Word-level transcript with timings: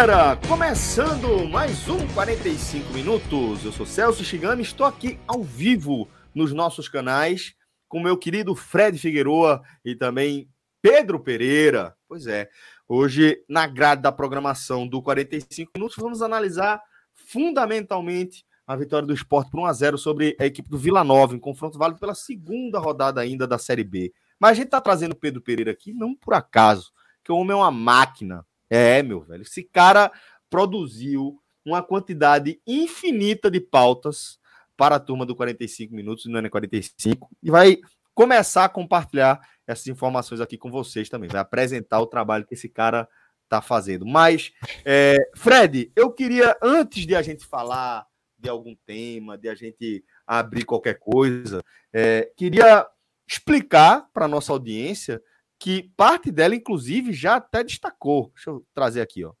Galera, 0.00 0.36
começando 0.46 1.48
mais 1.48 1.88
um 1.88 2.06
45 2.14 2.92
minutos. 2.92 3.64
Eu 3.64 3.72
sou 3.72 3.84
Celso 3.84 4.22
Shigami, 4.22 4.62
estou 4.62 4.86
aqui 4.86 5.18
ao 5.26 5.42
vivo 5.42 6.08
nos 6.32 6.52
nossos 6.52 6.88
canais 6.88 7.52
com 7.88 7.98
meu 7.98 8.16
querido 8.16 8.54
Fred 8.54 8.96
Figueroa 8.96 9.60
e 9.84 9.96
também 9.96 10.48
Pedro 10.80 11.18
Pereira. 11.18 11.96
Pois 12.06 12.28
é, 12.28 12.48
hoje 12.86 13.42
na 13.48 13.66
grade 13.66 14.00
da 14.00 14.12
programação 14.12 14.86
do 14.86 15.02
45 15.02 15.72
minutos 15.74 15.96
vamos 15.98 16.22
analisar 16.22 16.80
fundamentalmente 17.12 18.46
a 18.68 18.76
vitória 18.76 19.04
do 19.04 19.12
esporte 19.12 19.50
por 19.50 19.58
1 19.58 19.66
a 19.66 19.72
0 19.72 19.98
sobre 19.98 20.36
a 20.38 20.46
equipe 20.46 20.70
do 20.70 20.78
Vila 20.78 21.02
Nova, 21.02 21.34
em 21.34 21.40
confronto 21.40 21.76
válido 21.76 21.98
pela 21.98 22.14
segunda 22.14 22.78
rodada 22.78 23.20
ainda 23.20 23.48
da 23.48 23.58
Série 23.58 23.82
B. 23.82 24.12
Mas 24.38 24.52
a 24.52 24.54
gente 24.54 24.66
está 24.66 24.80
trazendo 24.80 25.16
Pedro 25.16 25.42
Pereira 25.42 25.72
aqui 25.72 25.92
não 25.92 26.14
por 26.14 26.34
acaso, 26.34 26.92
que 27.24 27.32
o 27.32 27.36
homem 27.36 27.50
é 27.50 27.56
uma 27.56 27.72
máquina 27.72 28.46
é, 28.70 29.02
meu 29.02 29.20
velho. 29.20 29.42
Esse 29.42 29.62
cara 29.62 30.10
produziu 30.50 31.40
uma 31.64 31.82
quantidade 31.82 32.60
infinita 32.66 33.50
de 33.50 33.60
pautas 33.60 34.38
para 34.76 34.96
a 34.96 35.00
turma 35.00 35.26
do 35.26 35.34
45 35.34 35.94
minutos, 35.94 36.26
no 36.26 36.38
N45, 36.38 37.28
e 37.42 37.50
vai 37.50 37.78
começar 38.14 38.64
a 38.64 38.68
compartilhar 38.68 39.40
essas 39.66 39.86
informações 39.86 40.40
aqui 40.40 40.56
com 40.56 40.70
vocês 40.70 41.08
também. 41.08 41.28
Vai 41.28 41.40
apresentar 41.40 42.00
o 42.00 42.06
trabalho 42.06 42.46
que 42.46 42.54
esse 42.54 42.68
cara 42.68 43.08
está 43.44 43.60
fazendo. 43.60 44.06
Mas, 44.06 44.52
é, 44.84 45.16
Fred, 45.34 45.90
eu 45.96 46.10
queria, 46.10 46.56
antes 46.62 47.06
de 47.06 47.14
a 47.14 47.22
gente 47.22 47.44
falar 47.44 48.06
de 48.38 48.48
algum 48.48 48.74
tema, 48.86 49.36
de 49.36 49.48
a 49.48 49.54
gente 49.54 50.04
abrir 50.26 50.64
qualquer 50.64 50.98
coisa, 50.98 51.62
é, 51.92 52.30
queria 52.36 52.86
explicar 53.26 54.08
para 54.12 54.26
a 54.26 54.28
nossa 54.28 54.52
audiência 54.52 55.20
que 55.58 55.92
parte 55.96 56.30
dela, 56.30 56.54
inclusive, 56.54 57.12
já 57.12 57.36
até 57.36 57.64
destacou. 57.64 58.30
Deixa 58.34 58.50
eu 58.50 58.64
trazer 58.72 59.00
aqui, 59.00 59.24
ó. 59.24 59.32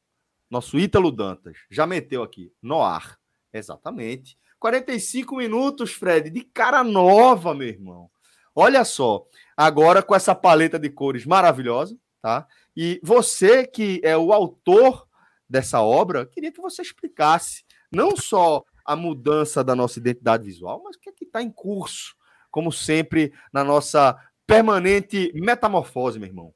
Nosso 0.50 0.78
Ítalo 0.78 1.12
Dantas 1.12 1.56
já 1.70 1.86
meteu 1.86 2.22
aqui 2.22 2.52
no 2.60 2.82
ar. 2.82 3.18
Exatamente. 3.52 4.38
45 4.58 5.36
minutos, 5.36 5.92
Fred, 5.92 6.30
de 6.30 6.42
cara 6.42 6.82
nova, 6.82 7.54
meu 7.54 7.68
irmão. 7.68 8.10
Olha 8.54 8.84
só, 8.84 9.24
agora 9.56 10.02
com 10.02 10.14
essa 10.14 10.34
paleta 10.34 10.78
de 10.78 10.90
cores 10.90 11.24
maravilhosa, 11.24 11.96
tá? 12.20 12.46
E 12.76 13.00
você 13.04 13.66
que 13.66 14.00
é 14.02 14.16
o 14.16 14.32
autor 14.32 15.06
dessa 15.48 15.80
obra, 15.80 16.26
queria 16.26 16.50
que 16.50 16.60
você 16.60 16.82
explicasse 16.82 17.64
não 17.90 18.16
só 18.16 18.64
a 18.84 18.96
mudança 18.96 19.62
da 19.62 19.76
nossa 19.76 19.98
identidade 19.98 20.44
visual, 20.44 20.82
mas 20.82 20.96
o 20.96 21.00
que 21.00 21.10
é 21.10 21.12
que 21.12 21.24
está 21.24 21.42
em 21.42 21.50
curso, 21.50 22.16
como 22.50 22.72
sempre, 22.72 23.32
na 23.52 23.62
nossa 23.62 24.18
permanente 24.48 25.30
metamorfose, 25.34 26.18
meu 26.18 26.26
irmão. 26.26 26.54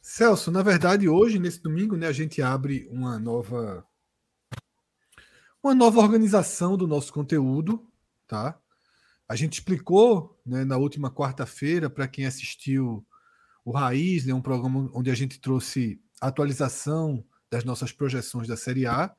Celso, 0.00 0.50
na 0.50 0.64
verdade, 0.64 1.08
hoje, 1.08 1.38
nesse 1.38 1.62
domingo, 1.62 1.96
né, 1.96 2.08
a 2.08 2.12
gente 2.12 2.42
abre 2.42 2.88
uma 2.90 3.20
nova 3.20 3.86
uma 5.62 5.74
nova 5.74 6.00
organização 6.00 6.76
do 6.76 6.86
nosso 6.86 7.12
conteúdo, 7.12 7.84
tá? 8.26 8.58
A 9.28 9.36
gente 9.36 9.54
explicou 9.54 10.40
né, 10.44 10.64
na 10.64 10.76
última 10.76 11.10
quarta-feira, 11.10 11.88
para 11.88 12.06
quem 12.06 12.26
assistiu 12.26 13.04
o 13.64 13.70
Raiz, 13.70 14.26
né, 14.26 14.34
um 14.34 14.42
programa 14.42 14.90
onde 14.92 15.10
a 15.10 15.14
gente 15.14 15.40
trouxe 15.40 16.00
atualização 16.20 17.24
das 17.50 17.64
nossas 17.64 17.92
projeções 17.92 18.48
da 18.48 18.56
Série 18.56 18.86
A. 18.86 19.14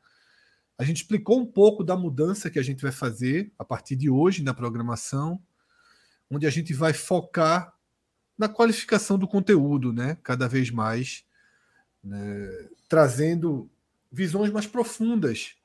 A 0.78 0.84
gente 0.84 0.97
explicou 0.97 1.40
um 1.40 1.46
pouco 1.46 1.84
da 1.84 1.96
mudança 1.96 2.50
que 2.50 2.59
a 2.59 2.63
gente 2.63 2.81
vai 2.81 2.91
fazer 2.91 3.53
a 3.57 3.63
partir 3.63 3.96
de 3.96 4.09
hoje 4.09 4.44
na 4.44 4.53
programação 4.53 5.41
onde 6.30 6.46
a 6.46 6.50
gente 6.50 6.74
vai 6.74 6.94
focar 6.94 7.74
na 8.38 8.48
qualificação 8.48 9.18
do 9.18 9.28
conteúdo, 9.28 9.92
né? 9.92 10.18
Cada 10.24 10.48
vez 10.48 10.70
mais, 10.70 11.26
né? 12.04 12.70
trazendo 12.88 13.70
visões 14.12 14.52
mais 14.52 14.68
profundas 14.68 15.56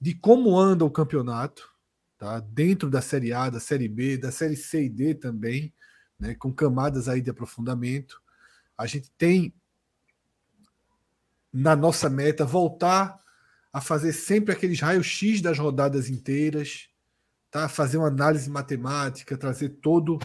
de 0.00 0.14
como 0.14 0.58
anda 0.58 0.84
o 0.84 0.90
campeonato, 0.90 1.70
tá? 2.18 2.40
Dentro 2.40 2.90
da 2.90 3.00
Série 3.00 3.32
A, 3.32 3.48
da 3.48 3.60
Série 3.60 3.88
B, 3.88 4.16
da 4.16 4.32
Série 4.32 4.56
C 4.56 4.84
e 4.84 4.88
D 4.88 5.14
também, 5.14 5.72
né? 6.18 6.34
Com 6.34 6.52
camadas 6.52 7.08
aí 7.08 7.20
de 7.20 7.30
aprofundamento. 7.30 8.20
A 8.76 8.86
gente 8.86 9.10
tem 9.12 9.54
na 11.52 11.74
nossa 11.74 12.08
meta 12.08 12.44
voltar 12.44 13.18
a 13.72 13.80
fazer 13.80 14.12
sempre 14.12 14.52
aqueles 14.52 14.80
raios-x 14.80 15.40
das 15.40 15.58
rodadas 15.58 16.08
inteiras, 16.08 16.89
tá? 17.50 17.68
fazer 17.68 17.98
uma 17.98 18.08
análise 18.08 18.48
matemática, 18.48 19.36
trazer 19.36 19.70
todo 19.80 20.18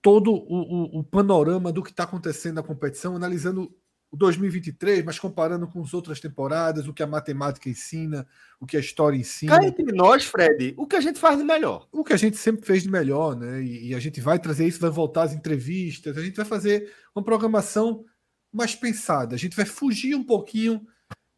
todo 0.00 0.32
o, 0.32 0.98
o, 0.98 0.98
o 1.00 1.04
panorama 1.04 1.72
do 1.72 1.82
que 1.82 1.90
está 1.90 2.02
acontecendo 2.02 2.56
na 2.56 2.62
competição, 2.62 3.14
analisando 3.14 3.72
o 4.12 4.16
2023, 4.16 5.04
mas 5.04 5.18
comparando 5.18 5.66
com 5.66 5.80
as 5.80 5.94
outras 5.94 6.20
temporadas, 6.20 6.86
o 6.86 6.92
que 6.92 7.02
a 7.02 7.06
matemática 7.06 7.70
ensina, 7.70 8.26
o 8.60 8.66
que 8.66 8.76
a 8.76 8.80
história 8.80 9.16
ensina. 9.16 9.58
Cá 9.58 9.64
entre 9.64 9.90
nós, 9.90 10.24
Fred, 10.24 10.74
o 10.76 10.86
que 10.86 10.96
a 10.96 11.00
gente 11.00 11.18
faz 11.18 11.38
de 11.38 11.44
melhor. 11.44 11.88
O 11.90 12.04
que 12.04 12.12
a 12.12 12.16
gente 12.16 12.36
sempre 12.36 12.66
fez 12.66 12.82
de 12.82 12.90
melhor, 12.90 13.34
né? 13.34 13.62
E, 13.62 13.88
e, 13.88 13.94
a 13.94 13.98
gente 13.98 14.20
vai 14.20 14.38
trazer 14.38 14.66
isso, 14.66 14.80
vai 14.80 14.90
voltar 14.90 15.22
às 15.22 15.32
entrevistas, 15.32 16.18
a 16.18 16.22
gente 16.22 16.36
vai 16.36 16.44
fazer 16.44 16.92
uma 17.14 17.24
programação 17.24 18.04
mais 18.52 18.74
pensada. 18.74 19.34
A 19.34 19.38
gente 19.38 19.56
vai 19.56 19.64
fugir 19.64 20.14
um 20.14 20.24
pouquinho 20.24 20.86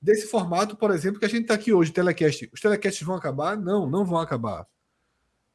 desse 0.05 0.27
formato, 0.27 0.77
por 0.77 0.91
exemplo, 0.91 1.19
que 1.19 1.25
a 1.25 1.29
gente 1.29 1.43
está 1.43 1.55
aqui 1.55 1.73
hoje, 1.73 1.91
telecast. 1.91 2.51
Os 2.53 2.61
telecasts 2.61 3.03
vão 3.03 3.17
acabar? 3.17 3.57
Não, 3.57 3.89
não 3.89 4.05
vão 4.05 4.19
acabar. 4.19 4.67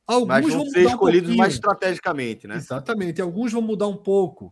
Alguns 0.07 0.27
Mas 0.27 0.53
vão, 0.55 0.65
ser 0.65 0.85
escolhidos 0.87 1.29
um 1.29 1.37
mais 1.37 1.53
estrategicamente, 1.53 2.47
né? 2.47 2.55
Exatamente. 2.55 3.21
Alguns 3.21 3.53
vão 3.53 3.61
mudar 3.61 3.85
um 3.87 3.95
pouco. 3.95 4.51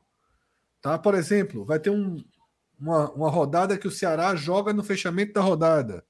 Tá? 0.84 1.00
Por 1.00 1.16
exemplo, 1.16 1.66
vai 1.66 1.80
ter 1.80 1.90
um, 1.90 2.24
uma, 2.80 3.12
uma 3.12 3.30
rodada 3.32 3.76
que 3.76 3.88
o 3.88 3.92
Ceará 3.92 4.36
joga 4.36 4.72
no 4.72 4.84
fechamento 4.84 5.34
da 5.34 5.42
rodada. 5.42 6.06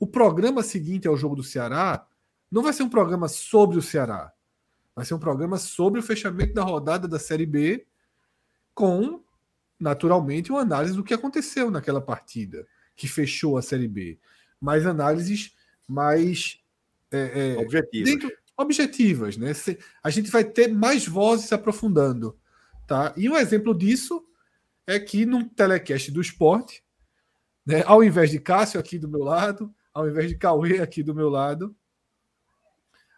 O 0.00 0.06
programa 0.06 0.64
seguinte 0.64 1.06
ao 1.06 1.16
jogo 1.16 1.36
do 1.36 1.44
Ceará 1.44 2.04
não 2.50 2.60
vai 2.60 2.72
ser 2.72 2.82
um 2.82 2.90
programa 2.90 3.28
sobre 3.28 3.78
o 3.78 3.82
Ceará. 3.82 4.32
Vai 4.96 5.04
ser 5.04 5.14
um 5.14 5.20
programa 5.20 5.58
sobre 5.58 6.00
o 6.00 6.02
fechamento 6.02 6.54
da 6.54 6.64
rodada 6.64 7.06
da 7.06 7.20
Série 7.20 7.46
B, 7.46 7.86
com, 8.74 9.22
naturalmente, 9.78 10.50
uma 10.50 10.62
análise 10.62 10.96
do 10.96 11.04
que 11.04 11.14
aconteceu 11.14 11.70
naquela 11.70 12.00
partida 12.00 12.66
que 12.96 13.08
fechou 13.08 13.56
a 13.56 13.62
Série 13.62 13.88
B. 13.88 14.18
Mais 14.60 14.86
análises 14.86 15.54
mais 15.88 16.60
é, 17.10 17.54
é, 17.54 17.58
objetivas. 17.58 18.10
Dentro, 18.10 18.32
objetivas, 18.56 19.36
né? 19.36 19.52
A 20.02 20.10
gente 20.10 20.30
vai 20.30 20.44
ter 20.44 20.68
mais 20.68 21.06
vozes 21.06 21.46
se 21.46 21.54
aprofundando, 21.54 22.38
tá? 22.86 23.12
E 23.16 23.28
um 23.28 23.36
exemplo 23.36 23.76
disso 23.76 24.24
é 24.86 24.98
que 24.98 25.26
no 25.26 25.48
telecast 25.48 26.10
do 26.10 26.20
esporte, 26.20 26.82
né, 27.64 27.82
ao 27.86 28.02
invés 28.02 28.30
de 28.30 28.38
Cássio 28.38 28.80
aqui 28.80 28.98
do 28.98 29.08
meu 29.08 29.22
lado, 29.22 29.72
ao 29.92 30.08
invés 30.08 30.28
de 30.28 30.36
Cauê 30.36 30.80
aqui 30.80 31.02
do 31.02 31.14
meu 31.14 31.28
lado, 31.28 31.76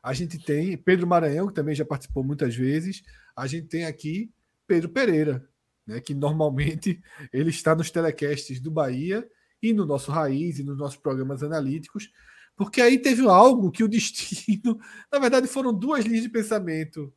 a 0.03 0.13
gente 0.13 0.39
tem 0.39 0.77
Pedro 0.77 1.07
Maranhão, 1.07 1.49
que 1.49 1.55
também 1.55 1.75
já 1.75 1.85
participou 1.85 2.23
muitas 2.23 2.55
vezes, 2.55 3.03
a 3.35 3.47
gente 3.47 3.69
tem 3.69 3.87
aqui 3.87 4.31
Pedro 4.67 4.91
Pereira, 4.91 5.49
né, 5.87 6.01
que 6.01 6.15
normalmente 6.15 7.01
ele 7.33 7.51
está 7.51 7.75
nos 7.75 7.91
telecasts 7.91 8.61
do 8.61 8.71
Bahia 8.71 9.27
e 9.65 9.73
no 9.73 9.87
nosso 9.87 10.11
Raiz 10.11 10.59
e 10.59 10.65
nos 10.65 10.77
nossos 10.77 10.97
programas 10.97 11.43
analíticos, 11.43 12.11
porque 12.57 12.81
aí 12.81 12.99
teve 12.99 13.27
algo 13.27 13.71
que 13.71 13.83
o 13.83 13.89
destino. 13.89 14.79
Na 15.13 15.19
verdade, 15.19 15.47
foram 15.47 15.73
duas 15.73 16.05
linhas 16.05 16.23
de 16.23 16.29
pensamento 16.29 17.13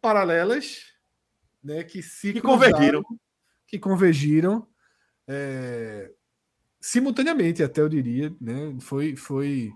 paralelas, 0.00 0.82
né, 1.62 1.84
que 1.84 2.02
se 2.02 2.32
que 2.32 2.40
convergiram. 2.40 3.02
Que 3.66 3.78
convergiram 3.78 4.66
é, 5.28 6.10
simultaneamente, 6.80 7.62
até 7.62 7.80
eu 7.80 7.88
diria. 7.88 8.34
Né, 8.40 8.76
foi 8.80 9.14
foi 9.14 9.70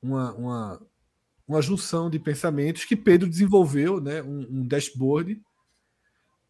uma, 0.00 0.34
uma, 0.34 0.86
uma 1.46 1.62
junção 1.62 2.08
de 2.08 2.18
pensamentos 2.18 2.84
que 2.84 2.94
Pedro 2.94 3.28
desenvolveu, 3.28 4.00
né, 4.00 4.22
um, 4.22 4.60
um 4.60 4.66
dashboard 4.66 5.42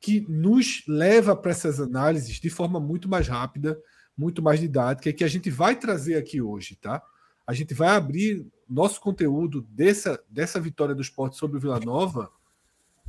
que 0.00 0.20
nos 0.28 0.84
leva 0.86 1.34
para 1.34 1.50
essas 1.50 1.80
análises 1.80 2.38
de 2.38 2.50
forma 2.50 2.78
muito 2.78 3.08
mais 3.08 3.26
rápida, 3.26 3.80
muito 4.18 4.42
mais 4.42 4.58
didática, 4.58 5.12
que 5.12 5.22
a 5.22 5.28
gente 5.28 5.48
vai 5.48 5.76
trazer 5.76 6.16
aqui 6.16 6.42
hoje, 6.42 6.74
tá? 6.74 7.00
A 7.46 7.54
gente 7.54 7.72
vai 7.72 7.90
abrir 7.90 8.44
nosso 8.68 9.00
conteúdo 9.00 9.62
dessa, 9.70 10.20
dessa 10.28 10.60
vitória 10.60 10.94
do 10.94 11.00
esporte 11.00 11.36
sobre 11.36 11.56
o 11.56 11.60
Vila 11.60 11.78
Nova, 11.78 12.28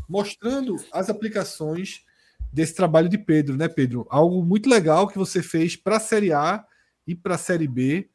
mostrando 0.08 0.76
as 0.92 1.10
aplicações 1.10 2.06
desse 2.54 2.76
trabalho 2.76 3.10
de 3.10 3.18
Pedro, 3.18 3.58
né, 3.58 3.68
Pedro? 3.68 4.06
Algo 4.10 4.46
muito 4.46 4.70
legal 4.70 5.08
que 5.08 5.18
você 5.18 5.42
fez 5.42 5.76
para 5.76 5.98
a 5.98 6.00
Série 6.00 6.32
A 6.32 6.64
e 7.08 7.16
para 7.16 7.36
a 7.36 7.40
Série 7.40 7.68
B, 7.68 8.08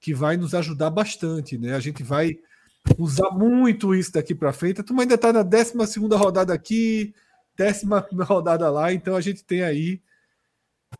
que 0.00 0.14
vai 0.14 0.36
nos 0.36 0.54
ajudar 0.54 0.90
bastante, 0.90 1.58
né? 1.58 1.74
A 1.74 1.80
gente 1.80 2.02
vai 2.02 2.38
usar 2.96 3.30
muito 3.30 3.94
isso 3.94 4.12
daqui 4.12 4.34
para 4.34 4.52
frente. 4.52 4.80
A 4.80 4.84
turma 4.84 5.02
ainda 5.02 5.16
está 5.16 5.32
na 5.32 5.42
12 5.42 5.74
rodada 6.16 6.54
aqui, 6.54 7.14
décima 7.56 8.06
rodada 8.20 8.70
lá, 8.70 8.92
então 8.92 9.14
a 9.14 9.20
gente 9.20 9.44
tem 9.44 9.62
aí 9.62 10.00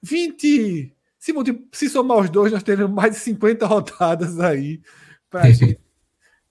20. 0.03 0.95
Se, 1.29 1.69
se 1.73 1.89
somar 1.89 2.19
os 2.19 2.31
dois, 2.31 2.53
nós 2.53 2.63
teremos 2.63 2.93
mais 2.93 3.13
de 3.13 3.19
50 3.19 3.67
rodadas 3.67 4.41
aí 4.41 4.81
para 5.29 5.43
a 5.43 5.51
gente 5.53 5.81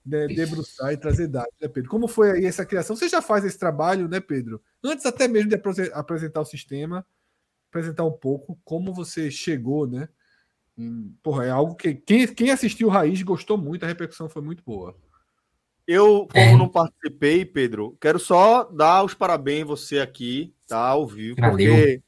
né, 0.06 0.26
debruçar 0.28 0.92
e 0.92 0.96
trazer 0.96 1.26
dados, 1.26 1.52
né, 1.60 1.68
Pedro? 1.68 1.90
Como 1.90 2.08
foi 2.08 2.32
aí 2.32 2.44
essa 2.44 2.64
criação? 2.64 2.96
Você 2.96 3.08
já 3.08 3.20
faz 3.20 3.44
esse 3.44 3.58
trabalho, 3.58 4.08
né, 4.08 4.20
Pedro? 4.20 4.62
Antes 4.82 5.04
até 5.04 5.28
mesmo 5.28 5.50
de 5.50 5.60
apresentar 5.92 6.40
o 6.40 6.44
sistema, 6.44 7.04
apresentar 7.68 8.04
um 8.04 8.12
pouco 8.12 8.58
como 8.64 8.94
você 8.94 9.30
chegou, 9.30 9.86
né? 9.86 10.08
Porra, 11.22 11.46
é 11.46 11.50
algo 11.50 11.74
que 11.74 11.94
quem, 11.94 12.26
quem 12.28 12.50
assistiu 12.50 12.86
o 12.86 12.90
Raiz 12.90 13.20
gostou 13.22 13.58
muito, 13.58 13.84
a 13.84 13.88
repercussão 13.88 14.28
foi 14.28 14.42
muito 14.42 14.62
boa. 14.64 14.96
Eu, 15.86 16.28
como 16.30 16.44
é. 16.44 16.56
não 16.56 16.68
participei, 16.68 17.44
Pedro, 17.44 17.96
quero 18.00 18.18
só 18.18 18.64
dar 18.64 19.02
os 19.02 19.14
parabéns 19.14 19.66
você 19.66 19.98
aqui, 19.98 20.54
tá? 20.66 20.78
Ao 20.78 21.06
vivo, 21.06 21.36
porque 21.36 22.02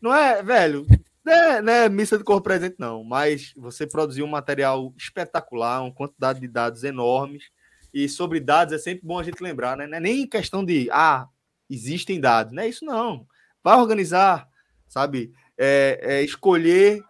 não 0.00 0.14
é, 0.14 0.42
velho, 0.42 0.86
né, 1.24 1.62
né, 1.62 1.88
missa 1.88 2.18
de 2.18 2.24
cor 2.24 2.42
presente, 2.42 2.76
não, 2.78 3.02
mas 3.02 3.52
você 3.56 3.86
produziu 3.86 4.24
um 4.24 4.28
material 4.28 4.92
espetacular, 4.96 5.82
uma 5.82 5.92
quantidade 5.92 6.40
de 6.40 6.48
dados 6.48 6.84
enormes. 6.84 7.44
E 7.92 8.08
sobre 8.08 8.40
dados 8.40 8.74
é 8.74 8.78
sempre 8.78 9.06
bom 9.06 9.18
a 9.18 9.22
gente 9.22 9.40
lembrar, 9.40 9.76
né? 9.76 9.86
Não 9.86 9.96
é 9.96 10.00
nem 10.00 10.26
questão 10.26 10.64
de, 10.64 10.88
ah, 10.90 11.28
existem 11.70 12.20
dados, 12.20 12.52
não 12.52 12.62
é 12.62 12.68
isso, 12.68 12.84
não. 12.84 13.26
Vai 13.62 13.78
organizar, 13.78 14.48
sabe? 14.88 15.32
É, 15.56 16.00
é 16.02 16.22
escolher 16.22 17.00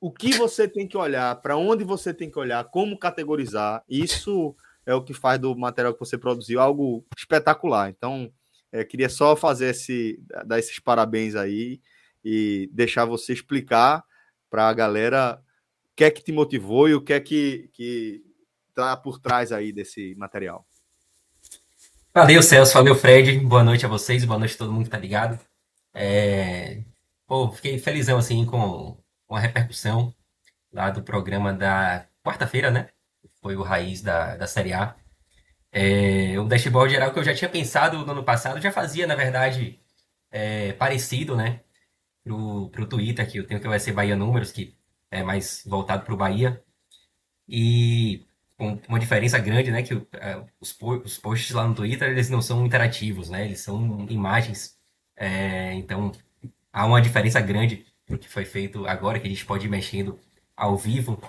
o 0.00 0.10
que 0.10 0.34
você 0.34 0.66
tem 0.66 0.86
que 0.86 0.96
olhar, 0.96 1.40
para 1.40 1.56
onde 1.56 1.84
você 1.84 2.12
tem 2.12 2.28
que 2.28 2.38
olhar, 2.38 2.64
como 2.64 2.98
categorizar. 2.98 3.84
Isso 3.88 4.54
é 4.84 4.92
o 4.92 5.02
que 5.02 5.14
faz 5.14 5.38
do 5.38 5.56
material 5.56 5.94
que 5.94 6.00
você 6.00 6.18
produziu 6.18 6.60
algo 6.60 7.06
espetacular. 7.16 7.88
Então, 7.88 8.30
é, 8.72 8.84
queria 8.84 9.08
só 9.08 9.36
fazer 9.36 9.66
esse, 9.66 10.20
dar 10.44 10.58
esses 10.58 10.80
parabéns 10.80 11.36
aí 11.36 11.80
e 12.24 12.68
deixar 12.72 13.04
você 13.04 13.32
explicar 13.32 14.04
para 14.50 14.68
a 14.68 14.72
galera 14.74 15.42
o 15.86 15.96
que 15.96 16.04
é 16.04 16.10
que 16.10 16.22
te 16.22 16.32
motivou 16.32 16.88
e 16.88 16.94
o 16.94 17.00
que 17.00 17.12
é 17.12 17.20
que, 17.20 17.70
que 17.72 18.22
tá 18.74 18.96
por 18.96 19.18
trás 19.18 19.52
aí 19.52 19.72
desse 19.72 20.14
material. 20.16 20.66
Valeu, 22.14 22.42
Celso. 22.42 22.74
Valeu, 22.74 22.94
Fred. 22.94 23.38
Boa 23.40 23.64
noite 23.64 23.86
a 23.86 23.88
vocês. 23.88 24.22
Boa 24.24 24.38
noite 24.38 24.54
a 24.54 24.58
todo 24.58 24.72
mundo 24.72 24.84
que 24.84 24.90
tá 24.90 24.98
ligado. 24.98 25.38
É... 25.94 26.82
Pô, 27.26 27.50
fiquei 27.50 27.78
felizão, 27.78 28.18
assim, 28.18 28.44
com, 28.44 28.98
com 29.26 29.34
a 29.34 29.40
repercussão 29.40 30.14
lá 30.70 30.90
do 30.90 31.02
programa 31.02 31.54
da 31.54 32.06
quarta-feira, 32.22 32.70
né? 32.70 32.88
Foi 33.40 33.56
o 33.56 33.62
Raiz 33.62 34.02
da, 34.02 34.36
da 34.36 34.46
Série 34.46 34.74
A. 34.74 34.94
É... 35.72 36.38
O 36.38 36.44
dashboard 36.44 36.92
geral 36.92 37.12
que 37.14 37.18
eu 37.18 37.24
já 37.24 37.34
tinha 37.34 37.48
pensado 37.48 38.04
no 38.04 38.12
ano 38.12 38.24
passado, 38.24 38.60
já 38.60 38.70
fazia, 38.70 39.06
na 39.06 39.14
verdade, 39.14 39.80
é... 40.30 40.72
parecido, 40.74 41.34
né? 41.34 41.60
Pro, 42.24 42.68
pro 42.70 42.86
Twitter, 42.86 43.30
que 43.30 43.38
eu 43.38 43.46
tenho 43.46 43.60
que 43.60 43.68
vai 43.68 43.80
ser 43.80 43.92
Bahia 43.92 44.16
Números, 44.16 44.52
que 44.52 44.76
é 45.10 45.22
mais 45.22 45.62
voltado 45.66 46.04
pro 46.04 46.16
Bahia. 46.16 46.62
E 47.48 48.26
com 48.56 48.78
uma 48.88 48.98
diferença 49.00 49.38
grande, 49.38 49.70
né? 49.70 49.82
Que 49.82 49.94
é, 50.14 50.42
os, 50.60 50.76
os 51.04 51.18
posts 51.18 51.50
lá 51.52 51.66
no 51.66 51.74
Twitter, 51.74 52.10
eles 52.10 52.30
não 52.30 52.40
são 52.40 52.64
interativos, 52.64 53.28
né? 53.28 53.44
Eles 53.44 53.60
são 53.60 54.06
imagens. 54.08 54.78
É, 55.16 55.74
então, 55.74 56.12
há 56.72 56.86
uma 56.86 57.00
diferença 57.02 57.40
grande 57.40 57.86
do 58.08 58.18
que 58.18 58.28
foi 58.28 58.44
feito 58.44 58.86
agora, 58.86 59.18
que 59.20 59.26
a 59.26 59.30
gente 59.30 59.44
pode 59.44 59.66
ir 59.66 59.70
mexendo 59.70 60.18
ao 60.56 60.76
vivo. 60.76 61.20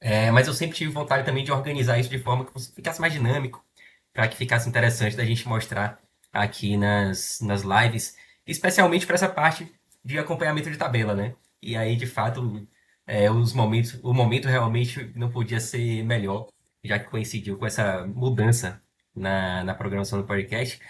É, 0.00 0.30
mas 0.30 0.46
eu 0.46 0.54
sempre 0.54 0.76
tive 0.76 0.92
vontade 0.92 1.24
também 1.24 1.44
de 1.44 1.50
organizar 1.52 1.98
isso 1.98 2.10
de 2.10 2.18
forma 2.18 2.44
que 2.44 2.60
ficasse 2.74 3.00
mais 3.00 3.12
dinâmico, 3.12 3.64
para 4.12 4.28
que 4.28 4.36
ficasse 4.36 4.68
interessante 4.68 5.16
da 5.16 5.24
gente 5.24 5.48
mostrar 5.48 5.98
aqui 6.32 6.76
nas, 6.76 7.40
nas 7.40 7.62
lives, 7.62 8.16
especialmente 8.46 9.06
para 9.06 9.14
essa 9.14 9.28
parte 9.28 9.72
de 10.04 10.18
acompanhamento 10.18 10.70
de 10.70 10.76
tabela, 10.78 11.14
né? 11.14 11.34
E 11.62 11.76
aí, 11.76 11.96
de 11.96 12.06
fato, 12.06 12.66
é, 13.06 13.30
os 13.30 13.52
momentos, 13.52 13.98
o 14.02 14.12
momento 14.12 14.48
realmente 14.48 15.12
não 15.16 15.30
podia 15.30 15.60
ser 15.60 16.04
melhor, 16.04 16.48
já 16.84 16.98
que 16.98 17.10
coincidiu 17.10 17.56
com 17.58 17.66
essa 17.66 18.06
mudança 18.06 18.82
na, 19.14 19.64
na 19.64 19.74
programação 19.74 20.20
do 20.20 20.26
podcast. 20.26 20.80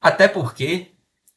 Até 0.00 0.28
porque 0.28 0.92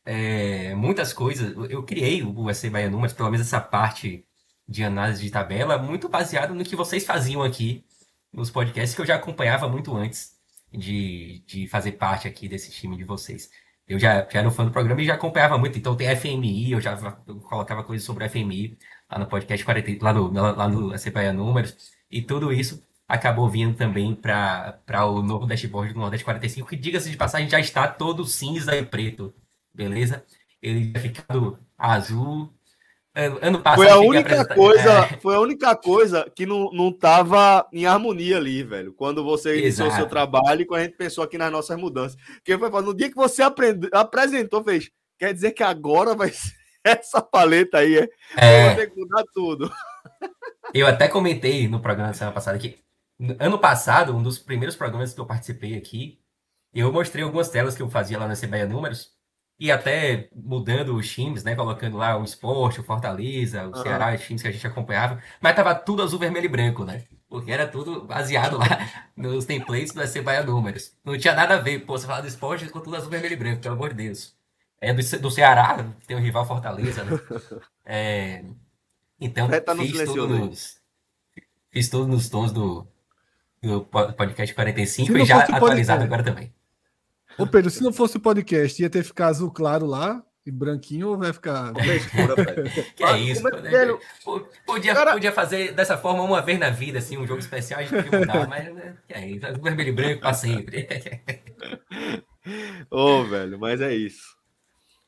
é, 0.06 0.76
muitas 0.76 1.14
coisas, 1.14 1.54
eu 1.70 1.84
criei 1.84 2.24
o 2.24 2.32
USC 2.40 2.70
Bahia 2.70 2.90
Números, 2.90 3.14
pelo 3.14 3.32
menos 3.32 3.48
essa 3.48 3.60
parte 3.62 4.26
de 4.68 4.84
análise 4.84 5.22
de 5.24 5.32
tabela, 5.32 5.78
muito 5.78 6.10
baseado 6.10 6.54
no 6.54 6.64
que 6.64 6.76
vocês 6.76 7.06
faziam 7.06 7.44
aqui 7.44 7.84
nos 8.32 8.50
podcasts, 8.52 8.96
que 8.96 9.02
eu 9.02 9.06
já 9.06 9.16
acompanhava 9.16 9.68
muito 9.70 9.96
antes 9.96 10.36
de, 10.72 11.44
de 11.48 11.68
fazer 11.68 11.94
parte 11.94 12.28
aqui 12.28 12.48
desse 12.48 12.72
time 12.72 12.98
de 12.98 13.04
vocês. 13.04 13.50
Eu 13.88 14.00
já, 14.00 14.28
já 14.30 14.40
era 14.40 14.48
um 14.48 14.52
fã 14.52 14.66
do 14.66 14.72
programa 14.72 15.02
e 15.02 15.06
já 15.06 15.14
acompanhava 15.16 15.58
muito. 15.58 15.78
Então 15.78 15.96
tem 15.96 16.08
FMI, 16.16 16.72
eu 16.72 16.82
já 16.82 16.96
colocava 17.50 17.84
coisas 17.84 18.06
sobre 18.06 18.28
FMI 18.30 18.78
lá 19.12 19.20
no 19.20 19.28
podcast 19.28 19.64
40, 19.64 20.04
lá 20.04 20.14
no, 20.14 20.32
lá 20.32 20.68
no 20.68 20.92
CPA 21.00 21.32
Números. 21.34 21.76
E 22.10 22.22
tudo 22.22 22.52
isso 22.52 22.84
acabou 23.08 23.50
vindo 23.50 23.76
também 23.78 24.16
para 24.16 25.06
o 25.06 25.22
novo 25.22 25.46
dashboard 25.46 25.94
do 25.94 26.00
Nordeste 26.00 26.26
45, 26.26 26.68
que, 26.68 26.76
diga-se 26.76 27.12
de 27.12 27.18
passagem, 27.18 27.50
já 27.50 27.60
está 27.60 27.88
todo 27.88 28.26
cinza 28.26 28.76
e 28.76 28.84
preto. 28.86 29.34
Beleza? 29.74 30.26
Ele 30.62 30.92
já 30.92 31.00
ficado 31.00 31.60
azul, 31.78 32.54
Ano 33.16 33.62
passado. 33.62 33.78
Foi 33.78 33.90
a 33.90 33.98
única 33.98 34.46
coisa, 34.46 34.92
é... 34.92 35.18
foi 35.20 35.36
a 35.36 35.40
única 35.40 35.74
coisa 35.74 36.30
que 36.36 36.46
não, 36.46 36.70
não 36.72 36.92
tava 36.92 37.66
em 37.72 37.86
harmonia 37.86 38.36
ali, 38.36 38.62
velho. 38.62 38.94
Quando 38.94 39.24
você 39.24 39.58
iniciou 39.58 39.88
o 39.88 39.92
seu 39.92 40.06
trabalho 40.06 40.62
e 40.62 40.66
quando 40.66 40.82
a 40.82 40.84
gente 40.84 40.98
pensou 40.98 41.24
aqui 41.24 41.38
nas 41.38 41.50
nossas 41.50 41.78
mudanças. 41.78 42.18
Que 42.44 42.58
foi 42.58 42.70
no 42.82 42.94
dia 42.94 43.10
que 43.10 43.16
você 43.16 43.42
aprend... 43.42 43.88
apresentou, 43.94 44.62
fez. 44.62 44.92
Quer 45.18 45.34
dizer 45.34 45.54
que 45.54 45.64
agora 45.64 46.14
vai 46.14 46.30
ser 46.30 46.54
essa 46.84 47.22
paleta 47.22 47.78
aí, 47.78 47.98
é? 47.98 48.10
é... 48.36 48.66
Vai 48.66 48.76
ter 48.76 48.92
que 48.92 49.00
mudar 49.00 49.24
tudo. 49.34 49.72
Eu 50.74 50.86
até 50.86 51.08
comentei 51.08 51.70
no 51.70 51.80
programa 51.80 52.10
da 52.10 52.13
semana 52.13 52.34
passada 52.34 52.58
que 52.58 52.84
ano 53.39 53.58
passado, 53.58 54.13
um 54.13 54.22
dos 54.22 54.38
primeiros 54.38 54.75
programas 54.75 55.13
que 55.13 55.22
eu 55.22 55.25
participei 55.25 55.78
aqui, 55.78 56.20
eu 56.74 56.92
mostrei 56.92 57.24
algumas 57.24 57.48
telas 57.48 57.75
que 57.75 57.82
eu 57.82 57.89
fazia 57.89 58.20
lá 58.20 58.28
na 58.28 58.36
CBA 58.36 58.66
Números 58.66 59.14
e 59.60 59.72
até 59.72 60.30
mudando 60.36 60.96
os 60.96 61.10
times, 61.10 61.44
né? 61.44 61.56
Colocando 61.56 61.98
lá 61.98 62.18
o 62.18 62.24
esporte, 62.24 62.82
o 62.82 62.84
Fortaleza, 62.84 63.64
o 63.64 63.68
uhum. 63.68 63.82
Ceará, 63.82 64.14
os 64.14 64.22
times 64.22 64.42
que 64.42 64.48
a 64.48 64.52
gente 64.52 64.68
acompanhava, 64.68 65.22
mas 65.40 65.56
tava 65.56 65.74
tudo 65.74 66.04
azul, 66.04 66.20
vermelho 66.20 66.46
e 66.46 66.50
branco, 66.50 66.84
né? 66.84 67.04
Porque 67.30 67.52
era 67.52 67.68
tudo 67.68 68.04
baseado 68.04 68.58
lá 68.58 68.68
nos 69.16 69.46
templates 69.46 69.94
do 69.94 70.06
SC 70.06 70.22
Bahia 70.22 70.44
Números. 70.44 70.94
Não 71.04 71.18
tinha 71.18 71.34
nada 71.34 71.56
a 71.56 71.60
ver, 71.60 71.80
pô, 71.80 71.98
você 71.98 72.06
fala 72.06 72.22
do 72.22 72.28
esporte 72.28 72.68
com 72.70 72.80
tudo 72.80 72.98
azul, 72.98 73.10
vermelho 73.10 73.34
e 73.34 73.38
branco, 73.38 73.62
pelo 73.62 73.76
amor 73.76 73.90
de 73.90 74.04
Deus. 74.06 74.36
É 74.82 74.94
do, 74.94 75.20
do 75.20 75.32
Ceará, 75.32 75.86
tem 76.06 76.18
o 76.18 76.20
rival 76.20 76.46
Fortaleza, 76.46 77.04
né? 77.04 77.20
É, 77.88 78.44
então, 79.22 79.48
tá 79.48 79.76
fiz, 79.76 80.06
tudo 80.06 80.28
nos, 80.28 80.82
fiz 81.70 81.88
tudo 81.88 82.08
nos 82.08 82.30
tons 82.30 82.52
do, 82.52 82.88
do 83.62 83.82
podcast 83.82 84.56
45 84.56 85.16
e 85.20 85.24
já 85.24 85.44
atualizado 85.44 86.04
agora 86.04 86.24
também. 86.24 86.52
Ô 87.38 87.46
Pedro, 87.46 87.70
se 87.70 87.84
não 87.84 87.92
fosse 87.92 88.18
o 88.18 88.20
podcast, 88.20 88.82
ia 88.82 88.89
ter 88.89 89.01
que 89.01 89.08
ficar 89.08 89.27
azul 89.27 89.51
claro 89.51 89.86
lá 89.86 90.24
e 90.46 90.51
branquinho 90.51 91.10
ou 91.10 91.18
vai 91.18 91.34
ficar. 91.34 91.74
que 92.96 93.04
é 93.04 93.20
isso, 93.20 93.44
né? 93.44 93.51
Podia, 94.65 94.94
Cara... 94.94 95.13
podia 95.13 95.32
fazer 95.32 95.74
dessa 95.74 95.98
forma 95.98 96.24
uma 96.24 96.42
vez 96.42 96.60
na 96.60 96.70
vida, 96.70 97.00
assim, 97.00 97.18
um 97.18 97.25
jogo 97.25 97.39
especial, 97.39 97.80
a 97.80 97.84
gente 97.84 98.04
podia 98.04 98.20
mudar, 98.20 98.46
mas 98.48 98.74
né? 98.74 98.96
que 99.08 99.13
é 99.13 99.27
isso, 99.27 99.62
vermelho 99.62 99.89
e 99.89 99.92
branco 99.92 100.22
para 100.22 100.34
sempre. 100.34 100.88
Ô, 102.92 103.22
oh, 103.22 103.25
velho, 103.25 103.60
mas 103.60 103.82
é 103.82 103.94
isso. 103.94 104.36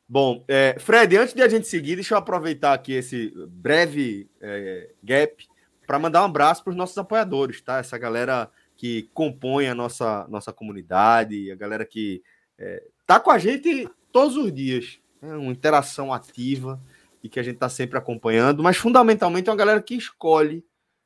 Bom, 0.10 0.43
é, 0.48 0.75
Fred, 0.79 1.17
antes 1.17 1.36
de 1.36 1.43
a 1.43 1.50
gente 1.50 1.67
seguir, 1.67 1.96
deixa 1.96 2.15
eu 2.15 2.17
aproveitar 2.17 2.74
aqui 2.74 2.93
esse 2.93 3.31
breve 3.50 4.27
é, 4.41 4.89
gap 5.03 5.46
para 5.86 6.00
mandar 6.00 6.24
um 6.24 6.25
abraço 6.25 6.63
para 6.63 6.72
os 6.72 6.77
nossos 6.77 6.98
apoiadores, 6.98 7.62
tá? 7.62 7.77
Essa 7.77 7.98
galera 7.98 8.50
que 8.77 9.10
compõe 9.13 9.67
a 9.67 9.75
nossa, 9.75 10.27
nossa 10.29 10.53
comunidade, 10.53 11.51
a 11.51 11.55
galera 11.55 11.84
que 11.84 12.22
é, 12.57 12.84
tá 13.05 13.19
com 13.19 13.31
a 13.31 13.39
gente 13.39 13.89
todos 14.12 14.38
os 14.38 14.53
dias, 14.53 15.00
né? 15.22 15.36
uma 15.36 15.51
interação 15.51 16.13
ativa 16.13 16.79
e 17.24 17.27
que 17.27 17.39
a 17.39 17.43
gente 17.43 17.55
está 17.55 17.67
sempre 17.67 17.98
acompanhando, 17.98 18.62
mas 18.62 18.77
fundamentalmente 18.77 19.50
é 19.50 19.51
uma 19.51 19.57
galera 19.57 19.81
que 19.81 19.96
escolhe 19.96 20.63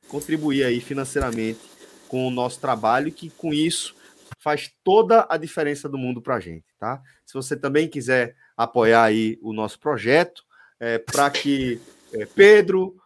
contribuir 0.08 0.64
aí 0.64 0.80
financeiramente 0.80 1.60
com 2.08 2.28
o 2.28 2.30
nosso 2.30 2.60
trabalho 2.60 3.10
que 3.10 3.30
com 3.30 3.52
isso 3.54 3.96
faz 4.38 4.72
toda 4.84 5.26
a 5.30 5.36
diferença 5.36 5.88
do 5.88 5.96
mundo 5.96 6.20
para 6.20 6.34
a 6.34 6.40
gente, 6.40 6.66
tá? 6.78 7.00
Se 7.24 7.32
você 7.32 7.56
também 7.56 7.88
quiser 7.88 8.36
apoiar 8.56 9.04
aí 9.04 9.38
o 9.40 9.52
nosso 9.52 9.78
projeto, 9.78 10.44
é, 10.80 10.98
para 10.98 11.30
que 11.30 11.80
é, 12.12 12.26
Pedro 12.26 12.96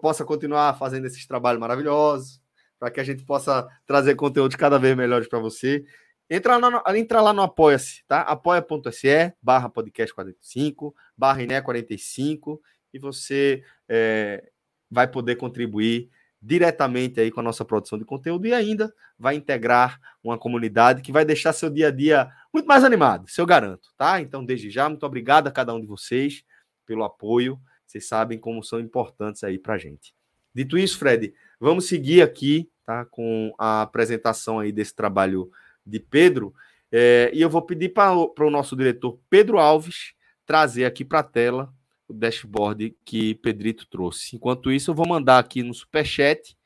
possa 0.00 0.24
continuar 0.24 0.76
fazendo 0.78 1.06
esses 1.06 1.26
trabalhos 1.26 1.60
maravilhosos, 1.60 2.40
para 2.84 2.90
que 2.90 3.00
a 3.00 3.04
gente 3.04 3.24
possa 3.24 3.66
trazer 3.86 4.14
conteúdos 4.14 4.56
cada 4.56 4.78
vez 4.78 4.94
melhores 4.94 5.26
para 5.26 5.38
você. 5.38 5.86
Entra 6.28 6.58
lá, 6.58 6.70
no, 6.70 6.82
entra 6.94 7.22
lá 7.22 7.32
no 7.32 7.40
Apoia-se, 7.40 8.04
tá? 8.06 8.20
apoia.se 8.20 9.32
barra 9.40 9.70
podcast 9.70 10.14
45, 10.14 10.94
barra 11.16 11.42
INE 11.42 11.62
45, 11.62 12.60
e 12.92 12.98
você 12.98 13.64
é, 13.88 14.50
vai 14.90 15.08
poder 15.08 15.36
contribuir 15.36 16.10
diretamente 16.42 17.18
aí 17.18 17.30
com 17.30 17.40
a 17.40 17.42
nossa 17.42 17.64
produção 17.64 17.98
de 17.98 18.04
conteúdo 18.04 18.46
e 18.46 18.52
ainda 18.52 18.92
vai 19.18 19.34
integrar 19.34 19.98
uma 20.22 20.36
comunidade 20.36 21.00
que 21.00 21.10
vai 21.10 21.24
deixar 21.24 21.54
seu 21.54 21.70
dia 21.70 21.88
a 21.88 21.90
dia 21.90 22.30
muito 22.52 22.66
mais 22.66 22.84
animado, 22.84 23.30
se 23.30 23.40
eu 23.40 23.46
garanto, 23.46 23.88
tá? 23.96 24.20
Então, 24.20 24.44
desde 24.44 24.68
já, 24.68 24.90
muito 24.90 25.06
obrigado 25.06 25.46
a 25.46 25.50
cada 25.50 25.72
um 25.72 25.80
de 25.80 25.86
vocês 25.86 26.44
pelo 26.84 27.02
apoio. 27.02 27.58
Vocês 27.86 28.06
sabem 28.06 28.38
como 28.38 28.62
são 28.62 28.78
importantes 28.78 29.42
aí 29.42 29.58
pra 29.58 29.78
gente. 29.78 30.14
Dito 30.54 30.78
isso, 30.78 30.98
Fred, 30.98 31.34
vamos 31.64 31.88
seguir 31.88 32.22
aqui, 32.22 32.70
tá? 32.84 33.04
Com 33.06 33.52
a 33.58 33.82
apresentação 33.82 34.58
aí 34.58 34.70
desse 34.70 34.94
trabalho 34.94 35.50
de 35.84 35.98
Pedro. 35.98 36.54
É, 36.92 37.30
e 37.32 37.40
eu 37.40 37.50
vou 37.50 37.62
pedir 37.62 37.88
para 37.88 38.12
o 38.14 38.50
nosso 38.50 38.76
diretor 38.76 39.18
Pedro 39.28 39.58
Alves 39.58 40.12
trazer 40.46 40.84
aqui 40.84 41.04
para 41.04 41.20
a 41.20 41.24
tela 41.24 41.74
o 42.06 42.12
dashboard 42.12 42.94
que 43.04 43.34
Pedrito 43.36 43.86
trouxe. 43.88 44.36
Enquanto 44.36 44.70
isso, 44.70 44.90
eu 44.90 44.94
vou 44.94 45.08
mandar 45.08 45.38
aqui 45.38 45.62
no 45.62 45.72
superchat 45.72 46.56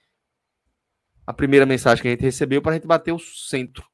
a 1.25 1.33
primeira 1.33 1.65
mensagem 1.65 2.03
que 2.03 2.09
a 2.09 2.11
gente 2.11 2.23
recebeu 2.23 2.61
para 2.61 2.73
a 2.73 2.75
gente 2.75 2.87
bater 2.87 3.13
o 3.13 3.19
centro. 3.19 3.87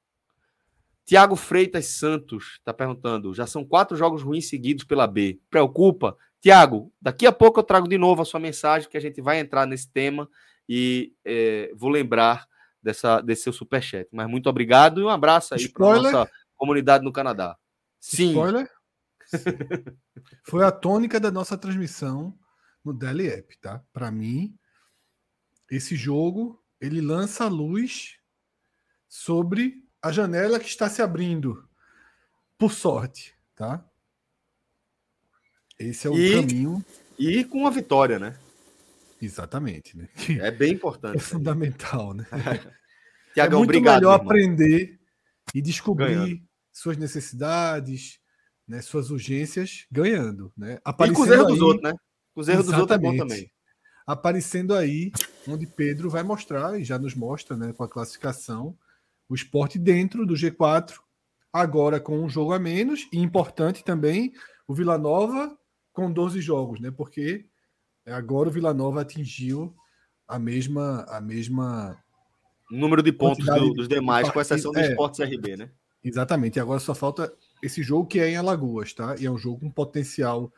Tiago 1.05 1.37
Freitas 1.37 1.87
Santos 1.87 2.55
está 2.59 2.73
perguntando: 2.73 3.35
já 3.35 3.47
são 3.47 3.63
quatro 3.63 3.95
jogos 3.95 4.23
ruins 4.23 4.49
seguidos 4.49 4.85
pela 4.85 5.07
B. 5.07 5.39
Preocupa? 5.51 6.17
Tiago, 6.41 6.91
daqui 7.01 7.27
a 7.27 7.33
pouco 7.33 7.61
eu 7.61 7.65
trago 7.65 7.87
de 7.87 7.99
novo 7.99 8.23
a 8.23 8.25
sua 8.25 8.41
mensagem, 8.41 8.89
que 8.89 8.97
a 8.97 9.01
gente 9.01 9.21
vai 9.21 9.39
entrar 9.39 9.67
nesse 9.67 9.91
tema 9.91 10.29
e 10.69 11.15
é, 11.25 11.73
vou 11.75 11.91
lembrar 11.91 12.47
dessa, 12.83 13.21
desse 13.21 13.45
seu 13.45 13.53
superchat. 13.53 14.09
Mas 14.13 14.29
muito 14.29 14.49
obrigado 14.49 15.01
e 15.01 15.05
um 15.05 15.09
abraço 15.09 15.55
aí 15.55 15.69
para 15.69 16.01
nossa 16.01 16.31
comunidade 16.57 17.05
no 17.05 17.13
Canadá. 17.13 17.57
Sim. 17.99 18.29
Spoiler? 18.29 18.71
Foi 20.45 20.65
a 20.65 20.71
tônica 20.71 21.19
da 21.19 21.31
nossa 21.31 21.57
transmissão 21.57 22.39
no 22.85 22.93
Daily 22.93 23.29
App, 23.29 23.59
tá? 23.59 23.83
Para 23.93 24.11
mim, 24.11 24.57
esse 25.71 25.97
jogo 25.97 26.63
ele 26.81 27.01
lança 27.01 27.45
a 27.45 27.49
luz 27.49 28.19
sobre 29.09 29.83
a 30.03 30.13
janela 30.13 30.61
que 30.61 30.67
está 30.67 30.89
se 30.89 31.01
abrindo, 31.01 31.67
por 32.59 32.73
sorte, 32.73 33.35
tá? 33.55 33.83
Esse 35.79 36.07
é 36.07 36.11
o 36.11 36.19
e, 36.19 36.35
caminho. 36.35 36.85
E 37.19 37.45
com 37.45 37.67
a 37.67 37.71
vitória, 37.71 38.19
né? 38.19 38.39
Exatamente, 39.25 39.97
né? 39.97 40.09
É 40.41 40.51
bem 40.51 40.73
importante. 40.75 41.17
É 41.17 41.21
fundamental, 41.21 42.15
né? 42.15 42.27
Tiagão, 43.35 43.59
é 43.59 43.65
muito 43.65 43.71
obrigado, 43.71 44.03
melhor 44.03 44.15
aprender 44.15 45.01
e 45.55 45.61
descobrir 45.61 46.15
Ganhando. 46.15 46.41
suas 46.73 46.97
necessidades, 46.97 48.21
né, 48.67 48.81
suas 48.81 49.11
urgências 49.11 49.87
ganhando. 49.91 50.53
Né? 50.57 50.79
Aparecendo 50.85 51.15
e 51.15 51.17
com 51.17 51.23
os 51.23 51.31
erros 51.31 51.47
aí, 51.47 51.53
dos 51.53 51.61
outros, 51.61 51.83
né? 51.83 51.99
Com 52.35 52.41
os 52.41 52.49
erros 52.49 52.67
dos 52.67 52.79
outros 52.79 52.99
é 52.99 53.01
bom 53.01 53.17
também. 53.17 53.51
Aparecendo 54.07 54.75
aí, 54.75 55.11
onde 55.49 55.67
Pedro 55.67 56.11
vai 56.11 56.23
mostrar, 56.23 56.79
e 56.79 56.85
já 56.85 56.99
nos 56.99 57.15
mostra 57.15 57.57
né, 57.57 57.73
com 57.73 57.83
a 57.83 57.89
classificação, 57.89 58.77
o 59.29 59.35
esporte 59.35 59.79
dentro 59.79 60.27
do 60.27 60.35
G4, 60.35 60.95
agora 61.53 61.99
com 61.99 62.19
um 62.19 62.29
jogo 62.29 62.53
a 62.53 62.59
menos, 62.59 63.09
e 63.13 63.19
importante 63.19 63.83
também, 63.83 64.33
o 64.69 64.75
Vila 64.75 64.99
Nova 64.99 65.57
com 65.93 66.13
12 66.13 66.41
jogos, 66.41 66.81
né? 66.81 66.91
Porque 66.91 67.47
agora 68.13 68.49
o 68.49 68.53
Vila 68.53 68.75
Nova 68.75 69.03
atingiu 69.03 69.75
a 70.27 70.39
mesma. 70.39 71.05
A 71.09 71.21
mesma 71.21 71.99
número 72.71 73.03
de 73.03 73.13
pontos 73.13 73.45
do, 73.45 73.73
dos 73.73 73.89
demais, 73.89 74.31
com 74.31 74.41
exceção 74.41 74.73
do 74.73 74.79
é, 74.79 74.89
Esporte 74.89 75.23
CRB, 75.23 75.57
né? 75.57 75.71
Exatamente, 76.03 76.57
e 76.57 76.61
agora 76.61 76.81
só 76.81 76.95
falta 76.95 77.33
esse 77.63 77.83
jogo 77.83 78.07
que 78.07 78.21
é 78.21 78.31
em 78.31 78.37
Alagoas, 78.37 78.93
tá? 78.93 79.15
E 79.19 79.27
é 79.27 79.31
um 79.31 79.39
jogo 79.39 79.61
com 79.61 79.71
potencial 79.71 80.53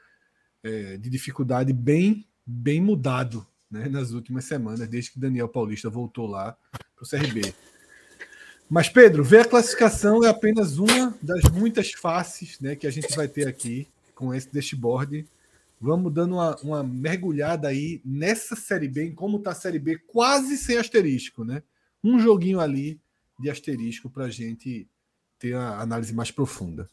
é, 0.62 0.96
de 0.96 1.08
dificuldade 1.08 1.72
bem, 1.72 2.26
bem 2.44 2.80
mudado 2.80 3.46
né, 3.70 3.88
nas 3.88 4.10
últimas 4.10 4.44
semanas, 4.44 4.88
desde 4.88 5.12
que 5.12 5.20
Daniel 5.20 5.48
Paulista 5.48 5.88
voltou 5.88 6.26
lá 6.26 6.56
para 6.72 7.04
o 7.04 7.08
CRB. 7.08 7.54
Mas, 8.68 8.88
Pedro, 8.88 9.22
ver 9.22 9.42
a 9.42 9.44
classificação 9.44 10.24
é 10.24 10.28
apenas 10.28 10.78
uma 10.78 11.16
das 11.22 11.44
muitas 11.52 11.92
faces 11.92 12.58
né, 12.58 12.74
que 12.74 12.86
a 12.86 12.90
gente 12.90 13.14
vai 13.14 13.28
ter 13.28 13.46
aqui 13.46 13.86
com 14.14 14.34
esse 14.34 14.52
dashboard. 14.52 15.24
Vamos 15.80 16.12
dando 16.12 16.34
uma, 16.34 16.56
uma 16.56 16.82
mergulhada 16.82 17.68
aí 17.68 18.00
nessa 18.04 18.56
Série 18.56 18.88
B, 18.88 19.04
em 19.04 19.14
como 19.14 19.38
está 19.38 19.50
a 19.50 19.54
Série 19.54 19.78
B, 19.78 19.98
quase 19.98 20.56
sem 20.56 20.78
asterisco, 20.78 21.44
né? 21.44 21.62
Um 22.02 22.18
joguinho 22.18 22.60
ali 22.60 23.00
de 23.38 23.50
asterisco 23.50 24.08
para 24.08 24.24
a 24.24 24.30
gente 24.30 24.88
ter 25.38 25.54
a 25.54 25.80
análise 25.80 26.14
mais 26.14 26.30
profunda. 26.30 26.88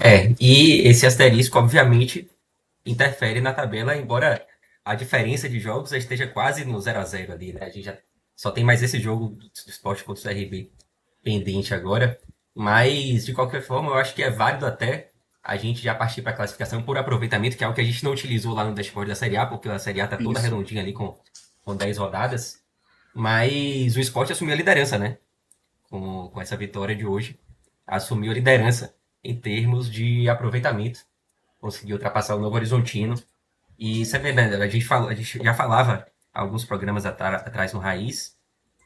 É, 0.00 0.34
e 0.40 0.80
esse 0.88 1.06
asterisco, 1.06 1.58
obviamente, 1.58 2.28
interfere 2.84 3.40
na 3.40 3.52
tabela, 3.52 3.96
embora 3.96 4.44
a 4.84 4.94
diferença 4.94 5.48
de 5.48 5.60
jogos 5.60 5.92
esteja 5.92 6.26
quase 6.26 6.64
no 6.64 6.80
0 6.80 6.98
a 6.98 7.04
0 7.04 7.32
ali, 7.32 7.52
né? 7.52 7.60
A 7.62 7.68
gente 7.68 7.84
já 7.84 7.96
só 8.34 8.50
tem 8.50 8.64
mais 8.64 8.82
esse 8.82 8.98
jogo 8.98 9.28
do 9.28 9.50
esporte 9.68 10.02
contra 10.02 10.20
o 10.20 10.34
CRB 10.34 10.72
pendente 11.22 11.72
agora. 11.72 12.18
Mas, 12.54 13.24
de 13.24 13.32
qualquer 13.32 13.62
forma, 13.62 13.90
eu 13.90 13.94
acho 13.94 14.14
que 14.14 14.22
é 14.22 14.30
válido 14.30 14.66
até 14.66 15.11
a 15.42 15.56
gente 15.56 15.82
já 15.82 15.94
partir 15.94 16.22
para 16.22 16.32
a 16.32 16.36
classificação 16.36 16.82
por 16.82 16.96
aproveitamento, 16.96 17.56
que 17.56 17.64
é 17.64 17.66
algo 17.66 17.74
que 17.74 17.80
a 17.80 17.84
gente 17.84 18.04
não 18.04 18.12
utilizou 18.12 18.54
lá 18.54 18.64
no 18.64 18.74
dashboard 18.74 19.08
da 19.08 19.16
Série 19.16 19.36
A, 19.36 19.44
porque 19.44 19.68
a 19.68 19.78
Série 19.78 20.00
A 20.00 20.06
tá 20.06 20.16
toda 20.16 20.38
Isso. 20.38 20.42
redondinha 20.42 20.82
ali 20.82 20.92
com, 20.92 21.18
com 21.64 21.74
10 21.74 21.98
rodadas. 21.98 22.62
Mas 23.14 23.96
o 23.96 24.00
esporte 24.00 24.32
assumiu 24.32 24.54
a 24.54 24.56
liderança, 24.56 24.96
né? 24.96 25.18
Com, 25.90 26.28
com 26.28 26.40
essa 26.40 26.56
vitória 26.56 26.94
de 26.94 27.04
hoje. 27.04 27.38
Assumiu 27.86 28.30
a 28.30 28.34
liderança 28.34 28.94
em 29.22 29.34
termos 29.34 29.90
de 29.90 30.28
aproveitamento. 30.28 31.00
Conseguiu 31.60 31.96
ultrapassar 31.96 32.36
o 32.36 32.40
Novo 32.40 32.54
Horizontino. 32.56 33.14
E 33.78 34.02
isso 34.02 34.14
é 34.14 34.18
verdade, 34.18 34.54
a 34.54 34.68
gente, 34.68 34.84
fala, 34.84 35.10
a 35.10 35.14
gente 35.14 35.42
já 35.42 35.54
falava 35.54 36.06
alguns 36.32 36.64
programas 36.64 37.04
atrás 37.04 37.72
no 37.72 37.80
Raiz 37.80 38.36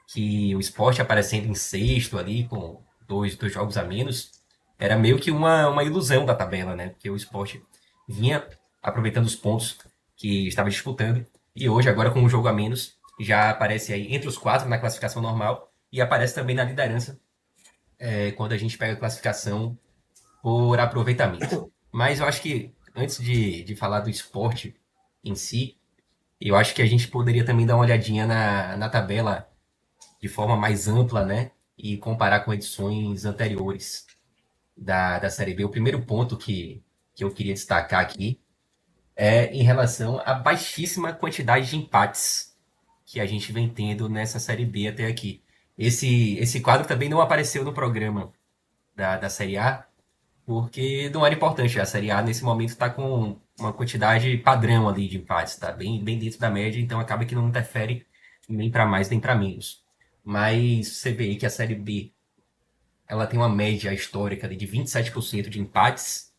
que 0.06 0.54
o 0.54 0.60
esporte 0.60 1.02
aparecendo 1.02 1.48
em 1.48 1.54
sexto 1.54 2.18
ali, 2.18 2.46
com 2.46 2.82
dois, 3.06 3.36
dois 3.36 3.52
jogos 3.52 3.76
a 3.76 3.84
menos, 3.84 4.35
era 4.78 4.96
meio 4.98 5.18
que 5.18 5.30
uma, 5.30 5.68
uma 5.68 5.84
ilusão 5.84 6.24
da 6.24 6.34
tabela, 6.34 6.74
né? 6.76 6.90
Porque 6.90 7.10
o 7.10 7.16
esporte 7.16 7.62
vinha 8.08 8.46
aproveitando 8.82 9.24
os 9.24 9.34
pontos 9.34 9.78
que 10.16 10.46
estava 10.46 10.70
disputando. 10.70 11.26
E 11.54 11.68
hoje, 11.68 11.88
agora 11.88 12.10
com 12.10 12.20
um 12.20 12.28
jogo 12.28 12.48
a 12.48 12.52
menos, 12.52 12.96
já 13.20 13.50
aparece 13.50 13.92
aí 13.92 14.14
entre 14.14 14.28
os 14.28 14.36
quatro 14.36 14.68
na 14.68 14.78
classificação 14.78 15.22
normal 15.22 15.72
e 15.90 16.00
aparece 16.00 16.34
também 16.34 16.54
na 16.54 16.64
liderança 16.64 17.18
é, 17.98 18.32
quando 18.32 18.52
a 18.52 18.58
gente 18.58 18.76
pega 18.76 18.92
a 18.92 18.96
classificação 18.96 19.78
por 20.42 20.78
aproveitamento. 20.78 21.72
Mas 21.90 22.20
eu 22.20 22.26
acho 22.26 22.42
que 22.42 22.74
antes 22.94 23.18
de, 23.18 23.62
de 23.64 23.74
falar 23.74 24.00
do 24.00 24.10
esporte 24.10 24.76
em 25.24 25.34
si, 25.34 25.78
eu 26.40 26.54
acho 26.54 26.74
que 26.74 26.82
a 26.82 26.86
gente 26.86 27.08
poderia 27.08 27.44
também 27.44 27.64
dar 27.64 27.76
uma 27.76 27.84
olhadinha 27.84 28.26
na, 28.26 28.76
na 28.76 28.88
tabela 28.88 29.48
de 30.20 30.28
forma 30.28 30.56
mais 30.56 30.86
ampla, 30.86 31.24
né? 31.24 31.50
E 31.78 31.96
comparar 31.96 32.40
com 32.40 32.52
edições 32.52 33.24
anteriores 33.24 34.06
da, 34.76 35.18
da 35.18 35.30
Série 35.30 35.54
B. 35.54 35.64
O 35.64 35.68
primeiro 35.68 36.02
ponto 36.02 36.36
que, 36.36 36.82
que 37.14 37.24
eu 37.24 37.30
queria 37.30 37.54
destacar 37.54 38.00
aqui 38.00 38.40
é 39.14 39.46
em 39.54 39.62
relação 39.62 40.20
à 40.24 40.34
baixíssima 40.34 41.12
quantidade 41.12 41.70
de 41.70 41.76
empates 41.76 42.54
que 43.06 43.20
a 43.20 43.26
gente 43.26 43.52
vem 43.52 43.68
tendo 43.68 44.08
nessa 44.08 44.38
Série 44.38 44.66
B 44.66 44.88
até 44.88 45.06
aqui. 45.06 45.42
Esse, 45.78 46.36
esse 46.38 46.60
quadro 46.60 46.86
também 46.86 47.08
não 47.08 47.20
apareceu 47.20 47.64
no 47.64 47.72
programa 47.72 48.32
da, 48.94 49.16
da 49.16 49.30
Série 49.30 49.56
A, 49.56 49.86
porque 50.44 51.10
não 51.10 51.24
era 51.24 51.34
importante. 51.34 51.80
A 51.80 51.86
Série 51.86 52.10
A, 52.10 52.22
nesse 52.22 52.44
momento, 52.44 52.70
está 52.70 52.90
com 52.90 53.38
uma 53.58 53.72
quantidade 53.72 54.36
padrão 54.38 54.88
ali 54.88 55.08
de 55.08 55.18
empates, 55.18 55.54
está 55.54 55.72
bem, 55.72 56.02
bem 56.02 56.18
dentro 56.18 56.38
da 56.38 56.50
média, 56.50 56.80
então 56.80 57.00
acaba 57.00 57.24
que 57.24 57.34
não 57.34 57.48
interfere 57.48 58.06
nem 58.48 58.70
para 58.70 58.86
mais 58.86 59.08
nem 59.08 59.20
para 59.20 59.34
menos. 59.34 59.84
Mas 60.24 60.88
você 60.88 61.12
vê 61.12 61.24
aí 61.24 61.36
que 61.36 61.46
a 61.46 61.50
Série 61.50 61.74
B 61.74 62.12
ela 63.08 63.26
tem 63.26 63.38
uma 63.38 63.48
média 63.48 63.92
histórica 63.92 64.48
de 64.48 64.66
27% 64.66 65.48
de 65.48 65.60
empates, 65.60 66.32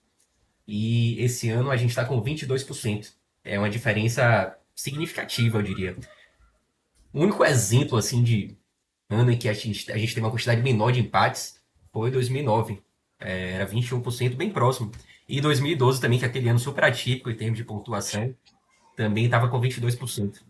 e 0.67 1.21
esse 1.21 1.49
ano 1.49 1.71
a 1.71 1.77
gente 1.77 1.89
está 1.89 2.03
com 2.03 2.21
22%. 2.21 3.13
É 3.43 3.57
uma 3.57 3.69
diferença 3.69 4.57
significativa, 4.75 5.57
eu 5.57 5.63
diria. 5.63 5.95
O 7.13 7.21
único 7.21 7.43
exemplo 7.45 7.97
assim 7.97 8.21
de 8.21 8.57
ano 9.09 9.31
em 9.31 9.37
que 9.37 9.47
a 9.47 9.53
gente, 9.53 9.91
a 9.91 9.97
gente 9.97 10.13
teve 10.13 10.25
uma 10.25 10.31
quantidade 10.31 10.61
menor 10.61 10.91
de 10.91 10.99
empates 10.99 11.57
foi 11.91 12.11
2009, 12.11 12.81
é, 13.19 13.53
era 13.53 13.67
21%, 13.67 14.35
bem 14.35 14.51
próximo. 14.51 14.91
E 15.27 15.41
2012 15.41 15.99
também, 15.99 16.19
que 16.19 16.25
é 16.25 16.27
aquele 16.27 16.49
ano 16.49 16.59
super 16.59 16.83
atípico 16.83 17.29
em 17.29 17.35
termos 17.35 17.57
de 17.57 17.63
pontuação, 17.63 18.35
também 18.95 19.25
estava 19.25 19.47
com 19.47 19.59
22%. 19.59 20.43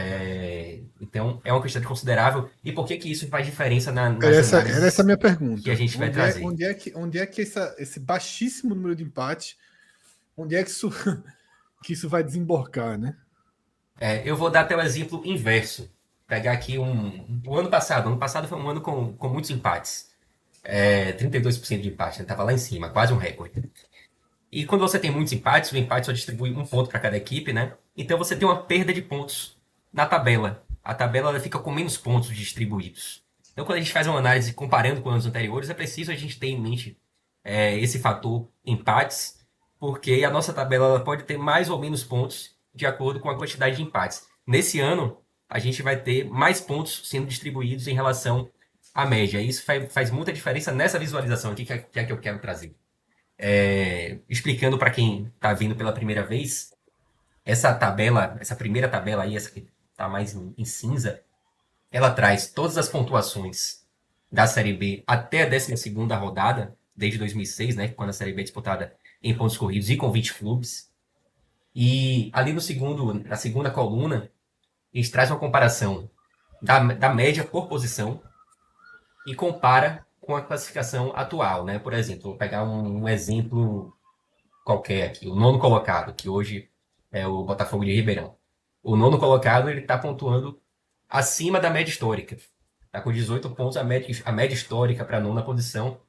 É, 0.00 0.78
então, 1.00 1.40
é 1.44 1.52
uma 1.52 1.60
quantidade 1.60 1.84
considerável. 1.84 2.48
E 2.62 2.70
por 2.72 2.86
que, 2.86 2.96
que 2.96 3.10
isso 3.10 3.26
faz 3.26 3.44
diferença 3.44 3.90
na. 3.90 4.06
Era 4.06 4.36
essa, 4.36 4.60
era 4.60 4.86
essa 4.86 5.02
a 5.02 5.04
minha 5.04 5.18
pergunta. 5.18 5.60
Que 5.60 5.72
a 5.72 5.74
gente 5.74 5.98
vai 5.98 6.06
onde 6.06 6.14
trazer. 6.14 6.40
É, 6.40 6.46
onde 6.46 6.64
é 6.64 6.74
que, 6.74 6.92
onde 6.94 7.18
é 7.18 7.26
que 7.26 7.42
essa, 7.42 7.74
esse 7.78 7.98
baixíssimo 7.98 8.76
número 8.76 8.94
de 8.94 9.02
empates, 9.02 9.56
onde 10.36 10.54
é 10.54 10.62
que 10.62 10.70
isso, 10.70 10.88
que 11.82 11.92
isso 11.92 12.08
vai 12.08 12.22
desembocar, 12.22 12.96
né? 12.96 13.16
É, 14.00 14.22
eu 14.24 14.36
vou 14.36 14.50
dar 14.50 14.60
até 14.60 14.76
o 14.76 14.80
exemplo 14.80 15.20
inverso. 15.24 15.90
Pegar 16.28 16.52
aqui 16.52 16.78
um. 16.78 17.42
O 17.44 17.56
ano 17.56 17.68
passado. 17.68 18.06
O 18.06 18.08
ano 18.10 18.18
passado 18.18 18.46
foi 18.46 18.56
um 18.56 18.68
ano 18.68 18.80
com, 18.80 19.14
com 19.14 19.28
muitos 19.28 19.50
empates. 19.50 20.10
É, 20.62 21.12
32% 21.14 21.80
de 21.80 21.88
empate, 21.88 22.22
estava 22.22 22.44
lá 22.44 22.52
em 22.52 22.58
cima, 22.58 22.90
quase 22.90 23.12
um 23.12 23.16
recorde. 23.16 23.68
E 24.52 24.64
quando 24.64 24.82
você 24.82 24.98
tem 24.98 25.10
muitos 25.10 25.32
empates, 25.32 25.72
o 25.72 25.76
empate 25.76 26.06
só 26.06 26.12
distribui 26.12 26.50
um 26.52 26.64
ponto 26.64 26.88
para 26.88 27.00
cada 27.00 27.16
equipe, 27.16 27.52
né? 27.52 27.72
Então 27.96 28.16
você 28.16 28.36
tem 28.36 28.46
uma 28.46 28.62
perda 28.62 28.92
de 28.92 29.00
pontos 29.02 29.57
na 29.92 30.06
tabela. 30.06 30.64
A 30.82 30.94
tabela 30.94 31.30
ela 31.30 31.40
fica 31.40 31.58
com 31.58 31.70
menos 31.70 31.96
pontos 31.96 32.34
distribuídos. 32.34 33.22
Então, 33.52 33.66
quando 33.66 33.78
a 33.78 33.80
gente 33.80 33.92
faz 33.92 34.06
uma 34.06 34.18
análise 34.18 34.52
comparando 34.52 35.02
com 35.02 35.10
anos 35.10 35.26
anteriores, 35.26 35.68
é 35.68 35.74
preciso 35.74 36.12
a 36.12 36.14
gente 36.14 36.38
ter 36.38 36.46
em 36.46 36.60
mente 36.60 36.96
é, 37.44 37.76
esse 37.78 37.98
fator 37.98 38.48
empates, 38.64 39.44
porque 39.78 40.24
a 40.24 40.30
nossa 40.30 40.52
tabela 40.52 40.86
ela 40.86 41.00
pode 41.00 41.24
ter 41.24 41.36
mais 41.36 41.68
ou 41.68 41.78
menos 41.78 42.04
pontos 42.04 42.56
de 42.74 42.86
acordo 42.86 43.20
com 43.20 43.28
a 43.28 43.36
quantidade 43.36 43.76
de 43.76 43.82
empates. 43.82 44.26
Nesse 44.46 44.78
ano, 44.80 45.18
a 45.48 45.58
gente 45.58 45.82
vai 45.82 45.96
ter 45.96 46.24
mais 46.28 46.60
pontos 46.60 47.02
sendo 47.08 47.26
distribuídos 47.26 47.88
em 47.88 47.94
relação 47.94 48.50
à 48.94 49.04
média. 49.06 49.40
Isso 49.40 49.64
faz, 49.90 50.10
muita 50.10 50.32
diferença 50.32 50.72
nessa 50.72 50.98
visualização 50.98 51.52
aqui 51.52 51.64
que 51.64 51.72
é, 51.72 51.78
que, 51.78 52.04
que 52.04 52.12
eu 52.12 52.20
quero 52.20 52.38
trazer. 52.38 52.74
É, 53.36 54.18
explicando 54.28 54.78
para 54.78 54.90
quem 54.90 55.32
está 55.34 55.52
vindo 55.52 55.74
pela 55.74 55.92
primeira 55.92 56.22
vez, 56.22 56.72
essa 57.44 57.72
tabela, 57.72 58.36
essa 58.40 58.54
primeira 58.54 58.88
tabela 58.88 59.22
aí, 59.22 59.36
essa 59.36 59.50
que 59.50 59.66
está 59.98 60.08
mais 60.08 60.32
em, 60.32 60.64
cinza, 60.64 61.20
ela 61.90 62.12
traz 62.12 62.46
todas 62.46 62.78
as 62.78 62.88
pontuações 62.88 63.84
da 64.30 64.46
Série 64.46 64.72
B 64.72 65.02
até 65.04 65.42
a 65.42 65.48
12 65.48 65.90
rodada, 66.14 66.76
desde 66.94 67.18
2006, 67.18 67.74
né, 67.74 67.88
quando 67.88 68.10
a 68.10 68.12
Série 68.12 68.32
B 68.32 68.42
é 68.42 68.44
disputada 68.44 68.94
em 69.20 69.36
pontos 69.36 69.56
corridos 69.56 69.90
e 69.90 69.96
com 69.96 70.12
20 70.12 70.34
clubes. 70.34 70.88
E 71.74 72.30
ali 72.32 72.52
no 72.52 72.60
segundo, 72.60 73.12
na 73.12 73.34
segunda 73.34 73.70
coluna, 73.72 74.30
a 74.94 74.96
gente 74.96 75.10
traz 75.10 75.30
uma 75.30 75.38
comparação 75.38 76.08
da, 76.62 76.78
da 76.78 77.12
média 77.12 77.42
por 77.42 77.66
posição 77.66 78.22
e 79.26 79.34
compara 79.34 80.06
com 80.20 80.36
a 80.36 80.42
classificação 80.42 81.12
atual, 81.14 81.64
né? 81.64 81.78
Por 81.78 81.92
exemplo, 81.92 82.30
vou 82.30 82.36
pegar 82.36 82.62
um, 82.64 83.02
um 83.02 83.08
exemplo 83.08 83.92
qualquer 84.64 85.08
aqui, 85.08 85.26
o 85.26 85.34
nono 85.34 85.58
colocado, 85.58 86.14
que 86.14 86.28
hoje 86.28 86.70
é 87.10 87.26
o 87.26 87.42
Botafogo 87.42 87.84
de 87.84 87.94
Ribeirão. 87.94 88.37
O 88.88 88.96
nono 88.96 89.18
colocado 89.18 89.68
ele 89.68 89.80
está 89.82 89.98
pontuando 89.98 90.62
acima 91.10 91.60
da 91.60 91.68
média 91.68 91.90
histórica. 91.90 92.38
Está 92.86 93.02
com 93.02 93.12
18 93.12 93.50
pontos, 93.50 93.76
a 93.76 93.84
média, 93.84 94.08
a 94.24 94.32
média 94.32 94.54
histórica 94.54 95.04
para 95.04 95.18
a 95.18 95.20
nona 95.20 95.42
posição 95.42 96.00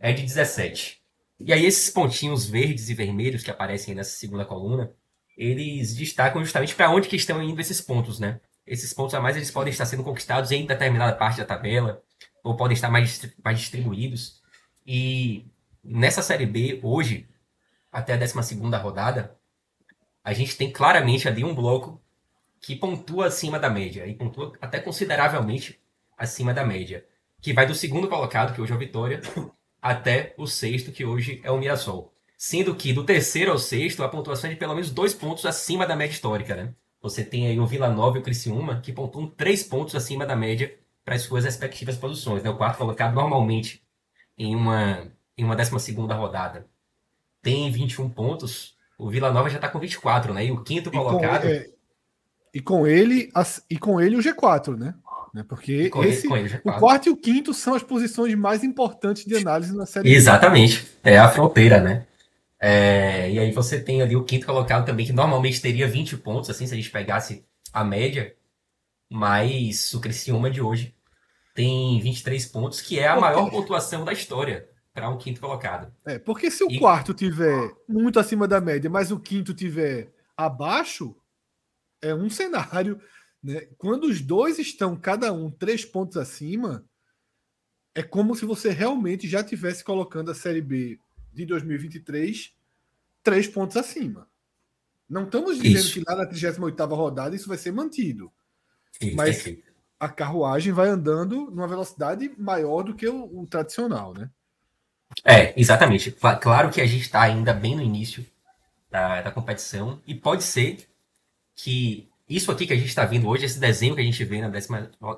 é 0.00 0.12
de 0.12 0.22
17. 0.22 1.00
E 1.38 1.52
aí 1.52 1.64
esses 1.64 1.90
pontinhos 1.90 2.44
verdes 2.44 2.88
e 2.88 2.94
vermelhos 2.94 3.44
que 3.44 3.52
aparecem 3.52 3.94
nessa 3.94 4.16
segunda 4.16 4.44
coluna, 4.44 4.92
eles 5.36 5.94
destacam 5.94 6.44
justamente 6.44 6.74
para 6.74 6.90
onde 6.90 7.06
que 7.06 7.14
estão 7.14 7.40
indo 7.40 7.60
esses 7.60 7.80
pontos, 7.80 8.18
né? 8.18 8.40
Esses 8.66 8.92
pontos 8.92 9.14
a 9.14 9.20
mais 9.20 9.36
eles 9.36 9.52
podem 9.52 9.70
estar 9.70 9.86
sendo 9.86 10.02
conquistados 10.02 10.50
em 10.50 10.66
determinada 10.66 11.14
parte 11.14 11.38
da 11.38 11.44
tabela, 11.44 12.02
ou 12.42 12.56
podem 12.56 12.74
estar 12.74 12.90
mais, 12.90 13.32
mais 13.44 13.60
distribuídos. 13.60 14.42
E 14.84 15.46
nessa 15.84 16.20
Série 16.20 16.46
B, 16.46 16.80
hoje, 16.82 17.28
até 17.92 18.14
a 18.14 18.16
12 18.16 18.56
rodada, 18.82 19.38
a 20.24 20.32
gente 20.32 20.56
tem 20.56 20.72
claramente 20.72 21.28
ali 21.28 21.44
um 21.44 21.54
bloco 21.54 22.02
que 22.64 22.74
pontua 22.74 23.26
acima 23.26 23.58
da 23.58 23.68
média, 23.68 24.06
e 24.06 24.14
pontua 24.14 24.54
até 24.58 24.80
consideravelmente 24.80 25.78
acima 26.16 26.54
da 26.54 26.64
média, 26.64 27.04
que 27.42 27.52
vai 27.52 27.66
do 27.66 27.74
segundo 27.74 28.08
colocado, 28.08 28.54
que 28.54 28.60
hoje 28.60 28.72
é 28.72 28.74
o 28.74 28.78
Vitória, 28.78 29.20
até 29.82 30.34
o 30.38 30.46
sexto, 30.46 30.90
que 30.90 31.04
hoje 31.04 31.42
é 31.44 31.50
o 31.50 31.58
Mirassol. 31.58 32.10
Sendo 32.38 32.74
que 32.74 32.92
do 32.94 33.04
terceiro 33.04 33.52
ao 33.52 33.58
sexto, 33.58 34.02
a 34.02 34.08
pontuação 34.08 34.48
é 34.48 34.54
de 34.54 34.58
pelo 34.58 34.74
menos 34.74 34.90
dois 34.90 35.12
pontos 35.12 35.44
acima 35.44 35.86
da 35.86 35.94
média 35.94 36.14
histórica, 36.14 36.56
né? 36.56 36.74
Você 37.02 37.22
tem 37.22 37.46
aí 37.46 37.60
o 37.60 37.66
Vila 37.66 37.90
Nova 37.90 38.16
e 38.16 38.20
o 38.20 38.24
Criciúma, 38.24 38.80
que 38.80 38.94
pontuam 38.94 39.26
três 39.26 39.62
pontos 39.62 39.94
acima 39.94 40.24
da 40.24 40.34
média 40.34 40.74
para 41.04 41.16
as 41.16 41.22
suas 41.22 41.44
respectivas 41.44 41.98
posições. 41.98 42.42
Né? 42.42 42.48
O 42.48 42.56
quarto 42.56 42.78
colocado 42.78 43.14
normalmente 43.14 43.82
em 44.38 44.56
uma, 44.56 45.12
em 45.36 45.44
uma 45.44 45.54
12 45.54 45.92
rodada 45.92 46.66
tem 47.42 47.70
21 47.70 48.08
pontos, 48.08 48.74
o 48.96 49.10
Vila 49.10 49.30
Nova 49.30 49.50
já 49.50 49.56
está 49.56 49.68
com 49.68 49.78
24, 49.78 50.32
né? 50.32 50.46
E 50.46 50.50
o 50.50 50.64
quinto 50.64 50.90
colocado. 50.90 51.42
Com, 51.42 51.48
é, 51.48 51.73
e 52.54 52.60
com 52.60 52.86
ele 52.86 53.30
e 53.68 53.76
com 53.76 54.00
ele 54.00 54.16
o 54.16 54.20
G4, 54.20 54.76
né? 54.78 54.94
né? 55.34 55.44
Porque 55.46 55.90
esse, 56.04 56.32
ele, 56.32 56.46
ele, 56.46 56.60
o 56.64 56.72
quarto 56.74 57.08
e 57.08 57.10
o 57.10 57.16
quinto 57.16 57.52
são 57.52 57.74
as 57.74 57.82
posições 57.82 58.32
mais 58.36 58.62
importantes 58.62 59.24
de 59.24 59.36
análise 59.36 59.76
na 59.76 59.84
série. 59.84 60.14
Exatamente. 60.14 60.86
É 61.02 61.18
a 61.18 61.28
fronteira, 61.28 61.80
né? 61.80 62.06
É, 62.60 63.30
e 63.30 63.38
aí 63.40 63.50
você 63.50 63.80
tem 63.80 64.00
ali 64.00 64.14
o 64.14 64.22
quinto 64.22 64.46
colocado 64.46 64.86
também, 64.86 65.04
que 65.04 65.12
normalmente 65.12 65.60
teria 65.60 65.88
20 65.88 66.16
pontos, 66.18 66.48
assim, 66.48 66.66
se 66.66 66.72
a 66.72 66.76
gente 66.76 66.90
pegasse 66.90 67.44
a 67.72 67.82
média. 67.82 68.32
Mas 69.10 69.92
o 69.92 70.00
Criciúma 70.00 70.48
de 70.48 70.62
hoje 70.62 70.94
tem 71.54 72.00
23 72.00 72.46
pontos, 72.46 72.80
que 72.80 72.98
é 72.98 73.08
a 73.08 73.20
maior 73.20 73.50
pontuação 73.50 74.04
da 74.04 74.12
história 74.12 74.68
para 74.94 75.10
um 75.10 75.18
quinto 75.18 75.40
colocado. 75.40 75.92
É, 76.06 76.18
porque 76.18 76.50
se 76.50 76.62
o 76.62 76.70
e... 76.70 76.78
quarto 76.78 77.12
tiver 77.12 77.72
muito 77.88 78.20
acima 78.20 78.46
da 78.46 78.60
média, 78.60 78.88
mas 78.88 79.10
o 79.10 79.18
quinto 79.18 79.52
tiver 79.52 80.12
abaixo, 80.36 81.14
é 82.04 82.14
um 82.14 82.28
cenário. 82.28 83.00
Né? 83.42 83.66
Quando 83.78 84.04
os 84.04 84.20
dois 84.20 84.58
estão, 84.58 84.96
cada 84.96 85.32
um, 85.32 85.50
três 85.50 85.84
pontos 85.84 86.16
acima, 86.16 86.84
é 87.94 88.02
como 88.02 88.34
se 88.34 88.44
você 88.44 88.70
realmente 88.70 89.28
já 89.28 89.42
tivesse 89.42 89.84
colocando 89.84 90.30
a 90.30 90.34
Série 90.34 90.60
B 90.60 90.98
de 91.32 91.46
2023 91.46 92.54
três 93.22 93.48
pontos 93.48 93.76
acima. 93.76 94.28
Não 95.08 95.24
estamos 95.24 95.56
dizendo 95.56 95.78
isso. 95.78 95.94
que 95.94 96.04
lá 96.06 96.16
na 96.16 96.26
38 96.26 96.94
rodada 96.94 97.34
isso 97.34 97.48
vai 97.48 97.56
ser 97.56 97.72
mantido. 97.72 98.30
Isso, 99.00 99.16
mas 99.16 99.44
a 99.98 100.08
carruagem 100.08 100.72
vai 100.72 100.88
andando 100.88 101.50
numa 101.50 101.66
velocidade 101.66 102.32
maior 102.38 102.82
do 102.82 102.94
que 102.94 103.08
o, 103.08 103.40
o 103.40 103.46
tradicional, 103.46 104.12
né? 104.14 104.30
É, 105.24 105.58
exatamente. 105.58 106.12
Claro 106.40 106.70
que 106.70 106.80
a 106.80 106.86
gente 106.86 107.02
está 107.02 107.22
ainda 107.22 107.52
bem 107.52 107.76
no 107.76 107.82
início 107.82 108.24
da, 108.90 109.22
da 109.22 109.30
competição 109.30 110.00
e 110.06 110.14
pode 110.14 110.42
ser 110.42 110.88
que 111.54 112.08
isso 112.28 112.50
aqui 112.50 112.66
que 112.66 112.72
a 112.72 112.76
gente 112.76 112.88
está 112.88 113.04
vendo 113.04 113.28
hoje, 113.28 113.44
esse 113.44 113.58
desenho 113.58 113.94
que 113.94 114.00
a 114.00 114.04
gente 114.04 114.24
vê 114.24 114.40
na 114.40 114.48
12 114.48 114.68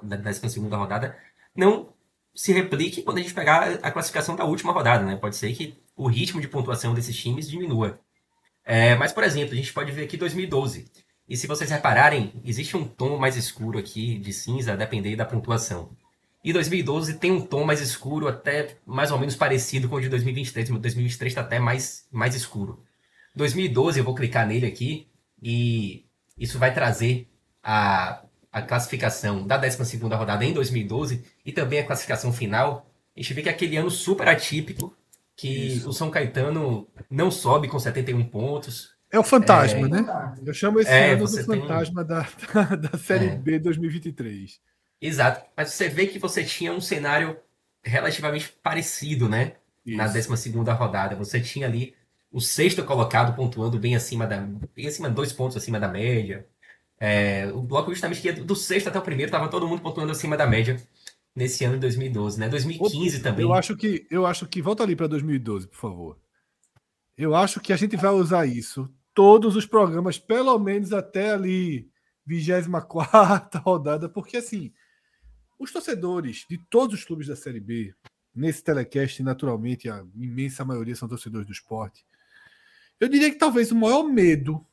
na 0.03 0.17
décima 0.17 0.49
segunda 0.49 0.77
rodada, 0.77 1.17
não 1.55 1.93
se 2.35 2.53
replique 2.53 3.03
quando 3.03 3.19
a 3.19 3.23
gente 3.23 3.35
pegar 3.35 3.79
a 3.83 3.91
classificação 3.91 4.37
da 4.37 4.45
última 4.45 4.73
rodada, 4.73 5.05
né? 5.05 5.17
Pode 5.17 5.37
ser 5.37 5.55
que 5.55 5.75
o 5.97 6.07
ritmo 6.07 6.41
de 6.41 6.49
pontuação 6.49 6.93
desses 6.95 7.17
times 7.17 7.49
diminua. 7.49 7.99
É, 8.65 8.95
mas, 8.97 9.13
por 9.13 9.25
exemplo, 9.25 9.55
a 9.55 9.57
gente 9.57 9.73
pode 9.73 9.93
ver 9.93 10.05
aqui 10.05 10.17
2012. 10.17 10.91
E 11.29 11.37
se 11.37 11.47
vocês 11.47 11.71
repararem, 11.71 12.33
existe 12.45 12.77
um 12.77 12.85
tom 12.87 13.17
mais 13.17 13.37
escuro 13.37 13.79
aqui 13.79 14.19
de 14.19 14.33
cinza, 14.33 14.73
a 14.73 14.77
depender 14.77 15.17
da 15.17 15.25
pontuação. 15.25 15.91
E 16.45 16.53
2012 16.53 17.15
tem 17.19 17.33
um 17.33 17.41
tom 17.41 17.65
mais 17.65 17.81
escuro, 17.81 18.29
até 18.29 18.77
mais 18.87 19.11
ou 19.11 19.19
menos 19.19 19.35
parecido 19.35 19.89
com 19.89 19.97
o 19.97 20.01
de 20.01 20.09
2023. 20.09 20.69
2023 20.69 21.33
está 21.33 21.41
até 21.41 21.59
mais, 21.59 22.07
mais 22.13 22.35
escuro. 22.35 22.85
2012, 23.35 23.99
eu 23.99 24.05
vou 24.05 24.15
clicar 24.15 24.47
nele 24.47 24.67
aqui 24.67 25.09
e 25.43 26.06
isso 26.37 26.59
vai 26.59 26.73
trazer 26.73 27.29
a, 27.63 28.23
a 28.53 28.63
classificação 28.63 29.47
da 29.47 29.57
12 29.57 29.97
rodada 29.99 30.45
em 30.45 30.53
2012 30.53 31.25
e 31.45 31.53
também 31.53 31.79
a 31.79 31.87
classificação 31.87 32.33
final. 32.33 32.91
A 33.17 33.21
gente 33.21 33.35
vê 33.35 33.43
que 33.43 33.49
é 33.49 33.53
aquele 33.53 33.77
ano 33.77 33.91
super 33.91 34.29
atípico, 34.29 34.95
que 35.35 35.49
isso. 35.49 35.89
o 35.89 35.93
São 35.93 36.11
Caetano 36.11 36.89
não 37.11 37.31
sobe 37.31 37.69
com 37.69 37.79
71 37.79 38.25
pontos, 38.25 38.97
é 39.11 39.19
o 39.19 39.23
fantasma, 39.23 39.87
é, 39.87 39.89
né? 39.89 40.35
Eu 40.45 40.53
chamo 40.53 40.81
esse 40.81 40.91
é, 40.91 41.13
ano 41.13 41.27
do 41.27 41.45
fantasma 41.45 42.05
tem... 42.05 42.17
da, 42.69 42.77
da 42.77 42.99
Série 42.99 43.27
é. 43.27 43.37
B 43.37 43.59
2023. 43.59 44.61
Exato. 45.01 45.47
Mas 45.57 45.71
você 45.71 45.89
vê 45.89 46.07
que 46.07 46.19
você 46.19 46.43
tinha 46.43 46.73
um 46.73 46.81
cenário 46.81 47.37
relativamente 47.85 48.53
parecido, 48.63 49.29
né? 49.29 49.55
Isso. 49.85 49.97
Na 49.97 50.07
12 50.07 50.51
rodada. 50.77 51.15
Você 51.15 51.41
tinha 51.41 51.67
ali 51.67 51.95
o 52.37 52.41
sexto 52.41 52.85
colocado 52.85 53.35
pontuando 53.35 53.79
bem 53.79 53.97
acima 53.97 54.27
da. 54.27 54.47
bem 54.75 54.87
acima, 54.87 55.09
dois 55.09 55.33
pontos 55.33 55.57
acima 55.57 55.81
da 55.81 55.89
média. 55.89 56.47
É, 57.01 57.51
o 57.55 57.63
bloco 57.63 57.91
justamente 57.91 58.21
que 58.21 58.31
do 58.31 58.55
sexto 58.55 58.89
até 58.89 58.99
o 58.99 59.03
primeiro 59.03 59.31
estava 59.31 59.49
todo 59.49 59.67
mundo 59.67 59.81
pontuando 59.81 60.13
acima 60.13 60.37
da 60.37 60.47
média 60.47 60.77
nesse 61.35 61.65
ano 61.65 61.77
de 61.77 61.81
2012, 61.81 62.39
né? 62.39 62.47
2015 62.51 63.23
também. 63.23 63.43
Eu 63.43 63.55
acho 63.55 63.75
que 63.75 64.07
eu 64.11 64.27
acho 64.27 64.47
que 64.47 64.61
volta 64.61 64.83
ali 64.83 64.95
para 64.95 65.07
2012, 65.07 65.67
por 65.67 65.79
favor. 65.79 66.19
Eu 67.17 67.35
acho 67.35 67.59
que 67.59 67.73
a 67.73 67.77
gente 67.77 67.97
vai 67.97 68.11
usar 68.11 68.45
isso 68.45 68.87
todos 69.15 69.57
os 69.57 69.65
programas, 69.65 70.19
pelo 70.19 70.59
menos 70.59 70.93
até 70.93 71.31
ali 71.31 71.89
24 72.27 73.61
rodada, 73.65 74.11
porque 74.11 74.37
assim, 74.37 74.75
os 75.59 75.73
torcedores 75.73 76.45
de 76.51 76.59
todos 76.69 76.99
os 76.99 77.05
clubes 77.07 77.29
da 77.29 77.35
Série 77.35 77.61
B, 77.61 77.95
nesse 78.35 78.63
telecast, 78.63 79.23
naturalmente, 79.23 79.89
a 79.89 80.05
imensa 80.15 80.67
maioria 80.67 80.95
são 80.95 81.09
torcedores 81.09 81.47
do 81.47 81.53
esporte. 81.55 82.05
Eu 82.99 83.09
diria 83.09 83.31
que 83.31 83.39
talvez 83.39 83.71
o 83.71 83.77
maior 83.77 84.03
medo, 84.05 84.67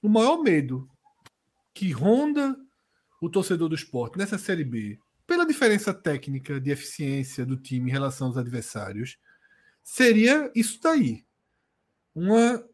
o 0.00 0.08
maior 0.08 0.42
medo 0.42 0.88
que 1.72 1.90
ronda 1.90 2.56
o 3.20 3.28
torcedor 3.28 3.68
do 3.68 3.74
esporte 3.74 4.16
nessa 4.16 4.38
Série 4.38 4.64
B, 4.64 4.98
pela 5.26 5.46
diferença 5.46 5.92
técnica 5.92 6.60
de 6.60 6.70
eficiência 6.70 7.44
do 7.44 7.56
time 7.56 7.90
em 7.90 7.92
relação 7.92 8.28
aos 8.28 8.36
adversários, 8.36 9.18
seria 9.82 10.50
isso 10.54 10.78
daí. 10.80 11.24
Uma, 12.14 12.64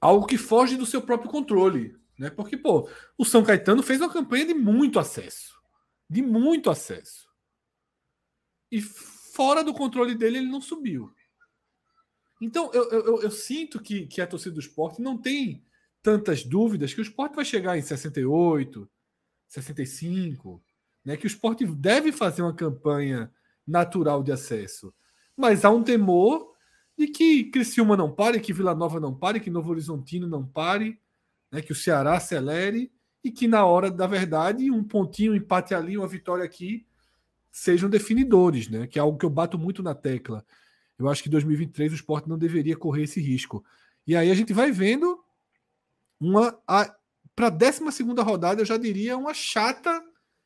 algo 0.00 0.26
que 0.26 0.38
foge 0.38 0.76
do 0.76 0.86
seu 0.86 1.02
próprio 1.02 1.30
controle. 1.30 1.96
Né? 2.18 2.30
Porque, 2.30 2.56
pô, 2.56 2.88
o 3.18 3.24
São 3.24 3.44
Caetano 3.44 3.82
fez 3.82 4.00
uma 4.00 4.12
campanha 4.12 4.46
de 4.46 4.54
muito 4.54 4.98
acesso. 4.98 5.54
De 6.08 6.22
muito 6.22 6.70
acesso. 6.70 7.28
E 8.70 8.80
fora 8.80 9.62
do 9.62 9.74
controle 9.74 10.14
dele, 10.14 10.38
ele 10.38 10.48
não 10.48 10.60
subiu. 10.60 11.12
Então, 12.40 12.70
eu, 12.72 12.90
eu, 12.90 13.22
eu 13.22 13.30
sinto 13.30 13.80
que, 13.80 14.06
que 14.06 14.20
a 14.20 14.26
torcida 14.26 14.54
do 14.54 14.60
esporte 14.60 15.00
não 15.00 15.16
tem 15.16 15.64
tantas 16.02 16.44
dúvidas 16.44 16.92
que 16.94 17.00
o 17.00 17.02
esporte 17.02 17.34
vai 17.34 17.44
chegar 17.44 17.76
em 17.76 17.82
68, 17.82 18.88
65, 19.48 20.62
né? 21.04 21.16
que 21.16 21.26
o 21.26 21.28
esporte 21.28 21.66
deve 21.66 22.12
fazer 22.12 22.42
uma 22.42 22.54
campanha 22.54 23.32
natural 23.66 24.22
de 24.22 24.32
acesso. 24.32 24.94
Mas 25.36 25.64
há 25.64 25.70
um 25.70 25.82
temor 25.82 26.52
de 26.96 27.08
que 27.08 27.44
Criciúma 27.44 27.96
não 27.96 28.12
pare, 28.12 28.40
que 28.40 28.52
Vila 28.52 28.74
Nova 28.74 29.00
não 29.00 29.14
pare, 29.14 29.40
que 29.40 29.50
Novo 29.50 29.70
Horizontino 29.70 30.26
não 30.26 30.46
pare, 30.46 31.00
né? 31.50 31.60
que 31.60 31.72
o 31.72 31.76
Ceará 31.76 32.16
acelere 32.16 32.92
e 33.24 33.30
que 33.30 33.48
na 33.48 33.64
hora 33.64 33.90
da 33.90 34.06
verdade 34.06 34.70
um 34.70 34.84
pontinho, 34.84 35.32
um 35.32 35.36
empate 35.36 35.74
ali, 35.74 35.96
uma 35.96 36.06
vitória 36.06 36.44
aqui 36.44 36.86
sejam 37.50 37.88
definidores, 37.88 38.68
né? 38.68 38.86
que 38.86 38.98
é 38.98 39.02
algo 39.02 39.18
que 39.18 39.24
eu 39.26 39.30
bato 39.30 39.58
muito 39.58 39.82
na 39.82 39.94
tecla. 39.94 40.44
Eu 40.98 41.08
acho 41.08 41.22
que 41.22 41.28
2023 41.28 41.92
o 41.92 41.94
esporte 41.94 42.28
não 42.28 42.38
deveria 42.38 42.76
correr 42.76 43.02
esse 43.02 43.20
risco. 43.20 43.64
E 44.06 44.16
aí 44.16 44.30
a 44.30 44.34
gente 44.34 44.52
vai 44.52 44.70
vendo 44.70 45.22
uma. 46.20 46.52
Para 47.34 47.48
a 47.48 47.50
12 47.50 47.82
rodada, 48.22 48.62
eu 48.62 48.66
já 48.66 48.76
diria 48.76 49.16
uma 49.16 49.34
chata 49.34 50.02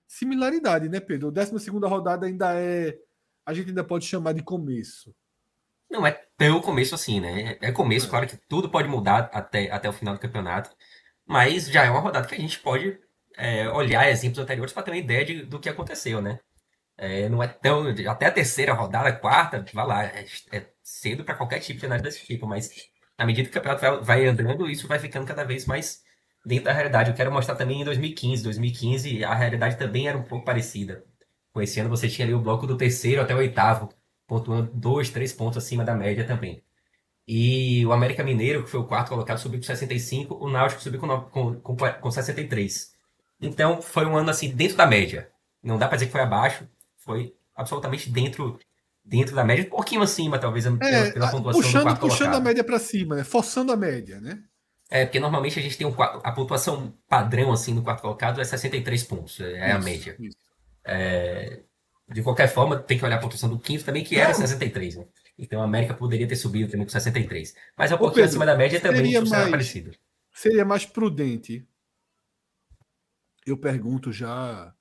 similaridade, 0.09 0.89
né, 0.89 0.99
Pedro? 0.99 1.29
A 1.29 1.31
12 1.31 1.71
rodada 1.71 2.27
ainda 2.27 2.53
é. 2.55 2.99
A 3.47 3.55
gente 3.55 3.69
ainda 3.69 3.85
pode 3.85 4.07
chamar 4.07 4.33
de 4.33 4.43
começo. 4.43 5.15
Não 5.91 6.07
é 6.07 6.13
tão 6.37 6.61
começo 6.61 6.95
assim, 6.95 7.21
né? 7.21 7.59
É 7.61 7.73
começo, 7.73 8.07
é. 8.07 8.11
claro 8.11 8.27
que 8.27 8.37
tudo 8.49 8.71
pode 8.71 8.89
mudar 8.89 9.31
até, 9.33 9.71
até 9.71 9.89
o 9.89 9.93
final 9.93 10.15
do 10.15 10.21
campeonato, 10.21 10.71
mas 11.27 11.69
já 11.69 11.85
é 11.85 11.91
uma 11.91 12.01
rodada 12.01 12.29
que 12.29 12.35
a 12.35 12.39
gente 12.39 12.61
pode 12.61 12.99
é, 13.37 13.69
olhar 13.71 14.09
exemplos 14.09 14.39
anteriores 14.39 14.73
para 14.73 14.85
ter 14.85 14.91
uma 14.93 14.97
ideia 14.97 15.25
de, 15.25 15.43
do 15.43 15.59
que 15.59 15.69
aconteceu, 15.69 16.21
né? 16.23 16.39
É, 17.01 17.31
não 17.31 17.43
é 17.43 17.49
tão. 17.49 17.87
Até 18.11 18.27
a 18.27 18.31
terceira 18.31 18.75
rodada, 18.75 19.11
quarta, 19.11 19.65
vai 19.73 19.87
lá, 19.87 20.05
é, 20.05 20.27
é 20.53 20.67
cedo 20.83 21.25
para 21.25 21.35
qualquer 21.35 21.59
tipo 21.61 21.81
de 21.81 21.87
análise 21.87 22.05
desse 22.05 22.27
tipo, 22.27 22.47
mas 22.47 22.71
na 23.19 23.25
medida 23.25 23.49
que 23.49 23.51
o 23.51 23.55
campeonato 23.55 23.81
vai, 23.81 24.01
vai, 24.03 24.27
andando, 24.27 24.69
isso 24.69 24.87
vai 24.87 24.99
ficando 24.99 25.27
cada 25.27 25.43
vez 25.43 25.65
mais 25.65 26.03
dentro 26.45 26.67
da 26.67 26.73
realidade. 26.73 27.11
Eu 27.11 27.17
quero 27.17 27.33
mostrar 27.33 27.57
também 27.57 27.81
em 27.81 27.85
2015. 27.85 28.43
2015, 28.43 29.25
a 29.25 29.35
realidade 29.35 29.79
também 29.79 30.09
era 30.09 30.19
um 30.19 30.23
pouco 30.23 30.45
parecida. 30.45 31.03
Com 31.55 31.63
esse 31.63 31.81
ano 31.81 31.89
você 31.89 32.07
tinha 32.07 32.27
ali 32.27 32.35
o 32.35 32.41
bloco 32.41 32.67
do 32.67 32.77
terceiro 32.77 33.23
até 33.23 33.35
o 33.35 33.39
oitavo, 33.39 33.89
pontuando 34.27 34.71
dois, 34.75 35.09
três 35.09 35.33
pontos 35.33 35.57
acima 35.57 35.83
da 35.83 35.95
média 35.95 36.25
também. 36.27 36.63
E 37.27 37.87
o 37.87 37.93
América 37.93 38.23
Mineiro, 38.23 38.65
que 38.65 38.71
foi 38.71 38.81
o 38.81 38.85
quarto 38.85 39.09
colocado, 39.09 39.39
subiu 39.39 39.59
com 39.59 39.65
65, 39.65 40.35
o 40.35 40.51
Náutico 40.51 40.83
subiu 40.83 41.01
com, 41.01 41.21
com, 41.31 41.77
com 41.77 42.11
63. 42.11 42.93
Então 43.41 43.81
foi 43.81 44.05
um 44.05 44.17
ano 44.17 44.29
assim, 44.29 44.51
dentro 44.55 44.77
da 44.77 44.87
média. 44.87 45.31
Não 45.63 45.79
dá 45.79 45.89
para 45.89 45.97
dizer 45.97 46.07
que 46.07 46.13
foi 46.13 46.21
abaixo, 46.21 46.69
foi 47.11 47.35
absolutamente 47.57 48.09
dentro 48.09 48.59
dentro 49.03 49.35
da 49.35 49.43
média, 49.43 49.65
um 49.65 49.71
pouquinho 49.71 50.03
acima, 50.03 50.39
talvez, 50.39 50.67
é, 50.67 50.71
pela, 50.71 51.11
pela 51.11 51.31
pontuação 51.31 51.63
puxando, 51.63 51.81
do 51.81 51.87
quarto 51.87 52.01
Puxando 52.01 52.19
colocado. 52.19 52.41
a 52.41 52.45
média 52.45 52.63
para 52.63 52.79
cima, 52.79 53.17
né? 53.17 53.25
forçando 53.25 53.73
a 53.73 53.77
média, 53.77 54.21
né? 54.21 54.41
É, 54.89 55.05
porque 55.05 55.19
normalmente 55.19 55.59
a 55.59 55.63
gente 55.63 55.77
tem 55.77 55.87
um, 55.87 55.95
a 56.01 56.33
pontuação 56.33 56.95
padrão, 57.09 57.51
assim, 57.51 57.75
no 57.75 57.83
quarto 57.83 58.03
colocado 58.03 58.41
é 58.41 58.45
63 58.45 59.03
pontos, 59.05 59.41
é 59.41 59.69
isso, 59.69 59.77
a 59.77 59.81
média. 59.81 60.17
É, 60.85 61.61
de 62.09 62.23
qualquer 62.23 62.49
forma, 62.49 62.79
tem 62.79 62.99
que 62.99 63.05
olhar 63.05 63.17
a 63.17 63.21
pontuação 63.21 63.49
do 63.49 63.59
quinto 63.59 63.85
também, 63.85 64.05
que 64.05 64.17
era 64.17 64.35
63, 64.35 64.97
né? 64.97 65.07
Então 65.39 65.61
a 65.61 65.65
América 65.65 65.95
poderia 65.95 66.29
ter 66.29 66.37
subido 66.37 66.71
também 66.71 66.87
com 66.87 66.93
63. 66.93 67.55
Mas 67.77 67.91
é 67.91 67.95
um 67.95 67.99
pouquinho 67.99 68.17
Pedro, 68.17 68.31
acima 68.31 68.47
da 68.47 68.57
média 68.57 68.81
também, 68.81 69.07
seria 69.07 69.25
mais, 69.25 69.51
parecido. 69.51 69.91
Seria 70.33 70.65
mais 70.65 70.85
prudente, 70.87 71.67
eu 73.47 73.57
pergunto 73.57 74.13
já 74.13 74.73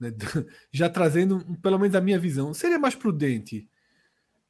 né, 0.00 0.12
já 0.72 0.88
trazendo 0.88 1.44
pelo 1.62 1.78
menos 1.78 1.94
a 1.94 2.00
minha 2.00 2.18
visão, 2.18 2.54
seria 2.54 2.78
mais 2.78 2.94
prudente 2.94 3.68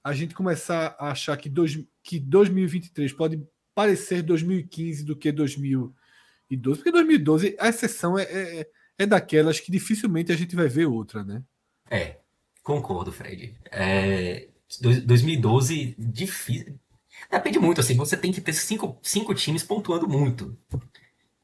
a 0.02 0.12
gente 0.12 0.34
começar 0.34 0.96
a 0.98 1.10
achar 1.10 1.36
que, 1.36 1.48
dois, 1.48 1.78
que 2.02 2.18
2023 2.18 3.12
pode 3.12 3.42
parecer 3.74 4.22
2015 4.22 5.04
do 5.04 5.14
que 5.14 5.30
2012, 5.30 6.78
porque 6.78 6.90
2012 6.90 7.56
a 7.58 7.68
exceção 7.68 8.18
é, 8.18 8.22
é, 8.22 8.70
é 8.98 9.06
daquelas 9.06 9.60
que 9.60 9.70
dificilmente 9.70 10.32
a 10.32 10.36
gente 10.36 10.56
vai 10.56 10.68
ver 10.68 10.86
outra, 10.86 11.22
né? 11.22 11.42
É, 11.90 12.18
concordo, 12.62 13.12
Fred. 13.12 13.54
É, 13.70 14.48
2012, 14.80 15.94
difícil. 15.98 16.78
Depende 17.30 17.58
muito, 17.58 17.80
assim, 17.80 17.96
você 17.96 18.16
tem 18.16 18.32
que 18.32 18.40
ter 18.40 18.52
cinco, 18.52 18.98
cinco 19.02 19.34
times 19.34 19.62
pontuando 19.62 20.08
muito. 20.08 20.56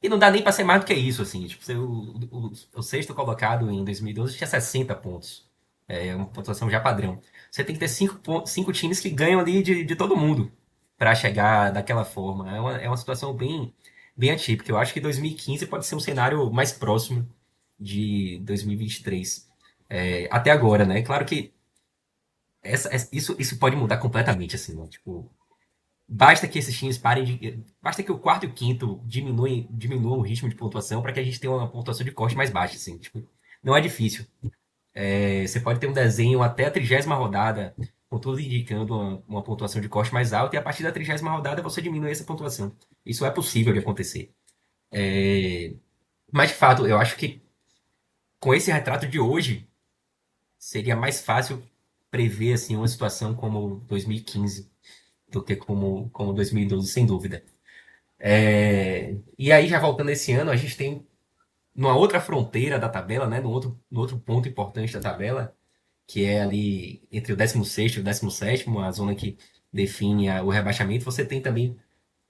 E 0.07 0.09
não 0.09 0.21
dá 0.21 0.31
nem 0.31 0.41
para 0.41 0.53
ser 0.53 0.63
mais 0.63 0.81
do 0.81 0.87
que 0.87 0.95
isso, 0.95 1.21
assim. 1.21 1.49
Tipo, 1.49 1.73
o, 1.73 2.17
o, 2.31 2.53
o, 2.77 2.83
sexto 2.83 3.13
colocado 3.13 3.69
em 3.69 3.85
2012 3.85 4.37
tinha 4.37 4.47
60 4.47 4.95
pontos. 4.95 5.45
É 5.89 6.15
uma 6.15 6.27
pontuação 6.27 6.71
já 6.71 6.79
padrão. 6.81 7.21
Você 7.51 7.65
tem 7.65 7.75
que 7.75 7.81
ter 7.81 7.89
cinco, 7.89 8.47
cinco 8.47 8.73
times 8.73 9.01
que 9.01 9.11
ganham 9.11 9.41
ali 9.41 9.65
de, 9.65 9.85
de 9.85 9.97
todo 9.97 10.17
mundo 10.17 10.53
para 10.97 11.13
chegar 11.17 11.73
daquela 11.73 12.05
forma. 12.05 12.57
É 12.57 12.61
uma, 12.61 12.77
é 12.77 12.89
uma 12.89 12.97
situação 12.97 13.35
bem, 13.35 13.75
bem 14.17 14.31
atípica. 14.31 14.71
Eu 14.71 14.79
acho 14.79 14.95
que 14.95 15.01
2015 15.01 15.67
pode 15.67 15.85
ser 15.85 15.97
um 15.97 16.01
cenário 16.01 16.49
mais 16.53 16.71
próximo 16.71 17.29
de 17.79 18.39
2023. 18.45 19.51
É, 19.91 20.29
até 20.31 20.53
agora, 20.53 20.85
né? 20.85 21.03
Claro 21.03 21.25
que 21.25 21.53
essa, 22.63 22.91
isso, 23.13 23.35
isso 23.41 23.59
pode 23.59 23.75
mudar 23.75 23.97
completamente, 23.99 24.55
assim, 24.55 24.77
né? 24.77 24.87
Tipo, 24.87 25.29
Basta 26.09 26.47
que 26.47 26.59
esses 26.59 26.79
times 26.79 26.97
parem 26.99 27.25
de. 27.25 27.65
Basta 27.83 28.03
que 28.03 28.13
o 28.13 28.19
quarto 28.19 28.45
e 28.45 28.49
o 28.49 28.53
quinto 28.53 29.01
diminuem, 29.05 29.67
diminuam 29.71 30.19
o 30.19 30.23
ritmo 30.23 30.49
de 30.49 30.55
pontuação 30.55 31.03
para 31.03 31.13
que 31.13 31.21
a 31.21 31.23
gente 31.23 31.41
tenha 31.41 31.53
uma 31.53 31.69
pontuação 31.69 32.05
de 32.05 32.13
corte 32.13 32.37
mais 32.37 32.51
baixa, 32.51 32.77
assim. 32.77 32.97
Tipo, 32.99 33.29
não 33.63 33.77
é 33.77 33.81
difícil. 33.81 34.25
É, 34.95 35.47
você 35.47 35.61
pode 35.61 35.81
ter 35.81 35.89
um 35.89 35.93
desenho 35.93 36.43
até 36.43 36.67
a 36.67 36.71
trigésima 36.71 37.17
rodada, 37.17 37.75
com 38.09 38.19
tudo 38.19 38.41
indicando 38.41 38.95
uma, 38.95 39.23
uma, 39.29 39.43
pontuação 39.43 39.81
de 39.81 39.89
corte 39.89 40.13
mais 40.15 40.33
alta, 40.33 40.57
e 40.57 40.59
a 40.59 40.63
partir 40.63 40.83
da 40.85 40.93
trigésima 40.93 41.31
rodada 41.33 41.63
você 41.63 41.83
diminui 41.83 42.11
essa 42.13 42.25
pontuação. 42.25 42.75
Isso 43.05 43.27
é 43.27 43.31
possível 43.31 43.73
de 43.73 43.81
acontecer. 43.81 44.33
É, 44.93 45.75
mas, 46.33 46.51
de 46.51 46.57
fato, 46.57 46.87
eu 46.87 46.99
acho 46.99 47.17
que 47.17 47.43
com 48.41 48.55
esse 48.55 48.71
retrato 48.71 49.07
de 49.09 49.19
hoje, 49.19 49.69
seria 50.59 50.97
mais 50.97 51.21
fácil 51.21 51.63
prever 52.11 52.53
assim, 52.55 52.77
uma 52.77 52.89
situação 52.89 53.35
como 53.35 53.81
2015 53.89 54.71
do 55.37 55.45
que 55.45 55.55
como, 55.57 56.09
como 56.11 56.33
2012, 56.33 56.89
sem 56.89 57.07
dúvida. 57.07 57.45
É, 58.19 59.15
e 59.39 59.53
aí, 59.53 59.69
já 59.69 59.79
voltando 59.79 60.11
esse 60.11 60.33
ano, 60.33 60.51
a 60.51 60.57
gente 60.57 60.77
tem 60.77 61.07
numa 61.75 61.95
outra 61.95 62.21
fronteira 62.21 62.79
da 62.79 62.89
tabela, 62.89 63.27
né, 63.29 63.41
no, 63.41 63.51
outro, 63.51 63.79
no 63.91 64.01
outro 64.01 64.19
ponto 64.19 64.49
importante 64.49 64.95
da 64.95 65.01
tabela, 65.01 65.55
que 66.07 66.25
é 66.25 66.41
ali 66.41 67.03
entre 67.13 67.33
o 67.35 67.37
16 67.37 67.93
e 67.93 68.01
o 68.01 68.03
17, 68.03 68.67
a 68.79 68.91
zona 68.93 69.15
que 69.15 69.37
define 69.73 70.31
a, 70.31 70.43
o 70.43 70.49
rebaixamento, 70.49 71.05
você 71.05 71.25
tem 71.25 71.41
também 71.43 71.77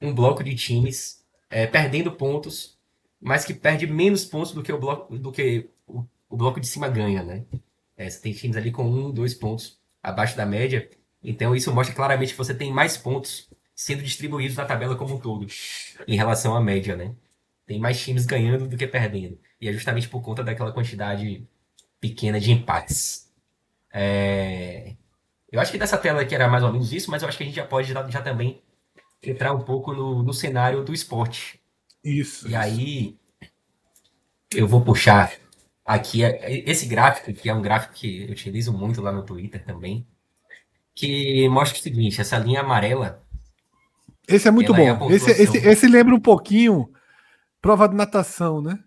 um 0.02 0.12
bloco 0.12 0.42
de 0.42 0.54
times 0.54 1.24
é, 1.48 1.66
perdendo 1.66 2.10
pontos, 2.10 2.76
mas 3.20 3.44
que 3.44 3.54
perde 3.54 3.86
menos 3.86 4.24
pontos 4.24 4.52
do 4.52 4.62
que 4.62 4.72
o 4.72 4.80
bloco, 4.80 5.16
do 5.16 5.30
que 5.30 5.70
o, 5.86 6.04
o 6.28 6.36
bloco 6.36 6.60
de 6.60 6.66
cima 6.66 6.88
ganha, 6.88 7.22
né? 7.22 7.44
É, 7.96 8.10
você 8.10 8.20
tem 8.20 8.32
times 8.32 8.56
ali 8.56 8.72
com 8.72 8.84
um, 8.84 9.10
dois 9.12 9.32
pontos 9.34 9.80
abaixo 10.02 10.36
da 10.36 10.44
média, 10.44 10.90
então 11.22 11.54
isso 11.54 11.72
mostra 11.74 11.94
claramente 11.94 12.32
que 12.32 12.38
você 12.38 12.54
tem 12.54 12.72
mais 12.72 12.96
pontos 12.96 13.48
sendo 13.74 14.02
distribuídos 14.02 14.56
na 14.56 14.64
tabela 14.64 14.96
como 14.96 15.16
um 15.16 15.18
todo, 15.18 15.46
em 16.08 16.16
relação 16.16 16.56
à 16.56 16.60
média, 16.60 16.96
né? 16.96 17.14
Tem 17.66 17.78
mais 17.78 18.00
times 18.00 18.24
ganhando 18.24 18.66
do 18.66 18.76
que 18.76 18.86
perdendo. 18.86 19.38
E 19.60 19.68
é 19.68 19.72
justamente 19.72 20.08
por 20.08 20.22
conta 20.22 20.42
daquela 20.42 20.72
quantidade 20.72 21.46
pequena 22.00 22.40
de 22.40 22.52
empates. 22.52 23.30
É... 23.92 24.94
Eu 25.50 25.60
acho 25.60 25.72
que 25.72 25.78
dessa 25.78 25.98
tela 25.98 26.22
aqui 26.22 26.34
era 26.34 26.48
mais 26.48 26.62
ou 26.62 26.72
menos 26.72 26.92
isso, 26.92 27.10
mas 27.10 27.22
eu 27.22 27.28
acho 27.28 27.36
que 27.36 27.44
a 27.44 27.46
gente 27.46 27.56
já 27.56 27.66
pode 27.66 27.92
já, 27.92 28.08
já 28.08 28.22
também 28.22 28.62
entrar 29.22 29.52
um 29.52 29.60
pouco 29.60 29.92
no, 29.92 30.22
no 30.22 30.32
cenário 30.32 30.84
do 30.84 30.94
esporte. 30.94 31.60
Isso. 32.02 32.46
E 32.46 32.50
isso. 32.50 32.56
aí 32.56 33.18
eu 34.54 34.66
vou 34.66 34.82
puxar 34.82 35.32
aqui 35.84 36.22
esse 36.22 36.86
gráfico, 36.86 37.32
que 37.32 37.48
é 37.48 37.54
um 37.54 37.62
gráfico 37.62 37.94
que 37.94 38.24
eu 38.24 38.30
utilizo 38.30 38.72
muito 38.72 39.00
lá 39.00 39.12
no 39.12 39.24
Twitter 39.24 39.64
também, 39.64 40.06
que 40.96 41.46
mostra 41.50 41.78
o 41.78 41.82
seguinte: 41.82 42.20
essa 42.20 42.38
linha 42.38 42.62
amarela. 42.62 43.22
Esse 44.26 44.48
é 44.48 44.50
muito 44.50 44.74
é 44.74 44.76
bom. 44.76 45.10
É 45.10 45.14
esse, 45.14 45.30
esse, 45.30 45.58
esse 45.58 45.86
lembra 45.86 46.14
um 46.14 46.20
pouquinho 46.20 46.90
prova 47.60 47.88
de 47.88 47.94
natação, 47.94 48.60
né? 48.60 48.82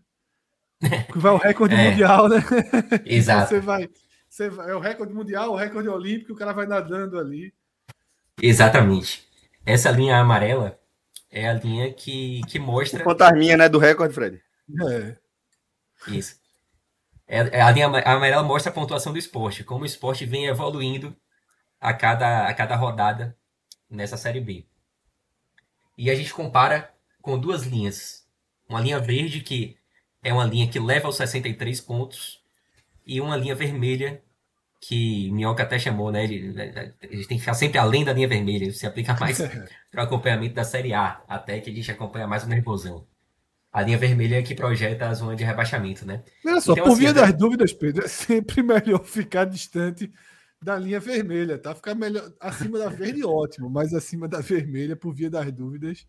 Que 1.11 1.17
vai 1.19 1.31
o 1.31 1.37
recorde 1.37 1.75
é. 1.75 1.89
mundial, 1.89 2.27
né? 2.27 2.43
Exato. 3.05 3.49
Você 3.49 3.59
vai, 3.61 3.89
você 4.27 4.49
vai, 4.49 4.71
é 4.71 4.75
o 4.75 4.79
recorde 4.79 5.13
mundial, 5.13 5.51
o 5.51 5.55
recorde 5.55 5.87
olímpico, 5.87 6.33
o 6.33 6.35
cara 6.35 6.51
vai 6.51 6.65
nadando 6.65 7.17
ali. 7.17 7.53
Exatamente. 8.41 9.27
Essa 9.65 9.91
linha 9.91 10.17
amarela 10.17 10.77
é 11.29 11.47
a 11.47 11.53
linha 11.53 11.93
que, 11.93 12.41
que 12.47 12.57
mostra. 12.57 13.03
Quanto 13.03 13.21
a 13.21 13.31
minha, 13.31 13.55
né, 13.55 13.69
do 13.69 13.77
recorde, 13.77 14.13
Fred? 14.13 14.41
É. 14.89 15.15
Isso. 16.07 16.39
É, 17.27 17.61
a 17.61 17.69
linha 17.69 17.87
amarela 17.87 18.41
mostra 18.41 18.71
a 18.71 18.73
pontuação 18.73 19.13
do 19.13 19.19
esporte, 19.19 19.63
como 19.63 19.83
o 19.83 19.85
esporte 19.85 20.25
vem 20.25 20.47
evoluindo 20.47 21.15
a 21.79 21.93
cada, 21.93 22.47
a 22.47 22.53
cada 22.53 22.75
rodada 22.75 23.35
nessa 23.89 24.17
Série 24.17 24.41
B. 24.41 24.65
E 25.97 26.09
a 26.09 26.15
gente 26.15 26.33
compara 26.33 26.93
com 27.21 27.37
duas 27.37 27.63
linhas. 27.63 28.27
Uma 28.67 28.81
linha 28.81 28.99
verde, 28.99 29.41
que 29.41 29.77
é 30.23 30.33
uma 30.33 30.45
linha 30.45 30.67
que 30.67 30.79
leva 30.79 31.07
aos 31.07 31.17
63 31.17 31.81
pontos, 31.81 32.43
e 33.05 33.19
uma 33.19 33.35
linha 33.35 33.55
vermelha, 33.55 34.21
que 34.79 35.31
Minhoca 35.31 35.63
até 35.63 35.79
chamou, 35.79 36.11
né? 36.11 36.23
Ele, 36.23 36.55
a 36.61 37.15
gente 37.15 37.27
tem 37.27 37.37
que 37.37 37.39
ficar 37.39 37.53
sempre 37.53 37.77
além 37.77 38.05
da 38.05 38.13
linha 38.13 38.27
vermelha, 38.27 38.71
se 38.71 38.85
aplica 38.85 39.15
mais 39.19 39.39
para 39.91 40.01
o 40.01 40.03
acompanhamento 40.03 40.53
da 40.53 40.63
Série 40.63 40.93
A, 40.93 41.21
até 41.27 41.59
que 41.59 41.69
a 41.69 41.73
gente 41.73 41.91
acompanha 41.91 42.27
mais 42.27 42.43
o 42.43 42.47
nervosão. 42.47 43.05
A 43.71 43.81
linha 43.81 43.97
vermelha 43.97 44.37
é 44.39 44.41
que 44.41 44.55
projeta 44.55 45.07
a 45.07 45.13
zona 45.13 45.35
de 45.35 45.43
rebaixamento, 45.43 46.05
né? 46.05 46.23
Olha 46.45 46.61
só, 46.61 46.73
então, 46.73 46.85
por 46.85 46.93
assim, 46.93 47.01
via 47.01 47.13
das 47.13 47.33
dúvidas, 47.33 47.73
Pedro, 47.73 48.05
é 48.05 48.07
sempre 48.07 48.61
melhor 48.63 49.03
ficar 49.03 49.45
distante 49.45 50.11
da 50.61 50.77
linha 50.77 50.99
vermelha, 50.99 51.57
tá? 51.57 51.73
Ficar 51.73 51.95
melhor 51.95 52.31
acima 52.39 52.77
da 52.77 52.89
verde, 52.89 53.23
ótimo, 53.25 53.69
mas 53.69 53.93
acima 53.93 54.27
da 54.27 54.41
vermelha, 54.41 54.95
por 54.95 55.13
via 55.13 55.29
das 55.29 55.51
dúvidas. 55.51 56.05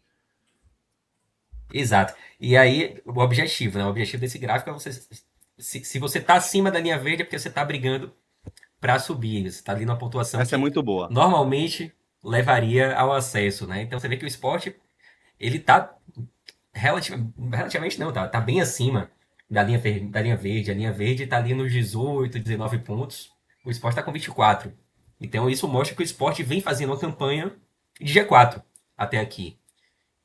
Exato. 1.73 2.15
E 2.39 2.57
aí, 2.57 3.01
o 3.05 3.21
objetivo, 3.21 3.79
né? 3.79 3.85
O 3.85 3.91
objetivo 3.91 4.21
desse 4.21 4.39
gráfico 4.39 4.71
é 4.71 4.73
você. 4.73 4.93
Se, 5.59 5.85
se 5.85 5.99
você 5.99 6.21
tá 6.21 6.35
acima 6.35 6.71
da 6.71 6.81
linha 6.81 6.99
verde, 6.99 7.23
é 7.23 7.25
porque 7.25 7.39
você 7.39 7.51
tá 7.51 7.65
brigando 7.65 8.13
para 8.81 8.99
subir. 8.99 9.51
Você 9.51 9.63
tá 9.63 9.73
ali 9.73 9.85
na 9.85 9.95
pontuação. 9.95 10.41
Essa 10.41 10.57
é 10.57 10.59
muito 10.59 10.83
boa. 10.83 11.09
Normalmente 11.11 11.93
levaria 12.25 12.95
ao 12.97 13.13
acesso, 13.13 13.67
né? 13.67 13.83
Então 13.83 13.99
você 13.99 14.09
vê 14.09 14.17
que 14.17 14.25
o 14.25 14.29
esporte 14.29 14.75
ele 15.39 15.59
tá 15.59 15.97
relativamente, 16.73 17.35
relativamente 17.53 17.99
não, 17.99 18.13
tá, 18.13 18.29
tá 18.29 18.41
bem 18.41 18.61
acima 18.61 19.11
da 19.51 19.63
linha, 19.63 19.81
da 20.11 20.23
linha 20.23 20.37
verde. 20.37 20.71
A 20.71 20.75
linha 20.75 20.93
verde 20.93 21.27
tá 21.27 21.37
ali 21.37 21.55
nos 21.55 21.73
18, 21.73 22.39
19 22.39 22.79
pontos. 22.79 23.33
O 23.64 23.70
esporte 23.70 23.96
tá 23.96 24.03
com 24.03 24.12
24. 24.12 24.73
Então 25.20 25.49
isso 25.49 25.68
mostra 25.68 25.94
que 25.94 26.03
o 26.03 26.05
esporte 26.05 26.42
vem 26.42 26.61
fazendo 26.61 26.90
uma 26.90 26.99
campanha 26.99 27.53
de 28.01 28.12
G4 28.12 28.62
até 28.96 29.18
aqui. 29.18 29.59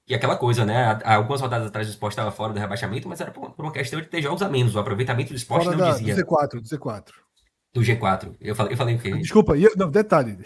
E 0.08 0.13
aquela 0.13 0.38
coisa, 0.38 0.63
né? 0.63 1.00
Algumas 1.04 1.41
rodadas 1.41 1.67
atrás 1.67 1.88
o 1.88 1.91
esporte 1.91 2.13
estava 2.13 2.32
fora 2.32 2.54
do 2.54 2.60
rebaixamento, 2.60 3.10
mas 3.10 3.19
era 3.19 3.32
por 3.32 3.54
uma 3.58 3.71
questão 3.71 4.00
de 4.00 4.08
ter 4.08 4.21
jogos 4.21 4.41
a 4.41 4.50
menos. 4.50 4.76
O 4.76 4.80
aproveitamento 4.80 5.30
do 5.30 5.36
esporte 5.36 5.65
fora 5.65 5.76
não 5.76 5.86
da, 5.86 5.91
dizia. 5.93 6.15
Do 6.15 6.21
Z4, 6.21 6.50
do 6.62 6.62
Z4 6.62 7.26
do 7.76 7.82
G4. 7.82 8.34
Eu 8.39 8.56
falei, 8.56 8.71
eu 8.71 8.78
falei 8.78 8.95
o 8.95 9.00
quê? 9.00 9.12
Desculpa, 9.12 9.54
não, 9.76 9.91
detalhe. 9.91 10.39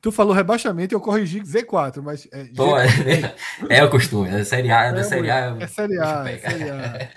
Tu 0.00 0.12
falou 0.12 0.32
rebaixamento 0.32 0.94
e 0.94 0.96
eu 0.96 1.00
corrigi 1.00 1.40
Z4, 1.40 2.00
mas. 2.00 2.28
É, 2.30 2.44
Pô, 2.56 2.78
é, 2.78 2.88
é, 3.68 3.84
o 3.84 3.90
costume, 3.90 4.28
é 4.28 4.44
Série 4.44 4.70
A, 4.70 4.84
é, 4.84 5.00
é 5.00 5.02
Série 5.02 5.30
A. 5.30 5.56
É 5.58 5.66
Série 5.66 5.98
A, 5.98 6.24
é 6.30 6.38
Série 6.38 6.70
A. 6.70 7.10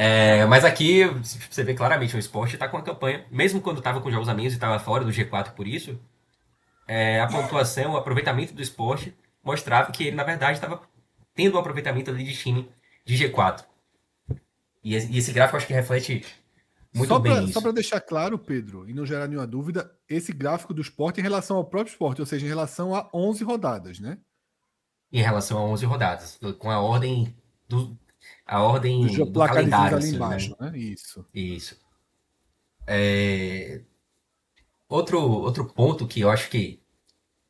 É, 0.00 0.46
mas 0.46 0.64
aqui 0.64 1.02
você 1.50 1.64
vê 1.64 1.74
claramente 1.74 2.14
o 2.14 2.20
esporte 2.20 2.54
está 2.54 2.68
com 2.68 2.76
a 2.76 2.82
campanha, 2.82 3.26
mesmo 3.32 3.60
quando 3.60 3.78
estava 3.78 4.00
com 4.00 4.12
jogos 4.12 4.28
amigos 4.28 4.52
e 4.52 4.56
estava 4.56 4.78
fora 4.78 5.04
do 5.04 5.10
G4 5.10 5.54
por 5.54 5.66
isso, 5.66 5.98
é, 6.86 7.20
a 7.20 7.26
pontuação, 7.26 7.94
o 7.94 7.96
aproveitamento 7.96 8.54
do 8.54 8.62
esporte 8.62 9.12
mostrava 9.42 9.90
que 9.90 10.04
ele, 10.04 10.14
na 10.14 10.22
verdade, 10.22 10.52
estava 10.52 10.80
tendo 11.34 11.56
um 11.56 11.58
aproveitamento 11.58 12.12
ali 12.12 12.22
de 12.22 12.32
time 12.32 12.70
de 13.04 13.16
G4. 13.16 13.64
E, 14.84 14.94
e 14.94 15.18
esse 15.18 15.32
gráfico 15.32 15.56
acho 15.56 15.66
que 15.66 15.72
reflete 15.72 16.24
muito 16.94 17.08
só 17.08 17.18
bem 17.18 17.32
pra, 17.32 17.42
isso. 17.42 17.54
Só 17.54 17.60
para 17.60 17.72
deixar 17.72 18.00
claro, 18.00 18.38
Pedro, 18.38 18.88
e 18.88 18.94
não 18.94 19.04
gerar 19.04 19.26
nenhuma 19.26 19.48
dúvida, 19.48 19.92
esse 20.08 20.32
gráfico 20.32 20.72
do 20.72 20.80
esporte 20.80 21.18
em 21.18 21.24
relação 21.24 21.56
ao 21.56 21.64
próprio 21.64 21.90
esporte, 21.90 22.20
ou 22.20 22.26
seja, 22.26 22.46
em 22.46 22.48
relação 22.48 22.94
a 22.94 23.10
11 23.12 23.42
rodadas, 23.42 23.98
né? 23.98 24.16
Em 25.12 25.22
relação 25.22 25.58
a 25.58 25.62
11 25.62 25.84
rodadas, 25.86 26.38
com 26.60 26.70
a 26.70 26.78
ordem 26.78 27.34
do 27.68 27.98
a 28.48 28.62
ordem 28.62 29.06
do, 29.06 29.26
do 29.26 29.40
calendário 29.40 29.98
ali 29.98 30.08
embaixo, 30.08 30.56
né? 30.58 30.70
né? 30.70 30.78
Isso. 30.78 31.24
Isso. 31.34 31.78
É... 32.86 33.82
Outro, 34.88 35.20
outro 35.20 35.66
ponto 35.66 36.06
que 36.06 36.20
eu 36.20 36.30
acho 36.30 36.48
que, 36.48 36.80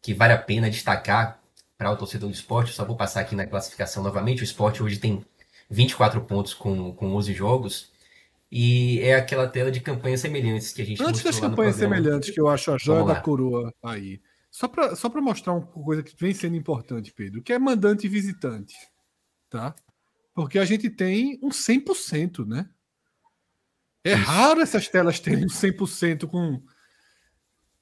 que 0.02 0.12
vale 0.12 0.32
a 0.32 0.38
pena 0.38 0.68
destacar 0.68 1.40
para 1.78 1.92
o 1.92 1.96
torcedor 1.96 2.28
do 2.28 2.34
esporte, 2.34 2.72
só 2.72 2.84
vou 2.84 2.96
passar 2.96 3.20
aqui 3.20 3.36
na 3.36 3.46
classificação 3.46 4.02
novamente. 4.02 4.42
O 4.42 4.44
esporte 4.44 4.82
hoje 4.82 4.98
tem 4.98 5.24
24 5.70 6.20
pontos 6.22 6.52
com, 6.52 6.92
com 6.92 7.14
11 7.14 7.32
jogos. 7.32 7.92
E 8.50 8.98
é 9.00 9.14
aquela 9.14 9.46
tela 9.46 9.70
de 9.70 9.80
campanhas 9.80 10.20
semelhantes 10.20 10.72
que 10.72 10.82
a 10.82 10.84
gente 10.84 11.02
Antes 11.02 11.22
das 11.22 11.38
campanhas 11.38 11.76
semelhantes, 11.76 12.30
que 12.30 12.40
eu 12.40 12.48
acho 12.48 12.72
a 12.72 12.78
joia 12.78 13.04
da 13.04 13.20
coroa 13.20 13.72
aí. 13.82 14.20
Só 14.50 14.66
para 14.66 14.96
só 14.96 15.08
mostrar 15.20 15.52
uma 15.52 15.66
coisa 15.66 16.02
que 16.02 16.16
vem 16.18 16.34
sendo 16.34 16.56
importante, 16.56 17.12
Pedro, 17.12 17.42
que 17.42 17.52
é 17.52 17.58
mandante 17.58 18.06
e 18.06 18.08
visitante. 18.08 18.74
Tá? 19.48 19.74
Porque 20.38 20.60
a 20.60 20.64
gente 20.64 20.88
tem 20.88 21.36
um 21.42 21.48
100%, 21.48 22.46
né? 22.46 22.68
É 24.04 24.14
raro 24.14 24.60
essas 24.60 24.86
telas 24.86 25.18
terem 25.18 25.44
um 25.44 25.48
100% 25.48 26.28
com, 26.28 26.62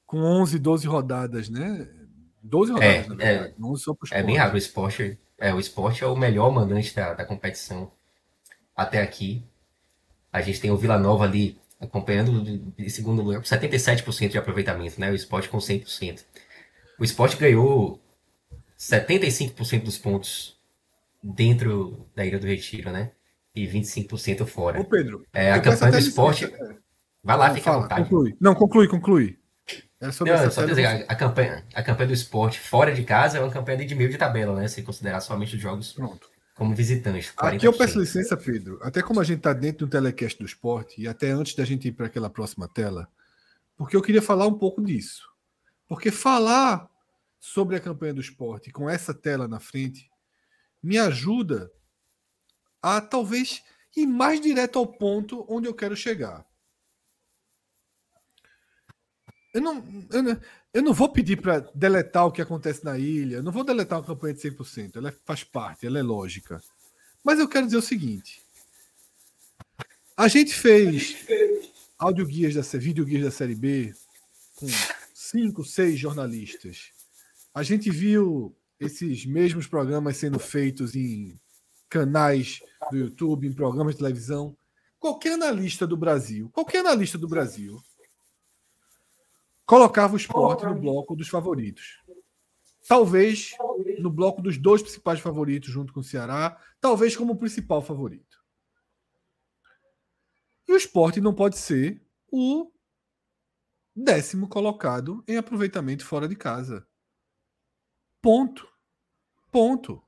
com 0.07 0.17
11, 0.17 0.57
12 0.57 0.87
rodadas, 0.87 1.49
né? 1.49 1.87
12 2.41 2.71
rodadas, 2.71 2.95
é, 2.95 3.07
na 3.09 3.15
verdade. 3.15 3.53
É, 3.55 3.63
11 3.63 3.83
só 3.83 3.95
é 4.09 4.23
bem 4.23 4.37
raro. 4.37 4.55
O 4.55 4.57
esporte, 4.57 5.19
é, 5.37 5.53
o 5.53 5.59
esporte 5.59 6.03
é 6.03 6.07
o 6.07 6.15
melhor 6.15 6.51
mandante 6.51 6.95
da, 6.95 7.13
da 7.13 7.23
competição 7.23 7.91
até 8.75 9.03
aqui. 9.03 9.45
A 10.33 10.41
gente 10.41 10.59
tem 10.59 10.71
o 10.71 10.77
Vila 10.77 10.97
Nova 10.97 11.25
ali 11.25 11.59
acompanhando 11.79 12.73
em 12.75 12.89
segundo 12.89 13.21
lugar, 13.21 13.39
com 13.39 13.45
77% 13.45 14.29
de 14.29 14.37
aproveitamento, 14.39 14.99
né? 14.99 15.11
O 15.11 15.15
esporte 15.15 15.47
com 15.47 15.59
100%. 15.59 16.25
O 16.97 17.03
esporte 17.03 17.37
ganhou 17.37 18.01
75% 18.79 19.83
dos 19.83 19.99
pontos 19.99 20.56
dentro 21.21 22.07
da 22.15 22.25
Ilha 22.25 22.39
do 22.39 22.47
Retiro, 22.47 22.91
né? 22.91 23.11
E 23.55 23.67
25% 23.67 24.45
fora. 24.45 24.79
Ô 24.79 24.85
Pedro, 24.85 25.25
é, 25.33 25.51
a 25.51 25.59
campanha 25.59 25.93
do 25.93 25.99
esporte. 25.99 26.45
Licença. 26.45 26.77
Vai 27.23 27.37
lá, 27.37 27.47
não, 27.47 27.55
fica 27.55 27.65
fala, 27.65 27.77
à 27.77 27.81
vontade. 27.81 28.03
Conclui. 28.03 28.37
Não, 28.39 28.55
conclui, 28.55 28.87
conclui. 28.87 29.39
É 29.99 30.11
sobre 30.11 30.33
não, 30.33 30.51
só 30.51 30.63
dizer, 30.63 30.85
a, 30.85 30.95
a, 31.11 31.15
campanha, 31.15 31.65
a 31.73 31.83
campanha 31.83 32.07
do 32.07 32.13
esporte 32.13 32.59
fora 32.59 32.93
de 32.93 33.03
casa 33.03 33.39
é 33.39 33.41
uma 33.41 33.51
campanha 33.51 33.83
de 33.85 33.95
meio 33.95 34.09
de 34.09 34.17
tabela, 34.17 34.55
né? 34.55 34.67
Se 34.67 34.83
considerar 34.83 35.19
somente 35.21 35.55
os 35.55 35.61
jogos 35.61 35.93
Pronto 35.93 36.29
como 36.57 36.73
visitante. 36.73 37.31
40%. 37.33 37.55
Aqui 37.55 37.67
eu 37.67 37.73
peço 37.73 37.99
licença, 37.99 38.35
Pedro. 38.35 38.79
Até 38.81 39.01
como 39.01 39.21
a 39.21 39.23
gente 39.23 39.37
está 39.37 39.53
dentro 39.53 39.85
do 39.85 39.91
telecast 39.91 40.39
do 40.39 40.45
esporte, 40.45 40.99
e 40.99 41.07
até 41.07 41.29
antes 41.29 41.53
da 41.53 41.63
gente 41.63 41.87
ir 41.87 41.91
para 41.91 42.07
aquela 42.07 42.29
próxima 42.29 42.67
tela, 42.67 43.07
porque 43.77 43.95
eu 43.95 44.01
queria 44.01 44.21
falar 44.21 44.47
um 44.47 44.57
pouco 44.57 44.83
disso. 44.83 45.29
Porque 45.87 46.09
falar 46.09 46.89
sobre 47.39 47.75
a 47.75 47.79
campanha 47.79 48.15
do 48.15 48.21
esporte 48.21 48.71
com 48.71 48.89
essa 48.89 49.13
tela 49.13 49.47
na 49.47 49.59
frente 49.59 50.09
me 50.81 50.97
ajuda 50.97 51.71
a 52.81 53.01
talvez 53.01 53.63
ir 53.95 54.05
mais 54.05 54.39
direto 54.39 54.77
ao 54.77 54.87
ponto 54.87 55.45
onde 55.49 55.67
eu 55.67 55.73
quero 55.73 55.95
chegar. 55.95 56.45
Eu 59.53 59.61
não, 59.61 60.07
eu 60.11 60.23
não, 60.23 60.41
eu 60.73 60.81
não 60.83 60.93
vou 60.93 61.09
pedir 61.09 61.41
para 61.41 61.59
deletar 61.73 62.27
o 62.27 62.31
que 62.31 62.41
acontece 62.41 62.85
na 62.85 62.97
ilha, 62.97 63.37
eu 63.37 63.43
não 63.43 63.51
vou 63.51 63.63
deletar 63.63 63.99
uma 63.99 64.05
campanha 64.05 64.33
de 64.33 64.41
100%, 64.41 64.97
ela 64.97 65.11
faz 65.25 65.43
parte, 65.43 65.87
ela 65.87 65.97
é 65.97 66.03
lógica. 66.03 66.61
Mas 67.23 67.39
eu 67.39 67.47
quero 67.49 67.65
dizer 67.65 67.77
o 67.77 67.81
seguinte: 67.81 68.41
a 70.15 70.27
gente 70.27 70.53
fez 70.53 71.17
audioguias 71.97 72.53
da 72.53 72.79
videoguias 72.79 73.23
da 73.23 73.31
série 73.31 73.55
B 73.55 73.93
com 74.55 74.67
cinco, 75.13 75.63
seis 75.63 75.99
jornalistas. 75.99 76.91
A 77.53 77.63
gente 77.63 77.89
viu 77.89 78.55
esses 78.79 79.25
mesmos 79.25 79.67
programas 79.67 80.17
sendo 80.17 80.39
feitos 80.39 80.95
em 80.95 81.39
canais 81.89 82.61
do 82.91 82.97
YouTube, 82.97 83.47
em 83.47 83.53
programas 83.53 83.95
de 83.95 83.99
televisão. 83.99 84.57
Qualquer 84.99 85.33
analista 85.33 85.85
do 85.87 85.97
Brasil, 85.97 86.49
qualquer 86.49 86.79
analista 86.79 87.17
do 87.17 87.27
Brasil 87.27 87.81
colocava 89.65 90.13
o 90.13 90.17
esporte 90.17 90.65
no 90.65 90.75
bloco 90.75 91.15
dos 91.15 91.27
favoritos. 91.27 92.01
Talvez 92.87 93.51
no 93.99 94.09
bloco 94.09 94.41
dos 94.41 94.57
dois 94.57 94.81
principais 94.81 95.19
favoritos, 95.19 95.69
junto 95.69 95.91
com 95.91 95.99
o 95.99 96.03
Ceará, 96.03 96.57
talvez 96.79 97.17
como 97.17 97.33
o 97.33 97.37
principal 97.37 97.81
favorito. 97.81 98.37
E 100.67 100.71
o 100.71 100.77
esporte 100.77 101.19
não 101.19 101.33
pode 101.33 101.57
ser 101.57 102.01
o 102.31 102.71
décimo 103.93 104.47
colocado 104.47 105.23
em 105.27 105.37
aproveitamento 105.37 106.05
fora 106.05 106.27
de 106.27 106.35
casa. 106.35 106.86
Ponto. 108.27 108.67
Ponto. 109.49 110.03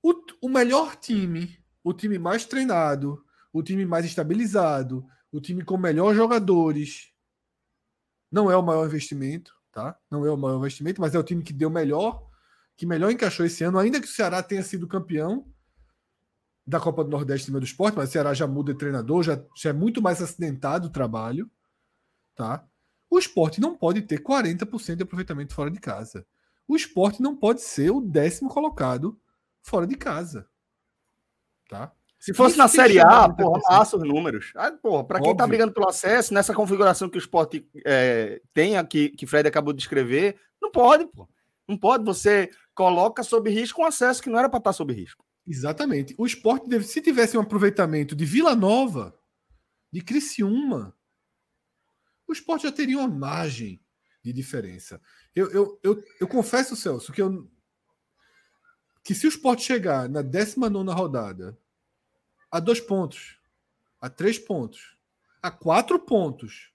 O, 0.00 0.14
o 0.42 0.48
melhor 0.48 0.94
time, 0.94 1.58
o 1.82 1.92
time 1.92 2.16
mais 2.16 2.44
treinado, 2.44 3.24
o 3.52 3.60
time 3.60 3.84
mais 3.84 4.04
estabilizado, 4.06 5.04
o 5.32 5.40
time 5.40 5.64
com 5.64 5.76
melhores 5.76 6.16
jogadores, 6.16 7.12
não 8.30 8.48
é 8.48 8.56
o 8.56 8.62
maior 8.62 8.86
investimento, 8.86 9.52
tá? 9.72 9.98
Não 10.08 10.24
é 10.24 10.30
o 10.30 10.36
maior 10.36 10.58
investimento, 10.58 11.00
mas 11.00 11.12
é 11.12 11.18
o 11.18 11.24
time 11.24 11.42
que 11.42 11.52
deu 11.52 11.68
melhor, 11.68 12.24
que 12.76 12.86
melhor 12.86 13.10
encaixou 13.10 13.44
esse 13.44 13.64
ano, 13.64 13.80
ainda 13.80 14.00
que 14.00 14.06
o 14.06 14.12
Ceará 14.12 14.40
tenha 14.40 14.62
sido 14.62 14.86
campeão 14.86 15.44
da 16.64 16.78
Copa 16.78 17.02
do 17.02 17.10
Nordeste 17.10 17.50
do 17.50 17.58
esporte, 17.64 17.96
mas 17.96 18.10
o 18.10 18.12
Ceará 18.12 18.32
já 18.32 18.46
muda 18.46 18.72
de 18.72 18.78
treinador, 18.78 19.24
já, 19.24 19.44
já 19.56 19.70
é 19.70 19.72
muito 19.72 20.00
mais 20.00 20.22
acidentado 20.22 20.86
o 20.86 20.92
trabalho, 20.92 21.50
tá? 22.36 22.64
O 23.10 23.18
esporte 23.18 23.60
não 23.60 23.76
pode 23.76 24.02
ter 24.02 24.22
40% 24.22 24.94
de 24.94 25.02
aproveitamento 25.02 25.52
fora 25.52 25.68
de 25.68 25.80
casa. 25.80 26.24
O 26.66 26.76
esporte 26.76 27.22
não 27.22 27.36
pode 27.36 27.60
ser 27.60 27.90
o 27.90 28.00
décimo 28.00 28.48
colocado 28.48 29.20
fora 29.62 29.86
de 29.86 29.96
casa. 29.96 30.48
Tá? 31.68 31.92
Se 32.18 32.32
fosse 32.32 32.56
na 32.56 32.68
Série 32.68 32.98
A, 32.98 33.28
porra, 33.28 33.60
massa 33.68 33.98
os 33.98 34.02
números. 34.02 34.50
Ah, 34.56 34.72
porra, 34.72 35.04
pra 35.04 35.20
quem 35.20 35.36
tá 35.36 35.46
brigando 35.46 35.74
pelo 35.74 35.88
acesso, 35.88 36.32
nessa 36.32 36.54
configuração 36.54 37.08
que 37.08 37.18
o 37.18 37.20
esporte 37.20 37.68
é, 37.84 38.40
tem 38.54 38.78
aqui, 38.78 39.10
que 39.10 39.26
Fred 39.26 39.46
acabou 39.46 39.74
de 39.74 39.82
escrever, 39.82 40.40
não 40.60 40.70
pode, 40.70 41.06
pô. 41.06 41.28
Não 41.68 41.76
pode. 41.76 42.02
Você 42.04 42.50
coloca 42.74 43.22
sob 43.22 43.50
risco 43.50 43.82
um 43.82 43.84
acesso 43.84 44.22
que 44.22 44.30
não 44.30 44.38
era 44.38 44.48
para 44.48 44.56
estar 44.56 44.70
tá 44.70 44.74
sob 44.74 44.94
risco. 44.94 45.22
Exatamente. 45.46 46.14
O 46.16 46.24
esporte, 46.24 46.66
deve, 46.66 46.84
se 46.84 47.02
tivesse 47.02 47.36
um 47.36 47.42
aproveitamento 47.42 48.16
de 48.16 48.24
Vila 48.24 48.56
Nova, 48.56 49.14
de 49.92 50.00
Criciúma, 50.00 50.96
o 52.26 52.32
esporte 52.32 52.62
já 52.62 52.72
teria 52.72 52.98
uma 52.98 53.08
margem 53.08 53.83
de 54.24 54.32
diferença. 54.32 55.00
Eu, 55.34 55.50
eu, 55.50 55.80
eu, 55.82 56.04
eu 56.18 56.26
confesso, 56.26 56.74
Celso, 56.74 57.12
que, 57.12 57.20
eu, 57.20 57.46
que 59.04 59.14
se 59.14 59.26
o 59.26 59.28
esporte 59.28 59.62
chegar 59.62 60.08
na 60.08 60.22
19 60.22 60.90
rodada 60.92 61.58
a 62.50 62.58
dois 62.58 62.80
pontos, 62.80 63.38
a 64.00 64.08
três 64.08 64.38
pontos, 64.38 64.96
a 65.42 65.50
quatro 65.50 65.98
pontos 65.98 66.72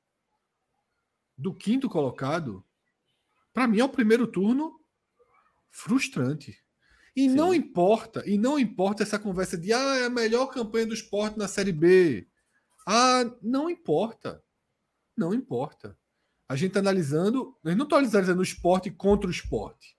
do 1.35 1.51
quinto 1.51 1.89
colocado, 1.89 2.63
para 3.51 3.67
mim 3.67 3.79
é 3.79 3.83
o 3.83 3.89
primeiro 3.89 4.27
turno 4.27 4.79
frustrante. 5.71 6.63
E 7.15 7.27
Sim. 7.27 7.35
não 7.35 7.51
importa, 7.51 8.23
e 8.29 8.37
não 8.37 8.59
importa 8.59 9.01
essa 9.01 9.17
conversa 9.17 9.57
de 9.57 9.73
ah, 9.73 9.97
é 9.97 10.05
a 10.05 10.09
melhor 10.09 10.47
campanha 10.47 10.85
do 10.85 10.93
esporte 10.93 11.39
na 11.39 11.47
Série 11.47 11.71
B. 11.71 12.29
Ah, 12.85 13.23
não 13.41 13.69
importa. 13.69 14.43
Não 15.17 15.33
importa. 15.33 15.97
A 16.49 16.55
gente 16.55 16.69
está 16.69 16.79
analisando, 16.79 17.55
eu 17.63 17.75
não 17.75 17.83
estou 17.83 17.99
analisando 17.99 18.39
o 18.39 18.43
esporte 18.43 18.89
contra 18.89 19.27
o 19.27 19.31
esporte. 19.31 19.95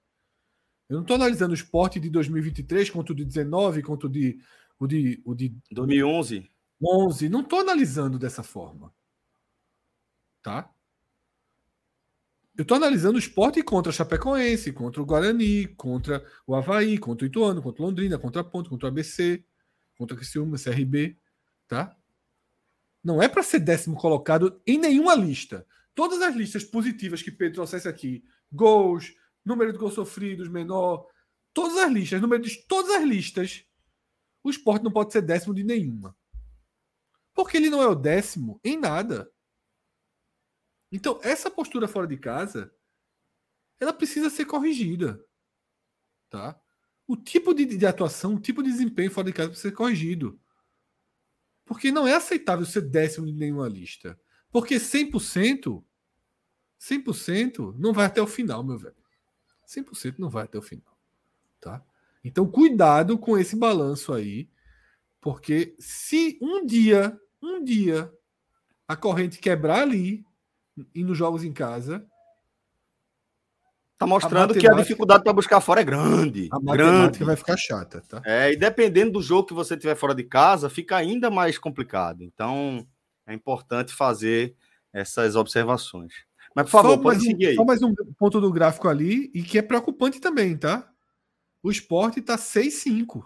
Eu 0.88 0.96
não 0.96 1.02
estou 1.02 1.14
analisando 1.14 1.52
o 1.52 1.54
esporte 1.54 2.00
de 2.00 2.10
2023 2.10 2.90
contra 2.90 3.12
o 3.12 3.16
de 3.16 3.24
19, 3.24 3.82
contra 3.82 4.08
o 4.08 4.10
de 4.10 4.40
o 4.80 4.86
de, 4.86 5.22
o 5.24 5.34
de 5.34 5.54
2011. 5.70 6.50
11. 6.82 7.28
Não 7.28 7.40
estou 7.40 7.60
analisando 7.60 8.18
dessa 8.18 8.42
forma. 8.42 8.92
Tá? 10.42 10.72
Eu 12.56 12.62
estou 12.62 12.76
analisando 12.76 13.16
o 13.16 13.18
esporte 13.18 13.62
contra 13.62 13.90
a 13.90 13.92
Chapecoense, 13.92 14.72
contra 14.72 15.00
o 15.00 15.06
Guarani, 15.06 15.68
contra 15.76 16.24
o 16.46 16.54
Havaí, 16.54 16.98
contra 16.98 17.24
o 17.24 17.28
Ituano, 17.28 17.62
contra 17.62 17.82
o 17.82 17.86
Londrina, 17.86 18.18
contra 18.18 18.40
a 18.40 18.44
Ponte, 18.44 18.70
contra 18.70 18.86
o 18.86 18.90
ABC, 18.90 19.44
contra 19.96 20.14
o 20.14 20.18
Criciúma, 20.18 20.56
CRB. 20.58 21.16
Tá? 21.68 21.94
Não 23.04 23.22
é 23.22 23.28
para 23.28 23.42
ser 23.42 23.60
décimo 23.60 23.96
colocado 23.96 24.60
em 24.66 24.78
nenhuma 24.78 25.14
lista. 25.14 25.66
Todas 25.94 26.20
as 26.22 26.35
listas 26.35 26.64
positivas 26.64 27.22
que 27.22 27.31
Pedro 27.31 27.57
trouxesse 27.57 27.88
aqui, 27.88 28.24
gols, 28.53 29.14
número 29.44 29.72
de 29.72 29.79
gols 29.79 29.94
sofridos 29.94 30.48
menor, 30.48 31.07
todas 31.53 31.76
as 31.79 31.92
listas, 31.92 32.20
número 32.20 32.42
de 32.42 32.66
todas 32.66 32.90
as 32.92 33.05
listas 33.05 33.64
o 34.42 34.50
esporte 34.50 34.83
não 34.83 34.90
pode 34.90 35.12
ser 35.12 35.22
décimo 35.22 35.55
de 35.55 35.62
nenhuma. 35.62 36.16
Porque 37.35 37.57
ele 37.57 37.70
não 37.70 37.83
é 37.83 37.87
o 37.87 37.94
décimo 37.94 38.61
em 38.64 38.79
nada. 38.79 39.31
Então, 40.90 41.20
essa 41.22 41.50
postura 41.50 41.87
fora 41.87 42.07
de 42.07 42.16
casa, 42.16 42.74
ela 43.79 43.92
precisa 43.92 44.29
ser 44.29 44.46
corrigida. 44.46 45.24
Tá? 46.29 46.61
O 47.07 47.16
tipo 47.16 47.55
de, 47.55 47.64
de 47.64 47.87
atuação, 47.87 48.35
o 48.35 48.40
tipo 48.40 48.62
de 48.62 48.70
desempenho 48.70 49.11
fora 49.11 49.26
de 49.26 49.33
casa 49.33 49.50
precisa 49.50 49.68
ser 49.68 49.76
corrigido. 49.76 50.40
Porque 51.64 51.92
não 51.92 52.07
é 52.07 52.14
aceitável 52.14 52.66
ser 52.66 52.83
décimo 52.83 53.26
de 53.26 53.33
nenhuma 53.33 53.68
lista. 53.68 54.18
Porque 54.50 54.76
100%, 54.76 55.82
100% 56.80 57.74
não 57.78 57.92
vai 57.92 58.06
até 58.06 58.20
o 58.20 58.26
final, 58.26 58.64
meu 58.64 58.78
velho. 58.78 58.96
100% 59.66 60.16
não 60.18 60.28
vai 60.28 60.44
até 60.44 60.58
o 60.58 60.62
final. 60.62 60.96
Tá? 61.60 61.82
Então, 62.24 62.46
cuidado 62.46 63.16
com 63.18 63.38
esse 63.38 63.56
balanço 63.56 64.12
aí, 64.12 64.48
porque 65.20 65.76
se 65.78 66.38
um 66.40 66.64
dia, 66.66 67.18
um 67.42 67.62
dia, 67.62 68.12
a 68.88 68.96
corrente 68.96 69.38
quebrar 69.38 69.82
ali 69.82 70.24
e 70.94 71.04
nos 71.04 71.16
jogos 71.16 71.44
em 71.44 71.52
casa. 71.52 72.04
Tá 73.96 74.06
mostrando 74.06 74.52
a 74.52 74.58
que 74.58 74.66
a 74.66 74.72
dificuldade 74.72 75.22
para 75.22 75.32
buscar 75.32 75.60
fora 75.60 75.82
é 75.82 75.84
grande. 75.84 76.48
A 76.50 76.58
matemática 76.58 77.24
vai 77.24 77.36
ficar 77.36 77.56
chata, 77.56 78.02
tá? 78.08 78.22
É, 78.24 78.50
e 78.50 78.56
dependendo 78.56 79.12
do 79.12 79.22
jogo 79.22 79.46
que 79.46 79.54
você 79.54 79.76
tiver 79.76 79.94
fora 79.94 80.14
de 80.14 80.24
casa, 80.24 80.70
fica 80.70 80.96
ainda 80.96 81.30
mais 81.30 81.58
complicado. 81.58 82.24
Então, 82.24 82.86
é 83.30 83.34
importante 83.34 83.94
fazer 83.94 84.56
essas 84.92 85.36
observações. 85.36 86.12
Mas, 86.54 86.66
por 86.66 86.72
favor, 86.72 87.00
pode 87.00 87.22
seguir 87.22 87.46
aí. 87.46 87.54
Só 87.54 87.64
mais 87.64 87.80
um 87.82 87.94
ponto 88.18 88.40
do 88.40 88.52
gráfico 88.52 88.88
ali, 88.88 89.30
e 89.32 89.42
que 89.42 89.56
é 89.56 89.62
preocupante 89.62 90.20
também, 90.20 90.56
tá? 90.56 90.92
O 91.62 91.70
esporte 91.70 92.18
está 92.20 92.36
6-5. 92.36 93.24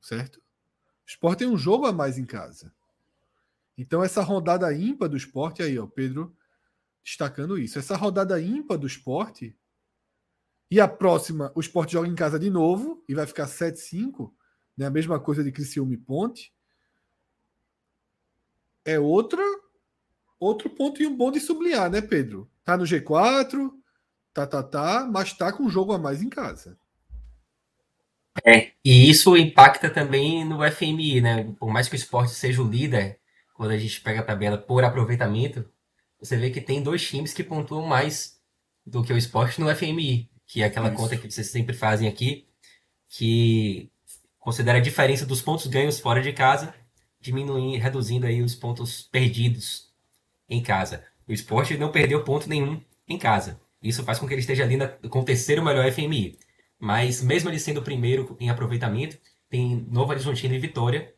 Certo? 0.00 0.36
O 0.36 0.42
esporte 1.06 1.40
tem 1.40 1.48
um 1.48 1.58
jogo 1.58 1.86
a 1.86 1.92
mais 1.92 2.16
em 2.16 2.24
casa. 2.24 2.72
Então, 3.76 4.02
essa 4.02 4.22
rodada 4.22 4.72
ímpar 4.72 5.08
do 5.08 5.16
esporte, 5.16 5.62
aí, 5.62 5.78
ó, 5.78 5.86
Pedro 5.86 6.34
destacando 7.04 7.58
isso. 7.58 7.78
Essa 7.78 7.96
rodada 7.96 8.40
ímpar 8.40 8.78
do 8.78 8.86
esporte. 8.86 9.56
E 10.70 10.80
a 10.80 10.88
próxima, 10.88 11.52
o 11.54 11.60
esporte 11.60 11.92
joga 11.92 12.08
em 12.08 12.14
casa 12.14 12.38
de 12.38 12.50
novo 12.50 13.02
e 13.08 13.14
vai 13.14 13.26
ficar 13.26 13.46
7-5. 13.46 14.32
Né? 14.76 14.86
A 14.86 14.90
mesma 14.90 15.18
coisa 15.20 15.42
de 15.42 15.52
Criciúma 15.52 15.94
e 15.94 15.96
Ponte. 15.96 16.52
É 18.88 18.98
outra, 18.98 19.42
outro 20.40 20.70
ponto 20.70 21.02
e 21.02 21.06
um 21.06 21.14
bom 21.14 21.30
de 21.30 21.40
sublinhar, 21.40 21.90
né, 21.90 22.00
Pedro? 22.00 22.50
Tá 22.64 22.74
no 22.74 22.84
G4, 22.84 23.70
tá, 24.32 24.46
tá, 24.46 24.62
tá, 24.62 25.06
mas 25.12 25.34
tá 25.34 25.52
com 25.52 25.64
um 25.64 25.68
jogo 25.68 25.92
a 25.92 25.98
mais 25.98 26.22
em 26.22 26.30
casa. 26.30 26.78
É, 28.42 28.72
e 28.82 29.10
isso 29.10 29.36
impacta 29.36 29.90
também 29.90 30.42
no 30.42 30.66
FMI, 30.72 31.20
né? 31.20 31.54
Por 31.58 31.70
mais 31.70 31.86
que 31.86 31.96
o 31.96 31.96
esporte 31.96 32.32
seja 32.32 32.62
o 32.62 32.66
líder, 32.66 33.20
quando 33.52 33.72
a 33.72 33.76
gente 33.76 34.00
pega 34.00 34.20
a 34.20 34.24
tabela 34.24 34.56
por 34.56 34.82
aproveitamento, 34.82 35.70
você 36.18 36.34
vê 36.38 36.48
que 36.48 36.62
tem 36.62 36.82
dois 36.82 37.06
times 37.06 37.34
que 37.34 37.44
pontuam 37.44 37.86
mais 37.86 38.40
do 38.86 39.04
que 39.04 39.12
o 39.12 39.18
esporte 39.18 39.60
no 39.60 39.68
FMI, 39.68 40.30
que 40.46 40.62
é 40.62 40.64
aquela 40.64 40.88
isso. 40.88 40.96
conta 40.96 41.14
que 41.14 41.30
vocês 41.30 41.50
sempre 41.50 41.76
fazem 41.76 42.08
aqui, 42.08 42.48
que 43.06 43.92
considera 44.38 44.78
a 44.78 44.80
diferença 44.80 45.26
dos 45.26 45.42
pontos 45.42 45.66
ganhos 45.66 46.00
fora 46.00 46.22
de 46.22 46.32
casa, 46.32 46.74
diminuindo, 47.20 47.82
reduzindo 47.82 48.26
aí 48.26 48.42
os 48.42 48.54
pontos 48.54 49.02
perdidos 49.02 49.92
em 50.48 50.62
casa. 50.62 51.04
O 51.26 51.32
esporte 51.32 51.76
não 51.76 51.92
perdeu 51.92 52.24
ponto 52.24 52.48
nenhum 52.48 52.80
em 53.06 53.18
casa. 53.18 53.60
Isso 53.82 54.02
faz 54.02 54.18
com 54.18 54.26
que 54.26 54.34
ele 54.34 54.40
esteja 54.40 54.64
ali 54.64 54.76
na, 54.76 54.88
com 54.88 55.20
o 55.20 55.24
terceiro 55.24 55.64
melhor 55.64 55.90
FMI. 55.92 56.38
Mas 56.78 57.22
mesmo 57.22 57.50
ele 57.50 57.58
sendo 57.58 57.80
o 57.80 57.82
primeiro 57.82 58.36
em 58.40 58.50
aproveitamento, 58.50 59.18
tem 59.48 59.86
Novo 59.90 60.10
Horizontino 60.10 60.54
e 60.54 60.58
Vitória 60.58 61.12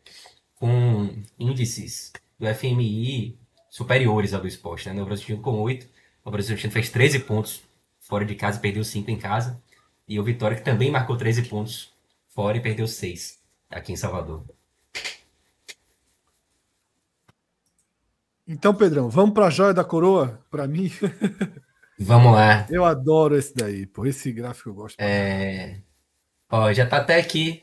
com 0.55 1.23
índices 1.39 2.13
do 2.39 2.47
FMI 2.47 3.39
superiores 3.69 4.35
ao 4.35 4.41
do 4.41 4.49
esporte. 4.49 4.89
Né? 4.89 4.95
Novo 4.95 5.07
Horizontino 5.07 5.41
com 5.41 5.61
8, 5.61 5.87
Novo 6.25 6.37
Horizontino 6.37 6.73
fez 6.73 6.91
13 6.91 7.21
pontos 7.21 7.63
fora 7.99 8.25
de 8.25 8.35
casa 8.35 8.59
e 8.59 8.63
perdeu 8.63 8.85
5 8.85 9.11
em 9.11 9.19
casa. 9.19 9.63
E 10.09 10.19
o 10.19 10.25
Vitória 10.25 10.57
que 10.57 10.65
também 10.65 10.91
marcou 10.91 11.17
13 11.17 11.43
pontos 11.45 11.93
fora 12.29 12.57
e 12.57 12.61
perdeu 12.61 12.87
6 12.87 13.39
aqui 13.71 13.93
em 13.93 13.97
Salvador. 13.97 14.45
Então, 18.53 18.75
Pedrão, 18.75 19.09
vamos 19.09 19.33
para 19.33 19.47
a 19.47 19.51
joia 19.51 19.73
da 19.73 19.85
coroa? 19.85 20.41
Para 20.51 20.67
mim. 20.67 20.91
Vamos 22.03 22.33
lá. 22.33 22.67
Eu 22.69 22.85
adoro 22.85 23.39
esse 23.39 23.55
daí, 23.55 23.87
pô. 23.87 24.07
Esse 24.07 24.33
gráfico 24.33 24.71
eu 24.71 24.75
gosto. 24.75 24.99
É... 24.99 25.83
Ó, 26.51 26.73
já 26.73 26.85
tá 26.85 26.97
até 26.97 27.21
aqui 27.21 27.63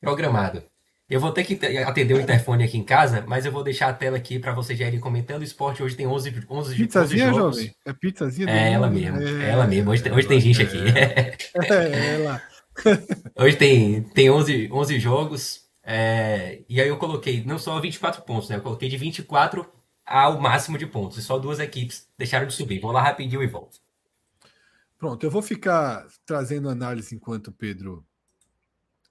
programado. 0.00 0.60
Eu 1.08 1.20
vou 1.20 1.30
ter 1.30 1.44
que 1.44 1.54
atender 1.78 2.14
o 2.14 2.20
interfone 2.20 2.64
aqui 2.64 2.78
em 2.78 2.82
casa, 2.82 3.22
mas 3.28 3.46
eu 3.46 3.52
vou 3.52 3.62
deixar 3.62 3.90
a 3.90 3.92
tela 3.92 4.16
aqui 4.16 4.40
para 4.40 4.54
vocês 4.54 4.76
já 4.76 4.88
irem 4.88 4.98
comentando. 4.98 5.42
O 5.42 5.44
esporte 5.44 5.82
hoje 5.82 5.94
tem 5.94 6.06
11, 6.06 6.46
11, 6.48 6.76
pizzazinha, 6.76 7.28
11 7.28 7.36
jogos. 7.36 7.56
Jovem? 7.56 7.74
É 7.84 7.92
pizzazinha? 7.92 8.50
É 8.50 8.72
ela 8.72 8.90
mesmo. 8.90 9.22
É, 9.22 9.50
ela 9.50 9.66
mesmo. 9.68 9.90
Hoje, 9.90 10.02
tem, 10.02 10.12
hoje 10.12 10.26
tem 10.26 10.40
gente 10.40 10.62
aqui. 10.62 10.78
É, 11.70 12.14
ela. 12.14 12.42
hoje 13.38 13.56
tem, 13.56 14.02
tem 14.02 14.30
11, 14.30 14.68
11 14.72 14.98
jogos. 14.98 15.60
É, 15.84 16.62
e 16.68 16.80
aí 16.80 16.88
eu 16.88 16.96
coloquei 16.96 17.44
não 17.44 17.58
só 17.58 17.78
24 17.78 18.22
pontos, 18.22 18.48
né? 18.48 18.56
Eu 18.56 18.62
coloquei 18.62 18.88
de 18.88 18.96
24 18.96 19.64
ao 20.06 20.40
máximo 20.40 20.78
de 20.78 20.86
pontos. 20.86 21.18
E 21.18 21.22
só 21.22 21.38
duas 21.38 21.58
equipes 21.58 22.08
deixaram 22.16 22.46
de 22.46 22.54
subir. 22.54 22.80
Vou 22.80 22.92
lá 22.92 23.02
rapidinho 23.02 23.42
e 23.42 23.46
volto. 23.46 23.78
Pronto, 24.98 25.24
eu 25.24 25.30
vou 25.30 25.42
ficar 25.42 26.06
trazendo 26.24 26.68
análise 26.68 27.14
enquanto 27.14 27.48
o 27.48 27.52
Pedro 27.52 28.06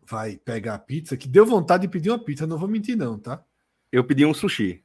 vai 0.05 0.37
pegar 0.37 0.75
a 0.75 0.79
pizza, 0.79 1.15
que 1.15 1.27
deu 1.27 1.45
vontade 1.45 1.83
de 1.83 1.87
pedir 1.87 2.09
uma 2.09 2.23
pizza, 2.23 2.47
não 2.47 2.57
vou 2.57 2.67
mentir 2.67 2.95
não, 2.95 3.17
tá? 3.17 3.43
Eu 3.91 4.03
pedi 4.03 4.25
um 4.25 4.33
sushi. 4.33 4.83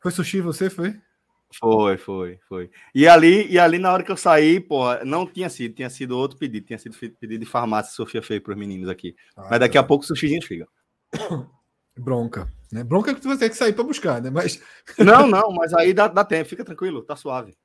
Foi 0.00 0.10
sushi 0.10 0.40
você, 0.40 0.68
foi? 0.68 1.00
Foi, 1.58 1.96
foi, 1.96 2.38
foi. 2.48 2.70
E 2.94 3.08
ali, 3.08 3.46
e 3.48 3.58
ali 3.58 3.78
na 3.78 3.92
hora 3.92 4.02
que 4.02 4.12
eu 4.12 4.16
saí, 4.16 4.60
pô, 4.60 4.82
não 5.04 5.26
tinha 5.26 5.48
sido, 5.48 5.74
tinha 5.74 5.88
sido 5.88 6.16
outro 6.16 6.38
pedido, 6.38 6.66
tinha 6.66 6.78
sido 6.78 6.96
pedido 6.96 7.38
de 7.38 7.46
farmácia 7.46 7.94
Sofia 7.94 8.22
fez 8.22 8.40
para 8.40 8.52
os 8.52 8.58
meninos 8.58 8.88
aqui. 8.88 9.16
Ah, 9.36 9.48
Mas 9.50 9.60
daqui 9.60 9.74
tá. 9.74 9.80
a 9.80 9.84
pouco 9.84 10.04
o 10.04 10.06
sushizinho 10.06 10.42
chega. 10.42 10.68
Bronca. 11.98 12.52
Né? 12.72 12.84
Bronca 12.84 13.14
que 13.14 13.20
tu 13.20 13.28
vai 13.28 13.38
ter 13.38 13.48
que 13.48 13.56
sair 13.56 13.72
para 13.72 13.84
buscar, 13.84 14.20
né? 14.20 14.30
Mas... 14.30 14.62
Não, 14.98 15.26
não, 15.26 15.50
mas 15.52 15.72
aí 15.72 15.94
dá, 15.94 16.08
dá 16.08 16.24
tempo, 16.24 16.48
fica 16.48 16.64
tranquilo, 16.64 17.02
tá 17.02 17.16
suave. 17.16 17.56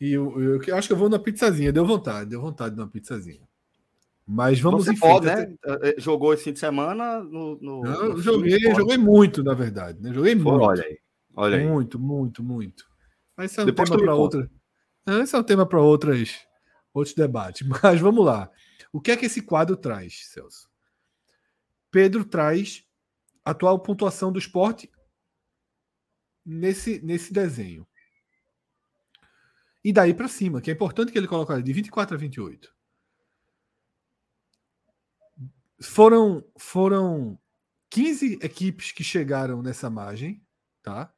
E 0.00 0.12
eu, 0.12 0.40
eu, 0.40 0.62
eu, 0.62 0.76
acho 0.76 0.88
que 0.88 0.92
eu 0.92 0.98
vou 0.98 1.08
na 1.08 1.18
pizzazinha, 1.18 1.72
deu 1.72 1.86
vontade, 1.86 2.30
deu 2.30 2.40
vontade 2.40 2.74
de 2.74 2.80
uma 2.80 2.88
pizzazinha. 2.88 3.46
Mas 4.26 4.58
vamos 4.58 4.84
Você 4.84 4.92
em 4.92 4.98
pode, 4.98 5.26
frente. 5.26 5.50
né? 5.50 5.56
Eh, 5.82 5.94
Jogou 5.98 6.34
esse 6.34 6.42
fim 6.42 6.52
de 6.52 6.58
semana 6.58 7.20
no. 7.20 7.56
no, 7.60 7.82
Não, 7.82 8.08
no 8.08 8.18
joguei, 8.20 8.58
joguei 8.74 8.98
muito, 8.98 9.44
na 9.44 9.54
verdade. 9.54 10.02
Né? 10.02 10.12
Joguei 10.12 10.34
muito. 10.34 10.64
Olha 10.64 10.82
aí. 10.82 10.98
Olha 11.36 11.58
aí. 11.58 11.66
Muito, 11.66 11.96
muito, 11.98 12.42
muito. 12.42 12.84
Mas 13.36 13.52
isso 13.52 13.60
é 13.60 13.62
um 13.62 13.66
Depois 13.66 13.88
tema 13.88 14.02
para 14.02 14.14
outra. 14.16 14.50
Não, 15.06 15.22
Esse 15.22 15.36
é 15.36 15.38
um 15.38 15.44
tema 15.44 15.64
para 15.64 15.80
outras 15.80 16.44
outros 16.92 17.14
debates. 17.14 17.66
Mas 17.82 18.00
vamos 18.00 18.24
lá. 18.24 18.50
O 18.92 19.00
que 19.00 19.10
é 19.10 19.16
que 19.16 19.26
esse 19.26 19.42
quadro 19.42 19.76
traz, 19.76 20.26
Celso? 20.32 20.68
Pedro 21.90 22.24
traz 22.24 22.84
atual 23.46 23.78
pontuação 23.78 24.32
do 24.32 24.40
esporte 24.40 24.90
nesse, 26.44 27.00
nesse 27.00 27.32
desenho. 27.32 27.86
E 29.84 29.92
daí 29.92 30.12
para 30.12 30.26
cima, 30.26 30.60
que 30.60 30.68
é 30.68 30.74
importante 30.74 31.12
que 31.12 31.18
ele 31.18 31.28
coloque 31.28 31.62
de 31.62 31.72
24 31.72 32.16
a 32.16 32.18
28. 32.18 32.74
Foram, 35.80 36.44
foram 36.58 37.38
15 37.88 38.40
equipes 38.42 38.90
que 38.90 39.04
chegaram 39.04 39.62
nessa 39.62 39.88
margem, 39.88 40.44
tá? 40.82 41.14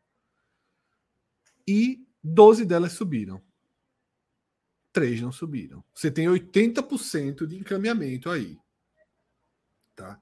E 1.67 2.07
12 2.23 2.67
delas 2.67 2.93
subiram. 2.93 3.43
Três 4.93 5.19
não 5.23 5.33
subiram. 5.33 5.83
Você 5.95 6.11
tem 6.11 6.27
80% 6.27 7.47
de 7.47 7.57
encaminhamento 7.57 8.29
aí. 8.29 8.59
Tá? 9.97 10.21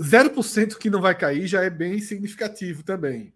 0% 0.00 0.76
que 0.78 0.90
não 0.90 1.00
vai 1.00 1.16
cair 1.16 1.46
já 1.46 1.62
é 1.62 1.70
bem 1.70 2.00
significativo 2.00 2.82
também. 2.82 3.34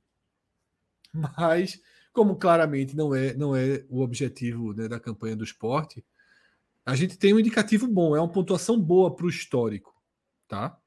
Mas, 1.12 1.80
como 2.12 2.36
claramente 2.36 2.96
não 2.96 3.14
é, 3.14 3.34
não 3.34 3.54
é 3.54 3.84
o 3.88 4.00
objetivo 4.00 4.72
né, 4.72 4.88
da 4.88 5.00
campanha 5.00 5.36
do 5.36 5.44
esporte, 5.44 6.04
a 6.84 6.94
gente 6.94 7.18
tem 7.18 7.34
um 7.34 7.40
indicativo 7.40 7.86
bom, 7.88 8.14
é 8.14 8.20
uma 8.20 8.30
pontuação 8.30 8.80
boa 8.80 9.14
para 9.14 9.26
o 9.26 9.30
histórico. 9.30 9.94
Tá? 10.46 10.78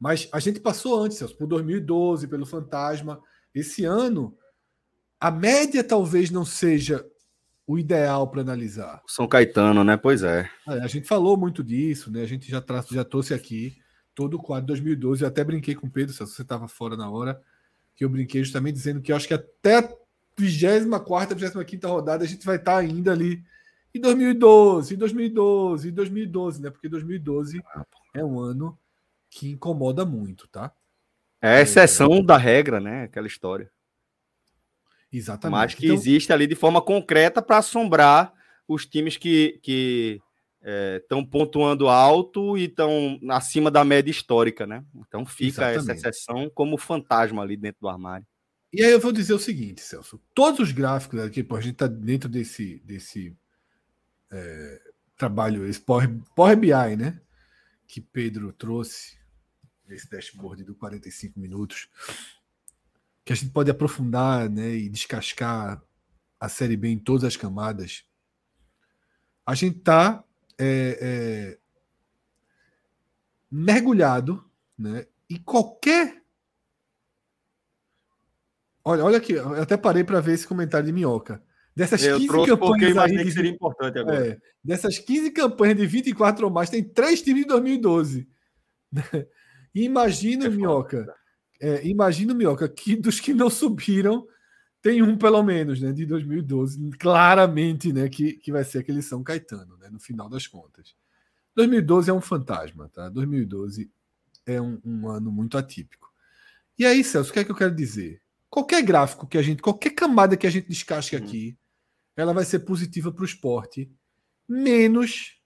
Mas 0.00 0.28
a 0.32 0.40
gente 0.40 0.58
passou 0.60 1.02
antes, 1.02 1.18
Celso, 1.18 1.36
por 1.36 1.46
2012, 1.46 2.26
pelo 2.26 2.46
Fantasma. 2.46 3.22
Esse 3.54 3.84
ano, 3.84 4.36
a 5.20 5.30
média 5.30 5.84
talvez 5.84 6.30
não 6.30 6.44
seja 6.44 7.06
o 7.66 7.78
ideal 7.78 8.28
para 8.28 8.40
analisar. 8.40 9.02
São 9.06 9.28
Caetano, 9.28 9.84
né? 9.84 9.96
Pois 9.96 10.22
é. 10.22 10.50
É, 10.66 10.80
A 10.80 10.86
gente 10.88 11.06
falou 11.06 11.36
muito 11.36 11.62
disso, 11.62 12.10
né? 12.10 12.22
A 12.22 12.26
gente 12.26 12.50
já, 12.50 12.60
tra- 12.60 12.84
já 12.90 13.04
trouxe 13.04 13.32
aqui 13.34 13.76
todo 14.14 14.34
o 14.34 14.42
quadro 14.42 14.62
de 14.62 14.82
2012. 14.82 15.22
Eu 15.22 15.28
até 15.28 15.42
brinquei 15.42 15.74
com 15.74 15.86
o 15.86 15.90
Pedro, 15.90 16.12
se 16.12 16.20
você 16.20 16.42
estava 16.42 16.68
fora 16.68 16.96
na 16.96 17.10
hora, 17.10 17.40
que 17.94 18.04
eu 18.04 18.08
brinquei 18.08 18.42
justamente 18.42 18.74
dizendo 18.74 19.00
que 19.00 19.12
eu 19.12 19.16
acho 19.16 19.28
que 19.28 19.34
até 19.34 19.78
a 19.78 19.88
24, 20.38 21.36
25 21.36 21.86
rodada 21.86 22.24
a 22.24 22.26
gente 22.26 22.44
vai 22.44 22.56
estar 22.56 22.78
ainda 22.78 23.12
ali 23.12 23.42
em 23.94 24.00
2012, 24.00 24.94
em 24.94 24.98
2012, 24.98 25.88
em 25.88 25.92
2012, 25.92 26.62
né? 26.62 26.70
Porque 26.70 26.88
2012 26.88 27.62
é 28.14 28.24
um 28.24 28.40
ano 28.40 28.78
que 29.28 29.50
incomoda 29.50 30.04
muito, 30.04 30.48
tá? 30.48 30.72
É 31.40 31.56
a 31.56 31.60
exceção 31.60 32.22
da 32.24 32.36
regra, 32.36 32.80
né? 32.80 33.04
Aquela 33.04 33.26
história. 33.26 33.70
Exatamente. 35.12 35.58
Mas 35.58 35.74
que 35.74 35.86
Então, 35.86 35.96
existe 35.96 36.32
ali 36.32 36.46
de 36.46 36.54
forma 36.54 36.80
concreta 36.80 37.42
para 37.42 37.58
assombrar 37.58 38.32
os 38.66 38.86
times 38.86 39.16
que 39.16 40.20
estão 40.62 41.24
pontuando 41.24 41.88
alto 41.88 42.56
e 42.56 42.64
estão 42.64 43.18
acima 43.30 43.70
da 43.70 43.84
média 43.84 44.10
histórica, 44.10 44.66
né? 44.66 44.84
Então 44.94 45.26
fica 45.26 45.66
essa 45.66 45.92
Exatamente. 45.92 46.08
exceção 46.08 46.50
como 46.50 46.78
fantasma 46.78 47.42
ali 47.42 47.56
dentro 47.56 47.80
do 47.80 47.88
armário. 47.88 48.26
E 48.72 48.82
aí 48.82 48.92
eu 48.92 49.00
vou 49.00 49.12
dizer 49.12 49.34
o 49.34 49.38
seguinte, 49.38 49.82
Celso. 49.82 50.20
Todos 50.34 50.60
os 50.60 50.72
gráficos 50.72 51.20
aqui, 51.20 51.42
pô, 51.42 51.56
a 51.56 51.60
gente 51.60 51.74
está 51.74 51.86
dentro 51.86 52.28
desse, 52.28 52.80
desse 52.84 53.36
é, 54.30 54.80
trabalho, 55.16 55.66
esse 55.66 55.80
Power, 55.80 56.08
Power 56.34 56.56
BI, 56.56 56.96
né? 56.96 57.20
Que 57.86 58.00
Pedro 58.00 58.52
trouxe, 58.52 59.18
esse 59.88 60.08
dashboard 60.08 60.64
do 60.64 60.74
45 60.74 61.38
minutos, 61.38 61.90
que 63.24 63.32
a 63.32 63.36
gente 63.36 63.50
pode 63.50 63.70
aprofundar 63.70 64.48
né, 64.48 64.74
e 64.74 64.88
descascar 64.88 65.82
a 66.40 66.48
Série 66.48 66.76
B 66.76 66.88
em 66.88 66.98
todas 66.98 67.24
as 67.24 67.36
camadas. 67.36 68.04
A 69.44 69.54
gente 69.54 69.78
está 69.78 70.24
mergulhado 73.50 74.44
né, 74.78 75.06
e 75.28 75.38
qualquer 75.38 76.22
Olha, 78.84 79.04
olha 79.04 79.18
aqui, 79.18 79.34
eu 79.34 79.62
até 79.62 79.76
parei 79.76 80.02
para 80.02 80.20
ver 80.20 80.32
esse 80.32 80.46
comentário 80.46 80.86
de 80.86 80.92
Minhoca. 80.92 81.42
Dessas 81.74 82.02
Eu 82.04 82.16
15 82.16 82.28
trouxe 82.28 82.50
porque 82.50 82.50
eu 82.50 82.58
campanhas 82.58 82.96
aí 82.98 83.16
de, 83.16 83.24
que 83.24 83.30
seria 83.30 83.50
importante 83.50 83.98
agora. 83.98 84.26
é, 84.26 84.38
dessas 84.62 84.98
15 84.98 85.30
campanhas 85.30 85.76
de 85.76 85.86
24 85.86 86.46
ou 86.46 86.52
mais, 86.52 86.68
tem 86.68 86.82
três 86.82 87.22
times 87.22 87.42
de 87.42 87.48
2012. 87.48 88.28
E 89.74 89.82
imagina, 89.84 90.46
É. 90.46 90.48
Minhoca, 90.50 91.14
é, 91.60 91.86
imagina, 91.86 92.34
Minhoca, 92.34 92.68
que 92.68 92.96
dos 92.96 93.20
que 93.20 93.32
não 93.32 93.48
subiram, 93.48 94.26
tem 94.82 95.00
um 95.00 95.16
pelo 95.16 95.42
menos, 95.44 95.80
né, 95.80 95.92
de 95.92 96.04
2012, 96.04 96.90
claramente, 96.98 97.92
né, 97.92 98.08
que, 98.08 98.32
que 98.34 98.50
vai 98.50 98.64
ser 98.64 98.80
aquele 98.80 99.00
São 99.00 99.22
Caetano, 99.22 99.76
né, 99.78 99.88
no 99.88 100.00
final 100.00 100.28
das 100.28 100.48
contas. 100.48 100.96
2012 101.54 102.10
é 102.10 102.12
um 102.12 102.20
fantasma, 102.20 102.88
tá? 102.88 103.08
2012 103.08 103.90
é 104.44 104.60
um, 104.60 104.80
um 104.84 105.08
ano 105.08 105.30
muito 105.30 105.56
atípico. 105.56 106.12
E 106.78 106.84
aí, 106.84 107.04
Celso, 107.04 107.30
o 107.30 107.32
que 107.32 107.40
é 107.40 107.44
que 107.44 107.52
eu 107.52 107.56
quero 107.56 107.74
dizer? 107.74 108.20
Qualquer 108.50 108.82
gráfico 108.82 109.26
que 109.26 109.38
a 109.38 109.42
gente, 109.42 109.62
qualquer 109.62 109.90
camada 109.90 110.36
que 110.36 110.46
a 110.46 110.50
gente 110.50 110.68
descasque 110.68 111.14
Uhum. 111.14 111.22
aqui, 111.22 111.58
ela 112.16 112.32
vai 112.32 112.44
ser 112.44 112.60
positiva 112.60 113.12
para 113.12 113.22
o 113.22 113.26
esporte, 113.26 113.90
menos 114.48 115.40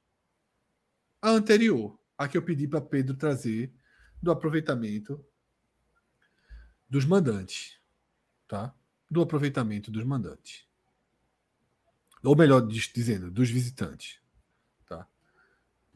a 1.20 1.30
anterior, 1.30 1.98
a 2.16 2.26
que 2.28 2.38
eu 2.38 2.42
pedi 2.42 2.66
para 2.66 2.80
Pedro 2.80 3.16
trazer 3.16 3.72
do 4.22 4.30
aproveitamento 4.30 5.24
dos 6.88 7.04
mandantes, 7.04 7.78
tá? 8.48 8.75
Do 9.10 9.22
aproveitamento 9.22 9.90
dos 9.90 10.04
mandantes. 10.04 10.64
Ou 12.24 12.34
melhor 12.36 12.60
diz- 12.66 12.90
dizendo, 12.92 13.30
dos 13.30 13.48
visitantes, 13.50 14.18
tá? 14.88 15.06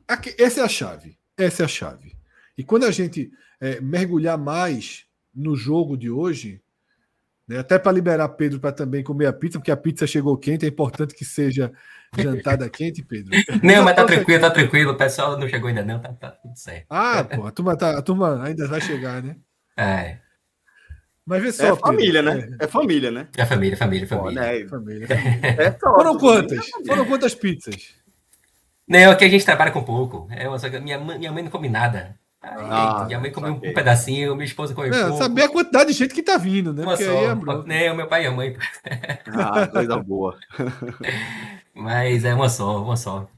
Aqui- 0.06 0.34
essa 0.38 0.61
é 0.61 0.64
a 0.64 0.68
chave, 0.68 1.18
essa 1.36 1.62
é 1.62 1.64
a 1.64 1.68
chave. 1.68 2.16
E 2.56 2.62
quando 2.62 2.84
a 2.84 2.90
gente 2.90 3.32
é, 3.61 3.80
mergulhar 3.80 4.38
mais 4.38 5.06
no 5.34 5.54
jogo 5.56 5.96
de 5.96 6.08
hoje, 6.11 6.62
né, 7.46 7.58
até 7.58 7.78
para 7.78 7.92
liberar 7.92 8.28
Pedro 8.30 8.58
para 8.61 8.72
também 8.72 9.02
comer 9.02 9.26
a 9.26 9.32
pizza, 9.32 9.58
porque 9.58 9.70
a 9.70 9.76
pizza 9.76 10.06
chegou 10.06 10.36
quente, 10.38 10.64
é 10.64 10.68
importante 10.68 11.14
que 11.14 11.24
seja 11.24 11.72
jantada 12.16 12.68
quente, 12.70 13.02
Pedro. 13.02 13.32
Não, 13.62 13.82
mas 13.84 13.96
tá 13.96 14.04
tranquilo, 14.06 14.40
tá 14.40 14.50
tranquilo. 14.50 14.92
O 14.92 14.96
pessoal 14.96 15.36
não 15.38 15.48
chegou 15.48 15.68
ainda, 15.68 15.84
não. 15.84 16.00
Tá, 16.00 16.12
tá 16.12 16.30
tudo 16.30 16.56
certo. 16.56 16.86
Ah, 16.88 17.22
pô, 17.24 17.46
a 17.46 17.50
turma, 17.50 17.76
tá, 17.76 17.98
a 17.98 18.02
turma 18.02 18.42
ainda 18.44 18.66
vai 18.68 18.80
chegar, 18.80 19.22
né? 19.22 19.36
É, 19.76 20.18
Mas 21.31 21.43
vê 21.45 21.53
só. 21.53 21.62
É 21.62 21.66
Pedro, 21.68 21.81
família, 21.87 22.22
né? 22.22 22.57
É 22.59 22.66
família, 22.66 23.11
né? 23.12 23.28
é 23.37 23.47
família, 23.47 23.76
família, 23.76 24.07
família. 24.09 24.41
né? 24.41 24.59
É, 24.62 24.66
família, 24.68 25.07
família. 25.07 25.39
É 25.62 25.70
só, 25.78 25.95
Foram 25.95 26.18
família, 26.18 26.18
quantas? 26.18 26.68
família. 26.68 26.93
Foram 26.93 27.05
quantas 27.07 27.35
pizzas? 27.37 27.95
Não, 28.89 29.12
aqui 29.12 29.24
a 29.24 29.28
gente 29.28 29.45
trabalha 29.45 29.70
com 29.70 29.85
pouco. 29.85 30.26
É 30.33 30.59
só 30.59 30.68
que 30.68 30.81
minha, 30.81 30.99
mãe- 30.99 31.18
minha 31.20 31.31
mãe 31.31 31.45
não 31.45 31.51
come 31.53 31.68
nada. 31.68 32.18
Aí, 32.43 32.57
Ah, 32.68 33.05
minha 33.07 33.20
mãe 33.20 33.31
comeu 33.31 33.53
um 33.53 33.61
pedacinho, 33.61 34.35
minha 34.35 34.45
esposa 34.47 34.74
comeu 34.74 34.91
Não, 34.91 35.09
pouco. 35.11 35.22
saber 35.22 35.43
a 35.43 35.49
quantidade 35.49 35.93
de 35.93 35.97
gente 35.99 36.12
que 36.14 36.22
tá 36.22 36.37
vindo, 36.37 36.72
né? 36.72 36.83
Uma 36.83 36.97
Porque 36.97 37.05
aí 37.09 37.24
é 37.24 37.28
só. 37.28 37.35
bronca. 37.37 37.68
Não, 37.68 37.97
meu 37.97 38.09
pai 38.09 38.24
e 38.24 38.26
a 38.26 38.31
mãe. 38.33 38.57
Ah, 39.28 39.66
coisa 39.68 39.97
boa. 39.99 40.37
Mas 41.74 42.24
é 42.24 42.35
uma 42.35 42.49
só, 42.49 42.83
uma 42.83 42.97
só. 42.97 43.28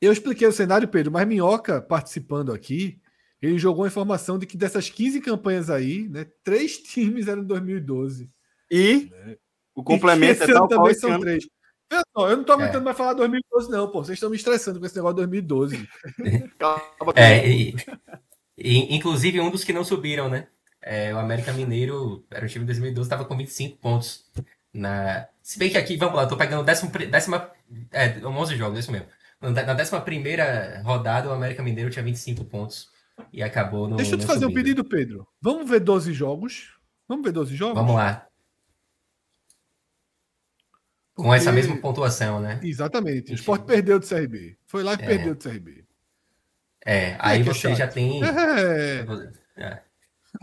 Eu 0.00 0.12
expliquei 0.12 0.46
o 0.46 0.52
cenário, 0.52 0.88
Pedro, 0.88 1.12
mas 1.12 1.26
Minhoca 1.26 1.80
participando 1.80 2.52
aqui, 2.52 2.98
ele 3.42 3.58
jogou 3.58 3.84
a 3.84 3.88
informação 3.88 4.38
de 4.38 4.46
que 4.46 4.56
dessas 4.56 4.88
15 4.88 5.20
campanhas 5.20 5.68
aí, 5.68 6.08
né, 6.08 6.26
três 6.44 6.78
times 6.78 7.26
eram 7.28 7.42
em 7.42 7.46
2012. 7.46 8.30
E 8.70 9.10
Né? 9.10 9.36
o 9.74 9.82
complemento 9.82 10.42
é 10.42 10.44
Esse 10.44 10.52
ano 10.52 10.60
tal 10.60 10.68
qual 10.68 10.80
também 10.80 10.94
são 10.94 11.10
ano. 11.12 11.20
três. 11.20 11.44
Só, 12.16 12.30
eu 12.30 12.36
não 12.38 12.44
tô 12.44 12.52
aguentando 12.54 12.78
É. 12.78 12.84
mais 12.84 12.96
falar 12.96 13.12
2012, 13.12 13.70
não, 13.70 13.90
pô. 13.90 14.02
Vocês 14.02 14.16
estão 14.16 14.30
me 14.30 14.36
estressando 14.36 14.80
com 14.80 14.86
esse 14.86 14.96
negócio 14.96 15.14
de 15.16 15.26
2012. 15.42 15.88
Acaba 16.54 17.12
É, 17.16 17.46
e, 17.48 17.74
e, 18.56 18.94
inclusive 18.96 19.40
um 19.40 19.50
dos 19.50 19.64
que 19.64 19.72
não 19.72 19.84
subiram, 19.84 20.28
né? 20.28 20.46
É, 20.80 21.14
o 21.14 21.18
América 21.18 21.52
Mineiro, 21.52 22.24
era 22.30 22.44
o 22.44 22.48
time 22.48 22.64
de 22.64 22.66
2012, 22.72 23.06
estava 23.06 23.24
com 23.24 23.36
25 23.36 23.76
pontos. 23.78 24.24
Na... 24.72 25.28
Se 25.42 25.58
bem 25.58 25.70
que 25.70 25.76
aqui, 25.78 25.96
vamos 25.96 26.14
lá, 26.16 26.22
eu 26.22 26.28
tô 26.28 26.36
pegando 26.36 26.64
décimo, 26.64 26.90
décima. 26.90 27.50
É, 27.90 28.24
11 28.26 28.56
jogos, 28.56 28.78
isso 28.78 28.90
mesmo. 28.92 29.06
Na 29.40 29.50
na 29.50 29.74
décima 29.74 30.00
primeira 30.00 30.80
rodada, 30.84 31.28
o 31.28 31.32
América 31.32 31.62
Mineiro 31.62 31.90
tinha 31.90 32.04
25 32.04 32.44
pontos 32.44 32.90
e 33.32 33.42
acabou 33.42 33.88
no. 33.88 33.96
Deixa 33.96 34.14
eu 34.14 34.18
te 34.18 34.26
fazer 34.26 34.46
um 34.46 34.48
subindo. 34.48 34.54
pedido, 34.64 34.84
Pedro. 34.84 35.26
Vamos 35.40 35.68
ver 35.68 35.80
12 35.80 36.12
jogos? 36.12 36.76
Vamos 37.08 37.24
ver 37.24 37.32
12 37.32 37.54
jogos? 37.54 37.74
Vamos 37.74 37.94
lá. 37.94 38.26
Com 41.14 41.32
essa 41.34 41.52
mesma 41.52 41.76
pontuação, 41.76 42.40
né? 42.40 42.58
Exatamente. 42.62 43.32
O 43.32 43.34
Sport 43.34 43.64
perdeu 43.64 44.00
do 44.00 44.06
CRB. 44.06 44.56
Foi 44.66 44.82
lá 44.82 44.92
e 44.92 44.94
É. 44.94 44.98
perdeu 45.06 45.34
do 45.34 45.42
CRB. 45.42 45.84
É, 46.84 47.16
aí 47.18 47.40
é 47.40 47.44
você 47.44 47.68
chato. 47.68 47.76
já 47.76 47.86
tem. 47.86 48.22
É, 48.24 49.04
É. 49.56 49.82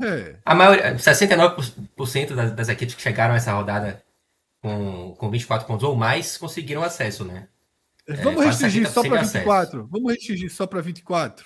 é. 0.05 0.39
A 0.45 0.53
maioria, 0.53 0.95
69% 0.95 2.35
das, 2.35 2.51
das 2.53 2.69
equipes 2.69 2.93
que 2.93 3.01
chegaram 3.01 3.33
a 3.33 3.37
essa 3.37 3.51
rodada 3.51 4.03
com, 4.61 5.15
com 5.17 5.29
24 5.31 5.67
pontos 5.67 5.83
ou 5.83 5.95
mais 5.95 6.37
conseguiram 6.37 6.83
acesso, 6.83 7.25
né? 7.25 7.47
Vamos 8.23 8.45
restringir 8.45 8.89
só 8.89 9.01
para 9.01 9.21
24. 9.21 9.87
Vamos 9.87 10.11
restringir 10.13 10.51
só 10.51 10.67
para 10.67 10.81
24. 10.81 11.45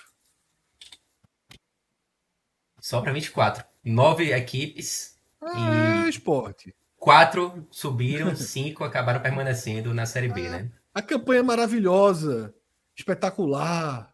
Só 2.84 3.00
para 3.00 3.14
24. 3.14 3.64
Nove 3.82 4.34
equipes. 4.34 5.18
Ah, 5.42 6.06
esporte. 6.10 6.76
Quatro 6.98 7.66
subiram, 7.72 8.36
cinco 8.36 8.84
acabaram 8.84 9.22
permanecendo 9.22 9.94
na 9.94 10.06
Série 10.06 10.28
B, 10.28 10.50
né? 10.50 10.70
A 10.94 11.02
campanha 11.02 11.40
é 11.40 11.44
maravilhosa, 11.44 12.54
espetacular, 12.94 14.14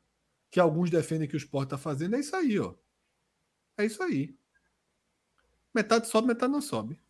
que 0.51 0.59
alguns 0.59 0.91
defendem 0.91 1.27
que 1.27 1.35
o 1.35 1.37
esporte 1.37 1.65
está 1.65 1.79
fazendo, 1.79 2.15
é 2.15 2.19
isso 2.19 2.35
aí, 2.35 2.59
ó. 2.59 2.75
É 3.75 3.85
isso 3.85 4.03
aí. 4.03 4.35
Metade 5.73 6.07
sobe, 6.07 6.27
metade 6.27 6.53
não 6.53 6.61
sobe. 6.61 7.01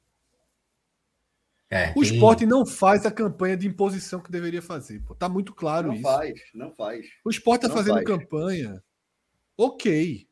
É, 1.69 1.91
o 1.93 2.01
esporte 2.01 2.45
não 2.45 2.65
faz 2.65 3.05
a 3.05 3.11
campanha 3.11 3.57
de 3.57 3.67
imposição 3.67 4.21
que 4.21 4.31
deveria 4.31 4.61
fazer. 4.61 5.01
Pô. 5.01 5.13
Tá 5.13 5.27
muito 5.27 5.53
claro 5.53 5.89
não 5.89 5.93
isso. 5.95 6.03
Não 6.03 6.09
faz, 6.09 6.41
não 6.53 6.71
faz. 6.71 7.05
O 7.25 7.29
esporte 7.29 7.65
está 7.65 7.75
fazendo 7.75 7.95
faz. 7.95 8.07
campanha. 8.07 8.81
Ok. 9.57 10.28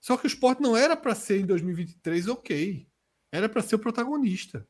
Só 0.00 0.16
que 0.16 0.26
o 0.26 0.28
esporte 0.28 0.62
não 0.62 0.76
era 0.76 0.96
para 0.96 1.14
ser 1.14 1.40
em 1.40 1.46
2023 1.46 2.28
ok. 2.28 2.88
Era 3.30 3.48
para 3.48 3.62
ser 3.62 3.74
o 3.74 3.78
protagonista. 3.78 4.66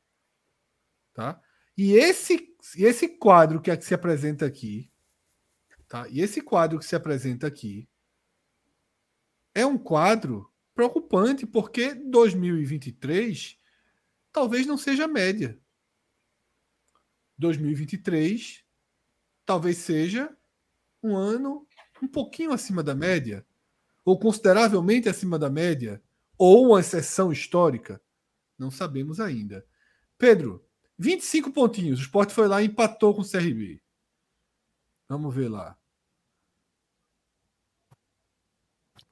Tá? 1.13 1.41
E 1.77 1.93
esse, 1.93 2.57
esse 2.77 3.09
quadro 3.09 3.61
que, 3.61 3.71
é 3.71 3.77
que 3.77 3.85
se 3.85 3.95
apresenta 3.95 4.47
aqui, 4.47 4.91
tá? 5.87 6.09
E 6.09 6.21
esse 6.21 6.41
quadro 6.41 6.79
que 6.79 6.85
se 6.85 6.97
apresenta 6.97 7.47
aqui 7.47 7.89
é 9.55 9.65
um 9.65 9.79
quadro 9.79 10.53
preocupante 10.75 11.47
porque 11.47 11.95
2023 11.95 13.59
talvez 14.33 14.67
não 14.67 14.77
seja 14.77 15.07
média. 15.09 15.61
2023 17.37 18.65
talvez 19.47 19.79
seja 19.79 20.37
um 21.03 21.17
ano 21.17 21.67
um 22.03 22.09
pouquinho 22.09 22.53
acima 22.53 22.83
da 22.83 22.95
média, 22.95 23.47
ou 24.09 24.19
consideravelmente 24.19 25.07
acima 25.07 25.39
da 25.39 25.51
média, 25.51 26.03
ou 26.39 26.69
uma 26.69 26.81
exceção 26.81 27.31
histórica. 27.31 28.01
Não 28.59 28.71
sabemos 28.71 29.21
ainda. 29.21 29.67
Pedro, 30.17 30.65
25 30.99 31.53
pontinhos. 31.53 32.01
O 32.01 32.03
Sport 32.05 32.31
foi 32.31 32.49
lá 32.49 32.63
e 32.63 32.67
empatou 32.69 33.15
com 33.15 33.21
o 33.21 33.31
CRB. 33.31 33.83
Vamos 35.11 35.35
ver 35.35 35.51
lá. 35.51 35.77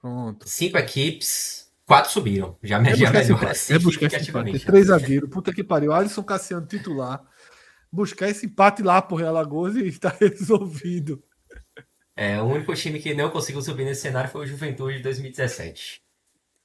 Pronto. 0.01 0.49
Cinco 0.49 0.79
equipes, 0.79 1.71
quatro 1.85 2.11
subiram. 2.11 2.59
Já 2.63 2.79
me 2.79 2.89
é 2.89 2.97
já 2.97 3.13
melhora 3.13 3.51
assim, 3.51 3.75
é 3.75 3.79
buscar 3.79 4.07
esse 4.07 4.31
empate. 4.31 4.65
Três 4.65 4.87
zagueiros. 4.87 5.29
Puta 5.29 5.53
que 5.53 5.63
pariu. 5.63 5.93
Alisson 5.93 6.23
Cassiano 6.23 6.67
titular. 6.67 7.23
Buscar 7.93 8.31
esse 8.31 8.47
empate 8.47 8.83
lá 8.83 9.03
por 9.03 9.23
Alagoas 9.23 9.77
e 9.77 9.87
está 9.87 10.09
resolvido. 10.19 11.23
É, 12.17 12.41
o 12.41 12.47
único 12.47 12.75
time 12.75 12.99
que 12.99 13.15
não 13.15 13.29
conseguiu 13.29 13.61
subir 13.61 13.85
nesse 13.85 14.01
cenário 14.01 14.31
foi 14.31 14.45
o 14.45 14.47
Juventude 14.47 14.97
de 14.97 15.03
2017. 15.03 16.01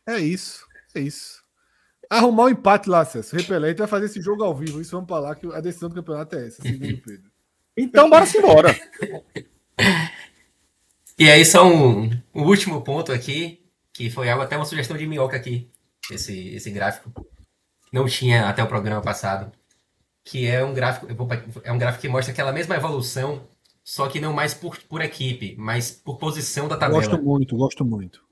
É 0.07 0.17
isso. 0.17 0.65
É 0.95 1.01
isso. 1.01 1.43
Arrumar 2.09 2.43
o 2.43 2.45
um 2.47 2.49
empate 2.49 2.89
lá, 2.89 3.03
Celso. 3.03 3.35
Repelente 3.35 3.77
vai 3.77 3.87
fazer 3.87 4.05
esse 4.05 4.21
jogo 4.21 4.43
ao 4.43 4.55
vivo. 4.55 4.81
Isso 4.81 4.91
vamos 4.91 5.09
falar 5.09 5.35
que 5.35 5.45
a 5.47 5.61
decisão 5.61 5.89
do 5.89 5.95
campeonato 5.95 6.35
é 6.35 6.47
essa, 6.47 6.61
segundo 6.61 7.01
Pedro. 7.01 7.31
Então, 7.77 8.09
bora-se 8.09 8.37
embora. 8.37 8.75
E 11.19 11.29
aí, 11.29 11.45
só 11.45 11.67
um, 11.67 12.09
um, 12.33 12.43
último 12.43 12.81
ponto 12.81 13.11
aqui, 13.11 13.63
que 13.93 14.09
foi 14.09 14.27
algo 14.27 14.43
até 14.43 14.57
uma 14.57 14.65
sugestão 14.65 14.97
de 14.97 15.05
minhoca 15.05 15.37
aqui, 15.37 15.69
esse, 16.09 16.49
esse 16.55 16.71
gráfico. 16.71 17.11
Não 17.93 18.07
tinha 18.07 18.49
até 18.49 18.63
o 18.63 18.67
programa 18.67 19.03
passado. 19.03 19.51
Que 20.23 20.47
é 20.47 20.63
um 20.63 20.73
gráfico. 20.73 21.05
É 21.63 21.71
um 21.71 21.77
gráfico 21.77 22.01
que 22.01 22.07
mostra 22.07 22.31
aquela 22.31 22.51
mesma 22.51 22.75
evolução, 22.75 23.47
só 23.91 24.07
que 24.07 24.21
não 24.21 24.31
mais 24.31 24.53
por, 24.53 24.77
por 24.83 25.01
equipe, 25.01 25.53
mas 25.59 25.91
por 25.91 26.17
posição 26.17 26.65
da 26.65 26.77
tabela. 26.77 27.01
Gosto 27.01 27.21
muito, 27.21 27.57
gosto 27.57 27.83
muito. 27.83 28.23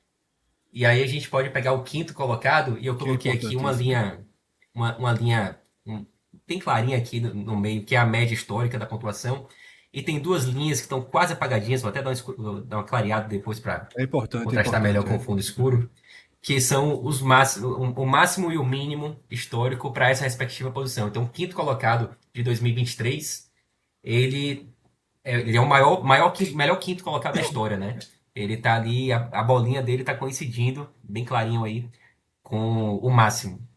E 0.71 0.85
aí 0.85 1.03
a 1.03 1.05
gente 1.05 1.29
pode 1.29 1.49
pegar 1.49 1.73
o 1.73 1.83
quinto 1.83 2.13
colocado, 2.13 2.77
e 2.79 2.85
eu 2.85 2.97
coloquei 2.97 3.33
aqui 3.33 3.57
uma 3.57 3.73
linha. 3.73 4.25
Uma, 4.73 4.97
uma 4.97 5.11
linha. 5.11 5.59
Um, 5.85 6.05
bem 6.47 6.59
clarinha 6.59 6.97
aqui 6.97 7.19
no, 7.19 7.33
no 7.33 7.59
meio, 7.59 7.83
que 7.83 7.93
é 7.93 7.97
a 7.97 8.05
média 8.05 8.33
histórica 8.33 8.79
da 8.79 8.85
pontuação 8.85 9.49
e 9.91 10.01
tem 10.01 10.17
duas 10.17 10.45
linhas 10.45 10.79
que 10.79 10.85
estão 10.85 11.01
quase 11.01 11.33
apagadinhas, 11.33 11.81
vou 11.81 11.89
até 11.89 12.01
dar, 12.01 12.11
um, 12.11 12.65
dar 12.65 12.77
uma 12.77 12.85
clareada 12.85 13.27
depois 13.27 13.59
para 13.59 13.89
é 13.97 14.07
contrastar 14.07 14.79
é 14.79 14.83
melhor 14.83 15.03
com 15.03 15.17
o 15.17 15.19
fundo 15.19 15.41
escuro, 15.41 15.91
que 16.41 16.61
são 16.61 17.03
os 17.03 17.21
máximo, 17.21 17.67
o 17.75 18.05
máximo 18.05 18.49
e 18.49 18.57
o 18.57 18.63
mínimo 18.63 19.19
histórico 19.29 19.91
para 19.91 20.09
essa 20.09 20.23
respectiva 20.23 20.71
posição. 20.71 21.09
Então, 21.09 21.23
o 21.23 21.29
quinto 21.29 21.53
colocado 21.53 22.15
de 22.33 22.43
2023, 22.43 23.51
ele 24.01 24.69
é, 24.77 24.78
ele 25.23 25.57
é 25.57 25.61
o 25.61 25.67
maior, 25.67 26.03
maior 26.03 26.33
melhor 26.55 26.77
quinto 26.77 27.03
colocado 27.03 27.35
da 27.35 27.41
história, 27.41 27.77
né? 27.77 27.99
Ele 28.35 28.57
tá 28.57 28.75
ali, 28.75 29.11
a, 29.11 29.17
a 29.31 29.43
bolinha 29.43 29.81
dele 29.81 30.03
tá 30.03 30.15
coincidindo, 30.15 30.89
bem 31.03 31.25
clarinho 31.25 31.63
aí, 31.63 31.89
com 32.43 32.97
o 32.97 33.09
máximo. 33.09 33.67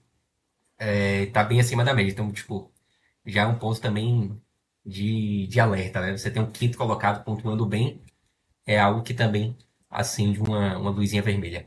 É, 0.78 1.26
tá 1.26 1.45
bem 1.45 1.61
acima 1.61 1.84
da 1.84 1.95
média. 1.95 2.12
Então, 2.12 2.30
tipo, 2.32 2.72
já 3.26 3.43
é 3.43 3.47
um 3.47 3.59
ponto 3.59 3.80
também 3.80 4.40
de, 4.84 5.47
de 5.49 5.61
alerta, 5.61 6.01
né? 6.01 6.16
Você 6.16 6.30
tem 6.30 6.43
um 6.43 6.51
quinto 6.51 6.78
colocado 6.78 7.24
pontuando 7.24 7.66
bem, 7.66 8.01
é 8.66 8.78
algo 8.80 9.03
que 9.03 9.14
também 9.14 9.57
acende 9.90 10.40
uma, 10.40 10.78
uma 10.78 10.90
luzinha 10.90 11.22
vermelha. 11.22 11.66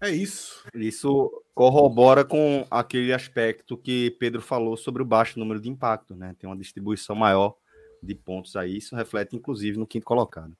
É 0.00 0.10
isso. 0.10 0.64
Isso 0.74 1.41
corrobora 1.54 2.24
com 2.24 2.66
aquele 2.70 3.12
aspecto 3.12 3.76
que 3.76 4.10
Pedro 4.12 4.40
falou 4.40 4.76
sobre 4.76 5.02
o 5.02 5.06
baixo 5.06 5.38
número 5.38 5.60
de 5.60 5.68
impacto, 5.68 6.14
né? 6.14 6.34
Tem 6.38 6.48
uma 6.48 6.56
distribuição 6.56 7.14
maior 7.14 7.54
de 8.02 8.14
pontos 8.14 8.56
aí, 8.56 8.76
isso 8.78 8.96
reflete 8.96 9.36
inclusive 9.36 9.78
no 9.78 9.86
quinto 9.86 10.06
colocado. 10.06 10.56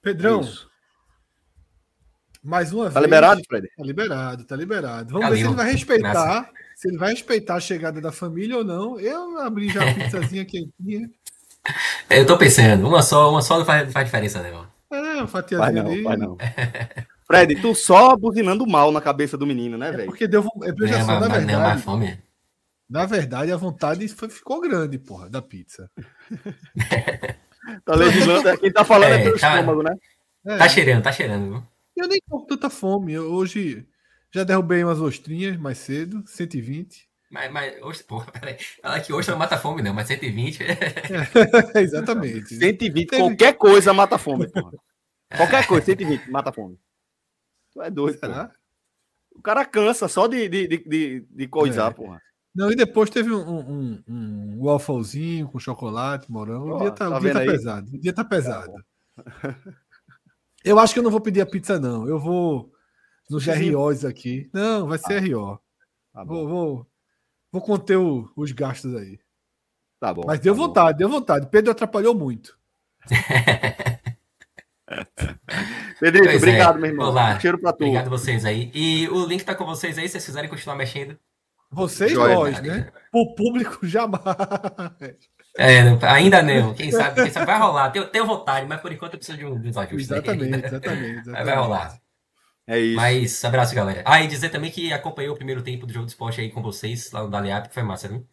Pedrão, 0.00 0.40
é 0.40 0.46
mais 2.42 2.72
uma 2.72 2.84
tá 2.84 2.88
vez. 2.88 2.94
Tá 2.94 3.00
liberado, 3.00 3.42
Fred? 3.48 3.68
Tá 3.76 3.84
liberado, 3.84 4.44
tá 4.44 4.56
liberado. 4.56 5.12
Vamos 5.12 5.28
ver 5.30 5.36
se 5.36 5.44
ele 5.44 5.54
vai 5.54 5.70
respeitar 5.70 6.50
se 6.82 6.88
ele 6.88 6.98
vai 6.98 7.10
respeitar 7.10 7.54
a 7.54 7.60
chegada 7.60 8.00
da 8.00 8.10
família 8.10 8.56
ou 8.56 8.64
não. 8.64 8.98
Eu 8.98 9.38
abri 9.38 9.68
já 9.68 9.88
a 9.88 9.94
pizzazinha 9.94 10.44
quentinha. 10.44 11.08
Eu 12.10 12.26
tô 12.26 12.36
pensando, 12.36 12.88
uma 12.88 13.02
só, 13.02 13.30
uma 13.30 13.40
só 13.40 13.58
não 13.58 13.64
faz, 13.64 13.92
faz 13.92 14.04
diferença, 14.04 14.42
não. 14.42 14.66
É, 14.90 15.14
uma 15.14 15.28
fatiazinha 15.28 15.82
vai 15.84 15.96
não, 15.96 16.02
vai 16.02 16.16
não. 16.16 16.36
Fred, 17.32 17.56
tu 17.62 17.74
só 17.74 18.14
buzinando 18.14 18.66
mal 18.66 18.92
na 18.92 19.00
cabeça 19.00 19.38
do 19.38 19.46
menino, 19.46 19.78
né, 19.78 19.90
velho? 19.90 20.02
É 20.02 20.04
porque 20.04 20.28
deu. 20.28 20.44
É, 20.64 20.72
veja 20.72 20.96
é, 20.96 21.00
só, 21.02 21.18
na 21.18 21.28
verdade. 21.28 21.46
Não, 21.46 21.78
fome. 21.78 22.18
Na 22.90 23.06
verdade, 23.06 23.50
a 23.50 23.56
vontade 23.56 24.06
foi, 24.08 24.28
ficou 24.28 24.60
grande, 24.60 24.98
porra, 24.98 25.30
da 25.30 25.40
pizza. 25.40 25.90
tá 27.86 27.94
legislando. 27.94 28.58
Quem 28.58 28.70
tá 28.70 28.84
falando 28.84 29.14
é, 29.14 29.20
é 29.20 29.22
teu 29.22 29.38
tá, 29.38 29.50
estômago, 29.50 29.82
né? 29.82 29.94
É. 30.44 30.58
Tá 30.58 30.68
cheirando, 30.68 31.02
tá 31.02 31.10
cheirando. 31.10 31.66
Eu 31.96 32.06
nem 32.06 32.20
tô 32.28 32.40
com 32.40 32.44
tanta 32.44 32.68
fome. 32.68 33.14
Eu, 33.14 33.32
hoje 33.32 33.86
já 34.30 34.44
derrubei 34.44 34.84
umas 34.84 35.00
ostrinhas 35.00 35.56
mais 35.56 35.78
cedo, 35.78 36.22
120. 36.26 37.08
Mas, 37.30 37.50
mas 37.50 38.02
porra, 38.02 38.30
peraí. 38.30 38.58
Fala 38.82 39.00
que 39.00 39.10
hoje 39.10 39.30
não 39.30 39.38
mata 39.38 39.56
fome, 39.56 39.80
não, 39.80 39.94
mas 39.94 40.06
120. 40.06 40.64
É, 40.64 41.80
exatamente. 41.80 42.56
120, 42.56 43.06
Teve... 43.06 43.22
qualquer 43.22 43.54
coisa 43.54 43.94
mata 43.94 44.18
fome, 44.18 44.46
porra. 44.48 44.72
Qualquer 45.34 45.66
coisa, 45.66 45.86
120, 45.86 46.30
mata 46.30 46.52
fome. 46.52 46.78
Tu 47.72 47.82
é 47.82 47.90
doido, 47.90 48.18
Será? 48.18 48.46
Porra. 48.46 48.56
O 49.34 49.42
cara 49.42 49.64
cansa 49.64 50.08
só 50.08 50.26
de, 50.26 50.46
de, 50.48 50.68
de, 50.68 51.26
de 51.28 51.48
coisar, 51.48 51.90
é. 51.90 51.94
porra. 51.94 52.22
Não, 52.54 52.70
e 52.70 52.76
depois 52.76 53.08
teve 53.08 53.32
um, 53.32 53.60
um, 53.60 54.04
um 54.06 54.62
wafflezinho 54.62 55.48
com 55.48 55.58
chocolate, 55.58 56.30
morango. 56.30 56.76
o 56.76 56.80
dia 56.80 56.90
tá, 56.90 57.08
tá, 57.08 57.16
o 57.16 57.20
dia 57.20 57.32
tá 57.32 57.40
pesado. 57.40 57.90
O 57.90 57.98
dia 57.98 58.12
tá 58.12 58.22
pesado. 58.24 58.84
Tá 59.16 59.16
eu 60.62 60.78
acho 60.78 60.92
que 60.92 61.00
eu 61.00 61.02
não 61.02 61.10
vou 61.10 61.20
pedir 61.20 61.40
a 61.40 61.46
pizza, 61.46 61.80
não. 61.80 62.06
Eu 62.06 62.18
vou 62.18 62.70
nos 63.30 63.46
ROs 63.46 64.04
aqui. 64.04 64.50
Não, 64.52 64.86
vai 64.86 64.98
ser 64.98 65.16
ah, 65.16 65.20
RO. 65.20 65.58
Tá 66.12 66.24
vou, 66.24 66.46
vou, 66.46 66.86
vou 67.50 67.62
conter 67.62 67.96
o, 67.96 68.30
os 68.36 68.52
gastos 68.52 68.94
aí. 68.94 69.18
Tá 69.98 70.12
bom. 70.12 70.24
Mas 70.26 70.40
deu 70.40 70.54
tá 70.54 70.60
vontade, 70.60 70.92
bom. 70.92 70.98
deu 70.98 71.08
vontade. 71.08 71.48
Pedro 71.48 71.72
atrapalhou 71.72 72.14
muito. 72.14 72.58
Pedro, 76.02 76.28
é. 76.28 76.36
obrigado, 76.36 76.78
é. 76.78 76.80
meu 76.80 76.90
irmão. 76.90 77.08
Olá. 77.10 77.38
Cheiro 77.38 77.56
pra 77.58 77.72
tu. 77.72 77.84
Obrigado 77.84 78.08
a 78.08 78.10
vocês 78.10 78.44
aí. 78.44 78.72
E 78.74 79.08
o 79.08 79.24
link 79.24 79.44
tá 79.44 79.54
com 79.54 79.64
vocês 79.64 79.96
aí, 79.96 80.08
se 80.08 80.14
vocês 80.14 80.26
quiserem 80.26 80.50
continuar 80.50 80.74
mexendo. 80.74 81.16
Vocês 81.70 82.10
Joia, 82.10 82.34
nós, 82.34 82.60
né? 82.60 82.90
O 83.12 83.36
público 83.36 83.78
jamais. 83.86 84.20
É, 85.56 85.78
ainda 86.08 86.42
não. 86.42 86.74
Quem 86.74 86.90
sabe, 86.90 87.22
quem 87.22 87.30
sabe 87.30 87.46
vai 87.46 87.56
rolar. 87.56 87.90
Tenho, 87.90 88.08
tenho 88.08 88.26
vontade, 88.26 88.66
mas 88.66 88.80
por 88.80 88.90
enquanto 88.90 89.12
eu 89.12 89.18
preciso 89.18 89.38
de 89.38 89.46
um, 89.46 89.54
ajuste. 89.54 89.94
Exatamente, 89.94 90.42
exatamente, 90.66 91.18
exatamente. 91.20 91.44
Vai 91.44 91.54
rolar. 91.54 91.96
É 92.66 92.78
isso. 92.80 92.96
Mas 92.96 93.44
abraço, 93.44 93.72
galera. 93.72 94.02
Ah, 94.04 94.20
e 94.20 94.26
dizer 94.26 94.48
também 94.48 94.72
que 94.72 94.92
acompanhei 94.92 95.30
o 95.30 95.36
primeiro 95.36 95.62
tempo 95.62 95.86
do 95.86 95.92
jogo 95.92 96.06
de 96.06 96.12
esporte 96.12 96.40
aí 96.40 96.50
com 96.50 96.60
vocês, 96.60 97.12
lá 97.12 97.22
no 97.22 97.30
Daliap, 97.30 97.68
que 97.68 97.74
foi 97.74 97.84
massa, 97.84 98.08
viu? 98.08 98.26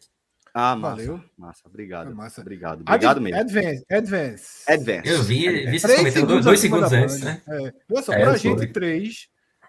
Ah, 0.54 0.74
massa. 0.76 0.96
Valeu. 0.96 1.24
Massa, 1.36 1.62
obrigado. 1.66 2.14
Massa. 2.14 2.40
Obrigado. 2.40 2.80
Obrigado 2.80 3.16
Ad, 3.16 3.20
mesmo. 3.20 3.40
Advance, 3.40 3.84
advance. 3.90 4.72
Advance. 4.72 5.08
Eu 5.08 5.22
vi, 5.22 5.66
vi 5.66 5.78
vocês 5.78 5.96
comentando 5.98 6.26
dois, 6.26 6.44
dois 6.44 6.60
segundos 6.60 6.92
antes, 6.92 7.20
né? 7.20 7.42
É. 7.48 7.74
Olha 7.92 8.02
só, 8.02 8.12
é, 8.12 8.20
pra 8.22 8.36
gente, 8.36 8.58
foi. 8.58 8.66
três. 8.66 9.28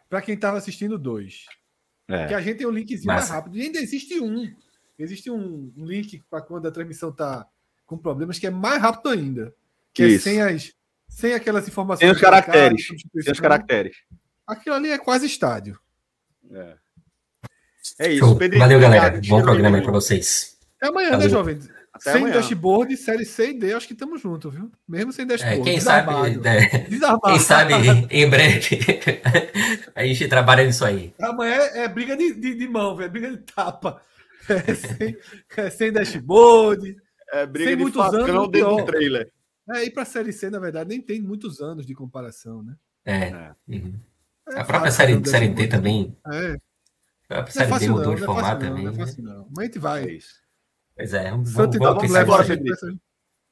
Pra 0.10 0.22
quem 0.22 0.36
tava 0.36 0.58
assistindo, 0.58 0.98
dois. 0.98 1.46
É. 2.08 2.28
Que 2.28 2.34
a 2.34 2.42
gente 2.42 2.58
tem 2.58 2.68
um 2.68 2.72
linkzinho 2.72 3.08
Massa. 3.08 3.20
mais 3.20 3.30
rápido. 3.30 3.58
E 3.58 3.62
ainda 3.62 3.80
existe 3.80 4.20
um. 4.20 4.54
existe 4.98 5.32
um, 5.32 5.72
link 5.78 6.24
para 6.30 6.42
quando 6.42 6.68
a 6.68 6.72
transmissão 6.72 7.12
tá 7.12 7.48
com 7.86 7.98
problemas 7.98 8.40
que 8.40 8.48
é 8.48 8.52
mais 8.52 8.82
rápido 8.82 9.10
ainda. 9.10 9.54
Que 9.94 10.04
é 10.04 10.08
Isso. 10.08 10.24
sem 10.24 10.42
as 10.42 10.74
sem 11.08 11.34
aquelas 11.34 11.68
informações. 11.68 12.00
Tem 12.00 12.12
os 12.12 12.22
caracteres. 12.22 12.88
substituição. 12.88 13.26
Tem 13.26 13.34
os 13.34 13.40
caracteres. 13.40 13.98
Aquilo 14.48 14.76
ali 14.76 14.92
é 14.92 14.98
quase 14.98 15.26
estádio. 15.26 15.78
É, 16.50 16.76
é 18.00 18.12
isso. 18.14 18.36
Pedrinho, 18.38 18.64
Valeu, 18.64 18.80
galera. 18.80 19.08
obrigado. 19.08 19.30
Bom 19.30 19.42
programa 19.42 19.78
aí 19.78 19.82
aí. 19.82 19.84
pra 19.84 19.92
vocês. 19.92 20.58
É 20.82 20.88
amanhã, 20.88 21.18
né, 21.18 21.30
jovem? 21.30 21.60
Até 21.94 22.12
sem 22.14 22.22
amanhã. 22.22 22.34
dashboard, 22.36 22.96
série 22.98 23.26
C 23.26 23.50
e 23.52 23.60
D, 23.60 23.74
acho 23.74 23.86
que 23.88 23.94
estamos 23.94 24.22
juntos, 24.22 24.54
viu? 24.54 24.72
Mesmo 24.88 25.12
sem 25.12 25.24
É, 25.24 25.28
dashboard. 25.28 25.64
quem 25.64 25.80
sabe, 25.80 26.08
desarmado. 26.08 26.48
é, 26.48 26.78
Desarmado. 26.88 27.22
quem 27.26 27.40
sabe 27.40 27.74
em 28.10 28.30
breve 28.30 28.80
a 29.94 30.06
gente 30.06 30.28
trabalha 30.28 30.64
nisso 30.66 30.86
aí. 30.86 31.14
Amanhã 31.22 31.56
é 31.74 31.88
briga 31.88 32.16
de, 32.16 32.34
de, 32.34 32.56
de 32.56 32.68
mão, 32.68 32.96
velho. 32.96 33.12
Briga 33.12 33.32
de 33.32 33.38
tapa. 33.40 34.02
É 34.50 34.74
sem, 34.74 35.18
é 35.58 35.70
sem 35.70 35.92
dashboard. 35.92 36.96
É 37.32 37.46
briga 37.46 37.70
Sem 37.70 37.78
de 37.78 37.84
muitos 37.84 38.02
facão 38.02 38.20
anos, 38.26 38.50
dentro 38.52 38.76
do 38.78 38.86
trailer. 38.86 39.32
É, 39.70 39.84
e 39.86 39.92
pra 39.92 40.04
Série 40.04 40.34
C, 40.34 40.50
na 40.50 40.60
verdade, 40.60 40.90
nem 40.90 41.00
tem 41.02 41.22
muitos 41.22 41.62
anos 41.62 41.86
de 41.86 41.94
comparação, 41.94 42.64
né? 42.64 42.76
É. 43.06 43.28
É. 43.28 43.52
uhum. 43.68 43.94
É 44.50 44.60
A 44.60 44.66
própria 44.66 44.92
fácil 44.92 44.98
série, 45.08 45.30
série 45.30 45.48
D 45.50 45.68
também. 45.68 46.18
É, 46.28 46.58
A 47.30 47.44
própria 47.44 47.52
é 47.52 47.52
série 47.52 47.66
D 47.68 47.72
fácil 47.72 47.88
não, 47.90 47.96
mudou 47.98 48.10
não 48.12 48.16
de 48.18 48.24
é 48.24 48.26
formato 48.26 48.46
fácil 48.48 48.60
não, 48.64 48.70
também. 48.70 48.84
não 48.86 48.92
é 48.92 48.96
né? 48.98 49.06
fácil 49.06 49.24
não. 49.24 49.48
Mas 49.56 49.60
a 49.60 49.64
gente 49.66 49.80
vai. 49.80 50.04
É 50.06 50.12
isso. 50.14 50.42
Pois 51.02 51.14
é, 51.16 51.32
vamos, 51.32 51.50
Santo 51.50 51.80
Tapa 51.80 52.00
pensar 52.00 52.14
leva 52.14 52.24
embora, 52.26 52.44
nisso. 52.44 52.54
a 52.54 52.56
Felipe. 52.58 52.86
gente. 52.86 53.02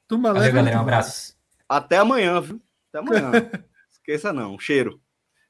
Turma 0.06 0.28
Valeu, 0.32 0.42
leva. 0.42 0.54
galera. 0.54 0.76
Um 0.76 0.78
a 0.78 0.82
gente 0.82 0.88
abraço. 0.88 1.36
Até 1.68 1.96
amanhã, 1.96 2.40
viu? 2.40 2.62
Até 2.88 2.98
amanhã. 3.00 3.32
Esqueça 3.90 4.32
não. 4.32 4.56
Cheiro. 4.56 5.00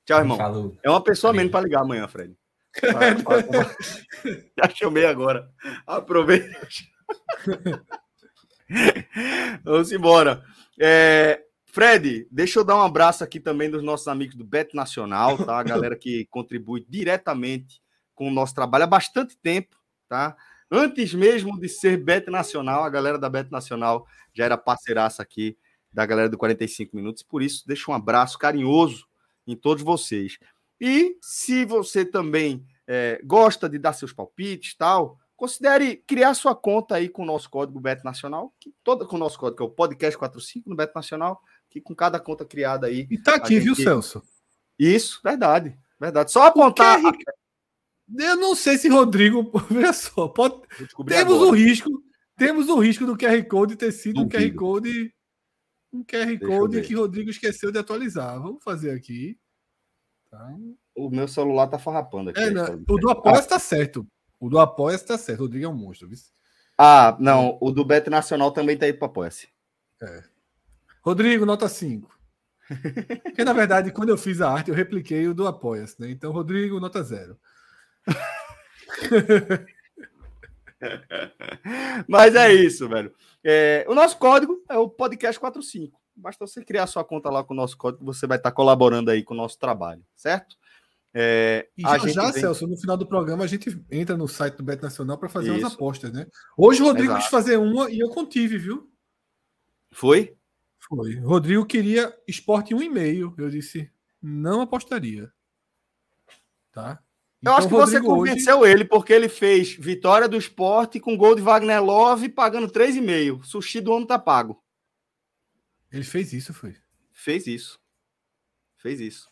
Tchau, 0.07 0.19
irmão. 0.19 0.39
Falou. 0.39 0.79
É 0.83 0.89
uma 0.89 1.05
pessoa 1.05 1.35
menos 1.35 1.53
para 1.53 1.61
ligar 1.61 1.83
amanhã, 1.83 2.09
Fred. 2.09 2.35
Já 4.57 4.71
chamei 4.75 5.05
agora. 5.05 5.51
Aproveita. 5.87 6.67
Vamos 9.63 9.93
embora. 9.93 10.43
É, 10.81 11.43
Fred, 11.67 12.27
deixa 12.31 12.61
eu 12.61 12.65
dar 12.65 12.77
um 12.77 12.83
abraço 12.83 13.23
aqui 13.23 13.39
também 13.39 13.71
dos 13.71 13.83
nossos 13.83 14.09
amigos 14.09 14.37
do 14.37 14.45
Bet 14.45 14.75
Nacional, 14.75 15.37
tá? 15.37 15.59
A 15.59 15.63
galera 15.63 15.97
que 15.97 16.25
contribui 16.31 16.83
diretamente 16.89 17.83
com 18.15 18.27
o 18.27 18.33
nosso 18.33 18.55
trabalho 18.55 18.85
há 18.85 18.87
bastante 18.87 19.37
tempo, 19.37 19.77
tá? 20.09 20.35
Antes 20.71 21.13
mesmo 21.15 21.59
de 21.59 21.69
ser 21.69 21.97
Bet 21.97 22.31
Nacional, 22.31 22.85
a 22.85 22.89
galera 22.91 23.19
da 23.19 23.29
Bet 23.29 23.51
Nacional 23.51 24.07
já 24.33 24.45
era 24.45 24.57
parceiraça 24.57 25.23
aqui 25.23 25.57
da 25.93 26.07
galera 26.07 26.29
do 26.29 26.39
45 26.39 26.95
Minutos, 26.95 27.23
por 27.23 27.43
isso 27.43 27.65
deixo 27.67 27.91
um 27.91 27.95
abraço 27.95 28.39
carinhoso 28.39 29.07
em 29.47 29.57
todos 29.57 29.83
vocês. 29.83 30.39
E 30.81 31.17
se 31.21 31.65
você 31.65 32.05
também 32.05 32.65
é, 32.87 33.21
gosta 33.25 33.69
de 33.69 33.79
dar 33.79 33.93
seus 33.93 34.13
palpites 34.13 34.75
tal, 34.77 35.19
considere 35.37 35.97
criar 36.07 36.35
sua 36.35 36.55
conta 36.55 36.95
aí 36.95 37.09
com 37.09 37.23
o 37.23 37.27
nosso 37.27 37.51
código 37.51 37.81
Beto 37.81 38.05
Nacional, 38.05 38.55
que 38.61 38.73
toda 38.85 39.05
com 39.05 39.17
o 39.17 39.19
nosso 39.19 39.39
código, 39.39 39.57
que 39.57 39.63
é 39.63 39.67
o 39.67 39.71
podcast 39.71 40.17
45 40.17 40.71
no 40.71 40.77
Beto 40.77 40.93
Nacional, 40.95 41.41
que 41.69 41.81
com 41.81 41.95
cada 41.95 42.21
conta 42.21 42.45
criada 42.45 42.87
aí. 42.87 43.09
E 43.11 43.19
tá 43.19 43.35
aqui, 43.35 43.57
A 43.57 43.61
viu, 43.61 43.75
gente- 43.75 43.85
Celso? 43.85 44.23
Isso, 44.79 45.21
verdade. 45.25 45.77
Verdade. 45.99 46.31
Só 46.33 46.45
apontar. 46.47 47.01
QR 47.01 47.13
Eu 48.19 48.37
não 48.37 48.55
sei 48.55 48.79
se 48.79 48.89
Rodrigo. 48.89 49.51
Veja 49.71 49.93
só, 49.93 50.29
pode, 50.29 50.61
temos 51.07 51.35
agora. 51.35 51.49
o 51.49 51.51
risco. 51.51 51.91
Temos 52.37 52.69
o 52.69 52.79
risco 52.79 53.05
do 53.05 53.17
QR 53.17 53.45
Code 53.47 53.77
ter 53.77 53.93
sido 53.93 54.23
um 54.23 54.29
QR 54.29 54.39
Duvido. 54.39 54.57
Code. 54.57 55.15
Um 55.93 56.05
QR 56.05 56.27
Deixa 56.27 56.47
Code 56.47 56.83
que 56.83 56.95
Rodrigo 56.95 57.31
esqueceu 57.31 57.71
de 57.71 57.79
atualizar. 57.79 58.41
Vamos 58.41 58.63
fazer 58.65 58.93
aqui. 58.93 59.39
Tá. 60.31 60.57
O 60.97 61.11
meu 61.11 61.29
celular 61.29 61.67
tá 61.67 61.79
farrapando 61.79 62.31
aqui. 62.31 62.41
É, 62.41 62.51
não, 62.51 62.83
o 62.89 62.97
do 62.97 63.11
Apoia 63.11 63.39
está 63.39 63.59
certo. 63.59 64.07
O 64.39 64.49
do 64.49 64.59
Apoia 64.59 64.95
está 64.95 65.19
certo. 65.19 65.41
Rodrigo 65.41 65.67
é 65.67 65.69
um 65.69 65.77
monstro. 65.77 66.09
Viu? 66.09 66.17
Ah, 66.79 67.17
não. 67.21 67.59
O 67.61 67.71
do 67.71 67.85
Beto 67.85 68.09
Nacional 68.09 68.53
também 68.53 68.77
tá 68.77 68.87
aí 68.87 68.93
para 68.95 69.07
apoia-se. 69.07 69.49
Rodrigo, 71.05 71.45
nota 71.45 71.69
5. 71.69 72.09
Porque, 73.25 73.45
na 73.45 73.53
verdade, 73.53 73.93
quando 73.93 74.09
eu 74.09 74.17
fiz 74.17 74.41
a 74.41 74.51
arte, 74.51 74.71
eu 74.71 74.75
repliquei 74.75 75.29
o 75.29 75.35
do 75.35 75.47
Apoia-se, 75.47 76.01
né? 76.01 76.11
Então, 76.11 76.33
Rodrigo, 76.33 76.81
nota 76.81 77.03
0. 77.03 77.39
Mas 82.09 82.35
é 82.35 82.53
isso, 82.53 82.89
velho. 82.89 83.15
É, 83.45 83.85
o 83.89 83.95
nosso 83.95 84.19
código 84.19 84.63
é 84.69 84.77
o 84.77 84.89
podcast 84.89 85.39
45. 85.39 85.99
Basta 86.17 86.47
você 86.47 86.65
criar 86.65 86.87
sua 86.87 87.05
conta 87.05 87.31
lá 87.31 87.43
com 87.45 87.55
o 87.55 87.57
nosso 87.57 87.77
código, 87.77 88.05
você 88.05 88.27
vai 88.27 88.37
estar 88.37 88.53
colaborando 88.53 89.11
aí 89.11 89.23
com 89.23 89.35
o 89.35 89.37
nosso 89.37 89.59
trabalho, 89.59 90.05
certo? 90.15 90.57
É, 91.13 91.69
E 91.77 91.83
já, 91.83 91.99
já 91.99 92.31
vem- 92.31 92.41
Celso, 92.41 92.67
no 92.67 92.77
final 92.77 92.97
do 92.97 93.07
programa, 93.07 93.43
a 93.45 93.47
gente 93.47 93.83
entra 93.91 94.17
no 94.17 94.29
site 94.29 94.57
do 94.57 94.63
Bet 94.63 94.83
Nacional 94.83 95.19
para 95.19 95.29
fazer 95.29 95.51
umas 95.51 95.63
Isso. 95.63 95.75
apostas, 95.75 96.13
né? 96.13 96.27
Hoje 96.57 96.83
o 96.83 96.87
Rodrigo 96.87 97.13
Exato. 97.13 97.23
quis 97.23 97.31
fazer 97.31 97.57
uma 97.57 97.91
e 97.91 97.99
eu 97.99 98.09
contive, 98.11 98.59
viu? 98.59 98.89
Foi? 99.91 100.37
Foi. 100.89 101.17
Rodrigo 101.17 101.65
queria 101.67 102.15
esporte 102.29 102.75
1,5. 102.75 103.35
Eu 103.39 103.51
disse, 103.51 103.91
não 104.23 104.61
apostaria. 104.61 105.33
Tá? 106.71 107.03
Eu 107.43 107.53
acho 107.55 107.69
que 107.69 107.73
você 107.75 107.97
Rodrigo 107.99 108.13
hoje- 108.21 108.31
convenceu 108.33 108.67
ele, 108.67 108.85
porque 108.85 109.13
ele 109.13 109.29
fez 109.29 109.73
vitória 109.75 110.29
do 110.29 110.37
esporte 110.37 111.01
com 111.01 111.17
gol 111.17 111.35
de 111.35 111.41
Wagner 111.41 111.83
Love 111.83 112.29
pagando 112.29 112.69
3,5. 112.71 113.43
Sushi 113.45 113.81
do 113.81 113.93
homem 113.93 114.07
tá 114.07 114.19
pago. 114.19 114.63
Ele 115.91 116.05
fez 116.05 116.33
isso, 116.33 116.53
foi. 116.53 116.77
Fez 117.13 117.47
isso. 117.47 117.81
Fez 118.77 119.01
isso. 119.01 119.31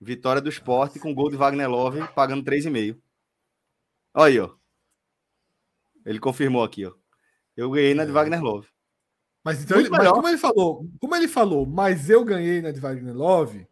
Vitória 0.00 0.42
do 0.42 0.48
esporte 0.50 0.98
com 0.98 1.14
gol 1.14 1.30
de 1.30 1.36
Wagner 1.36 1.68
Love 1.70 2.06
pagando 2.14 2.44
3,5. 2.44 3.00
Olha 4.14 4.26
aí, 4.26 4.38
ó. 4.40 4.54
Ele 6.04 6.18
confirmou 6.20 6.62
aqui, 6.62 6.84
ó. 6.86 6.92
Eu 7.56 7.70
ganhei 7.70 7.94
na 7.94 8.04
de 8.04 8.10
É. 8.10 8.12
Wagner 8.12 8.42
Love. 8.42 8.68
Mas 9.42 9.62
então, 9.62 9.78
ele, 9.78 9.88
mas 9.88 10.08
como 10.10 10.28
ele 10.28 10.38
falou, 10.38 10.86
como 11.00 11.14
ele 11.16 11.28
falou, 11.28 11.64
mas 11.66 12.10
eu 12.10 12.24
ganhei 12.24 12.60
na 12.60 12.70
de 12.72 12.80
Wagner 12.80 13.14
Love, 13.16 13.66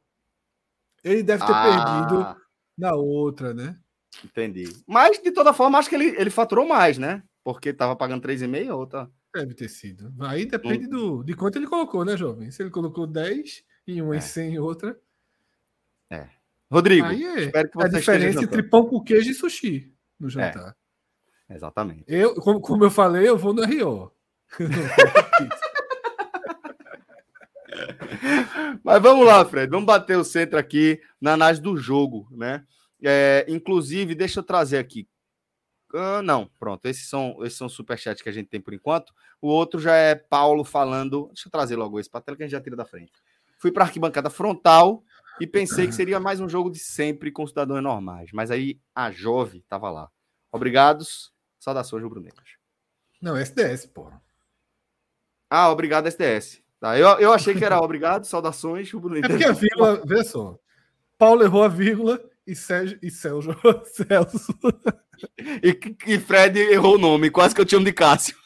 ele 1.03 1.23
deve 1.23 1.45
ter 1.45 1.53
perdido 1.53 2.21
Ah, 2.21 2.37
na 2.77 2.95
outra, 2.95 3.55
né? 3.55 3.79
entendi. 4.25 4.65
Mas, 4.87 5.21
de 5.21 5.31
toda 5.33 5.53
forma, 5.53 5.79
acho 5.79 5.89
que 5.89 5.95
ele, 5.95 6.15
ele 6.17 6.31
faturou 6.31 6.67
mais, 6.67 6.99
né? 6.99 7.23
Porque 7.43 7.73
tava 7.73 7.97
pagando 7.97 8.23
3,5, 8.23 8.71
a 8.71 8.77
outra. 8.77 9.11
Deve 9.35 9.55
ter 9.55 9.69
sido. 9.69 10.15
Aí 10.21 10.47
depende 10.47 10.87
do, 10.87 11.23
de 11.25 11.35
quanto 11.35 11.57
ele 11.57 11.67
colocou, 11.67 12.05
né, 12.05 12.17
jovem? 12.17 12.51
Se 12.51 12.63
ele 12.63 12.71
colocou 12.71 13.07
10 13.07 13.65
em 13.87 14.01
uma 14.01 14.15
É. 14.15 14.19
e 14.19 14.23
100 14.23 14.55
em 14.55 14.59
outra, 14.59 14.97
Rodrigo, 16.75 17.07
aí 17.07 17.23
é 17.23 17.41
espero 17.45 17.71
que 17.71 17.79
a 17.79 17.83
você 17.83 17.99
esteja 17.99 18.19
diferença 18.19 18.45
entre 18.45 18.63
pão 18.65 18.87
com 18.87 19.01
queijo 19.01 19.31
e 19.31 19.35
sushi 19.35 19.95
no 20.19 20.29
jantar. 20.29 20.77
Exatamente. 21.49 22.05
Eu, 22.09 22.35
como, 22.37 22.61
como 22.61 22.85
eu 22.85 22.91
falei, 22.91 23.29
eu 23.29 23.37
vou 23.37 23.53
no 23.53 23.63
RO. 23.65 24.11
Mas 28.83 29.03
vamos 29.03 29.27
lá, 29.27 29.45
Fred. 29.45 29.71
Vamos 29.71 29.87
bater 29.87 30.17
o 30.17 30.25
centro 30.25 30.59
aqui 30.59 31.01
na 31.21 31.33
análise 31.35 31.61
do 31.61 31.77
jogo, 31.77 32.29
né? 32.31 32.65
É, 33.03 33.45
inclusive, 33.49 34.15
deixa 34.15 34.41
eu 34.41 34.45
trazer 34.45 34.79
aqui. 34.79 35.09
Ah, 35.95 36.23
não, 36.23 36.51
pronto. 36.59 36.87
Esses 36.87 37.09
são 37.09 37.37
esses 37.43 37.57
são 37.57 37.67
os 37.67 37.73
superchats 37.73 38.23
que 38.23 38.29
a 38.29 38.33
gente 38.33 38.49
tem 38.49 38.61
por 38.61 38.75
enquanto. 38.75 39.13
O 39.41 39.49
outro 39.49 39.79
já 39.79 39.95
é 39.95 40.15
Paulo 40.15 40.65
falando. 40.65 41.29
Deixa 41.29 41.49
eu 41.49 41.53
trazer 41.53 41.77
logo 41.77 42.01
esse 42.01 42.11
para 42.11 42.21
tela 42.21 42.37
que 42.37 42.43
a 42.43 42.47
gente 42.47 42.53
já 42.53 42.61
tira 42.61 42.77
da 42.77 42.85
frente. 42.85 43.13
Fui 43.59 43.71
para 43.71 43.85
arquibancada 43.85 44.29
frontal 44.29 45.05
e 45.41 45.47
pensei 45.47 45.87
que 45.87 45.93
seria 45.93 46.19
mais 46.19 46.41
um 46.41 46.49
jogo 46.49 46.71
de 46.71 46.79
sempre 46.79 47.31
com 47.31 47.47
cidadãos 47.47 47.83
normais. 47.83 48.31
Mas 48.33 48.51
aí 48.51 48.81
a 48.95 49.11
Jove 49.11 49.59
estava 49.59 49.91
lá. 49.91 50.11
Obrigados. 50.51 51.33
Saudações, 51.61 52.03
rubro-negras. 52.03 52.57
Não, 53.23 53.37
SDS, 53.37 53.87
porra. 53.87 54.21
Ah, 55.49 55.71
obrigado, 55.71 56.07
SDS. 56.09 56.64
Tá, 56.85 56.99
eu, 56.99 57.09
eu 57.19 57.33
achei 57.33 57.55
que 57.55 57.65
era 57.65 57.81
obrigado, 57.81 58.27
saudações, 58.27 58.93
É 58.93 59.27
porque 59.27 59.45
a 59.45 59.53
vírgula, 59.53 60.03
veja 60.05 60.25
só. 60.25 60.59
Paulo 61.17 61.43
errou 61.43 61.63
a 61.63 61.69
vírgula 61.69 62.23
e 62.47 62.55
Sérgio 62.55 62.99
e 63.01 63.11
Celso. 63.11 63.57
Celso. 63.87 64.55
E, 65.63 65.97
e 66.07 66.19
Fred 66.19 66.61
errou 66.61 66.97
o 66.97 66.99
nome, 66.99 67.31
quase 67.31 67.55
que 67.55 67.61
eu 67.63 67.65
te 67.65 67.71
chamo 67.71 67.87
de 67.87 67.93
Cássio. 67.95 68.37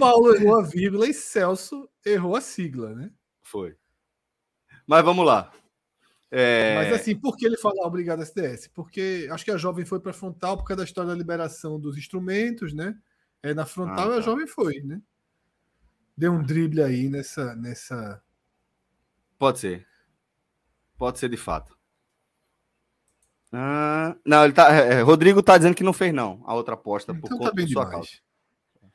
Paulo 0.00 0.34
errou 0.34 0.58
a 0.58 0.62
vírgula 0.62 1.06
e 1.06 1.14
Celso 1.14 1.88
errou 2.04 2.34
a 2.34 2.40
sigla, 2.40 2.92
né? 2.92 3.08
Foi. 3.42 3.76
Mas 4.84 5.04
vamos 5.04 5.24
lá. 5.24 5.52
É, 6.32 6.74
Mas 6.74 6.94
assim, 6.94 7.14
por 7.14 7.36
que 7.36 7.46
ele 7.46 7.56
fala 7.56 7.86
obrigado 7.86 8.22
SDS? 8.22 8.66
Porque 8.74 9.28
acho 9.30 9.44
que 9.44 9.52
a 9.52 9.56
jovem 9.56 9.84
foi 9.84 10.00
para 10.00 10.12
frontal 10.12 10.56
por 10.56 10.64
causa 10.64 10.78
da 10.78 10.84
história 10.84 11.10
da 11.10 11.16
liberação 11.16 11.78
dos 11.78 11.96
instrumentos, 11.96 12.74
né? 12.74 12.96
É, 13.40 13.54
na 13.54 13.64
frontal 13.64 14.06
Ah, 14.06 14.14
tá. 14.14 14.16
a 14.16 14.20
jovem 14.20 14.48
foi, 14.48 14.80
né? 14.82 15.00
Deu 16.16 16.32
um 16.32 16.42
drible 16.42 16.82
aí 16.82 17.08
nessa. 17.08 17.54
nessa... 17.56 18.22
Pode 19.38 19.58
ser. 19.58 19.86
Pode 20.96 21.18
ser 21.18 21.28
de 21.28 21.36
fato. 21.36 21.76
Ah, 23.52 24.16
não, 24.24 24.44
ele 24.44 24.54
tá. 24.54 24.72
é, 24.72 25.02
Rodrigo 25.02 25.42
tá 25.42 25.58
dizendo 25.58 25.74
que 25.74 25.84
não 25.84 25.92
fez, 25.92 26.12
não. 26.14 26.42
A 26.46 26.54
outra 26.54 26.74
aposta 26.74 27.12
por 27.12 27.26
Então 27.26 27.38
conta 27.38 27.50
tá 27.50 27.54
bem 27.54 27.66
demais. 27.66 27.90
causa. 27.90 28.10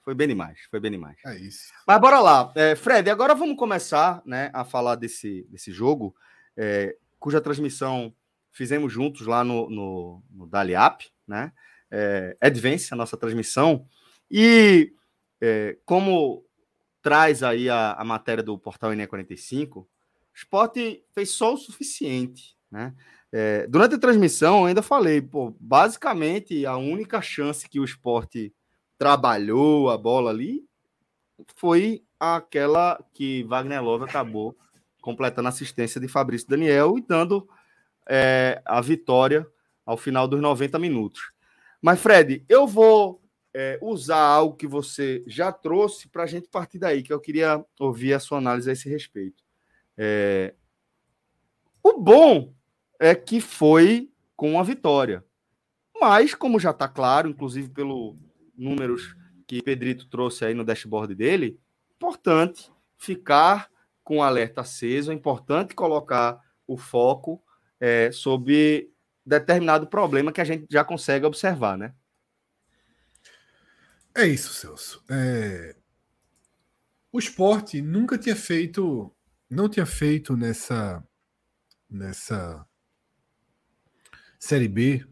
Foi 0.07 0.15
bem 0.15 0.27
demais, 0.29 0.59
foi 0.71 0.79
bem 0.79 0.91
demais. 0.91 1.17
É 1.25 1.37
isso. 1.37 1.71
Mas 1.85 1.99
bora 1.99 2.19
lá. 2.21 2.53
É, 2.55 2.77
Fred, 2.77 3.09
agora 3.09 3.35
vamos 3.35 3.57
começar 3.57 4.21
né, 4.25 4.49
a 4.53 4.63
falar 4.63 4.95
desse, 4.95 5.45
desse 5.49 5.69
jogo, 5.71 6.15
é, 6.55 6.95
cuja 7.19 7.41
transmissão 7.41 8.15
fizemos 8.53 8.91
juntos 8.91 9.27
lá 9.27 9.43
no, 9.43 9.69
no, 9.69 10.23
no 10.31 10.47
Daliap, 10.47 11.01
né? 11.27 11.51
É, 11.91 12.37
Advance, 12.41 12.93
a 12.93 12.95
nossa 12.95 13.17
transmissão. 13.17 13.85
E 14.31 14.93
é, 15.41 15.77
como 15.85 16.46
traz 17.07 17.41
aí 17.41 17.69
a, 17.69 17.93
a 17.93 18.03
matéria 18.03 18.43
do 18.43 18.57
portal 18.57 18.91
NE45, 18.91 19.77
o 19.77 19.87
esporte 20.35 21.01
fez 21.13 21.29
só 21.31 21.53
o 21.53 21.57
suficiente, 21.57 22.57
né? 22.69 22.93
É, 23.31 23.65
durante 23.65 23.95
a 23.95 23.97
transmissão, 23.97 24.59
eu 24.59 24.65
ainda 24.65 24.81
falei, 24.81 25.21
pô, 25.21 25.55
basicamente 25.57 26.65
a 26.65 26.75
única 26.75 27.21
chance 27.21 27.69
que 27.69 27.79
o 27.79 27.85
esporte 27.85 28.53
trabalhou 28.97 29.89
a 29.89 29.97
bola 29.97 30.31
ali 30.31 30.65
foi 31.55 32.03
aquela 32.19 33.01
que 33.13 33.43
Wagner 33.43 33.81
Love 33.81 34.03
acabou 34.03 34.57
completando 35.01 35.47
a 35.47 35.51
assistência 35.51 36.01
de 36.01 36.09
Fabrício 36.09 36.49
Daniel 36.49 36.97
e 36.97 37.01
dando 37.01 37.47
é, 38.05 38.61
a 38.65 38.81
vitória 38.81 39.47
ao 39.85 39.95
final 39.95 40.27
dos 40.27 40.41
90 40.41 40.77
minutos. 40.77 41.31
Mas, 41.81 42.01
Fred, 42.01 42.43
eu 42.49 42.67
vou 42.67 43.21
é, 43.59 43.79
usar 43.81 44.19
algo 44.19 44.55
que 44.55 44.67
você 44.67 45.23
já 45.25 45.51
trouxe 45.51 46.07
para 46.07 46.21
a 46.21 46.27
gente 46.27 46.47
partir 46.47 46.77
daí, 46.77 47.01
que 47.01 47.11
eu 47.11 47.19
queria 47.19 47.65
ouvir 47.79 48.13
a 48.13 48.19
sua 48.19 48.37
análise 48.37 48.69
a 48.69 48.73
esse 48.73 48.87
respeito. 48.87 49.43
É, 49.97 50.53
o 51.81 51.99
bom 51.99 52.53
é 52.99 53.15
que 53.15 53.41
foi 53.41 54.11
com 54.35 54.59
a 54.59 54.63
vitória. 54.63 55.25
Mas, 55.99 56.35
como 56.35 56.59
já 56.59 56.69
está 56.69 56.87
claro, 56.87 57.27
inclusive 57.27 57.69
pelos 57.69 58.15
números 58.55 59.15
que 59.47 59.63
Pedrito 59.63 60.07
trouxe 60.07 60.45
aí 60.45 60.53
no 60.53 60.63
dashboard 60.63 61.15
dele, 61.15 61.59
importante 61.95 62.71
ficar 62.95 63.71
com 64.03 64.17
o 64.17 64.21
alerta 64.21 64.61
aceso, 64.61 65.11
é 65.11 65.15
importante 65.15 65.73
colocar 65.73 66.39
o 66.67 66.77
foco 66.77 67.41
é, 67.79 68.11
sobre 68.11 68.91
determinado 69.25 69.87
problema 69.87 70.31
que 70.31 70.41
a 70.41 70.45
gente 70.45 70.67
já 70.69 70.83
consegue 70.83 71.25
observar, 71.25 71.75
né? 71.75 71.95
É 74.17 74.25
isso, 74.25 74.51
Celso. 74.51 75.03
É... 75.07 75.75
O 77.11 77.19
esporte 77.19 77.83
nunca 77.83 78.17
tinha 78.17 78.35
feito, 78.35 79.15
não 79.47 79.69
tinha 79.69 79.85
feito 79.85 80.35
nessa 80.35 81.03
nessa 81.87 82.65
Série 84.39 84.67
B. 84.67 85.05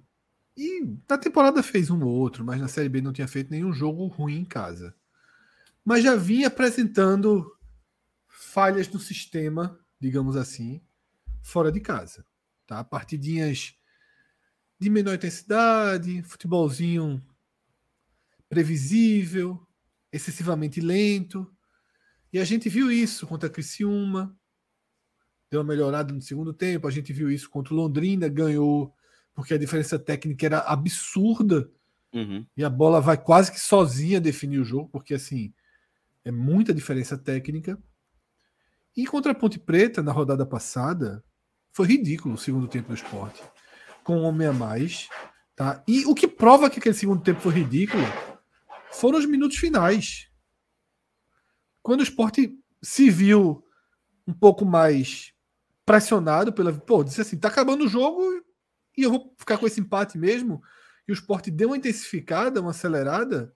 E 0.58 0.82
na 1.08 1.20
temporada 1.20 1.62
fez 1.62 1.92
um 1.92 2.04
ou 2.04 2.16
outro, 2.16 2.44
mas 2.44 2.60
na 2.60 2.68
Série 2.68 2.90
B 2.90 3.00
não 3.00 3.14
tinha 3.14 3.28
feito 3.28 3.52
nenhum 3.52 3.72
jogo 3.72 4.08
ruim 4.08 4.40
em 4.40 4.46
casa. 4.46 4.96
Mas 5.84 6.04
já 6.04 6.16
vinha 6.16 6.48
apresentando 6.48 7.56
falhas 8.28 8.90
no 8.90 9.00
sistema, 9.00 9.80
digamos 10.00 10.36
assim, 10.36 10.82
fora 11.44 11.72
de 11.72 11.80
casa. 11.80 12.26
Tá? 12.66 12.84
Partidinhas 12.84 13.76
de 14.80 14.90
menor 14.90 15.14
intensidade, 15.14 16.24
futebolzinho 16.24 17.22
previsível, 18.56 19.60
excessivamente 20.14 20.80
lento. 20.80 21.46
E 22.32 22.40
a 22.40 22.46
gente 22.46 22.70
viu 22.70 22.90
isso 22.90 23.28
contra 23.28 23.50
a 23.50 23.52
Criciúma, 23.52 24.34
deu 25.52 25.60
uma 25.60 25.68
melhorada 25.68 26.14
no 26.14 26.22
segundo 26.22 26.54
tempo. 26.54 26.88
A 26.88 26.92
gente 26.92 27.12
viu 27.12 27.30
isso 27.30 27.50
contra 27.50 27.74
o 27.74 27.78
Londrina, 27.78 28.30
ganhou 28.30 28.94
porque 29.34 29.54
a 29.54 29.58
diferença 29.58 30.00
técnica 30.00 30.46
era 30.46 30.60
absurda. 30.60 31.70
Uhum. 32.14 32.46
E 32.56 32.64
a 32.64 32.70
bola 32.70 33.02
vai 33.02 33.22
quase 33.22 33.52
que 33.52 33.60
sozinha 33.60 34.22
definir 34.22 34.60
o 34.60 34.64
jogo, 34.64 34.88
porque 34.88 35.14
assim 35.14 35.54
é 36.24 36.32
muita 36.32 36.74
diferença 36.74 37.18
técnica. 37.18 37.78
E 38.96 39.06
contra 39.06 39.34
a 39.34 39.36
Ponte 39.36 39.60
Preta, 39.60 40.02
na 40.02 40.14
rodada 40.14 40.46
passada, 40.46 41.22
foi 41.74 41.88
ridículo 41.88 42.36
o 42.36 42.38
segundo 42.38 42.70
tempo 42.70 42.88
do 42.88 42.96
esporte. 42.96 43.44
Com 44.02 44.20
um 44.20 44.24
homem 44.24 44.48
a 44.48 44.54
mais. 44.54 45.10
Tá? 45.58 45.84
E 45.86 46.06
o 46.06 46.16
que 46.16 46.26
prova 46.26 46.70
que 46.70 46.80
aquele 46.80 46.96
segundo 46.96 47.22
tempo 47.22 47.42
foi 47.42 47.52
ridículo 47.52 48.06
foram 48.96 49.20
os 49.20 49.26
minutos 49.26 49.58
finais. 49.58 50.30
Quando 51.82 52.00
o 52.00 52.04
esporte 52.04 52.58
se 52.82 53.10
viu 53.10 53.64
um 54.28 54.34
pouco 54.34 54.66
mais 54.66 55.34
pressionado 55.86 56.52
pela. 56.52 56.74
Pô, 56.74 57.04
disse 57.04 57.22
assim: 57.22 57.38
tá 57.38 57.48
acabando 57.48 57.86
o 57.86 57.88
jogo 57.88 58.22
e 58.98 59.04
eu 59.04 59.12
vou 59.12 59.36
ficar 59.38 59.58
com 59.58 59.68
esse 59.68 59.80
empate 59.80 60.18
mesmo. 60.18 60.62
E 61.08 61.12
o 61.12 61.14
esporte 61.14 61.52
deu 61.52 61.70
uma 61.70 61.78
intensificada, 61.78 62.62
uma 62.62 62.72
acelerada. 62.72 63.56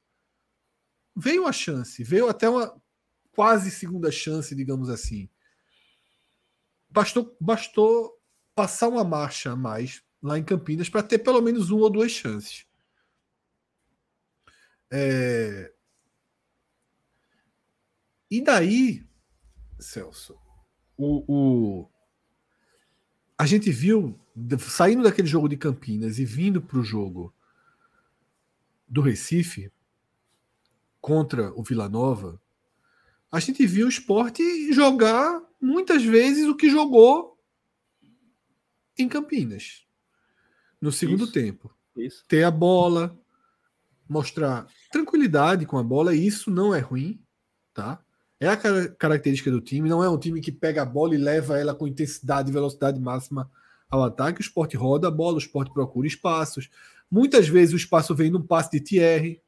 Veio 1.16 1.48
a 1.48 1.52
chance, 1.52 2.04
veio 2.04 2.30
até 2.30 2.48
uma 2.48 2.80
quase 3.32 3.72
segunda 3.72 4.12
chance, 4.12 4.56
digamos 4.56 4.90
assim. 4.90 5.30
Bastou, 6.90 7.36
bastou 7.40 8.20
passar 8.54 8.88
uma 8.88 9.04
marcha 9.04 9.52
a 9.52 9.56
mais 9.56 10.04
lá 10.22 10.38
em 10.38 10.44
Campinas 10.44 10.90
para 10.90 11.04
ter 11.04 11.20
pelo 11.20 11.42
menos 11.42 11.72
uma 11.72 11.84
ou 11.84 11.90
duas 11.90 12.12
chances. 12.12 12.69
É... 14.92 15.74
E 18.30 18.42
daí, 18.42 19.04
Celso, 19.80 20.38
o, 20.98 21.24
o, 21.28 21.90
a 23.38 23.46
gente 23.46 23.72
viu 23.72 24.20
saindo 24.60 25.04
daquele 25.04 25.28
jogo 25.28 25.50
de 25.50 25.58
Campinas 25.58 26.20
e 26.20 26.26
vindo 26.26 26.62
para 26.62 26.78
o 26.78 26.84
jogo 26.84 27.34
do 28.88 29.02
Recife 29.02 29.72
contra 31.02 31.52
o 31.54 31.64
Vila 31.64 31.90
Nova, 31.90 32.42
a 33.32 33.40
gente 33.40 33.66
viu 33.66 33.86
o 33.86 33.90
esporte 33.90 34.74
jogar 34.74 35.42
muitas 35.62 36.04
vezes 36.04 36.46
o 36.48 36.56
que 36.56 36.70
jogou 36.70 37.40
em 38.98 39.08
Campinas 39.08 39.86
no 40.82 40.92
segundo 40.92 41.24
isso, 41.24 41.34
tempo. 41.34 41.76
Isso. 41.96 42.26
Ter 42.28 42.44
a 42.44 42.52
bola, 42.52 43.18
mostrar 44.10 44.66
tranquilidade 44.91 45.66
com 45.66 45.78
a 45.78 45.84
bola, 45.84 46.16
e 46.16 46.26
isso 46.26 46.49
não 46.49 46.74
é 46.74 46.80
ruim, 46.80 47.22
tá? 47.74 47.99
É 48.39 48.47
a 48.47 48.57
característica 48.57 49.51
do 49.51 49.62
time, 49.62 49.89
não 49.89 50.03
é 50.03 50.10
um 50.10 50.18
time 50.18 50.41
que 50.41 50.51
pega 50.51 50.82
a 50.82 50.86
bola 50.86 51.14
e 51.14 51.18
leva 51.18 51.60
ela 51.60 51.76
com 51.76 51.88
intensidade 51.88 52.49
e 52.49 52.53
velocidade 52.53 52.99
máxima 52.99 53.49
ao 53.89 54.03
ataque, 54.03 54.39
o 54.39 54.41
esporte 54.41 54.78
roda 54.78 55.07
a 55.07 55.12
bola, 55.12 55.36
o 55.36 55.39
esporte 55.39 55.74
procura 55.74 56.07
espaços. 56.07 56.70
Muitas 57.10 57.47
vezes 57.47 57.74
o 57.74 57.78
espaço 57.78 58.16
vem 58.16 58.30
num 58.30 58.41
passe 58.41 58.72
de 58.72 58.80
Thierry, 58.80 59.41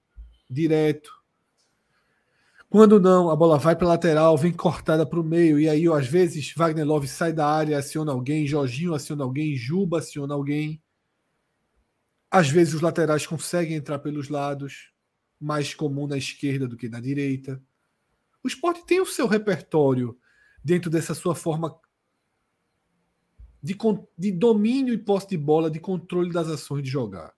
direto. 0.50 1.12
Quando 2.70 3.00
não, 3.00 3.30
a 3.30 3.36
bola 3.36 3.58
vai 3.58 3.76
para 3.76 3.88
lateral, 3.88 4.38
vem 4.38 4.52
cortada 4.52 5.06
para 5.06 5.20
o 5.20 5.24
meio, 5.24 5.60
e 5.60 5.68
aí, 5.70 5.88
às 5.88 6.08
vezes, 6.08 6.54
Wagner 6.56 6.86
Love 6.86 7.08
sai 7.08 7.34
da 7.34 7.46
área, 7.46 7.78
aciona 7.78 8.14
alguém, 8.14 8.48
Jorginho 8.48 8.94
aciona 8.94 9.24
alguém, 9.24 9.56
Juba 9.56 10.00
aciona 10.00 10.34
alguém. 10.34 10.81
Às 12.32 12.50
vezes, 12.50 12.74
os 12.74 12.82
laterais 12.82 13.28
conseguem 13.28 13.76
entrar 13.76 14.00
pelos 14.00 14.30
lados, 14.30 14.94
mais 15.38 15.74
comum 15.74 16.08
na 16.08 16.18
esquerda 16.18 16.66
do 16.66 16.78
que 16.78 16.88
na 16.88 17.02
direita. 17.02 17.62
O 18.42 18.48
esporte 18.48 18.86
tem 18.86 19.02
o 19.02 19.06
seu 19.06 19.28
repertório 19.28 20.18
dentro 20.64 20.90
dessa 20.90 21.14
sua 21.14 21.36
forma 21.36 21.78
de, 23.62 23.76
de 24.18 24.32
domínio 24.32 24.94
e 24.94 24.98
posse 24.98 25.28
de 25.28 25.38
bola, 25.38 25.70
de 25.70 25.80
controle 25.80 26.32
das 26.32 26.48
ações 26.48 26.84
de 26.84 26.90
jogar. 26.90 27.34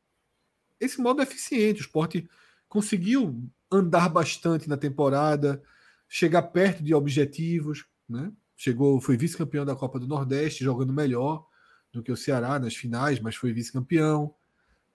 Esse 0.79 1.01
modo 1.01 1.21
é 1.21 1.23
eficiente. 1.23 1.81
O 1.81 1.85
esporte 1.85 2.29
conseguiu 2.69 3.43
andar 3.71 4.09
bastante 4.09 4.69
na 4.69 4.77
temporada, 4.77 5.61
chegar 6.07 6.43
perto 6.43 6.83
de 6.83 6.93
objetivos, 6.93 7.85
né? 8.07 8.31
Chegou, 8.55 9.01
foi 9.01 9.17
vice-campeão 9.17 9.65
da 9.65 9.75
Copa 9.75 9.99
do 9.99 10.07
Nordeste, 10.07 10.63
jogando 10.63 10.93
melhor 10.93 11.45
do 11.91 12.03
que 12.03 12.11
o 12.11 12.17
Ceará 12.17 12.59
nas 12.59 12.75
finais, 12.75 13.19
mas 13.19 13.35
foi 13.35 13.51
vice-campeão. 13.51 14.33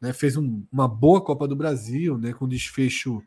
Né? 0.01 0.13
Fez 0.13 0.37
um, 0.37 0.65
uma 0.71 0.89
boa 0.89 1.23
Copa 1.23 1.47
do 1.49 1.57
Brasil, 1.57 2.19
né? 2.19 2.33
com 2.33 2.49
desfecho 2.49 3.23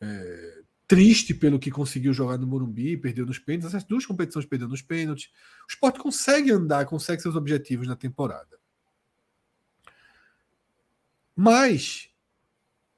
é, 0.00 0.62
triste 0.88 1.34
pelo 1.34 1.58
que 1.58 1.70
conseguiu 1.70 2.14
jogar 2.14 2.38
no 2.38 2.46
Morumbi, 2.46 2.96
perdeu 2.96 3.26
nos 3.26 3.38
pênaltis, 3.38 3.68
essas 3.68 3.84
duas 3.84 4.06
competições 4.06 4.46
perdeu 4.46 4.66
nos 4.66 4.80
pênaltis. 4.80 5.26
O 5.68 5.70
esporte 5.70 5.98
consegue 5.98 6.50
andar, 6.50 6.86
consegue 6.86 7.20
seus 7.20 7.36
objetivos 7.36 7.86
na 7.86 7.94
temporada. 7.94 8.58
Mas 11.36 12.10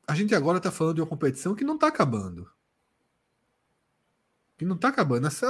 a 0.07 0.15
gente 0.15 0.35
agora 0.35 0.59
está 0.59 0.71
falando 0.71 0.95
de 0.95 1.01
uma 1.03 1.07
competição 1.07 1.55
que 1.55 1.65
não 1.65 1.75
está 1.75 1.89
acabando. 1.89 2.51
Que 4.57 4.65
não 4.65 4.77
está 4.77 4.89
acabando. 4.89 5.27
Essa, 5.27 5.47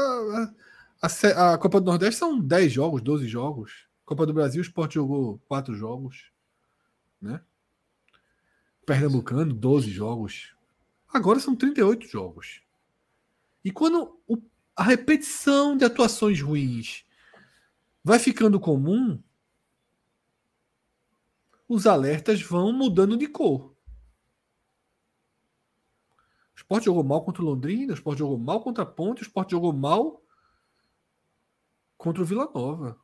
a, 1.00 1.06
a, 1.06 1.54
a, 1.54 1.58
Copa 1.58 1.80
do 1.80 1.86
Nordeste 1.86 2.18
são 2.18 2.40
10 2.40 2.72
jogos, 2.72 3.02
12 3.02 3.28
jogos. 3.28 3.86
Copa 4.04 4.26
do 4.26 4.34
Brasil, 4.34 4.60
o 4.60 4.64
esporte 4.64 4.94
jogou 4.94 5.38
4 5.46 5.74
jogos. 5.74 6.32
Né? 7.20 7.40
Pernambucano, 8.90 9.54
12 9.54 9.88
jogos. 9.88 10.52
Agora 11.12 11.38
são 11.38 11.54
38 11.54 12.08
jogos. 12.08 12.60
E 13.64 13.70
quando 13.70 14.20
o, 14.26 14.36
a 14.74 14.82
repetição 14.82 15.76
de 15.76 15.84
atuações 15.84 16.40
ruins 16.42 17.04
vai 18.02 18.18
ficando 18.18 18.58
comum, 18.58 19.22
os 21.68 21.86
alertas 21.86 22.42
vão 22.42 22.72
mudando 22.72 23.16
de 23.16 23.28
cor. 23.28 23.76
O 26.52 26.56
Sport 26.56 26.82
jogou 26.82 27.04
mal 27.04 27.24
contra 27.24 27.42
o 27.42 27.46
Londrina, 27.46 27.92
o 27.92 27.94
Sport 27.94 28.18
jogou 28.18 28.38
mal 28.38 28.60
contra 28.60 28.82
a 28.82 28.86
Ponte, 28.86 29.22
o 29.22 29.26
Sport 29.26 29.52
jogou 29.52 29.72
mal 29.72 30.20
contra 31.96 32.24
o 32.24 32.26
Vila 32.26 32.50
Nova. 32.52 32.98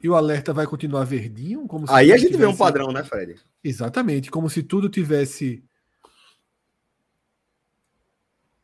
E 0.00 0.08
o 0.08 0.14
alerta 0.14 0.52
vai 0.52 0.66
continuar 0.66 1.04
verdinho, 1.04 1.66
como 1.66 1.86
Aí 1.88 2.12
a 2.12 2.16
gente 2.16 2.32
tivesse... 2.32 2.46
vê 2.46 2.46
um 2.46 2.56
padrão, 2.56 2.92
né, 2.92 3.02
Fred? 3.02 3.40
Exatamente, 3.62 4.30
como 4.30 4.48
se 4.48 4.62
tudo 4.62 4.88
tivesse 4.88 5.62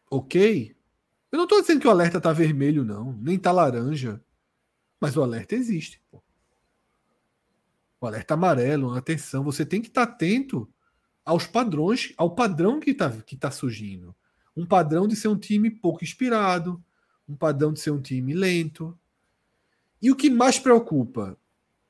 ok. 0.09 0.75
Eu 1.33 1.37
não 1.37 1.45
estou 1.45 1.61
dizendo 1.61 1.81
que 1.81 1.89
o 1.89 1.91
alerta 1.91 2.19
está 2.19 2.33
vermelho, 2.33 2.85
não, 2.85 3.13
nem 3.15 3.35
está 3.35 3.51
laranja, 3.51 4.23
mas 5.01 5.17
o 5.17 5.23
alerta 5.23 5.57
existe. 5.57 6.01
Pô. 6.11 6.23
O 8.01 8.07
alerta 8.07 8.35
amarelo, 8.35 8.95
atenção, 8.95 9.43
você 9.43 9.67
tem 9.67 9.81
que 9.81 9.89
estar 9.89 10.07
tá 10.07 10.13
atento 10.13 10.71
aos 11.25 11.47
padrões, 11.47 12.13
ao 12.17 12.35
padrão 12.35 12.79
que 12.79 12.91
está 12.91 13.11
que 13.11 13.37
tá 13.37 13.51
surgindo. 13.51 14.15
Um 14.57 14.65
padrão 14.65 15.09
de 15.09 15.17
ser 15.17 15.29
um 15.29 15.39
time 15.39 15.71
pouco 15.71 16.05
inspirado, 16.05 16.83
um 17.29 17.35
padrão 17.35 17.73
de 17.73 17.81
ser 17.81 17.91
um 17.91 18.01
time 18.01 18.35
lento. 18.35 18.97
E 20.05 20.11
o 20.11 20.15
que 20.15 20.29
mais 20.29 20.59
preocupa? 20.59 21.35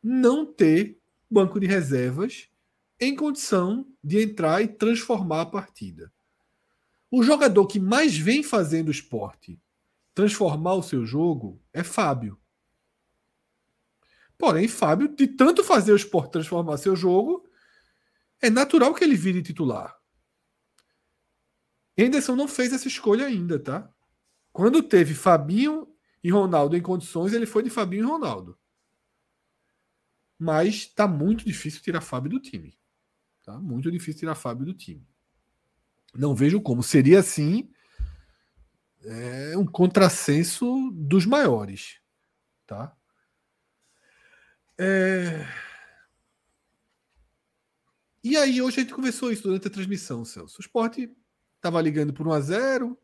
Não 0.00 0.46
ter 0.46 1.00
banco 1.28 1.58
de 1.58 1.66
reservas 1.66 2.48
em 3.00 3.16
condição 3.16 3.84
de 4.04 4.22
entrar 4.22 4.62
e 4.62 4.68
transformar 4.68 5.40
a 5.40 5.46
partida. 5.46 6.12
O 7.10 7.24
jogador 7.24 7.66
que 7.66 7.80
mais 7.80 8.16
vem 8.16 8.40
fazendo 8.40 8.88
esporte 8.88 9.60
transformar 10.14 10.74
o 10.74 10.82
seu 10.82 11.04
jogo 11.04 11.60
é 11.72 11.82
Fábio. 11.82 12.38
Porém, 14.38 14.68
Fábio, 14.68 15.08
de 15.08 15.26
tanto 15.26 15.64
fazer 15.64 15.90
o 15.90 15.96
esporte 15.96 16.30
transformar 16.30 16.76
seu 16.76 16.94
jogo, 16.94 17.44
é 18.40 18.48
natural 18.48 18.94
que 18.94 19.02
ele 19.02 19.16
vire 19.16 19.42
titular. 19.42 19.92
Henderson 21.98 22.36
não 22.36 22.46
fez 22.46 22.72
essa 22.72 22.86
escolha 22.86 23.26
ainda, 23.26 23.58
tá? 23.58 23.92
Quando 24.52 24.84
teve 24.84 25.14
Fabinho 25.14 25.92
e 26.24 26.30
Ronaldo 26.30 26.74
em 26.74 26.80
condições, 26.80 27.34
ele 27.34 27.44
foi 27.44 27.62
de 27.62 27.68
Fabinho 27.68 28.04
e 28.04 28.10
Ronaldo. 28.10 28.58
Mas 30.38 30.86
tá 30.86 31.06
muito 31.06 31.44
difícil 31.44 31.82
tirar 31.82 32.00
Fábio 32.00 32.30
do 32.30 32.40
time. 32.40 32.76
Tá? 33.42 33.60
Muito 33.60 33.92
difícil 33.92 34.20
tirar 34.20 34.34
Fábio 34.34 34.64
do 34.64 34.72
time. 34.72 35.06
Não 36.14 36.34
vejo 36.34 36.62
como. 36.62 36.82
Seria 36.82 37.20
assim 37.20 37.70
é 39.04 39.56
um 39.58 39.66
contrassenso 39.66 40.90
dos 40.92 41.26
maiores. 41.26 42.00
Tá? 42.66 42.96
É... 44.78 45.46
E 48.22 48.36
aí, 48.38 48.62
hoje 48.62 48.78
a 48.78 48.82
gente 48.82 48.94
conversou 48.94 49.30
isso 49.30 49.42
durante 49.42 49.68
a 49.68 49.70
transmissão, 49.70 50.24
Celso. 50.24 50.56
O 50.58 50.62
esporte 50.62 51.14
estava 51.56 51.82
ligando 51.82 52.14
por 52.14 52.26
1 52.26 52.32
a 52.32 52.40
0 52.40 52.98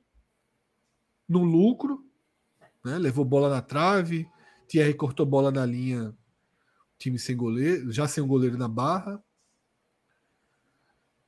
no 1.29 1.45
lucro, 1.45 2.10
né? 2.85 2.99
levou 2.99 3.25
bola 3.25 3.49
na 3.49 3.63
trave, 3.63 4.29
Thierry 4.69 4.95
cortou 4.95 5.27
bola 5.27 5.51
na 5.51 5.67
linha, 5.67 6.15
time 6.99 7.19
sem 7.19 7.37
goleiro, 7.37 7.91
já 7.91 8.07
sem 8.07 8.23
um 8.23 8.29
goleiro 8.29 8.57
na 8.57 8.69
barra. 8.69 9.23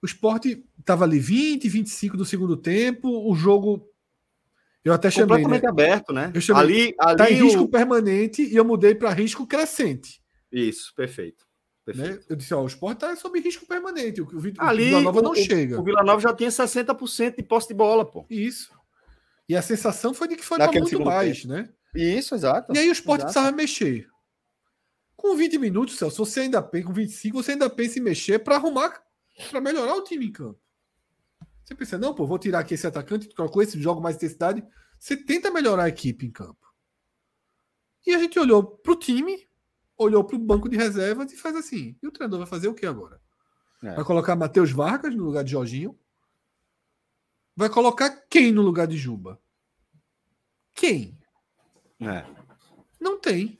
O 0.00 0.06
esporte 0.06 0.64
estava 0.78 1.04
ali 1.04 1.18
20, 1.18 1.68
25 1.68 2.16
do 2.16 2.24
segundo 2.24 2.56
tempo, 2.56 3.08
o 3.08 3.34
jogo. 3.34 3.88
Eu 4.84 4.92
até 4.92 5.10
chamei. 5.10 5.42
Completamente 5.42 5.62
né? 5.62 5.68
aberto, 5.68 6.12
né? 6.12 6.32
Eu 6.34 6.40
chamei, 6.40 6.62
ali, 6.62 6.94
ali 6.98 7.16
tá 7.16 7.30
em 7.30 7.34
risco 7.34 7.62
o... 7.62 7.68
permanente 7.68 8.42
e 8.42 8.56
eu 8.56 8.64
mudei 8.64 8.94
para 8.94 9.12
risco 9.12 9.46
crescente. 9.46 10.20
Isso, 10.50 10.92
perfeito. 10.94 11.46
Né? 11.86 12.20
Eu 12.28 12.36
disse, 12.36 12.54
ó, 12.54 12.62
o 12.62 12.66
esporte 12.66 12.98
está 12.98 13.16
sob 13.16 13.40
risco 13.40 13.66
permanente. 13.66 14.20
O, 14.20 14.24
o, 14.24 14.40
Ali, 14.58 14.84
o 14.84 14.86
Vila 14.86 15.00
Nova 15.00 15.22
não 15.22 15.32
o, 15.32 15.36
chega. 15.36 15.80
O 15.80 15.84
Vila 15.84 16.02
Nova 16.02 16.20
já 16.20 16.32
tinha 16.32 16.50
60% 16.50 17.36
de 17.36 17.42
posse 17.42 17.68
de 17.68 17.74
bola, 17.74 18.04
pô. 18.04 18.24
Isso. 18.30 18.72
E 19.52 19.56
a 19.56 19.60
sensação 19.60 20.14
foi 20.14 20.28
de 20.28 20.36
que 20.36 20.42
foi 20.42 20.56
para 20.56 20.72
muito 20.72 21.04
mais, 21.04 21.42
tempo. 21.42 21.52
né? 21.52 21.68
Isso, 21.94 22.34
exato. 22.34 22.74
E 22.74 22.78
aí 22.78 22.88
o 22.88 22.92
esporte 22.92 23.20
exato. 23.20 23.34
precisava 23.34 23.54
mexer. 23.54 24.08
Com 25.14 25.36
20 25.36 25.58
minutos, 25.58 25.98
Celso, 25.98 26.24
você 26.24 26.40
ainda 26.40 26.62
pensa, 26.62 26.86
com 26.86 26.94
25, 26.94 27.42
você 27.42 27.52
ainda 27.52 27.68
pensa 27.68 27.98
em 27.98 28.02
mexer 28.02 28.38
para 28.38 28.56
arrumar, 28.56 29.02
para 29.50 29.60
melhorar 29.60 29.94
o 29.94 30.02
time 30.02 30.24
em 30.24 30.32
campo. 30.32 30.58
Você 31.62 31.74
pensa, 31.74 31.98
não, 31.98 32.14
pô, 32.14 32.26
vou 32.26 32.38
tirar 32.38 32.60
aqui 32.60 32.72
esse 32.72 32.86
atacante, 32.86 33.28
com 33.28 33.60
esse 33.60 33.78
jogo 33.78 34.00
mais 34.00 34.16
intensidade. 34.16 34.64
Você 34.98 35.18
tenta 35.18 35.50
melhorar 35.50 35.84
a 35.84 35.88
equipe 35.90 36.24
em 36.24 36.30
campo. 36.30 36.66
E 38.06 38.14
a 38.14 38.18
gente 38.18 38.38
olhou 38.38 38.64
para 38.64 38.92
o 38.92 38.96
time, 38.96 39.46
olhou 39.98 40.24
para 40.24 40.36
o 40.36 40.38
banco 40.38 40.66
de 40.66 40.78
reservas 40.78 41.30
e 41.30 41.36
faz 41.36 41.54
assim. 41.56 41.94
E 42.02 42.06
o 42.06 42.10
treinador 42.10 42.38
vai 42.38 42.48
fazer 42.48 42.68
o 42.68 42.74
que 42.74 42.86
agora? 42.86 43.20
É. 43.82 43.96
Vai 43.96 44.04
colocar 44.04 44.34
Matheus 44.34 44.72
Vargas 44.72 45.14
no 45.14 45.24
lugar 45.24 45.44
de 45.44 45.50
Jorginho? 45.50 45.94
Vai 47.54 47.68
colocar 47.68 48.08
quem 48.30 48.50
no 48.50 48.62
lugar 48.62 48.86
de 48.86 48.96
Juba? 48.96 49.38
Quem? 50.74 51.18
É. 52.00 52.24
Não 53.00 53.18
tem. 53.18 53.58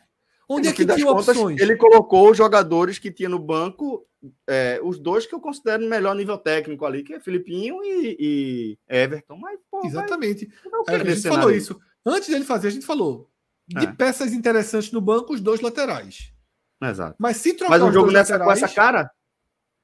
Onde 0.49 0.69
é 0.69 0.73
que 0.73 0.85
tinha 0.85 1.07
contas, 1.07 1.29
opções? 1.29 1.61
Ele 1.61 1.77
colocou 1.77 2.31
os 2.31 2.37
jogadores 2.37 2.99
que 2.99 3.11
tinha 3.11 3.29
no 3.29 3.39
banco, 3.39 4.07
é, 4.49 4.81
os 4.83 4.99
dois 4.99 5.27
que 5.27 5.35
eu 5.35 5.41
considero 5.41 5.89
melhor 5.89 6.15
nível 6.15 6.37
técnico 6.37 6.85
ali, 6.85 7.03
que 7.03 7.15
é 7.15 7.21
Filipinho 7.21 7.83
e, 7.83 8.17
e 8.19 8.79
Everton. 8.89 9.37
Mas, 9.37 9.59
pô, 9.71 9.87
Exatamente. 9.87 10.51
Vai, 10.87 10.97
a 10.97 11.05
gente 11.05 11.29
falou 11.29 11.51
isso. 11.51 11.81
Antes 12.05 12.29
dele 12.29 12.45
fazer, 12.45 12.69
a 12.69 12.71
gente 12.71 12.87
falou. 12.87 13.31
De 13.67 13.87
é. 13.87 13.93
peças 13.93 14.33
interessantes 14.33 14.93
no 14.93 15.01
banco, 15.01 15.33
os 15.33 15.41
dois 15.41 15.61
laterais. 15.61 16.33
Exato. 16.83 17.17
Mas 17.19 17.37
se 17.37 17.55
trocar 17.55 17.79
Mas 17.79 17.83
um 17.83 17.93
jogo 17.93 18.11
nessa, 18.11 18.35
laterais, 18.35 18.61
com 18.61 18.67
essa 18.67 18.75
cara, 18.75 19.11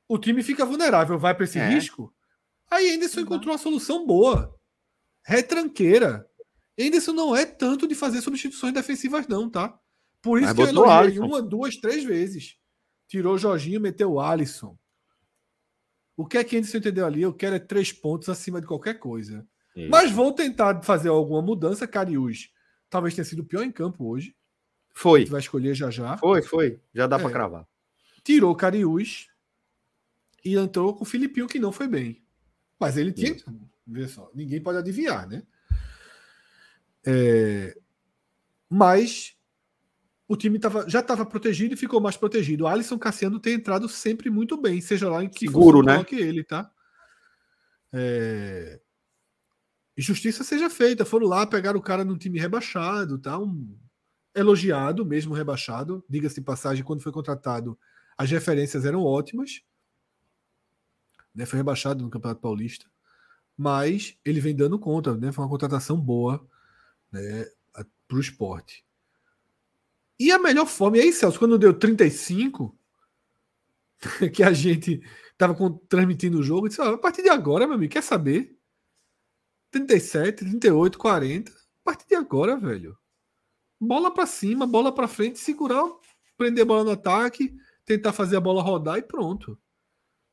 o 0.08 0.18
time 0.18 0.42
fica 0.42 0.66
vulnerável, 0.66 1.18
vai 1.18 1.34
para 1.34 1.44
esse 1.44 1.58
é. 1.58 1.68
risco. 1.68 2.12
Aí 2.70 2.94
Anderson 2.94 3.20
encontrou 3.20 3.52
uma 3.52 3.58
solução 3.58 4.06
boa. 4.06 4.54
Retranqueira. 5.24 6.27
Anderson 6.78 7.12
não 7.12 7.34
é 7.34 7.44
tanto 7.44 7.88
de 7.88 7.94
fazer 7.94 8.20
substituições 8.20 8.72
defensivas, 8.72 9.26
não, 9.26 9.50
tá? 9.50 9.78
Por 10.22 10.38
isso 10.38 10.48
Mas 10.48 10.56
que 10.56 10.62
eu 10.62 10.68
elogiei 10.68 11.18
uma, 11.18 11.42
duas, 11.42 11.76
três 11.76 12.04
vezes. 12.04 12.56
Tirou 13.08 13.34
o 13.34 13.38
Jorginho, 13.38 13.80
meteu 13.80 14.12
o 14.12 14.20
Alisson. 14.20 14.78
O 16.16 16.26
que 16.26 16.38
é 16.38 16.44
que 16.44 16.56
Anderson 16.56 16.78
entendeu 16.78 17.06
ali? 17.06 17.22
Eu 17.22 17.32
quero 17.32 17.56
é 17.56 17.58
três 17.58 17.92
pontos 17.92 18.28
acima 18.28 18.60
de 18.60 18.66
qualquer 18.66 18.94
coisa. 18.94 19.46
Isso. 19.74 19.90
Mas 19.90 20.10
vou 20.10 20.32
tentar 20.32 20.82
fazer 20.82 21.08
alguma 21.08 21.40
mudança. 21.40 21.86
Cariús 21.86 22.50
talvez 22.90 23.14
tenha 23.14 23.24
sido 23.24 23.40
o 23.40 23.44
pior 23.44 23.62
em 23.62 23.72
campo 23.72 24.08
hoje. 24.08 24.34
Foi. 24.92 25.24
vai 25.26 25.40
escolher 25.40 25.74
já 25.74 25.90
já. 25.90 26.16
Foi, 26.16 26.42
foi. 26.42 26.80
Já 26.92 27.06
dá 27.06 27.16
é. 27.16 27.18
para 27.20 27.30
cravar. 27.30 27.68
Tirou 28.24 28.54
Cariús 28.54 29.28
e 30.44 30.56
entrou 30.56 30.94
com 30.94 31.04
o 31.04 31.06
Filipinho, 31.06 31.46
que 31.46 31.58
não 31.58 31.70
foi 31.70 31.86
bem. 31.86 32.22
Mas 32.80 32.96
ele 32.96 33.12
tinha. 33.12 33.36
Vê 33.86 34.06
só, 34.08 34.30
ninguém 34.34 34.60
pode 34.60 34.78
adivinhar, 34.78 35.26
né? 35.28 35.42
É, 37.10 37.74
mas 38.68 39.34
o 40.28 40.36
time 40.36 40.58
tava, 40.58 40.86
já 40.86 41.00
estava 41.00 41.24
protegido 41.24 41.72
e 41.72 41.76
ficou 41.76 42.02
mais 42.02 42.18
protegido. 42.18 42.64
O 42.64 42.66
Alisson 42.66 42.98
Cassiano 42.98 43.40
tem 43.40 43.54
entrado 43.54 43.88
sempre 43.88 44.28
muito 44.28 44.60
bem, 44.60 44.78
seja 44.82 45.08
lá 45.08 45.24
em 45.24 45.28
que 45.28 45.46
Seguro, 45.46 45.82
né? 45.82 46.04
que 46.04 46.16
ele, 46.16 46.44
tá? 46.44 46.70
É, 47.90 48.78
e 49.96 50.02
justiça 50.02 50.44
seja 50.44 50.68
feita. 50.68 51.06
Foram 51.06 51.26
lá, 51.26 51.46
pegaram 51.46 51.78
o 51.78 51.82
cara 51.82 52.04
num 52.04 52.18
time 52.18 52.38
rebaixado, 52.38 53.18
tá? 53.18 53.38
Um, 53.38 53.74
elogiado, 54.34 55.02
mesmo 55.06 55.32
rebaixado. 55.32 56.04
Diga-se 56.10 56.42
passagem, 56.42 56.84
quando 56.84 57.02
foi 57.02 57.10
contratado, 57.10 57.78
as 58.18 58.30
referências 58.30 58.84
eram 58.84 59.02
ótimas. 59.02 59.62
Né? 61.34 61.46
Foi 61.46 61.56
rebaixado 61.56 62.04
no 62.04 62.10
Campeonato 62.10 62.42
Paulista. 62.42 62.84
Mas 63.56 64.18
ele 64.26 64.40
vem 64.40 64.54
dando 64.54 64.78
conta, 64.78 65.16
né? 65.16 65.32
Foi 65.32 65.42
uma 65.42 65.50
contratação 65.50 65.98
boa 65.98 66.46
né? 67.10 67.46
para 68.08 68.16
o 68.16 68.20
esporte. 68.20 68.84
E 70.18 70.32
a 70.32 70.38
melhor 70.38 70.66
forma, 70.66 70.96
e 70.96 71.02
aí, 71.02 71.12
Celso, 71.12 71.38
quando 71.38 71.58
deu 71.58 71.78
35, 71.78 72.76
que 74.34 74.42
a 74.42 74.52
gente 74.52 75.00
estava 75.30 75.54
transmitindo 75.88 76.38
o 76.38 76.42
jogo, 76.42 76.68
disse: 76.68 76.80
a 76.80 76.96
partir 76.98 77.22
de 77.22 77.28
agora, 77.28 77.66
meu 77.66 77.76
amigo, 77.76 77.92
quer 77.92 78.02
saber? 78.02 78.58
37, 79.70 80.44
38, 80.44 80.98
40. 80.98 81.52
A 81.52 81.54
partir 81.84 82.08
de 82.08 82.14
agora, 82.14 82.56
velho. 82.56 82.98
Bola 83.80 84.12
para 84.12 84.26
cima, 84.26 84.66
bola 84.66 84.92
para 84.92 85.06
frente, 85.06 85.38
segurar, 85.38 85.86
prender 86.36 86.62
a 86.62 86.66
bola 86.66 86.82
no 86.82 86.90
ataque, 86.90 87.54
tentar 87.84 88.12
fazer 88.12 88.36
a 88.36 88.40
bola 88.40 88.62
rodar 88.62 88.98
e 88.98 89.02
pronto. 89.02 89.56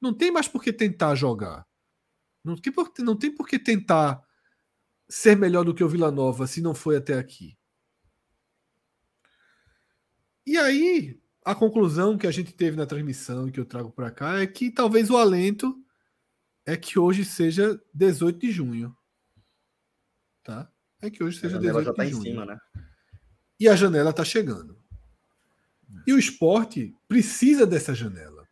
Não 0.01 0.13
tem 0.13 0.31
mais 0.31 0.47
por 0.47 0.63
que 0.63 0.73
tentar 0.73 1.13
jogar. 1.13 1.67
Não 2.43 2.55
tem 2.55 2.73
por, 2.73 2.91
não 2.99 3.15
tem 3.15 3.31
por 3.31 3.47
que 3.47 3.59
tentar 3.59 4.24
ser 5.07 5.35
melhor 5.35 5.63
do 5.63 5.73
que 5.73 5.83
o 5.83 5.89
Vila 5.89 6.11
Nova 6.11 6.47
se 6.47 6.61
não 6.61 6.73
foi 6.73 6.97
até 6.97 7.17
aqui. 7.17 7.57
E 10.45 10.57
aí, 10.57 11.19
a 11.43 11.55
conclusão 11.55 12.17
que 12.17 12.27
a 12.27 12.31
gente 12.31 12.53
teve 12.53 12.77
na 12.77 12.85
transmissão 12.85 13.47
e 13.47 13.51
que 13.51 13.59
eu 13.59 13.65
trago 13.65 13.91
para 13.91 14.11
cá 14.11 14.39
é 14.39 14.47
que 14.47 14.71
talvez 14.71 15.09
o 15.09 15.17
alento 15.17 15.75
é 16.65 16.75
que 16.77 16.99
hoje 16.99 17.25
seja 17.25 17.79
18 17.93 18.39
de 18.39 18.51
junho 18.51 18.95
tá? 20.45 20.71
É 21.01 21.09
que 21.09 21.21
hoje 21.21 21.39
seja 21.39 21.59
18 21.59 21.85
já 21.85 21.93
tá 21.93 22.05
de 22.05 22.11
junho. 22.11 22.21
Em 22.21 22.29
cima, 22.29 22.45
né? 22.45 22.57
E 23.59 23.67
a 23.67 23.75
janela 23.75 24.11
está 24.11 24.23
chegando. 24.23 24.79
E 26.07 26.13
o 26.13 26.19
esporte 26.19 26.95
precisa 27.07 27.65
dessa 27.65 27.93
janela. 27.93 28.47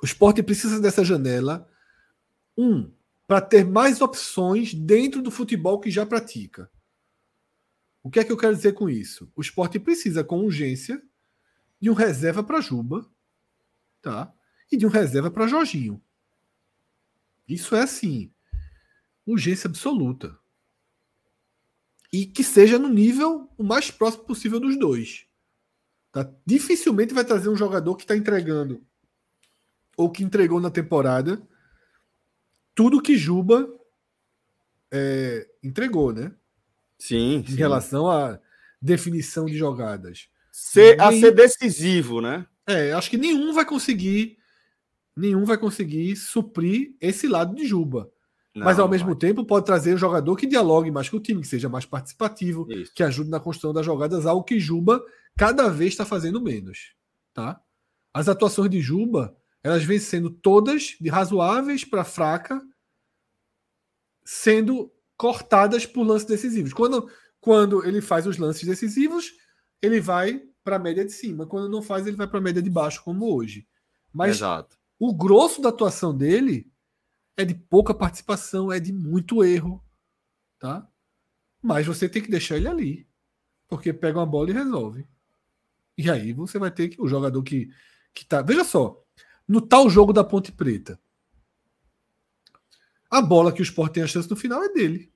O 0.00 0.06
esporte 0.06 0.42
precisa 0.42 0.80
dessa 0.80 1.04
janela, 1.04 1.68
um, 2.56 2.90
para 3.32 3.40
ter 3.40 3.64
mais 3.64 4.02
opções 4.02 4.74
dentro 4.74 5.22
do 5.22 5.30
futebol 5.30 5.80
que 5.80 5.90
já 5.90 6.04
pratica. 6.04 6.70
O 8.02 8.10
que 8.10 8.20
é 8.20 8.24
que 8.24 8.30
eu 8.30 8.36
quero 8.36 8.54
dizer 8.54 8.74
com 8.74 8.90
isso? 8.90 9.32
O 9.34 9.40
esporte 9.40 9.80
precisa, 9.80 10.22
com 10.22 10.44
urgência, 10.44 11.02
de 11.80 11.88
um 11.88 11.94
reserva 11.94 12.44
para 12.44 12.60
Juba, 12.60 13.10
tá? 14.02 14.30
E 14.70 14.76
de 14.76 14.84
um 14.84 14.90
reserva 14.90 15.30
para 15.30 15.46
Jorginho. 15.46 15.98
Isso 17.48 17.74
é 17.74 17.80
assim, 17.80 18.30
urgência 19.24 19.66
absoluta. 19.66 20.38
E 22.12 22.26
que 22.26 22.44
seja 22.44 22.78
no 22.78 22.90
nível 22.90 23.50
o 23.56 23.64
mais 23.64 23.90
próximo 23.90 24.24
possível 24.24 24.60
dos 24.60 24.78
dois. 24.78 25.26
Tá? 26.12 26.30
Dificilmente 26.44 27.14
vai 27.14 27.24
trazer 27.24 27.48
um 27.48 27.56
jogador 27.56 27.96
que 27.96 28.02
está 28.02 28.14
entregando 28.14 28.86
ou 29.96 30.10
que 30.10 30.22
entregou 30.22 30.60
na 30.60 30.70
temporada 30.70 31.42
tudo 32.74 33.02
que 33.02 33.16
Juba 33.16 33.68
é, 34.90 35.48
entregou, 35.62 36.12
né? 36.12 36.32
Sim, 36.98 37.44
Em 37.48 37.54
relação 37.54 38.10
à 38.10 38.38
definição 38.80 39.46
de 39.46 39.56
jogadas. 39.56 40.28
Ser, 40.50 41.00
a 41.00 41.10
ser 41.10 41.32
decisivo, 41.32 42.20
né? 42.20 42.46
É, 42.66 42.92
acho 42.92 43.10
que 43.10 43.16
nenhum 43.16 43.52
vai 43.52 43.64
conseguir 43.64 44.38
nenhum 45.16 45.44
vai 45.44 45.58
conseguir 45.58 46.16
suprir 46.16 46.94
esse 47.00 47.28
lado 47.28 47.54
de 47.54 47.66
Juba. 47.66 48.10
Não, 48.54 48.64
Mas 48.64 48.78
ao 48.78 48.88
mesmo 48.88 49.08
vai. 49.08 49.16
tempo 49.16 49.44
pode 49.44 49.64
trazer 49.64 49.94
um 49.94 49.98
jogador 49.98 50.36
que 50.36 50.46
dialogue 50.46 50.90
mais 50.90 51.08
com 51.08 51.16
o 51.16 51.20
time, 51.20 51.40
que 51.40 51.48
seja 51.48 51.68
mais 51.68 51.86
participativo, 51.86 52.66
Isso. 52.70 52.92
que 52.94 53.02
ajude 53.02 53.30
na 53.30 53.40
construção 53.40 53.72
das 53.72 53.86
jogadas, 53.86 54.26
algo 54.26 54.44
que 54.44 54.60
Juba 54.60 55.02
cada 55.36 55.68
vez 55.68 55.92
está 55.92 56.04
fazendo 56.04 56.40
menos. 56.40 56.94
Tá? 57.32 57.60
As 58.12 58.28
atuações 58.28 58.70
de 58.70 58.80
Juba, 58.80 59.34
elas 59.62 59.84
vêm 59.84 59.98
sendo 59.98 60.30
todas 60.30 60.96
de 61.00 61.08
razoáveis 61.08 61.84
para 61.84 62.04
fraca, 62.04 62.60
sendo 64.24 64.92
cortadas 65.16 65.86
por 65.86 66.02
lances 66.04 66.26
decisivos. 66.26 66.72
Quando, 66.72 67.08
quando 67.40 67.84
ele 67.84 68.00
faz 68.00 68.26
os 68.26 68.38
lances 68.38 68.66
decisivos, 68.66 69.32
ele 69.80 70.00
vai 70.00 70.42
para 70.64 70.76
a 70.76 70.78
média 70.78 71.04
de 71.04 71.12
cima. 71.12 71.46
Quando 71.46 71.68
não 71.68 71.82
faz, 71.82 72.06
ele 72.06 72.16
vai 72.16 72.26
para 72.26 72.38
a 72.38 72.42
média 72.42 72.62
de 72.62 72.70
baixo, 72.70 73.02
como 73.04 73.32
hoje. 73.32 73.66
Mas 74.12 74.36
Exato. 74.36 74.76
o 74.98 75.14
grosso 75.14 75.62
da 75.62 75.68
atuação 75.68 76.16
dele 76.16 76.70
é 77.36 77.44
de 77.44 77.54
pouca 77.54 77.94
participação, 77.94 78.72
é 78.72 78.78
de 78.78 78.92
muito 78.92 79.44
erro, 79.44 79.82
tá? 80.58 80.86
Mas 81.62 81.86
você 81.86 82.08
tem 82.08 82.20
que 82.20 82.30
deixar 82.30 82.56
ele 82.56 82.68
ali, 82.68 83.08
porque 83.68 83.92
pega 83.92 84.18
uma 84.18 84.26
bola 84.26 84.50
e 84.50 84.54
resolve. 84.54 85.06
E 85.96 86.10
aí 86.10 86.32
você 86.32 86.58
vai 86.58 86.70
ter 86.70 86.88
que 86.88 87.00
o 87.00 87.06
jogador 87.06 87.42
que 87.42 87.70
que 88.14 88.26
tá, 88.26 88.42
veja 88.42 88.62
só, 88.62 89.02
no 89.46 89.60
tal 89.60 89.88
jogo 89.90 90.12
da 90.12 90.24
Ponte 90.24 90.52
Preta, 90.52 91.00
a 93.10 93.20
bola 93.20 93.52
que 93.52 93.60
o 93.60 93.64
Sport 93.64 93.92
tem 93.92 94.02
a 94.02 94.06
chance 94.06 94.28
no 94.30 94.36
final 94.36 94.62
é 94.62 94.72
dele. 94.72 95.12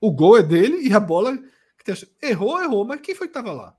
O 0.00 0.10
gol 0.10 0.36
é 0.36 0.42
dele 0.42 0.86
e 0.88 0.92
a 0.92 0.98
bola 1.00 1.36
que 1.78 1.84
tem 1.84 1.92
a 1.92 1.96
chance, 1.96 2.12
errou, 2.20 2.60
errou, 2.60 2.84
mas 2.84 3.00
quem 3.00 3.14
foi 3.14 3.28
que 3.28 3.30
estava 3.30 3.52
lá? 3.52 3.76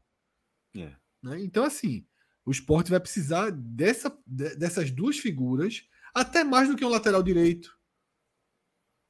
É. 0.76 0.95
Né? 1.22 1.41
Então 1.41 1.63
assim, 1.63 2.05
o 2.45 2.51
esporte 2.51 2.89
vai 2.89 2.99
precisar 2.99 3.51
dessa, 3.51 4.16
de- 4.26 4.55
dessas 4.55 4.89
duas 4.91 5.18
figuras, 5.18 5.84
até 6.13 6.43
mais 6.43 6.70
do 6.70 6.76
que 6.76 6.86
um 6.86 6.89
lateral 6.89 7.22
direito, 7.22 7.78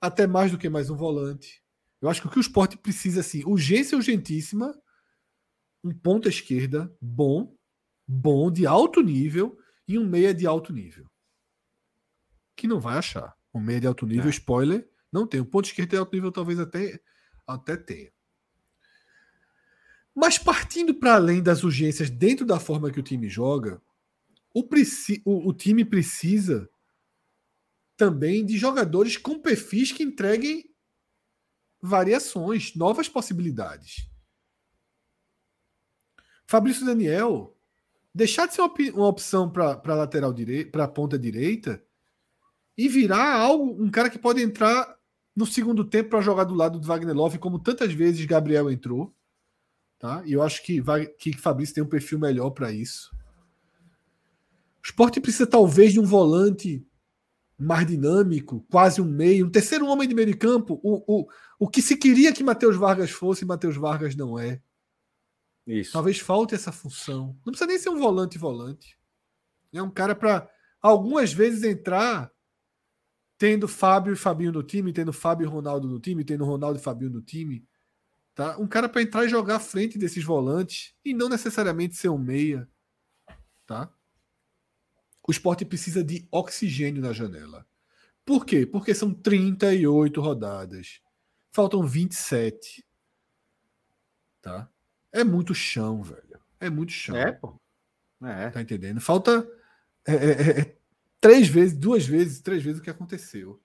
até 0.02 0.26
mais 0.26 0.52
do 0.52 0.58
que 0.58 0.70
mais 0.70 0.90
um 0.90 0.96
volante. 0.96 1.64
Eu 2.02 2.10
acho 2.10 2.22
que 2.22 2.28
o 2.28 2.30
que 2.32 2.38
o 2.38 2.42
esporte 2.42 2.78
precisa, 2.78 3.22
assim, 3.22 3.44
urgência 3.46 3.98
urgentíssima, 3.98 4.76
um 5.84 5.94
ponta 5.94 6.30
esquerda 6.30 6.92
bom, 7.00 7.56
bom, 8.08 8.52
de 8.52 8.66
alto 8.66 9.02
nível, 9.02 9.58
e 9.88 9.98
um 10.00 10.08
meia 10.08 10.34
de 10.34 10.46
alto 10.48 10.72
nível. 10.74 11.10
Que 12.56 12.68
não 12.68 12.80
vai 12.80 12.98
achar. 12.98 13.36
Um 13.54 13.60
meia 13.60 13.80
de 13.82 13.88
alto 13.88 14.06
nível, 14.06 14.28
É. 14.28 14.30
spoiler, 14.30 14.90
não 15.12 15.26
tem. 15.28 15.40
O 15.40 15.46
ponto 15.46 15.66
esquerdo 15.66 15.90
de 15.92 15.98
alto 15.98 16.14
nível 16.14 16.32
talvez 16.32 16.60
até, 16.60 17.00
até 17.48 17.78
tenha. 17.78 18.12
Mas 20.14 20.38
partindo 20.38 20.94
para 20.96 21.16
além 21.16 21.44
das 21.44 21.64
urgências 21.64 22.10
dentro 22.10 22.46
da 22.46 22.60
forma 22.60 22.92
que 22.92 23.00
o 23.00 23.04
time 23.04 23.28
joga, 23.30 23.82
o, 24.54 24.64
preci- 24.64 25.22
o- 25.26 25.50
o 25.50 25.54
time 25.54 25.84
precisa 25.84 26.70
também 27.98 28.46
de 28.46 28.58
jogadores 28.58 29.18
com 29.18 29.40
perfis 29.40 29.92
que 29.92 30.04
entreguem 30.04 30.74
variações, 31.82 32.74
novas 32.76 33.08
possibilidades. 33.08 34.10
Fabrício 36.48 36.86
Daniel 36.86 37.55
deixar 38.16 38.48
de 38.48 38.54
ser 38.54 38.62
uma, 38.62 38.74
uma 38.94 39.08
opção 39.08 39.50
para 39.50 39.94
lateral 39.94 40.32
direita, 40.32 40.72
para 40.72 40.88
ponta 40.88 41.20
direita 41.20 41.84
e 42.78 42.88
virar 42.88 43.36
algo, 43.36 43.84
um 43.84 43.92
cara 43.92 44.10
que 44.10 44.18
pode 44.18 44.42
entrar 44.42 44.96
no 45.36 45.46
segundo 45.46 45.84
tempo 45.84 46.12
para 46.12 46.22
jogar 46.22 46.46
do 46.46 46.56
lado 46.56 46.80
do 46.80 46.88
Wagner 46.88 47.14
Love, 47.14 47.38
como 47.38 47.60
tantas 47.60 47.92
vezes 47.92 48.26
Gabriel 48.26 48.72
entrou. 48.72 49.14
Tá? 50.00 50.24
E 50.26 50.32
eu 50.32 50.42
acho 50.42 50.64
que, 50.64 50.82
que 51.18 51.38
Fabrício 51.38 51.76
tem 51.76 51.84
um 51.84 51.90
perfil 51.90 52.18
melhor 52.18 52.52
para 52.52 52.72
isso. 52.72 53.14
O 54.82 54.86
esporte 54.86 55.20
precisa 55.20 55.46
talvez 55.46 55.92
de 55.92 56.00
um 56.00 56.06
volante 56.06 56.88
mais 57.58 57.86
dinâmico, 57.86 58.66
quase 58.70 59.02
um 59.02 59.06
meio, 59.06 59.46
um 59.46 59.50
terceiro 59.50 59.88
homem 59.88 60.08
de 60.08 60.16
meio 60.16 60.28
de 60.28 60.36
campo. 60.36 60.80
O, 60.82 61.04
o, 61.08 61.28
o 61.60 61.68
que 61.68 61.82
se 61.82 61.98
queria 61.98 62.32
que 62.32 62.44
Matheus 62.44 62.78
Vargas 62.78 63.12
fosse, 63.12 63.46
Matheus 63.46 63.76
Vargas 63.76 64.16
não 64.16 64.40
é. 64.40 64.62
Isso. 65.66 65.94
Talvez 65.94 66.20
falte 66.20 66.54
essa 66.54 66.72
função. 66.72 67.38
Não 67.46 67.52
precisa 67.52 67.68
nem 67.68 67.80
ser 67.80 67.90
um 67.90 68.00
volante 68.00 68.38
volante. 68.38 68.98
É 69.74 69.82
um 69.82 69.90
cara 69.90 70.16
para 70.16 70.50
algumas 70.82 71.34
vezes 71.34 71.64
entrar 71.64 72.32
tendo 73.38 73.68
Fábio 73.68 74.14
e 74.14 74.16
Fabinho 74.16 74.52
no 74.52 74.64
time, 74.64 74.94
tendo 74.94 75.12
Fábio 75.12 75.46
e 75.46 75.50
Ronaldo 75.50 75.88
no 75.88 76.00
time, 76.00 76.24
tendo 76.24 76.46
Ronaldo 76.46 76.80
e 76.80 76.82
Fabinho 76.82 77.12
no 77.12 77.22
time. 77.22 77.68
Tá? 78.34 78.58
Um 78.58 78.68
cara 78.68 78.88
para 78.88 79.02
entrar 79.02 79.26
e 79.26 79.30
jogar 79.30 79.56
à 79.56 79.60
frente 79.60 79.98
desses 79.98 80.24
volantes 80.24 80.94
e 81.04 81.14
não 81.14 81.30
necessariamente 81.30 81.96
ser 81.96 82.10
um 82.10 82.18
meia. 82.18 82.70
Tá? 83.66 83.92
O 85.28 85.32
esporte 85.32 85.66
precisa 85.66 86.04
de 86.04 86.28
oxigênio 86.32 87.02
na 87.02 87.12
janela. 87.12 87.68
Por 88.24 88.46
quê? 88.46 88.66
Porque 88.66 88.94
são 88.94 89.14
38 89.14 90.22
rodadas. 90.22 91.02
Faltam 91.52 91.86
27. 91.86 92.86
Tá? 94.42 94.70
É 95.16 95.24
muito 95.24 95.56
chão, 95.56 96.04
velho. 96.04 96.42
É 96.60 96.70
muito 96.70 96.92
chão. 96.92 97.16
É, 97.16 97.32
pô. 97.32 97.58
É. 98.22 98.50
Tá 98.50 98.62
entendendo? 98.62 99.00
Falta 99.00 99.50
é, 100.06 100.14
é, 100.14 100.16
é, 100.16 100.60
é, 100.60 100.78
três 101.22 101.48
vezes, 101.48 101.78
duas 101.78 102.06
vezes, 102.06 102.42
três 102.42 102.62
vezes 102.62 102.82
o 102.82 102.84
que 102.84 102.90
aconteceu. 102.90 103.62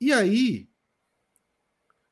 E 0.00 0.12
aí, 0.12 0.68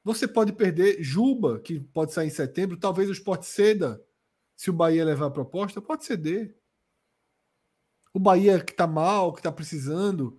você 0.05 0.29
pode 0.29 0.53
perder 0.53 1.03
Juba, 1.03 1.59
que 1.59 1.81
pode 1.81 2.13
sair 2.13 2.29
em 2.29 2.31
setembro, 2.31 2.77
talvez 2.77 3.09
o 3.09 3.13
Sport 3.13 3.43
ceda, 3.43 4.01
se 4.55 4.71
o 4.71 4.73
Bahia 4.73 5.05
levar 5.05 5.27
a 5.27 5.31
proposta, 5.31 5.83
pode 5.83 6.05
ceder. 6.05 6.57
O 8.15 8.21
Bahia 8.21 8.63
que 8.63 8.73
tá 8.73 8.87
mal, 8.87 9.33
que 9.33 9.43
tá 9.43 9.51
precisando, 9.51 10.39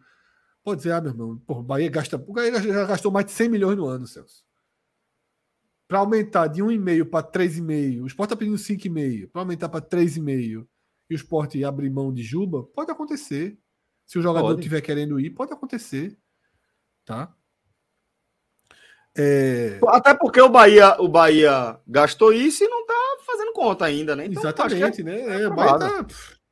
pode 0.64 0.78
dizer, 0.78 0.94
ah, 0.94 1.02
meu 1.02 1.12
irmão, 1.12 1.38
porra, 1.40 1.60
o 1.60 1.64
Bahia 1.64 1.90
gasta. 1.90 2.16
O 2.16 2.32
Bahia 2.32 2.62
já 2.62 2.86
gastou 2.86 3.12
mais 3.12 3.26
de 3.26 3.34
100 3.34 3.50
milhões 3.50 3.78
no 3.78 3.88
ano, 3.88 4.08
Celso. 4.08 4.46
Para 5.94 6.00
aumentar 6.00 6.48
de 6.48 6.64
1,5 6.64 7.06
para 7.08 7.22
3,5, 7.24 8.02
o 8.02 8.08
Sport 8.08 8.28
tá 8.32 8.36
pedindo 8.36 8.58
5,5, 8.58 9.30
para 9.32 9.44
aumentar 9.44 9.70
para 9.70 9.80
3,5 9.80 10.66
e 11.08 11.14
o 11.14 11.16
Sport 11.16 11.56
abrir 11.64 11.91
mão 11.91 12.12
de 12.12 12.24
Juba, 12.24 12.64
pode 12.64 12.89
acontecer. 12.89 13.60
Se 14.04 14.18
o 14.18 14.22
jogador 14.24 14.58
estiver 14.58 14.82
querendo 14.82 15.20
ir, 15.20 15.30
pode 15.30 15.54
acontecer. 15.54 16.18
Tá? 17.06 17.32
É, 19.16 19.80
Até 19.89 20.16
porque 20.16 20.41
o 20.41 20.50
Bahia, 20.50 21.00
o 21.00 21.08
Bahia 21.08 21.80
gastou 21.88 22.34
isso 22.34 22.64
e 22.64 22.68
não 22.68 22.88
tá 22.88 23.18
fazendo 23.24 23.54
conta 23.54 23.86
ainda, 23.86 24.16
né? 24.16 24.26
Então, 24.26 24.41
exatamente, 24.41 24.84
acho 24.84 24.96
que 24.96 25.04
né? 25.04 25.20
é 25.22 25.44
É, 25.44 25.50
Bahia 25.52 25.78
tá, 25.78 26.08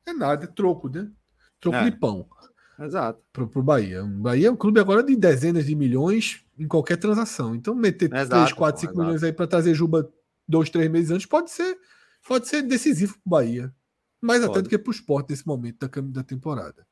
é 0.06 0.12
nada, 0.12 0.44
é 0.44 0.46
troco, 0.46 0.88
né? 0.88 1.10
Troco 1.58 1.78
É. 1.78 1.90
de 1.90 1.98
pão 1.98 2.28
é- 2.41 2.41
Exato. 2.84 3.22
pro, 3.32 3.48
pro 3.48 3.62
Bahia. 3.62 4.04
O 4.04 4.08
Bahia 4.08 4.48
é 4.48 4.50
um 4.50 4.56
clube 4.56 4.80
agora 4.80 5.02
de 5.02 5.16
dezenas 5.16 5.66
de 5.66 5.74
milhões 5.74 6.44
em 6.58 6.66
qualquer 6.66 6.96
transação. 6.96 7.54
Então, 7.54 7.74
meter 7.74 8.12
Exato, 8.12 8.28
3, 8.28 8.52
4, 8.52 8.56
pô, 8.56 8.80
5 8.80 8.92
exato. 8.92 9.06
milhões 9.06 9.22
aí 9.22 9.32
para 9.32 9.46
trazer 9.46 9.74
Juba 9.74 10.10
dois, 10.46 10.70
três 10.70 10.90
meses 10.90 11.10
antes 11.10 11.26
pode 11.26 11.50
ser, 11.50 11.78
pode 12.26 12.48
ser 12.48 12.62
decisivo 12.62 13.14
pro 13.14 13.30
Bahia. 13.30 13.74
Mais 14.20 14.40
até 14.42 14.52
Pode. 14.54 14.62
do 14.62 14.68
que 14.68 14.78
pro 14.78 14.92
esporte 14.92 15.30
nesse 15.30 15.44
momento 15.44 15.88
da, 15.88 16.00
da 16.00 16.22
temporada. 16.22 16.86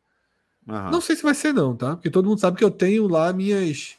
Não 0.67 1.01
sei 1.01 1.17
se 1.17 1.23
vai 1.23 1.35
ser, 1.35 1.53
não, 1.53 1.77
tá? 1.77 1.97
Porque 1.97 2.11
todo 2.11 2.29
mundo 2.29 2.41
sabe 2.41 2.57
que 2.57 2.65
eu 2.65 2.71
tenho 2.71 3.07
lá 3.09 3.33
minhas 3.33 3.97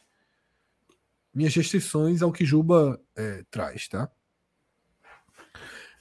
minhas 1.34 1.54
restrições 1.54 2.20
ao 2.20 2.30
que 2.30 2.44
Juba 2.44 3.00
é, 3.16 3.42
traz, 3.50 3.88
tá? 3.88 4.10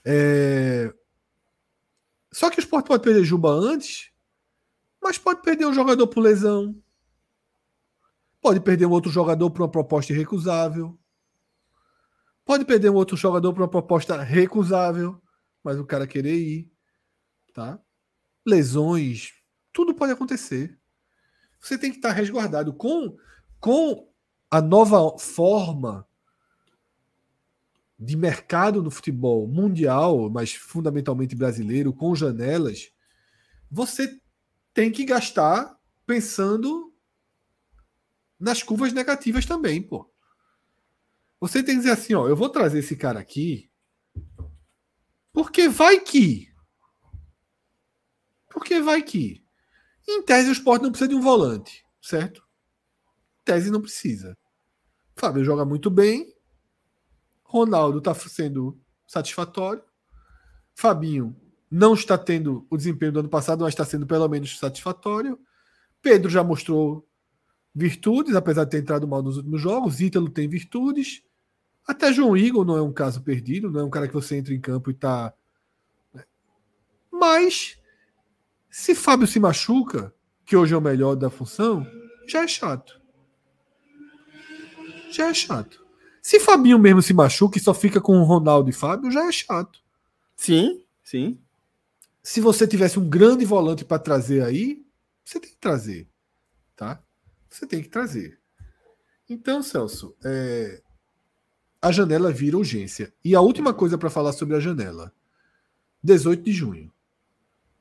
É, 0.04 0.94
Só 2.34 2.50
que 2.50 2.60
o 2.60 2.62
Sport 2.62 2.86
pode 2.86 3.04
perder 3.04 3.24
Juba 3.24 3.50
antes, 3.50 4.11
mas 5.02 5.18
pode 5.18 5.41
perder 5.41 5.66
um 5.66 5.74
jogador 5.74 6.08
por 6.08 6.22
lesão. 6.22 6.76
Pode 8.41 8.60
perder 8.60 8.86
um 8.86 8.91
outro 8.91 9.12
jogador 9.12 9.49
por 9.49 9.62
uma 9.62 9.72
proposta 9.72 10.14
irrecusável. 10.14 10.97
Pode 12.45 12.66
perder 12.66 12.89
um 12.89 12.95
outro 12.95 13.16
jogador 13.16 13.54
por 13.54 13.62
uma 13.62 13.68
proposta 13.70 14.22
recusável, 14.22 15.22
mas 15.64 15.80
o 15.80 15.86
cara 15.86 16.08
querer 16.08 16.36
ir, 16.36 16.72
tá? 17.54 17.80
Lesões, 18.45 19.34
tudo 19.72 19.93
pode 19.93 20.12
acontecer. 20.12 20.78
Você 21.60 21.78
tem 21.78 21.91
que 21.91 21.97
estar 21.97 22.12
resguardado 22.12 22.74
com 22.74 23.16
com 23.60 24.12
a 24.49 24.60
nova 24.60 25.18
forma 25.20 26.06
de 27.97 28.18
mercado 28.18 28.82
no 28.82 28.89
futebol 28.89 29.47
mundial, 29.47 30.28
mas 30.30 30.54
fundamentalmente 30.54 31.36
brasileiro, 31.36 31.93
com 31.93 32.16
janelas, 32.16 32.91
você 33.70 34.20
tem 34.74 34.91
que 34.91 35.05
gastar 35.05 35.80
pensando 36.05 36.93
nas 38.39 38.63
curvas 38.63 38.93
negativas 38.93 39.45
também, 39.45 39.82
pô. 39.82 40.09
Você 41.39 41.63
tem 41.63 41.76
que 41.76 41.82
dizer 41.82 41.91
assim, 41.91 42.13
ó, 42.13 42.28
eu 42.28 42.36
vou 42.36 42.49
trazer 42.49 42.80
esse 42.80 42.95
cara 42.95 43.19
aqui 43.19 43.72
porque 45.34 45.69
vai 45.69 45.99
que. 45.99 46.53
Porque 48.49 48.82
vai 48.82 49.01
que. 49.01 49.43
Em 50.07 50.22
tese, 50.24 50.49
o 50.49 50.51
esporte 50.51 50.84
não 50.84 50.91
precisa 50.91 51.07
de 51.07 51.15
um 51.15 51.22
volante, 51.22 51.86
certo? 52.01 52.45
Tese, 53.45 53.72
não 53.72 53.82
precisa. 53.82 54.38
Fábio 55.15 55.43
joga 55.43 55.63
muito 55.63 55.89
bem, 55.89 56.36
Ronaldo 57.43 57.99
está 57.99 58.13
sendo 58.13 58.80
satisfatório. 59.07 59.84
Fabinho 60.74 61.36
não 61.72 61.93
está 61.93 62.17
tendo 62.17 62.67
o 62.69 62.76
desempenho 62.76 63.13
do 63.13 63.19
ano 63.22 63.30
passado, 63.30 63.61
mas 63.61 63.69
está 63.69 63.86
sendo 63.86 64.05
pelo 64.05 64.28
menos 64.28 64.59
satisfatório. 64.59 65.39
Pedro 66.01 66.30
já 66.30 66.43
mostrou 66.43 67.07
virtudes, 67.74 68.36
apesar 68.36 68.65
de 68.65 68.72
ter 68.72 68.80
entrado 68.80 69.07
mal 69.07 69.24
nos 69.24 69.38
últimos 69.38 69.61
jogos. 69.61 70.01
Ítalo 70.01 70.30
tem 70.30 70.49
virtudes. 70.49 71.24
Até 71.88 72.11
João 72.11 72.36
Igor 72.36 72.65
não 72.65 72.76
é 72.76 72.82
um 72.82 72.91
caso 72.91 73.22
perdido, 73.22 73.72
não 73.72 73.80
é 73.80 73.84
um 73.86 73.89
cara 73.89 74.07
que 74.07 74.13
você 74.13 74.36
entra 74.36 74.53
em 74.53 74.59
campo 74.59 74.91
e 74.91 74.93
está. 74.93 75.34
Né? 76.13 76.24
Mas, 77.09 77.78
se 78.69 78.93
Fábio 78.93 79.26
se 79.26 79.39
machuca, 79.39 80.13
que 80.45 80.57
hoje 80.57 80.74
é 80.74 80.78
o 80.78 80.82
melhor 80.82 81.15
da 81.15 81.30
função, 81.30 81.88
já 82.28 82.43
é 82.43 82.47
chato. 82.47 82.99
Já 85.09 85.30
é 85.30 85.34
chato. 85.34 85.86
Se 86.22 86.39
Fabinho 86.39 86.78
mesmo 86.78 87.01
se 87.01 87.13
machuca 87.13 87.57
e 87.57 87.61
só 87.61 87.74
fica 87.74 88.01
com 88.01 88.19
o 88.19 88.24
Ronaldo 88.24 88.69
e 88.69 88.74
Fábio, 88.74 89.09
já 89.09 89.28
é 89.28 89.32
chato. 89.32 89.80
Sim, 90.36 90.84
sim. 91.03 91.39
Se 92.24 92.39
você 92.39 92.67
tivesse 92.67 92.99
um 92.99 93.09
grande 93.09 93.45
volante 93.45 93.84
para 93.84 93.99
trazer 93.99 94.43
aí, 94.43 94.86
você 95.24 95.39
tem 95.39 95.49
que 95.49 95.57
trazer. 95.57 96.07
Tá? 96.76 97.01
Você 97.49 97.65
tem 97.65 97.82
que 97.82 97.89
trazer. 97.89 98.39
Então, 99.30 99.63
Celso, 99.63 100.15
é... 100.24 100.82
a 101.82 101.91
janela 101.91 102.32
vira 102.32 102.57
urgência. 102.57 103.13
E 103.24 103.36
a 103.36 103.41
última 103.41 103.74
coisa 103.74 103.97
para 103.97 104.09
falar 104.09 104.34
sobre 104.34 104.55
a 104.55 104.59
janela: 104.59 105.13
18 106.03 106.43
de 106.43 106.51
junho. 106.51 106.93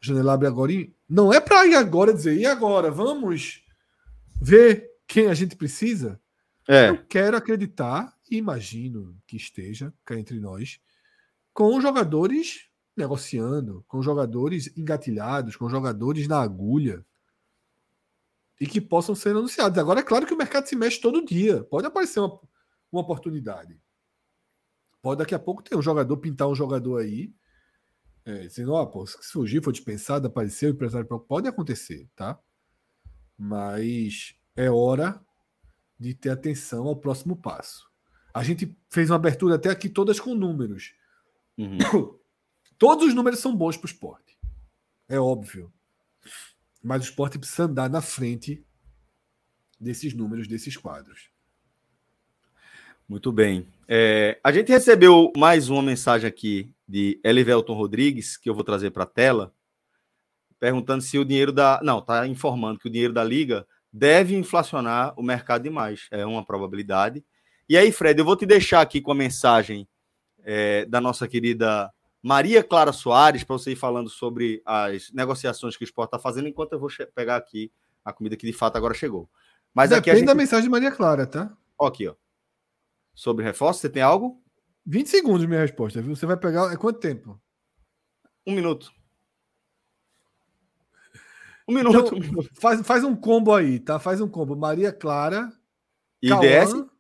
A 0.03 0.07
janela 0.07 0.35
abre 0.35 0.47
agora 0.47 0.73
e. 0.73 0.95
Não 1.09 1.33
é 1.33 1.41
para 1.41 1.67
ir 1.67 1.75
agora 1.75 2.15
dizer, 2.15 2.37
e 2.37 2.47
agora? 2.47 2.91
Vamos 2.91 3.63
ver 4.41 4.91
quem 5.07 5.27
a 5.27 5.35
gente 5.35 5.57
precisa? 5.57 6.21
É. 6.69 6.89
Eu 6.89 7.05
quero 7.05 7.37
acreditar 7.37 8.17
imagino 8.31 9.17
que 9.27 9.37
esteja 9.37 9.93
cá 10.05 10.17
entre 10.17 10.39
nós, 10.39 10.81
com 11.53 11.81
jogadores 11.81 12.70
negociando, 13.01 13.85
com 13.89 14.03
jogadores 14.03 14.71
engatilhados, 14.77 15.57
com 15.57 15.69
jogadores 15.69 16.29
na 16.29 16.41
agulha 16.41 17.05
e 18.61 18.67
que 18.67 18.81
possam 18.81 19.15
ser 19.15 19.31
anunciados. 19.31 19.79
Agora 19.79 20.01
é 20.01 20.03
claro 20.03 20.27
que 20.27 20.35
o 20.35 20.39
mercado 20.39 20.67
se 20.67 20.77
mexe 20.77 21.01
todo 21.01 21.25
dia, 21.25 21.65
pode 21.65 21.87
aparecer 21.87 22.21
uma, 22.21 22.39
uma 22.93 23.01
oportunidade. 23.01 23.81
Pode 25.01 25.19
daqui 25.19 25.35
a 25.35 25.39
pouco 25.39 25.63
ter 25.63 25.75
um 25.77 25.83
jogador 25.83 26.17
pintar 26.19 26.47
um 26.47 26.55
jogador 26.55 26.99
aí, 26.99 27.33
é, 28.25 28.47
dizendo, 28.47 28.73
ó, 28.73 28.91
oh, 28.95 29.07
se 29.07 29.33
fugir, 29.33 29.65
for 29.65 29.73
dispensado, 29.73 30.27
apareceu, 30.27 30.71
o 30.71 30.75
empresário 30.75 31.07
pode 31.07 31.49
acontecer, 31.49 32.07
tá? 32.15 32.39
Mas 33.37 34.35
é 34.55 34.71
hora 34.71 35.19
de 35.99 36.13
ter 36.13 36.29
atenção 36.29 36.87
ao 36.87 36.97
próximo 36.97 37.35
passo. 37.35 37.89
A 38.33 38.45
gente 38.45 38.77
fez 38.91 39.11
uma 39.11 39.17
abertura 39.17 39.55
até 39.55 39.71
aqui 39.71 39.89
todas 39.89 40.21
com 40.21 40.35
números. 40.35 40.93
Uhum. 41.57 41.79
Todos 42.81 43.09
os 43.09 43.15
números 43.15 43.41
são 43.41 43.55
bons 43.55 43.77
para 43.77 43.87
o 43.87 43.91
esporte. 43.91 44.39
É 45.07 45.21
óbvio. 45.21 45.71
Mas 46.83 47.03
o 47.03 47.05
esporte 47.05 47.39
precisa 47.39 47.65
andar 47.65 47.91
na 47.91 48.01
frente 48.01 48.65
desses 49.79 50.15
números, 50.15 50.49
desses 50.49 50.79
quadros. 50.79 51.29
Muito 53.07 53.31
bem. 53.31 53.69
É, 53.87 54.41
a 54.43 54.51
gente 54.51 54.73
recebeu 54.73 55.31
mais 55.37 55.69
uma 55.69 55.83
mensagem 55.83 56.27
aqui 56.27 56.75
de 56.89 57.21
Elivelton 57.23 57.75
Rodrigues, 57.75 58.39
que 58.39 58.49
eu 58.49 58.55
vou 58.55 58.65
trazer 58.65 58.91
para 58.93 59.03
a 59.03 59.07
tela, 59.07 59.55
perguntando 60.59 61.03
se 61.03 61.19
o 61.19 61.25
dinheiro 61.25 61.53
da. 61.53 61.81
Não, 61.83 61.99
está 61.99 62.27
informando 62.27 62.79
que 62.79 62.89
o 62.89 62.91
dinheiro 62.91 63.13
da 63.13 63.23
Liga 63.23 63.67
deve 63.93 64.35
inflacionar 64.35 65.13
o 65.21 65.23
mercado 65.23 65.65
demais. 65.65 66.09
É 66.11 66.25
uma 66.25 66.47
probabilidade. 66.47 67.23
E 67.69 67.77
aí, 67.77 67.93
Fred, 67.93 68.19
eu 68.19 68.25
vou 68.25 68.37
te 68.37 68.47
deixar 68.47 68.81
aqui 68.81 69.03
com 69.03 69.13
a 69.13 69.15
mensagem 69.15 69.87
é, 70.43 70.87
da 70.87 70.99
nossa 70.99 71.29
querida 71.29 71.93
Maria 72.23 72.63
Clara 72.63 72.93
Soares, 72.93 73.45
para 73.45 73.57
você 73.57 73.73
ir 73.73 73.77
falando 73.77 74.11
sobre 74.11 74.63
as 74.65 75.11
negociações 75.13 75.77
que 75.77 75.83
o 75.83 75.87
esporte 75.87 76.09
está 76.09 76.19
fazendo, 76.19 76.49
enquanto 76.49 76.73
eu 76.73 76.79
vou 76.79 76.91
pegar 77.15 77.37
aqui 77.37 77.73
a 78.05 78.13
comida 78.13 78.37
que 78.37 78.47
de 78.47 78.53
fato 78.53 78.77
agora 78.77 78.95
chegou. 78.95 79.29
Mas 79.75 79.91
Depende 79.91 80.01
aqui 80.01 80.11
a 80.11 80.15
gente... 80.17 80.27
da 80.27 80.35
mensagem 80.35 80.65
de 80.65 80.71
Maria 80.71 80.91
Clara, 80.91 81.27
tá? 81.27 81.57
Ó, 81.79 81.87
aqui, 81.87 82.09
ó. 82.09 82.15
Sobre 83.15 83.45
reforço, 83.45 83.81
você 83.81 83.89
tem 83.89 84.03
algo? 84.03 84.43
20 84.85 85.09
segundos 85.09 85.47
minha 85.47 85.61
resposta, 85.61 86.03
viu? 86.03 86.15
Você 86.15 86.27
vai 86.27 86.37
pegar. 86.37 86.73
É 86.73 86.77
quanto 86.77 86.99
tempo? 86.99 87.41
Um 88.47 88.53
minuto. 88.53 88.91
Um 91.69 91.75
minuto. 91.75 92.17
Então, 92.17 92.43
faz, 92.55 92.81
faz 92.87 93.05
um 93.05 93.15
combo 93.15 93.55
aí, 93.55 93.79
tá? 93.79 93.99
Faz 93.99 94.21
um 94.21 94.29
combo. 94.29 94.57
Maria 94.57 94.93
Clara. 94.93 95.53
IDS? 96.23 96.73
Cauã 96.73 96.91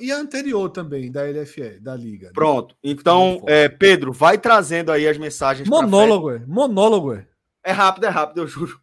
e 0.00 0.10
a 0.10 0.16
anterior 0.16 0.68
também, 0.70 1.10
da 1.10 1.22
LFE, 1.22 1.78
da 1.80 1.94
Liga. 1.94 2.26
Né? 2.28 2.32
Pronto. 2.34 2.76
Então, 2.82 3.42
é, 3.46 3.68
Pedro, 3.68 4.12
vai 4.12 4.36
trazendo 4.36 4.90
aí 4.90 5.06
as 5.06 5.16
mensagens. 5.16 5.68
Monólogo, 5.68 6.30
é. 6.30 6.38
Monólogo, 6.46 7.14
é. 7.14 7.26
É 7.64 7.70
rápido, 7.70 8.04
é 8.04 8.08
rápido, 8.08 8.42
eu 8.42 8.46
juro. 8.46 8.80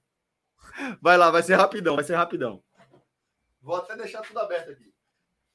Vai 1.01 1.17
lá, 1.17 1.31
vai 1.31 1.41
ser 1.41 1.55
rapidão, 1.55 1.95
vai 1.95 2.03
ser 2.03 2.15
rapidão. 2.15 2.61
Vou 3.61 3.75
até 3.75 3.95
deixar 3.95 4.21
tudo 4.21 4.39
aberto 4.39 4.71
aqui. 4.71 4.93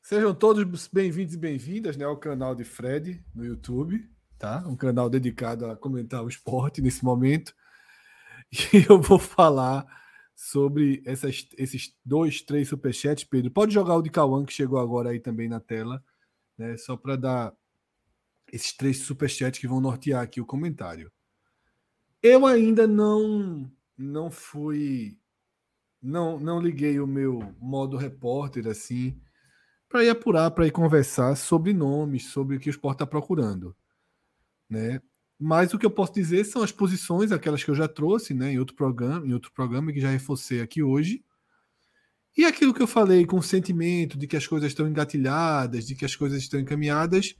Sejam 0.02 0.34
todos 0.34 0.88
bem-vindos 0.88 1.34
e 1.34 1.38
bem-vindas 1.38 1.96
né, 1.96 2.04
ao 2.04 2.16
canal 2.16 2.54
de 2.54 2.64
Fred 2.64 3.22
no 3.34 3.44
YouTube, 3.44 4.02
tá? 4.38 4.64
Um 4.66 4.74
canal 4.74 5.10
dedicado 5.10 5.66
a 5.66 5.76
comentar 5.76 6.24
o 6.24 6.28
esporte 6.28 6.82
nesse 6.82 7.04
momento. 7.04 7.54
E 8.74 8.84
eu 8.88 9.00
vou 9.00 9.16
falar 9.16 9.86
sobre 10.42 11.02
essas, 11.04 11.46
esses 11.58 11.94
dois, 12.02 12.40
três 12.40 12.66
superchats, 12.66 13.24
Pedro. 13.24 13.50
Pode 13.50 13.74
jogar 13.74 13.94
o 13.96 14.00
de 14.00 14.08
Cauã, 14.08 14.42
que 14.42 14.54
chegou 14.54 14.78
agora 14.78 15.10
aí 15.10 15.20
também 15.20 15.50
na 15.50 15.60
tela, 15.60 16.02
né? 16.56 16.78
Só 16.78 16.96
para 16.96 17.14
dar 17.14 17.54
esses 18.50 18.74
três 18.74 19.02
superchats 19.02 19.60
que 19.60 19.68
vão 19.68 19.82
nortear 19.82 20.22
aqui 20.22 20.40
o 20.40 20.46
comentário. 20.46 21.12
Eu 22.22 22.46
ainda 22.46 22.86
não 22.86 23.70
não 23.98 24.30
fui 24.30 25.18
não 26.00 26.40
não 26.40 26.58
liguei 26.58 26.98
o 26.98 27.06
meu 27.06 27.54
modo 27.60 27.98
repórter 27.98 28.66
assim 28.66 29.20
para 29.90 30.04
ir 30.04 30.08
apurar, 30.08 30.50
para 30.52 30.66
ir 30.66 30.70
conversar 30.70 31.36
sobre 31.36 31.74
nomes, 31.74 32.28
sobre 32.28 32.56
o 32.56 32.60
que 32.60 32.70
o 32.70 32.72
esporte 32.72 32.96
está 32.96 33.06
procurando, 33.06 33.76
né? 34.70 35.02
Mas 35.42 35.72
o 35.72 35.78
que 35.78 35.86
eu 35.86 35.90
posso 35.90 36.12
dizer 36.12 36.44
são 36.44 36.62
as 36.62 36.70
posições, 36.70 37.32
aquelas 37.32 37.64
que 37.64 37.70
eu 37.70 37.74
já 37.74 37.88
trouxe, 37.88 38.34
né, 38.34 38.52
em 38.52 38.58
outro 38.58 38.76
programa, 38.76 39.26
em 39.26 39.32
outro 39.32 39.50
programa 39.50 39.90
que 39.90 39.98
já 39.98 40.10
reforcei 40.10 40.60
aqui 40.60 40.82
hoje. 40.82 41.24
E 42.36 42.44
aquilo 42.44 42.74
que 42.74 42.82
eu 42.82 42.86
falei 42.86 43.24
com 43.24 43.38
o 43.38 43.42
sentimento 43.42 44.18
de 44.18 44.26
que 44.26 44.36
as 44.36 44.46
coisas 44.46 44.70
estão 44.70 44.86
engatilhadas, 44.86 45.86
de 45.86 45.94
que 45.94 46.04
as 46.04 46.14
coisas 46.14 46.42
estão 46.42 46.60
encaminhadas, 46.60 47.34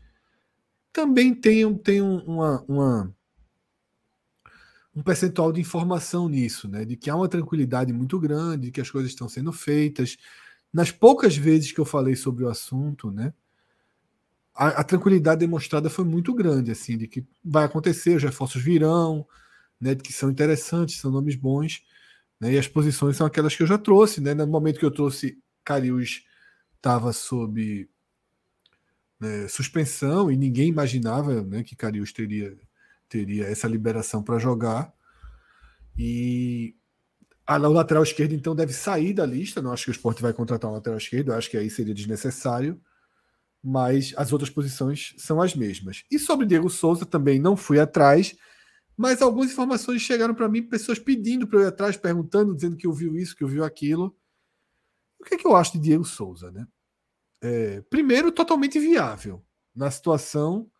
também 0.91 1.35
tem, 1.35 1.77
tem 1.77 2.01
uma, 2.01 2.65
uma, 2.67 3.15
um 4.95 5.03
percentual 5.03 5.53
de 5.53 5.61
informação 5.61 6.27
nisso, 6.27 6.69
né? 6.69 6.87
De 6.87 6.97
que 6.97 7.11
há 7.11 7.15
uma 7.15 7.29
tranquilidade 7.29 7.93
muito 7.93 8.19
grande, 8.19 8.67
de 8.67 8.73
que 8.73 8.81
as 8.81 8.91
coisas 8.91 9.11
estão 9.11 9.29
sendo 9.29 9.53
feitas. 9.53 10.17
Nas 10.73 10.91
poucas 10.91 11.37
vezes 11.37 11.71
que 11.71 11.81
eu 11.81 11.85
falei 11.85 12.17
sobre 12.17 12.45
o 12.45 12.49
assunto, 12.49 13.11
né? 13.11 13.35
A, 14.61 14.81
a, 14.81 14.85
tranquilidade 14.85 15.41
demonstrada 15.41 15.89
foi 15.89 16.05
muito 16.05 16.35
grande, 16.35 16.71
assim, 16.71 16.99
de 16.99 17.09
que 17.09 17.27
vai 17.43 17.65
acontecer, 17.65 18.15
os 18.15 18.23
reforços 18.23 18.63
virão, 18.63 19.27
né, 19.81 19.95
de 19.95 20.03
que 20.03 20.13
são 20.13 20.29
interessantes, 20.31 21.01
são 21.01 21.11
nomes 21.11 21.35
bons, 21.35 21.83
né, 22.39 22.53
e 22.53 22.59
as 22.59 22.69
posições 22.69 23.17
são 23.17 23.27
aquelas 23.27 23.57
que 23.57 23.63
eu 23.63 23.67
já 23.67 23.79
trouxe, 23.79 24.21
né, 24.21 24.35
no 24.35 24.47
momento 24.47 24.79
que 24.79 24.85
eu 24.85 24.91
trouxe, 24.91 25.39
Carius 25.65 26.27
estava 26.77 27.11
sob 27.15 27.89
né, 29.19 29.49
suspensão 29.49 30.31
e 30.31 30.37
ninguém 30.37 30.69
imaginava 30.69 31.43
né, 31.43 31.63
que 31.63 31.75
Carius 31.75 32.13
teria, 32.13 32.55
teria 33.09 33.47
essa 33.47 33.67
liberação 33.67 34.23
para 34.23 34.39
jogar, 34.39 34.93
e 35.99 36.77
a 37.47 37.57
lateral 37.57 38.03
esquerda 38.03 38.35
então 38.35 38.55
deve 38.55 38.75
sair 38.75 39.15
da 39.15 39.25
lista, 39.25 39.63
não 39.63 39.73
acho 39.73 39.85
que 39.85 39.91
o 39.91 39.93
esporte 39.93 40.21
vai 40.21 40.35
contratar 40.35 40.71
um 40.71 40.75
lateral 40.75 40.99
esquerdo, 40.99 41.33
acho 41.33 41.49
que 41.49 41.57
aí 41.57 41.71
seria 41.71 41.95
desnecessário, 41.95 42.79
mas 43.63 44.15
as 44.17 44.33
outras 44.33 44.51
posições 44.51 45.15
são 45.19 45.41
as 45.41 45.55
mesmas. 45.55 46.05
E 46.11 46.19
sobre 46.19 46.47
Diego 46.47 46.71
Souza 46.71 47.05
também 47.05 47.39
não 47.39 47.57
fui 47.57 47.79
atrás, 47.79 48.35
mas 48.97 49.23
algumas 49.23 49.51
informações 49.51 50.03
chegaram 50.03 50.35
para 50.35 50.49
mim, 50.49 50.63
pessoas 50.63 50.99
pedindo 50.99 51.47
para 51.47 51.59
eu 51.59 51.65
ir 51.65 51.69
atrás, 51.69 51.97
perguntando, 51.97 52.55
dizendo 52.55 52.77
que 52.77 52.89
ouviu 52.89 53.17
isso, 53.17 53.37
que 53.37 53.45
ouviu 53.45 53.65
aquilo. 53.65 54.17
O 55.19 55.25
que, 55.25 55.35
é 55.35 55.39
que 55.39 55.47
eu 55.47 55.55
acho 55.55 55.73
de 55.73 55.81
Diego 55.81 56.05
Souza, 56.05 56.51
né? 56.51 56.67
É, 57.43 57.81
primeiro, 57.83 58.33
totalmente 58.33 58.79
viável. 58.79 59.43
na 59.75 59.91
situação 59.91 60.71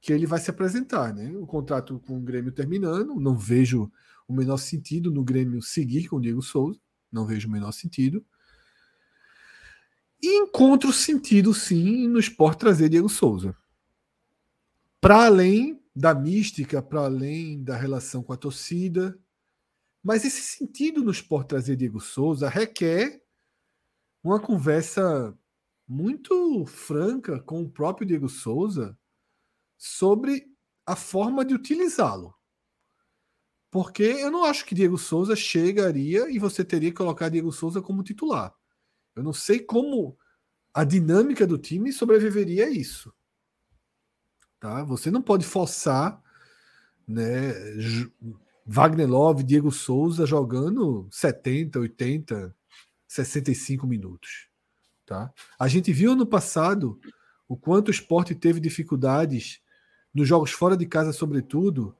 que 0.00 0.12
ele 0.12 0.26
vai 0.26 0.38
se 0.38 0.50
apresentar, 0.50 1.14
né? 1.14 1.32
O 1.36 1.46
contrato 1.46 1.98
com 2.00 2.18
o 2.18 2.20
Grêmio 2.20 2.52
terminando, 2.52 3.14
não 3.14 3.38
vejo 3.38 3.90
o 4.28 4.34
menor 4.34 4.58
sentido 4.58 5.10
no 5.10 5.24
Grêmio 5.24 5.62
seguir 5.62 6.08
com 6.08 6.16
o 6.16 6.20
Diego 6.20 6.42
Souza, 6.42 6.78
não 7.10 7.24
vejo 7.24 7.48
o 7.48 7.50
menor 7.50 7.72
sentido. 7.72 8.22
E 10.24 10.36
encontro 10.38 10.90
sentido 10.90 11.52
sim 11.52 12.08
no 12.08 12.18
esporte 12.18 12.60
trazer 12.60 12.88
Diego 12.88 13.10
Souza. 13.10 13.54
Para 14.98 15.26
além 15.26 15.78
da 15.94 16.14
mística, 16.14 16.80
para 16.80 17.00
além 17.00 17.62
da 17.62 17.76
relação 17.76 18.22
com 18.22 18.32
a 18.32 18.36
torcida, 18.38 19.20
mas 20.02 20.24
esse 20.24 20.40
sentido 20.40 21.04
no 21.04 21.10
esporte 21.10 21.48
trazer 21.48 21.76
Diego 21.76 22.00
Souza 22.00 22.48
requer 22.48 23.22
uma 24.22 24.40
conversa 24.40 25.38
muito 25.86 26.64
franca 26.64 27.38
com 27.38 27.60
o 27.60 27.68
próprio 27.68 28.06
Diego 28.06 28.30
Souza 28.30 28.98
sobre 29.76 30.50
a 30.86 30.96
forma 30.96 31.44
de 31.44 31.52
utilizá-lo. 31.52 32.34
Porque 33.70 34.04
eu 34.04 34.30
não 34.30 34.42
acho 34.42 34.64
que 34.64 34.74
Diego 34.74 34.96
Souza 34.96 35.36
chegaria 35.36 36.30
e 36.30 36.38
você 36.38 36.64
teria 36.64 36.90
que 36.90 36.96
colocar 36.96 37.28
Diego 37.28 37.52
Souza 37.52 37.82
como 37.82 38.02
titular. 38.02 38.54
Eu 39.14 39.22
não 39.22 39.32
sei 39.32 39.60
como 39.60 40.16
a 40.72 40.82
dinâmica 40.84 41.46
do 41.46 41.56
time 41.56 41.92
sobreviveria 41.92 42.66
a 42.66 42.70
isso. 42.70 43.12
Tá? 44.58 44.82
Você 44.84 45.10
não 45.10 45.22
pode 45.22 45.44
forçar 45.46 46.20
né, 47.06 47.52
Wagner 48.66 49.08
Love, 49.08 49.44
Diego 49.44 49.70
Souza 49.70 50.26
jogando 50.26 51.06
70, 51.10 51.78
80, 51.78 52.56
65 53.06 53.86
minutos. 53.86 54.48
Tá? 55.06 55.32
A 55.58 55.68
gente 55.68 55.92
viu 55.92 56.16
no 56.16 56.26
passado 56.26 56.98
o 57.46 57.56
quanto 57.56 57.88
o 57.88 57.90
esporte 57.90 58.34
teve 58.34 58.58
dificuldades 58.58 59.60
nos 60.12 60.26
jogos 60.26 60.50
fora 60.50 60.76
de 60.76 60.86
casa, 60.86 61.12
sobretudo, 61.12 61.94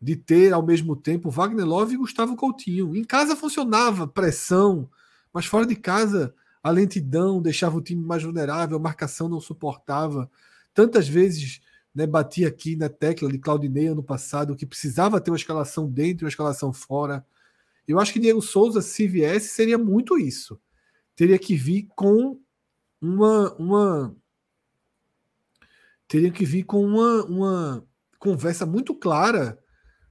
de 0.00 0.14
ter 0.14 0.52
ao 0.52 0.62
mesmo 0.62 0.94
tempo 0.94 1.30
Wagner 1.30 1.64
Love 1.64 1.94
e 1.94 1.98
Gustavo 1.98 2.36
Coutinho. 2.36 2.94
Em 2.94 3.02
casa 3.02 3.34
funcionava 3.34 4.06
pressão, 4.06 4.90
mas 5.32 5.46
fora 5.46 5.66
de 5.66 5.74
casa 5.74 6.34
a 6.64 6.70
lentidão 6.70 7.42
deixava 7.42 7.76
o 7.76 7.82
time 7.82 8.02
mais 8.02 8.22
vulnerável, 8.22 8.78
a 8.78 8.80
marcação 8.80 9.28
não 9.28 9.38
suportava. 9.38 10.30
Tantas 10.72 11.06
vezes 11.06 11.60
né, 11.94 12.06
batia 12.06 12.48
aqui 12.48 12.74
na 12.74 12.88
tecla 12.88 13.30
de 13.30 13.38
Claudinei 13.38 13.88
ano 13.88 14.02
passado 14.02 14.56
que 14.56 14.64
precisava 14.64 15.20
ter 15.20 15.30
uma 15.30 15.36
escalação 15.36 15.86
dentro 15.86 16.22
e 16.22 16.24
uma 16.24 16.30
escalação 16.30 16.72
fora. 16.72 17.24
Eu 17.86 18.00
acho 18.00 18.14
que 18.14 18.18
Diego 18.18 18.40
Souza, 18.40 18.80
se 18.80 19.06
viesse, 19.06 19.48
seria 19.48 19.76
muito 19.76 20.18
isso. 20.18 20.58
Teria 21.14 21.38
que 21.38 21.54
vir 21.54 21.86
com 21.94 22.40
uma, 22.98 23.54
uma 23.56 24.16
teria 26.08 26.30
que 26.30 26.46
vir 26.46 26.62
com 26.62 26.82
uma, 26.82 27.24
uma 27.26 27.88
conversa 28.18 28.64
muito 28.64 28.94
clara 28.94 29.58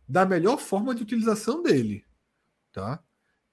da 0.08 0.24
melhor 0.24 0.60
forma 0.60 0.94
de 0.94 1.02
utilização 1.02 1.64
dele. 1.64 2.06
Tá? 2.72 3.04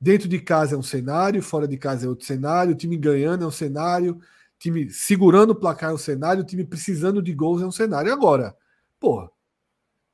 Dentro 0.00 0.28
de 0.28 0.40
casa 0.40 0.74
é 0.74 0.78
um 0.78 0.82
cenário, 0.82 1.42
fora 1.42 1.68
de 1.68 1.76
casa 1.76 2.06
é 2.06 2.08
outro 2.08 2.24
cenário, 2.24 2.72
o 2.72 2.76
time 2.76 2.96
ganhando 2.96 3.44
é 3.44 3.46
um 3.46 3.50
cenário, 3.50 4.18
time 4.58 4.88
segurando 4.90 5.50
o 5.50 5.54
placar 5.54 5.90
é 5.90 5.94
um 5.94 5.98
cenário, 5.98 6.42
o 6.42 6.46
time 6.46 6.64
precisando 6.64 7.22
de 7.22 7.34
gols 7.34 7.60
é 7.60 7.66
um 7.66 7.72
cenário. 7.72 8.10
Agora, 8.12 8.56
porra, 8.98 9.30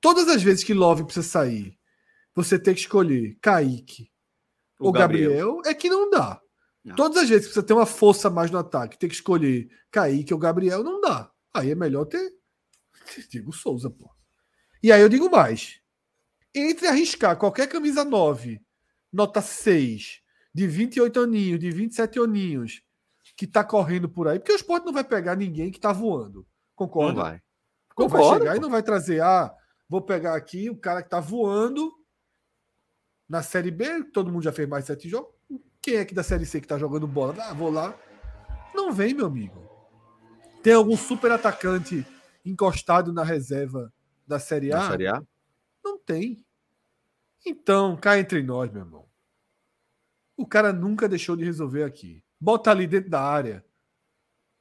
todas 0.01 0.29
as 0.29 0.43
vezes 0.43 0.65
que 0.65 0.75
Love 0.75 1.05
precisa 1.05 1.27
sair, 1.27 1.79
você 2.35 2.59
tem 2.59 2.75
que 2.75 2.81
escolher 2.81 3.37
Kaique 3.41 4.11
ou 4.79 4.91
Gabriel. 4.91 5.31
Gabriel, 5.31 5.63
é 5.65 5.73
que 5.73 5.89
não 5.89 6.11
dá. 6.11 6.41
Não. 6.85 6.97
Todas 6.97 7.23
as 7.23 7.29
vezes 7.29 7.49
que 7.49 7.55
você 7.55 7.63
tem 7.63 7.77
uma 7.77 7.87
força 7.87 8.29
mais 8.29 8.51
no 8.51 8.59
ataque, 8.59 8.99
tem 8.99 9.09
que 9.09 9.15
escolher 9.15 9.69
Kaique 9.91 10.35
ou 10.35 10.39
Gabriel, 10.39 10.83
não 10.83 11.01
dá. 11.01 11.31
Aí 11.55 11.71
é 11.71 11.75
melhor 11.75 12.07
ter 12.07 12.33
Diego 13.31 13.53
Souza, 13.53 13.89
pô. 13.89 14.11
E 14.83 14.93
aí 14.93 15.01
eu 15.01 15.09
digo 15.09 15.31
mais. 15.31 15.81
Entre 16.55 16.87
arriscar 16.87 17.37
qualquer 17.37 17.69
camisa 17.69 18.05
9, 18.05 18.61
nota 19.13 19.41
6, 19.41 20.21
de 20.53 20.67
28 20.67 21.21
aninhos, 21.21 21.61
de 21.61 21.71
27 21.71 22.19
aninhos, 22.19 22.83
que 23.37 23.47
tá 23.47 23.63
correndo 23.63 24.09
por 24.09 24.29
aí, 24.29 24.39
porque 24.39 24.53
o 24.53 24.57
esporte 24.57 24.87
não 24.87 24.93
vai 24.93 25.05
pegar 25.05 25.37
ninguém 25.37 25.71
que 25.71 25.81
tá 25.81 25.93
voando. 25.93 26.47
Concorda? 26.75 27.13
Não 27.13 27.23
vai. 27.23 27.43
Não 27.99 28.09
vai 28.09 28.23
chegar 28.23 28.51
pô. 28.53 28.57
e 28.57 28.61
não 28.61 28.71
vai 28.71 28.83
trazer, 28.83 29.23
ah, 29.23 29.55
vou 29.89 30.03
pegar 30.03 30.37
aqui 30.37 30.69
o 30.71 30.77
cara 30.77 31.03
que 31.03 31.09
tá 31.09 31.21
voando 31.21 31.93
na 33.29 33.43
Série 33.43 33.71
B, 33.71 34.05
todo 34.05 34.31
mundo 34.31 34.43
já 34.43 34.53
fez 34.53 34.69
mais 34.69 34.85
sete 34.85 35.09
jogos. 35.09 35.35
Quem 35.83 35.97
é 35.97 36.05
que 36.05 36.15
da 36.15 36.23
Série 36.23 36.47
C 36.47 36.61
que 36.61 36.67
tá 36.67 36.79
jogando 36.79 37.07
bola? 37.07 37.35
Ah, 37.39 37.53
vou 37.55 37.71
lá. 37.71 37.99
Não 38.75 38.93
vem, 38.93 39.15
meu 39.15 39.27
amigo. 39.27 39.67
Tem 40.63 40.73
algum 40.73 40.97
super 40.97 41.31
atacante 41.31 42.07
encostado 42.45 43.13
na 43.13 43.23
reserva 43.25 43.93
da 44.27 44.39
Série 44.39 44.73
A? 44.73 44.79
Da 44.79 44.91
Série 44.91 45.07
A? 45.09 45.23
Não 45.85 45.99
tem. 45.99 46.46
Então, 47.47 47.97
cá 47.97 48.19
entre 48.19 48.43
nós, 48.43 48.73
meu 48.73 48.83
irmão. 48.83 49.07
O 50.37 50.45
cara 50.45 50.73
nunca 50.73 51.09
deixou 51.09 51.37
de 51.37 51.45
resolver 51.45 51.85
aqui. 51.85 52.23
Bota 52.41 52.73
ali 52.73 52.87
dentro 52.89 53.09
da 53.09 53.23
área. 53.23 53.65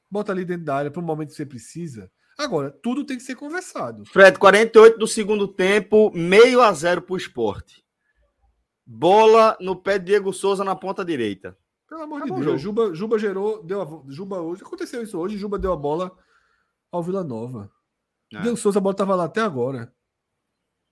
Bota 0.08 0.30
ali 0.30 0.44
dentro 0.44 0.64
da 0.64 0.76
área 0.76 0.90
para 0.90 1.02
o 1.02 1.04
momento 1.04 1.30
que 1.30 1.34
você 1.34 1.44
precisa. 1.44 2.10
Agora, 2.38 2.70
tudo 2.70 3.04
tem 3.04 3.16
que 3.16 3.24
ser 3.24 3.34
conversado. 3.34 4.04
Fred, 4.06 4.38
48 4.38 4.98
do 4.98 5.06
segundo 5.06 5.48
tempo, 5.48 6.12
meio 6.14 6.60
a 6.62 6.72
zero 6.72 7.02
para 7.02 7.14
o 7.14 7.16
esporte. 7.16 7.84
Bola 8.86 9.56
no 9.60 9.74
pé 9.74 9.98
de 9.98 10.06
Diego 10.06 10.32
Souza 10.32 10.62
na 10.62 10.76
ponta 10.76 11.04
direita. 11.04 11.58
Pelo 11.88 12.02
amor 12.02 12.22
de 12.22 12.30
Deus, 12.30 12.60
Juba, 12.60 12.94
Juba 12.94 13.18
gerou, 13.18 13.62
deu 13.64 13.82
a, 13.82 14.12
Juba 14.12 14.40
hoje, 14.40 14.62
aconteceu 14.62 15.02
isso 15.02 15.18
hoje, 15.18 15.36
Juba 15.36 15.58
deu 15.58 15.72
a 15.72 15.76
bola 15.76 16.16
ao 16.90 17.02
Vila 17.02 17.24
Nova. 17.24 17.70
É. 18.32 18.42
Diego 18.42 18.56
Souza, 18.56 18.78
a 18.78 18.82
bola 18.82 18.94
tava 18.94 19.14
lá 19.14 19.24
até 19.24 19.40
agora. 19.40 19.92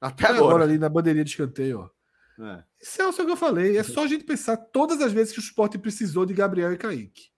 Até, 0.05 0.27
agora. 0.27 0.45
agora. 0.45 0.65
ali 0.65 0.79
na 0.79 0.89
bandeirinha 0.89 1.25
de 1.25 1.31
escanteio, 1.31 1.81
ó. 1.81 2.45
É. 2.45 2.65
Isso 2.81 3.01
é 3.01 3.09
o 3.09 3.13
que 3.13 3.23
eu 3.23 3.37
falei. 3.37 3.79
É 3.79 3.83
só 3.83 4.05
a 4.05 4.07
gente 4.07 4.25
pensar 4.25 4.57
todas 4.57 5.01
as 5.01 5.13
vezes 5.13 5.33
que 5.33 5.39
o 5.39 5.43
esporte 5.43 5.79
precisou 5.79 6.27
de 6.27 6.35
Gabriel 6.35 6.73
e 6.73 6.77
Kaique. 6.77 7.31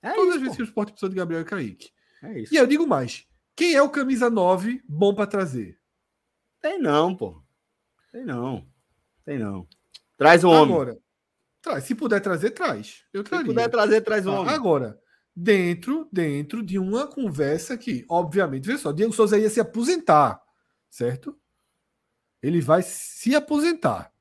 É 0.00 0.12
todas 0.12 0.28
isso, 0.28 0.34
as 0.36 0.40
vezes 0.40 0.48
pô. 0.48 0.56
que 0.56 0.62
o 0.62 0.64
esporte 0.64 0.92
precisou 0.92 1.10
de 1.10 1.16
Gabriel 1.16 1.42
e 1.42 1.44
Kaique. 1.44 1.90
É 2.22 2.40
isso. 2.40 2.54
E 2.54 2.56
eu 2.56 2.66
digo 2.66 2.86
mais: 2.86 3.26
quem 3.54 3.74
é 3.74 3.82
o 3.82 3.90
camisa 3.90 4.30
9 4.30 4.82
bom 4.88 5.14
para 5.14 5.26
trazer? 5.26 5.78
Tem 6.60 6.80
não, 6.80 7.14
pô. 7.14 7.42
Tem 8.10 8.24
não. 8.24 8.66
Tem 9.24 9.38
não. 9.38 9.68
Traz 10.16 10.44
um 10.44 10.52
Agora, 10.52 10.92
homem. 10.92 11.02
Traz. 11.60 11.84
Se 11.84 11.94
puder 11.94 12.20
trazer, 12.20 12.52
traz. 12.52 13.04
Eu 13.12 13.22
traria. 13.22 13.44
Se 13.44 13.52
puder 13.52 13.68
trazer, 13.68 14.00
traz 14.00 14.26
um 14.26 14.32
homem. 14.32 14.54
Agora, 14.54 14.98
dentro, 15.36 16.08
dentro 16.10 16.64
de 16.64 16.78
uma 16.78 17.06
conversa 17.06 17.76
que, 17.76 18.06
obviamente, 18.08 18.64
veja 18.64 18.78
só, 18.78 18.92
Diego 18.92 19.12
Souza 19.12 19.38
ia 19.38 19.50
se 19.50 19.60
aposentar, 19.60 20.40
certo? 20.88 21.38
Ele 22.42 22.60
vai 22.60 22.82
se 22.82 23.34
aposentar. 23.34 24.12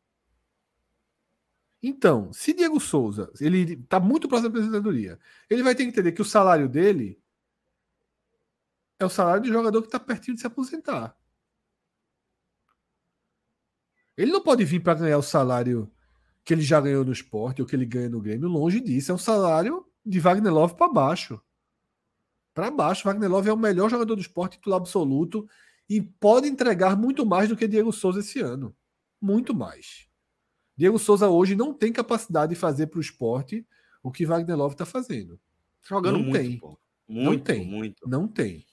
Então, 1.82 2.34
se 2.34 2.54
Diego 2.54 2.80
Souza, 2.80 3.32
ele 3.40 3.74
está 3.74 4.00
muito 4.00 4.28
próximo 4.28 4.50
da 4.50 4.60
aposentadoria, 4.60 5.20
ele 5.50 5.64
vai 5.64 5.76
ter 5.76 5.84
que 5.84 5.90
entender 5.90 6.12
que 6.12 6.22
o 6.22 6.26
salário 6.26 6.68
dele 6.68 7.22
é 9.00 9.06
o 9.06 9.10
salário 9.10 9.44
de 9.44 9.50
jogador 9.50 9.82
que 9.82 9.88
está 9.88 10.00
pertinho 10.00 10.36
de 10.36 10.42
se 10.42 10.48
aposentar. 10.48 11.16
Ele 14.18 14.32
não 14.32 14.42
pode 14.42 14.66
vir 14.66 14.82
para 14.82 14.96
ganhar 14.96 15.18
o 15.20 15.24
salário 15.24 15.92
que 16.44 16.54
ele 16.54 16.64
já 16.64 16.82
ganhou 16.82 17.06
no 17.06 17.12
esporte 17.12 17.62
ou 17.62 17.68
que 17.68 17.76
ele 17.76 17.86
ganha 17.86 18.10
no 18.10 18.22
Grêmio, 18.22 18.50
longe 18.50 18.80
disso. 18.80 19.12
É 19.12 19.16
um 19.16 19.20
salário 19.20 19.86
de 20.04 20.20
Wagner 20.20 20.52
Love 20.52 20.76
para 20.76 20.92
baixo. 20.92 21.40
Para 22.54 22.72
baixo. 22.72 23.04
Wagner 23.04 23.30
Love 23.30 23.50
é 23.50 23.54
o 23.54 23.58
melhor 23.58 23.90
jogador 23.90 24.16
do 24.16 24.22
esporte, 24.22 24.58
titular 24.58 24.80
absoluto, 24.80 25.48
e 25.90 26.02
pode 26.02 26.48
entregar 26.48 26.98
muito 26.98 27.26
mais 27.26 27.50
do 27.50 27.56
que 27.56 27.68
Diego 27.68 27.92
Souza 27.92 28.20
esse 28.20 28.40
ano. 28.40 28.76
Muito 29.22 29.56
mais. 29.56 30.08
Diego 30.76 31.00
Souza 31.00 31.28
hoje 31.30 31.56
não 31.56 31.74
tem 31.74 31.92
capacidade 31.92 32.54
de 32.54 32.60
fazer 32.60 32.88
para 32.88 33.00
o 33.00 33.02
esporte 33.02 33.66
o 34.04 34.12
que 34.12 34.26
Wagner 34.26 34.58
Love 34.58 34.76
está 34.76 34.86
fazendo. 34.86 35.40
Jogando 35.82 36.18
não 36.18 36.24
muito, 36.26 36.38
tem. 36.38 36.58
Pô. 36.60 36.78
Muito, 37.08 37.30
não 37.30 37.40
tem. 37.40 37.66
Muito. 37.66 38.10
Não 38.10 38.28
tem. 38.28 38.66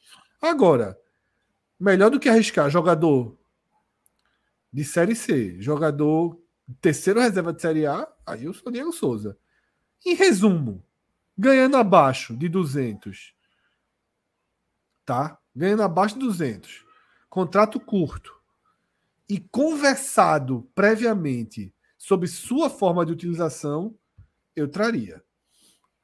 Agora, 0.42 0.98
melhor 1.78 2.10
do 2.10 2.20
que 2.20 2.28
arriscar 2.28 2.68
jogador 2.68 3.38
de 4.72 4.84
Série 4.84 5.14
C, 5.14 5.60
jogador 5.60 6.38
terceiro 6.80 7.20
reserva 7.20 7.52
de 7.52 7.62
Série 7.62 7.86
A, 7.86 8.06
aí 8.26 8.44
eu 8.44 8.52
sou 8.52 8.72
Diego 8.72 8.92
Souza. 8.92 9.38
Em 10.04 10.14
resumo, 10.14 10.84
ganhando 11.38 11.76
abaixo 11.76 12.36
de 12.36 12.48
200, 12.48 13.34
tá? 15.04 15.38
Ganhando 15.54 15.82
abaixo 15.82 16.18
de 16.18 16.20
200, 16.20 16.83
contrato 17.34 17.80
curto 17.80 18.32
e 19.28 19.40
conversado 19.40 20.68
previamente 20.72 21.74
sobre 21.98 22.28
sua 22.28 22.70
forma 22.70 23.04
de 23.04 23.10
utilização, 23.10 23.92
eu 24.54 24.68
traria. 24.68 25.20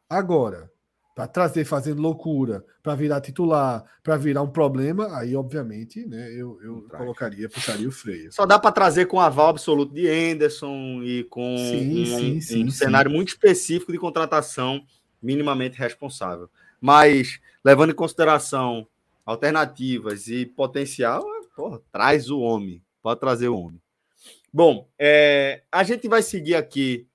Agora, 0.09 0.73
para 1.15 1.29
trazer 1.29 1.65
fazendo 1.65 2.03
loucura, 2.03 2.65
para 2.83 2.97
virar 2.97 3.21
titular, 3.21 3.85
para 4.03 4.17
virar 4.17 4.43
um 4.43 4.51
problema, 4.51 5.17
aí 5.17 5.37
obviamente, 5.37 6.05
né, 6.05 6.33
eu, 6.33 6.61
eu 6.65 6.89
colocaria, 6.91 7.49
puxaria 7.49 7.89
o 7.89 7.93
freio. 7.93 8.33
Só 8.33 8.45
dá 8.45 8.59
para 8.59 8.73
trazer 8.73 9.07
com 9.07 9.21
aval 9.21 9.51
absoluto 9.51 9.95
de 9.95 10.09
Anderson 10.09 11.01
e 11.05 11.23
com 11.31 11.57
sim, 11.57 12.03
um, 12.03 12.07
sim, 12.07 12.41
sim, 12.41 12.65
um 12.65 12.71
cenário 12.73 13.09
muito 13.09 13.29
específico 13.29 13.93
de 13.93 13.99
contratação 13.99 14.85
minimamente 15.23 15.79
responsável. 15.79 16.51
Mas 16.81 17.39
levando 17.65 17.91
em 17.91 17.95
consideração 17.95 18.85
alternativas 19.31 20.27
e 20.27 20.45
potencial, 20.45 21.25
porra, 21.55 21.81
traz 21.93 22.31
o 22.31 22.41
homem. 22.41 22.83
Pode 23.03 23.21
trazer 23.21 23.49
o 23.49 23.57
homem. 23.57 23.81
Bom, 24.53 24.89
é, 24.99 25.63
a 25.71 25.85
gente 25.85 26.09
vai 26.09 26.23
seguir 26.23 26.57
aqui 26.57 27.07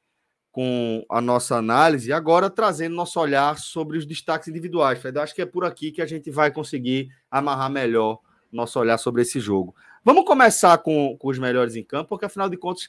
com 0.49 1.05
a 1.09 1.19
nossa 1.19 1.57
análise, 1.57 2.13
agora 2.13 2.49
trazendo 2.49 2.95
nosso 2.95 3.19
olhar 3.19 3.57
sobre 3.57 3.97
os 3.97 4.05
destaques 4.05 4.47
individuais. 4.47 4.99
Fred. 4.99 5.19
Acho 5.19 5.35
que 5.35 5.41
é 5.41 5.45
por 5.45 5.65
aqui 5.65 5.91
que 5.91 6.01
a 6.01 6.05
gente 6.05 6.31
vai 6.31 6.49
conseguir 6.49 7.09
amarrar 7.29 7.69
melhor 7.69 8.19
nosso 8.49 8.79
olhar 8.79 8.97
sobre 8.97 9.21
esse 9.21 9.37
jogo. 9.41 9.75
Vamos 10.03 10.23
começar 10.23 10.77
com, 10.77 11.17
com 11.17 11.27
os 11.27 11.37
melhores 11.37 11.75
em 11.75 11.83
campo, 11.83 12.09
porque 12.09 12.25
afinal 12.25 12.47
de 12.47 12.55
contas, 12.55 12.87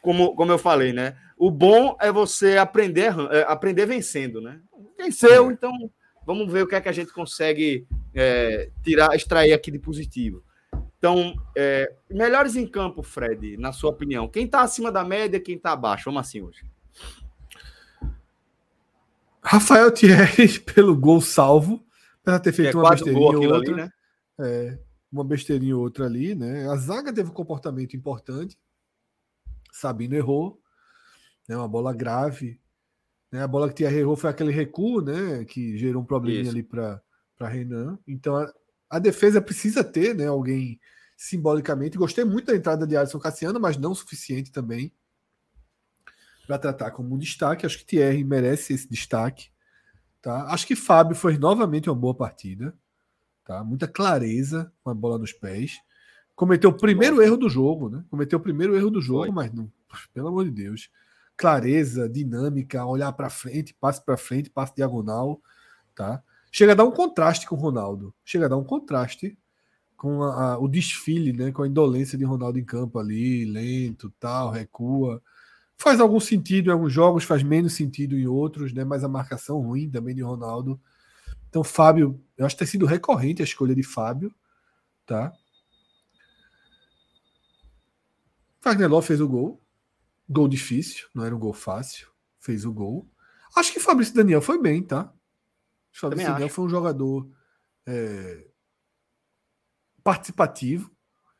como, 0.00 0.34
como 0.34 0.50
eu 0.50 0.58
falei, 0.58 0.94
né? 0.94 1.14
O 1.36 1.50
bom 1.50 1.94
é 2.00 2.10
você 2.10 2.56
aprender, 2.56 3.12
é, 3.30 3.42
aprender 3.46 3.84
vencendo, 3.84 4.40
né? 4.40 4.58
Venceu, 4.96 5.50
é. 5.50 5.52
então 5.52 5.90
vamos 6.24 6.50
ver 6.50 6.62
o 6.62 6.66
que 6.66 6.74
é 6.74 6.80
que 6.80 6.88
a 6.88 6.92
gente 6.92 7.12
consegue 7.12 7.86
é, 8.18 8.70
tirar, 8.82 9.14
extrair 9.14 9.52
aqui 9.52 9.70
de 9.70 9.78
positivo. 9.78 10.42
Então, 10.98 11.36
é, 11.56 11.94
melhores 12.10 12.56
em 12.56 12.66
campo, 12.66 13.02
Fred, 13.02 13.56
na 13.56 13.72
sua 13.72 13.90
opinião. 13.90 14.28
Quem 14.28 14.44
está 14.44 14.62
acima 14.62 14.90
da 14.90 15.04
média, 15.04 15.38
quem 15.38 15.54
está 15.54 15.70
abaixo? 15.72 16.06
Vamos 16.06 16.20
assim 16.20 16.42
hoje. 16.42 16.64
Rafael 19.40 19.92
Thierry 19.92 20.58
pelo 20.74 20.96
gol 20.96 21.20
salvo, 21.20 21.86
para 22.24 22.40
ter 22.40 22.52
feito 22.52 22.76
é, 22.76 22.80
uma 22.80 22.90
besteirinha 22.90 23.38
ou 23.38 23.54
outra. 23.54 23.72
Ali, 23.72 23.82
né? 23.82 23.92
é, 24.40 24.78
uma 25.10 25.24
besteirinha 25.24 25.76
ou 25.76 25.82
outra 25.82 26.06
ali, 26.06 26.34
né? 26.34 26.68
A 26.68 26.76
zaga 26.76 27.12
teve 27.12 27.30
um 27.30 27.34
comportamento 27.34 27.96
importante. 27.96 28.58
Sabino 29.70 30.16
errou, 30.16 30.60
né? 31.48 31.56
Uma 31.56 31.68
bola 31.68 31.94
grave. 31.94 32.60
Né? 33.30 33.42
A 33.42 33.48
bola 33.48 33.68
que 33.68 33.76
Thierry 33.76 33.98
errou 33.98 34.16
foi 34.16 34.28
aquele 34.28 34.50
recuo, 34.50 35.00
né? 35.00 35.44
Que 35.44 35.78
gerou 35.78 36.02
um 36.02 36.04
probleminha 36.04 36.42
Isso. 36.42 36.50
ali 36.50 36.62
para 36.64 37.00
Renan. 37.46 37.98
Então 38.06 38.36
a, 38.36 38.52
a, 38.90 38.98
defesa 38.98 39.40
precisa 39.40 39.84
ter, 39.84 40.14
né? 40.14 40.26
Alguém 40.26 40.80
simbolicamente. 41.16 41.98
Gostei 41.98 42.24
muito 42.24 42.46
da 42.46 42.56
entrada 42.56 42.86
de 42.86 42.96
Alisson 42.96 43.18
Cassiano, 43.18 43.60
mas 43.60 43.76
não 43.76 43.92
o 43.92 43.94
suficiente 43.94 44.50
também 44.50 44.92
para 46.46 46.58
tratar 46.58 46.90
como 46.92 47.14
um 47.14 47.18
destaque. 47.18 47.66
Acho 47.66 47.78
que 47.78 47.84
Thierry 47.84 48.24
merece 48.24 48.72
esse 48.72 48.88
destaque. 48.88 49.50
Tá? 50.22 50.44
Acho 50.52 50.66
que 50.66 50.74
Fábio 50.74 51.14
foi 51.14 51.36
novamente 51.36 51.88
uma 51.90 51.94
boa 51.94 52.14
partida. 52.14 52.74
Tá? 53.44 53.62
Muita 53.62 53.86
clareza 53.86 54.72
com 54.82 54.90
a 54.90 54.94
bola 54.94 55.18
nos 55.18 55.32
pés. 55.32 55.78
Cometeu 56.34 56.70
o 56.70 56.76
primeiro 56.76 57.20
erro 57.20 57.36
do 57.36 57.48
jogo, 57.48 57.90
né? 57.90 58.04
Cometeu 58.08 58.38
o 58.38 58.42
primeiro 58.42 58.76
erro 58.76 58.90
do 58.90 59.00
jogo, 59.00 59.24
foi. 59.24 59.32
mas 59.32 59.52
não, 59.52 59.70
pelo 60.14 60.28
amor 60.28 60.44
de 60.44 60.52
Deus. 60.52 60.90
Clareza, 61.36 62.08
dinâmica, 62.08 62.84
olhar 62.84 63.12
para 63.12 63.28
frente, 63.28 63.74
passe 63.74 64.04
para 64.04 64.16
frente, 64.16 64.48
passe 64.48 64.74
diagonal, 64.74 65.40
tá? 65.94 66.22
Chega 66.50 66.72
a 66.72 66.74
dar 66.74 66.84
um 66.84 66.90
contraste 66.90 67.46
com 67.46 67.56
o 67.56 67.58
Ronaldo. 67.58 68.14
Chega 68.24 68.46
a 68.46 68.48
dar 68.48 68.56
um 68.56 68.64
contraste 68.64 69.36
com 69.96 70.22
a, 70.22 70.52
a, 70.52 70.58
o 70.58 70.68
desfile, 70.68 71.32
né? 71.32 71.52
Com 71.52 71.62
a 71.62 71.68
indolência 71.68 72.16
de 72.16 72.24
Ronaldo 72.24 72.58
em 72.58 72.64
campo 72.64 72.98
ali, 72.98 73.44
lento, 73.44 74.12
tal, 74.18 74.50
recua. 74.50 75.22
Faz 75.76 76.00
algum 76.00 76.20
sentido 76.20 76.68
em 76.68 76.72
alguns 76.72 76.92
jogos, 76.92 77.24
faz 77.24 77.42
menos 77.42 77.74
sentido 77.74 78.16
em 78.16 78.26
outros, 78.26 78.72
né? 78.72 78.84
Mas 78.84 79.04
a 79.04 79.08
marcação 79.08 79.60
ruim 79.60 79.90
também 79.90 80.14
de 80.14 80.22
Ronaldo. 80.22 80.80
Então, 81.48 81.64
Fábio, 81.64 82.20
eu 82.36 82.46
acho 82.46 82.54
que 82.54 82.60
tem 82.60 82.68
sido 82.68 82.86
recorrente 82.86 83.42
a 83.42 83.44
escolha 83.44 83.74
de 83.74 83.82
Fábio, 83.82 84.34
tá? 85.06 85.32
Wagner 88.62 89.02
fez 89.02 89.20
o 89.20 89.28
gol. 89.28 89.60
Gol 90.28 90.46
difícil, 90.46 91.08
não 91.14 91.24
era 91.24 91.34
um 91.34 91.38
gol 91.38 91.54
fácil. 91.54 92.08
Fez 92.38 92.64
o 92.64 92.72
gol. 92.72 93.08
Acho 93.56 93.72
que 93.72 93.80
Fabrício 93.80 94.14
Daniel 94.14 94.42
foi 94.42 94.60
bem, 94.60 94.82
tá? 94.82 95.12
Fabrício 95.98 96.28
Daniel 96.28 96.46
acho. 96.46 96.54
foi 96.54 96.64
um 96.64 96.68
jogador 96.68 97.30
é, 97.86 98.46
participativo, 100.02 100.90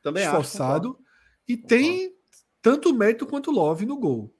Também 0.03 0.25
esforçado 0.25 0.91
acho, 0.91 1.09
e 1.47 1.57
tem 1.57 2.15
tanto 2.61 2.95
mérito 2.95 3.27
quanto 3.27 3.51
Love 3.51 3.87
no 3.87 3.97
gol. 3.99 4.35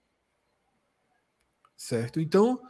Certo? 1.77 2.21
Então, 2.21 2.61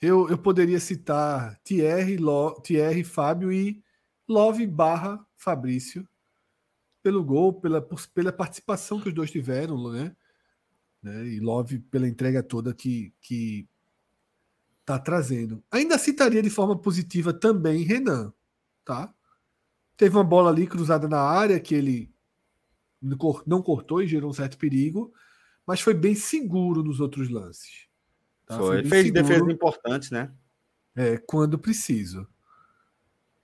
eu, 0.00 0.28
eu 0.28 0.36
poderia 0.36 0.80
citar 0.80 1.58
Thierry, 1.62 2.16
Lo, 2.16 2.60
Thierry, 2.60 3.04
Fábio 3.04 3.52
e 3.52 3.82
Love 4.28 4.66
barra 4.66 5.24
Fabrício 5.36 6.06
pelo 7.02 7.24
gol, 7.24 7.60
pela, 7.60 7.80
pela 8.12 8.32
participação 8.32 9.00
que 9.00 9.08
os 9.08 9.14
dois 9.14 9.30
tiveram, 9.30 9.92
né? 9.92 10.16
né? 11.00 11.24
E 11.26 11.38
Love 11.38 11.78
pela 11.78 12.08
entrega 12.08 12.42
toda 12.42 12.74
que, 12.74 13.14
que 13.20 13.68
tá 14.86 14.98
trazendo. 15.00 15.62
Ainda 15.70 15.98
citaria 15.98 16.40
de 16.40 16.48
forma 16.48 16.78
positiva 16.78 17.32
também 17.32 17.82
Renan, 17.82 18.32
tá? 18.84 19.12
Teve 19.96 20.16
uma 20.16 20.24
bola 20.24 20.50
ali 20.50 20.66
cruzada 20.66 21.08
na 21.08 21.20
área 21.20 21.58
que 21.58 21.74
ele 21.74 22.14
não 23.02 23.60
cortou 23.62 24.00
e 24.00 24.06
gerou 24.06 24.30
um 24.30 24.32
certo 24.32 24.56
perigo, 24.56 25.12
mas 25.66 25.80
foi 25.80 25.92
bem 25.92 26.14
seguro 26.14 26.84
nos 26.84 27.00
outros 27.00 27.28
lances. 27.28 27.88
Tá? 28.46 28.56
Foi. 28.56 28.82
foi 28.82 28.88
Fez 28.88 29.12
defesas 29.12 29.48
importantes, 29.48 30.10
né? 30.10 30.32
É, 30.94 31.18
quando 31.18 31.58
preciso. 31.58 32.26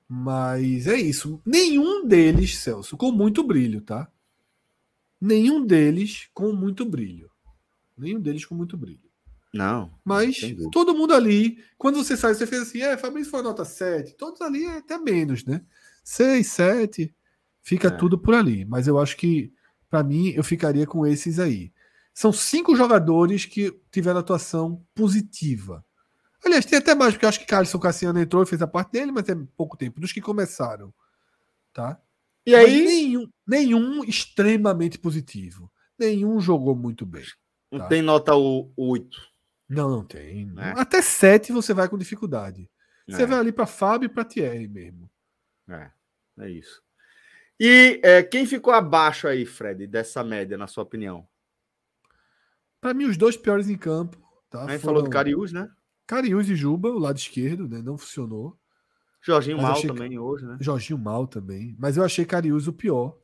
Mas 0.08 0.86
é 0.86 0.96
isso. 0.96 1.42
Nenhum 1.44 2.06
deles, 2.06 2.58
Celso, 2.58 2.96
com 2.96 3.10
muito 3.10 3.42
brilho, 3.42 3.80
tá? 3.80 4.10
Nenhum 5.20 5.64
deles 5.64 6.28
com 6.32 6.52
muito 6.52 6.84
brilho. 6.84 7.30
Nenhum 7.96 8.20
deles 8.20 8.44
com 8.44 8.54
muito 8.54 8.76
brilho. 8.76 9.11
Não. 9.52 9.92
Mas 10.02 10.40
todo 10.72 10.94
mundo 10.94 11.12
ali, 11.12 11.62
quando 11.76 12.02
você 12.02 12.16
sai, 12.16 12.34
você 12.34 12.46
fez 12.46 12.62
assim, 12.62 12.80
é, 12.80 12.96
Fabrício 12.96 13.30
foi 13.30 13.42
nota 13.42 13.64
7. 13.64 14.14
Todos 14.14 14.40
ali 14.40 14.64
é 14.64 14.78
até 14.78 14.96
menos, 14.96 15.44
né? 15.44 15.62
6, 16.02 16.46
7. 16.46 17.14
Fica 17.60 17.88
é. 17.88 17.90
tudo 17.90 18.18
por 18.18 18.34
ali. 18.34 18.64
Mas 18.64 18.88
eu 18.88 18.98
acho 18.98 19.16
que, 19.16 19.52
para 19.90 20.02
mim, 20.02 20.30
eu 20.30 20.42
ficaria 20.42 20.86
com 20.86 21.06
esses 21.06 21.38
aí. 21.38 21.70
São 22.14 22.32
cinco 22.32 22.74
jogadores 22.74 23.44
que 23.44 23.78
tiveram 23.90 24.20
atuação 24.20 24.82
positiva. 24.94 25.84
Aliás, 26.44 26.64
tem 26.64 26.78
até 26.78 26.94
mais, 26.94 27.12
porque 27.12 27.24
eu 27.24 27.28
acho 27.28 27.38
que 27.38 27.46
Carlson 27.46 27.78
Cassiano 27.78 28.18
entrou 28.18 28.42
e 28.42 28.46
fez 28.46 28.60
a 28.60 28.66
parte 28.66 28.92
dele, 28.92 29.12
mas 29.12 29.28
é 29.28 29.34
pouco 29.56 29.76
tempo, 29.76 30.00
dos 30.00 30.12
que 30.12 30.20
começaram. 30.20 30.92
Tá? 31.72 32.00
E 32.44 32.54
aí? 32.54 32.84
Nenhum, 32.84 33.28
nenhum 33.46 34.04
extremamente 34.04 34.98
positivo. 34.98 35.70
Nenhum 35.98 36.40
jogou 36.40 36.74
muito 36.74 37.06
bem. 37.06 37.24
Não 37.70 37.78
tá? 37.78 37.86
tem 37.86 38.02
nota 38.02 38.32
8. 38.34 39.31
Não, 39.68 39.88
não 39.88 40.04
tem. 40.04 40.52
É. 40.58 40.80
Até 40.80 41.00
7 41.00 41.52
você 41.52 41.72
vai 41.72 41.88
com 41.88 41.96
dificuldade. 41.96 42.70
Você 43.08 43.22
é. 43.22 43.26
vai 43.26 43.38
ali 43.38 43.52
para 43.52 43.66
Fábio 43.66 44.06
e 44.06 44.08
para 44.08 44.24
Thierry 44.24 44.68
mesmo. 44.68 45.10
É, 45.68 45.90
é 46.40 46.50
isso. 46.50 46.82
E 47.58 48.00
é, 48.02 48.22
quem 48.22 48.46
ficou 48.46 48.72
abaixo 48.72 49.28
aí, 49.28 49.46
Fred, 49.46 49.86
dessa 49.86 50.24
média, 50.24 50.58
na 50.58 50.66
sua 50.66 50.82
opinião? 50.82 51.26
Para 52.80 52.94
mim, 52.94 53.04
os 53.04 53.16
dois 53.16 53.36
piores 53.36 53.68
em 53.68 53.76
campo. 53.76 54.20
Tá? 54.50 54.64
A 54.64 54.72
gente 54.72 54.82
falou 54.82 55.02
do 55.02 55.10
Cariús, 55.10 55.52
né? 55.52 55.70
Cariús 56.06 56.48
e 56.48 56.56
Juba, 56.56 56.90
o 56.90 56.98
lado 56.98 57.16
esquerdo, 57.16 57.68
né? 57.68 57.80
Não 57.80 57.96
funcionou. 57.96 58.58
Jorginho 59.20 59.56
Mas 59.56 59.66
Mal 59.66 59.72
achei... 59.72 59.86
também 59.86 60.18
hoje, 60.18 60.44
né? 60.44 60.56
Jorginho 60.60 60.98
Mal 60.98 61.26
também. 61.26 61.76
Mas 61.78 61.96
eu 61.96 62.04
achei 62.04 62.24
Cariús 62.24 62.66
o 62.66 62.72
pior. 62.72 63.16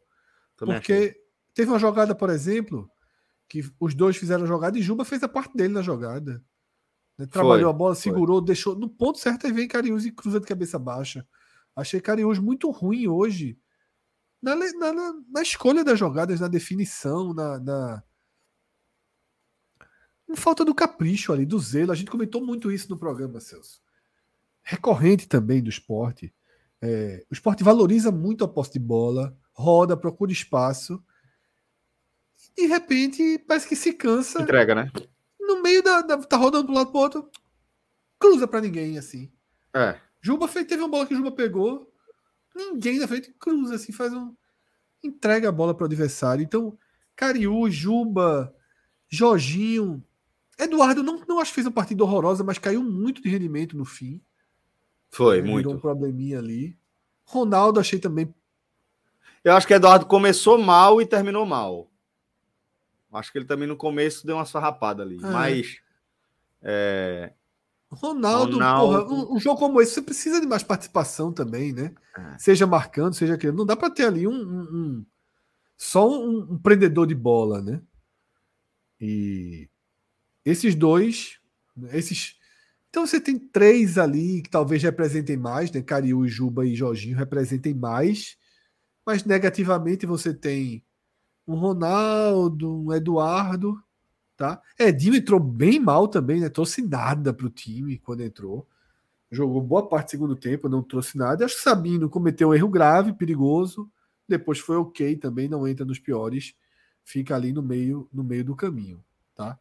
Também 0.56 0.76
porque 0.76 0.92
achei. 0.92 1.16
teve 1.52 1.70
uma 1.70 1.78
jogada, 1.78 2.14
por 2.14 2.30
exemplo, 2.30 2.88
que 3.48 3.62
os 3.80 3.94
dois 3.94 4.16
fizeram 4.16 4.44
a 4.44 4.46
jogada 4.46 4.78
e 4.78 4.82
Juba 4.82 5.04
fez 5.04 5.22
a 5.22 5.28
parte 5.28 5.56
dele 5.56 5.72
na 5.72 5.82
jogada. 5.82 6.44
Né? 7.16 7.26
Trabalhou 7.26 7.70
foi, 7.70 7.74
a 7.74 7.78
bola, 7.78 7.94
segurou, 7.94 8.38
foi. 8.38 8.46
deixou. 8.46 8.74
No 8.76 8.88
ponto 8.88 9.18
certo 9.18 9.46
aí 9.46 9.52
vem 9.52 9.66
Cariús 9.66 10.04
e 10.04 10.12
cruza 10.12 10.38
de 10.38 10.46
cabeça 10.46 10.78
baixa. 10.78 11.26
Achei 11.74 12.00
Cariús 12.00 12.38
muito 12.38 12.70
ruim 12.70 13.08
hoje. 13.08 13.58
Na, 14.40 14.54
na, 14.54 14.92
na, 14.92 15.14
na 15.30 15.42
escolha 15.42 15.82
das 15.82 15.98
jogadas, 15.98 16.38
na 16.38 16.46
definição, 16.46 17.34
na, 17.34 17.58
na 17.58 18.04
falta 20.36 20.64
do 20.64 20.74
capricho 20.74 21.32
ali, 21.32 21.44
do 21.44 21.58
zelo. 21.58 21.90
A 21.90 21.94
gente 21.94 22.10
comentou 22.10 22.44
muito 22.44 22.70
isso 22.70 22.88
no 22.90 22.98
programa, 22.98 23.40
Celso. 23.40 23.80
Recorrente 24.62 25.26
também 25.26 25.62
do 25.62 25.70
esporte. 25.70 26.32
É, 26.80 27.24
o 27.28 27.34
esporte 27.34 27.64
valoriza 27.64 28.12
muito 28.12 28.44
a 28.44 28.48
posse 28.48 28.74
de 28.74 28.78
bola, 28.78 29.36
roda, 29.52 29.96
procura 29.96 30.30
espaço. 30.30 31.02
E 32.58 32.62
de 32.62 32.66
repente 32.66 33.38
parece 33.46 33.68
que 33.68 33.76
se 33.76 33.92
cansa. 33.92 34.42
Entrega, 34.42 34.74
né? 34.74 34.90
No 35.38 35.62
meio 35.62 35.80
da. 35.80 36.02
da 36.02 36.18
tá 36.18 36.36
rodando 36.36 36.72
um 36.72 36.74
lado 36.74 36.90
para 36.90 37.00
outro. 37.00 37.30
Cruza 38.18 38.48
para 38.48 38.60
ninguém, 38.60 38.98
assim. 38.98 39.30
É. 39.72 39.96
Juba 40.20 40.48
fez, 40.48 40.66
teve 40.66 40.82
uma 40.82 40.88
bola 40.88 41.06
que 41.06 41.14
o 41.14 41.16
Juba 41.16 41.30
pegou. 41.30 41.88
Ninguém 42.56 42.98
na 42.98 43.06
frente 43.06 43.32
cruza, 43.38 43.76
assim, 43.76 43.92
faz 43.92 44.12
um. 44.12 44.34
Entrega 45.04 45.48
a 45.48 45.52
bola 45.52 45.72
para 45.72 45.84
o 45.84 45.86
adversário. 45.86 46.42
Então, 46.42 46.76
Cariú, 47.14 47.70
Juba, 47.70 48.52
Jorginho, 49.08 50.04
Eduardo 50.58 51.04
não, 51.04 51.22
não 51.28 51.38
acho 51.38 51.52
que 51.52 51.56
fez 51.56 51.66
uma 51.68 51.72
partida 51.72 52.02
horrorosa, 52.02 52.42
mas 52.42 52.58
caiu 52.58 52.82
muito 52.82 53.22
de 53.22 53.28
rendimento 53.28 53.76
no 53.76 53.84
fim. 53.84 54.20
Foi, 55.08 55.40
muito. 55.40 55.66
Virou 55.66 55.74
um 55.74 55.80
probleminha 55.80 56.40
ali. 56.40 56.76
Ronaldo 57.24 57.78
achei 57.78 58.00
também. 58.00 58.34
Eu 59.44 59.54
acho 59.54 59.66
que 59.68 59.74
Eduardo 59.74 60.06
começou 60.06 60.58
mal 60.58 61.00
e 61.00 61.06
terminou 61.06 61.46
mal. 61.46 61.88
Acho 63.12 63.32
que 63.32 63.38
ele 63.38 63.46
também 63.46 63.66
no 63.66 63.76
começo 63.76 64.26
deu 64.26 64.36
uma 64.36 64.44
farrapada 64.44 65.02
ali. 65.02 65.16
É. 65.16 65.20
Mas. 65.20 65.80
É... 66.62 67.32
Ronaldo, 67.90 68.54
Ronaldo. 68.54 69.06
Porra, 69.06 69.14
um, 69.14 69.36
um, 69.36 69.40
jogo 69.40 69.58
como 69.58 69.80
esse, 69.80 69.94
você 69.94 70.02
precisa 70.02 70.40
de 70.40 70.46
mais 70.46 70.62
participação 70.62 71.32
também, 71.32 71.72
né? 71.72 71.94
É. 72.16 72.38
Seja 72.38 72.66
marcando, 72.66 73.14
seja 73.14 73.38
querendo. 73.38 73.56
Não 73.56 73.66
dá 73.66 73.74
para 73.74 73.90
ter 73.90 74.04
ali 74.04 74.26
um, 74.26 74.32
um, 74.32 74.60
um 74.60 75.06
só 75.76 76.06
um, 76.10 76.52
um, 76.52 76.58
prendedor 76.58 77.06
de 77.06 77.14
bola, 77.14 77.62
né? 77.62 77.80
E 79.00 79.70
esses 80.44 80.74
dois, 80.74 81.38
esses. 81.92 82.36
Então 82.90 83.06
você 83.06 83.20
tem 83.20 83.38
três 83.38 83.96
ali 83.96 84.42
que 84.42 84.50
talvez 84.50 84.82
representem 84.82 85.36
mais, 85.36 85.70
né? 85.70 85.80
Cariú, 85.80 86.26
Juba 86.28 86.66
e 86.66 86.74
Jorginho 86.74 87.16
representem 87.16 87.72
mais, 87.72 88.36
mas 89.06 89.24
negativamente 89.24 90.04
você 90.04 90.34
tem 90.34 90.84
um 91.48 91.56
Ronaldo, 91.56 92.84
um 92.84 92.92
Eduardo, 92.92 93.82
tá? 94.36 94.62
Edinho 94.78 95.16
entrou 95.16 95.40
bem 95.40 95.80
mal 95.80 96.06
também, 96.06 96.40
né? 96.40 96.48
Trouxe 96.48 96.82
nada 96.82 97.32
para 97.32 97.46
o 97.46 97.50
time 97.50 97.98
quando 97.98 98.22
entrou. 98.22 98.68
Jogou 99.30 99.60
boa 99.60 99.88
parte 99.88 100.06
do 100.06 100.10
segundo 100.10 100.36
tempo, 100.36 100.68
não 100.68 100.82
trouxe 100.82 101.18
nada. 101.18 101.44
Acho 101.44 101.56
que 101.56 101.62
Sabino 101.62 102.08
cometeu 102.08 102.50
um 102.50 102.54
erro 102.54 102.68
grave, 102.68 103.12
perigoso 103.12 103.90
depois 104.28 104.58
foi 104.58 104.76
ok 104.76 105.16
também, 105.16 105.48
não 105.48 105.66
entra 105.66 105.86
nos 105.86 105.98
piores, 105.98 106.54
fica 107.02 107.34
ali 107.34 107.52
no 107.52 107.62
meio, 107.62 108.06
no 108.12 108.22
meio 108.22 108.44
do 108.44 108.54
caminho, 108.54 109.02
tá? 109.34 109.58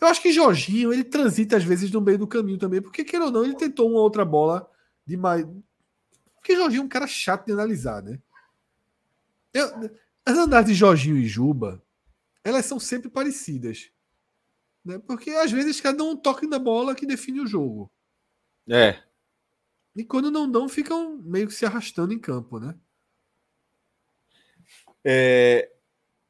Eu 0.00 0.06
acho 0.06 0.22
que 0.22 0.32
Jorginho, 0.32 0.92
ele 0.92 1.02
transita 1.02 1.56
às 1.56 1.64
vezes 1.64 1.90
no 1.90 2.00
meio 2.00 2.18
do 2.18 2.26
caminho 2.26 2.56
também, 2.56 2.80
porque 2.80 3.02
queira 3.02 3.24
ou 3.26 3.32
não, 3.32 3.44
ele 3.44 3.56
tentou 3.56 3.90
uma 3.90 3.98
outra 3.98 4.24
bola 4.24 4.70
de 5.04 5.16
mais. 5.16 5.44
Porque 6.36 6.54
Jorginho 6.54 6.82
é 6.82 6.84
um 6.84 6.88
cara 6.88 7.08
chato 7.08 7.46
de 7.46 7.52
analisar, 7.52 8.00
né? 8.00 8.20
Eu, 9.52 9.90
as 10.28 10.36
análises 10.36 10.74
de 10.74 10.78
Jorginho 10.78 11.16
e 11.16 11.26
Juba, 11.26 11.82
elas 12.44 12.66
são 12.66 12.78
sempre 12.78 13.08
parecidas. 13.08 13.90
Né? 14.84 14.98
Porque 14.98 15.30
às 15.30 15.50
vezes 15.50 15.80
cada 15.80 16.04
um 16.04 16.14
toque 16.14 16.46
na 16.46 16.58
bola 16.58 16.94
que 16.94 17.06
define 17.06 17.40
o 17.40 17.46
jogo. 17.46 17.90
É. 18.68 18.98
E 19.96 20.04
quando 20.04 20.30
não 20.30 20.50
dão, 20.50 20.68
ficam 20.68 21.16
meio 21.24 21.46
que 21.46 21.54
se 21.54 21.64
arrastando 21.64 22.12
em 22.12 22.18
campo, 22.18 22.60
né? 22.60 22.74
É, 25.02 25.70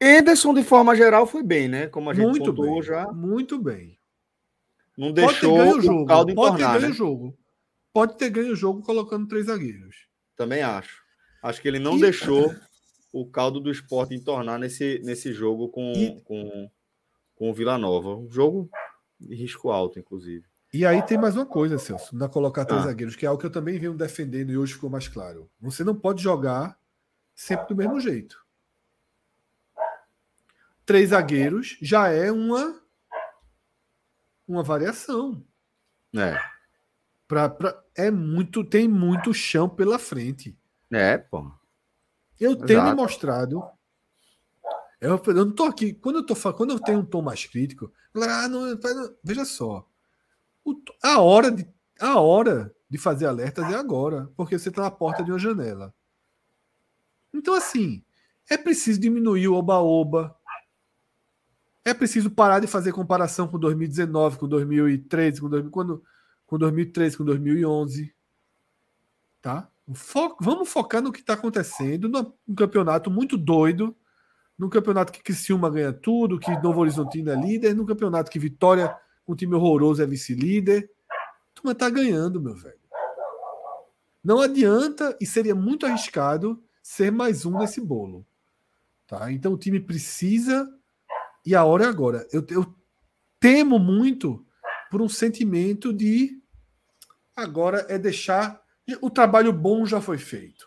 Ederson, 0.01 0.55
de 0.55 0.63
forma 0.63 0.95
geral, 0.95 1.27
foi 1.27 1.43
bem, 1.43 1.67
né? 1.67 1.89
Como 1.89 2.09
a 2.09 2.15
gente 2.15 2.29
muito 2.29 2.53
bem, 2.53 2.81
já. 2.81 3.05
Muito 3.11 3.59
bem. 3.59 3.99
Não 4.97 5.13
deixou 5.13 5.77
o 5.77 5.81
jogo. 5.81 6.07
caldo 6.07 6.35
Pode 6.37 6.55
entornar, 6.55 6.75
ter 6.75 6.81
ganho 6.81 6.89
né? 6.89 6.95
o 6.95 6.97
jogo. 6.97 7.39
Pode 7.93 8.17
ter 8.17 8.31
ganho 8.31 8.53
o 8.53 8.57
jogo 8.57 8.81
colocando 8.81 9.27
três 9.27 9.47
zagueiros. 9.47 10.07
Também 10.37 10.63
acho. 10.63 11.03
Acho 11.43 11.61
que 11.61 11.67
ele 11.67 11.81
não 11.81 11.97
e... 11.97 12.01
deixou 12.01 12.55
o 13.13 13.27
caldo 13.27 13.61
do 13.61 13.71
esporte 13.71 14.15
entornar 14.15 14.59
nesse, 14.59 15.01
nesse 15.05 15.33
jogo 15.33 15.69
com, 15.69 15.93
e... 15.93 16.21
com, 16.23 16.71
com 17.35 17.51
o 17.51 17.55
Vila 17.55 17.79
Nova. 17.79 18.17
Um 18.17 18.31
jogo 18.31 18.71
de 19.19 19.35
risco 19.35 19.71
alto, 19.71 19.99
inclusive. 19.99 20.45
E 20.73 20.85
aí 20.85 21.01
tem 21.03 21.17
mais 21.17 21.35
uma 21.35 21.47
coisa, 21.47 21.79
Celso, 21.79 22.15
na 22.15 22.29
colocar 22.29 22.65
três 22.65 22.83
ah. 22.83 22.87
zagueiros, 22.87 23.17
que 23.17 23.25
é 23.25 23.29
algo 23.29 23.41
que 23.41 23.47
eu 23.47 23.53
também 23.53 23.79
venho 23.79 23.95
defendendo 23.95 24.51
e 24.51 24.59
hoje 24.59 24.75
ficou 24.75 24.91
mais 24.91 25.09
claro. 25.09 25.51
Você 25.61 25.83
não 25.83 25.95
pode 25.95 26.23
jogar 26.23 26.79
sempre 27.35 27.69
do 27.69 27.77
mesmo 27.77 27.99
jeito 27.99 28.37
três 30.89 31.11
zagueiros 31.11 31.77
já 31.83 32.09
é 32.09 32.33
uma 32.33 32.81
uma 34.49 34.63
variação. 34.63 35.45
É. 36.17 36.35
Pra, 37.29 37.47
pra, 37.51 37.85
é 37.95 38.11
muito, 38.11 38.65
tem 38.65 38.89
muito 38.89 39.35
chão 39.35 39.69
pela 39.69 39.99
frente. 39.99 40.57
É, 40.91 41.19
pô. 41.19 41.53
Eu 42.41 42.53
Exato. 42.53 42.67
tenho 42.67 42.85
me 42.85 42.95
mostrado. 42.95 43.63
Eu, 45.01 45.21
eu 45.27 45.47
não 45.47 45.53
tô 45.53 45.65
aqui. 45.65 45.93
Quando 45.95 46.17
eu 46.17 46.27
tô 46.27 46.35
quando 46.53 46.71
eu 46.71 46.81
tenho 46.81 47.01
um 47.01 47.05
tom 47.05 47.23
mais 47.23 47.45
crítico, 47.47 47.93
ah, 48.15 48.49
não, 48.49 48.79
veja 49.23 49.45
só. 49.45 49.87
O, 50.65 50.75
a 51.03 51.21
hora 51.21 51.51
de 51.51 51.67
a 52.01 52.21
hora 52.21 52.75
de 52.89 52.97
fazer 52.97 53.27
alertas 53.27 53.65
é 53.67 53.75
agora, 53.75 54.31
porque 54.37 54.59
você 54.59 54.69
está 54.69 54.83
na 54.83 54.91
porta 54.91 55.23
de 55.23 55.31
uma 55.31 55.39
janela. 55.39 55.93
Então, 57.35 57.55
assim, 57.55 58.03
é 58.49 58.57
preciso 58.57 59.01
diminuir 59.01 59.49
o 59.49 59.55
oba-oba, 59.55 60.35
é 61.85 61.93
preciso 61.93 62.31
parar 62.31 62.61
de 62.61 62.67
fazer 62.67 62.93
comparação 62.93 63.49
com 63.49 63.59
2019, 63.59 64.39
com 64.39 64.49
2013, 64.49 65.41
com, 65.41 65.49
2000, 65.49 65.71
quando, 65.71 66.05
com 66.47 66.59
2013, 66.59 67.17
com 67.17 67.25
2011. 67.25 68.15
Tá? 69.41 69.71
Fo 69.95 70.37
vamos 70.41 70.69
focar 70.69 71.03
no 71.03 71.13
que 71.13 71.21
está 71.21 71.35
acontecendo, 71.35 72.09
num 72.09 72.55
campeonato 72.55 73.11
muito 73.11 73.37
doido, 73.37 73.97
num 74.59 74.69
campeonato 74.69 75.13
que 75.13 75.23
Criciúma 75.23 75.71
ganha 75.71 75.93
tudo, 75.93 76.39
que 76.39 76.51
Novo 76.63 76.81
Horizontino 76.81 77.31
é 77.31 77.37
líder, 77.37 77.75
num 77.75 77.87
campeonato 77.87 78.31
que 78.31 78.39
Vitória, 78.39 78.95
um 79.27 79.35
time 79.35 79.55
horroroso, 79.55 80.03
é 80.03 80.07
vice-líder. 80.07 80.91
Turma 81.55 81.75
tá 81.75 81.89
ganhando, 81.89 82.41
meu 82.41 82.55
velho. 82.55 82.79
Não 84.23 84.41
adianta 84.41 85.17
e 85.21 85.27
seria 85.27 85.55
muito 85.55 85.87
arriscado 85.87 86.63
ser 86.83 87.11
mais 87.11 87.47
um 87.47 87.59
nesse 87.59 87.81
bolo. 87.81 88.27
Tá? 89.07 89.33
Então 89.33 89.55
o 89.55 89.59
time 89.59 89.81
precisa 89.81 90.69
e 91.47 91.55
a 91.55 91.65
hora 91.65 91.85
é 91.85 91.89
agora. 91.89 92.27
Eu, 92.33 92.45
eu 92.51 92.75
temo 93.41 93.79
muito 93.79 94.45
por 94.91 95.01
um 95.01 95.09
sentimento 95.09 95.93
de 95.93 96.43
agora 97.35 97.87
é 97.89 97.99
deixar. 97.99 98.61
O 99.01 99.11
trabalho 99.11 99.53
bom 99.53 99.85
já 99.85 100.01
foi 100.01 100.19
feito. 100.19 100.67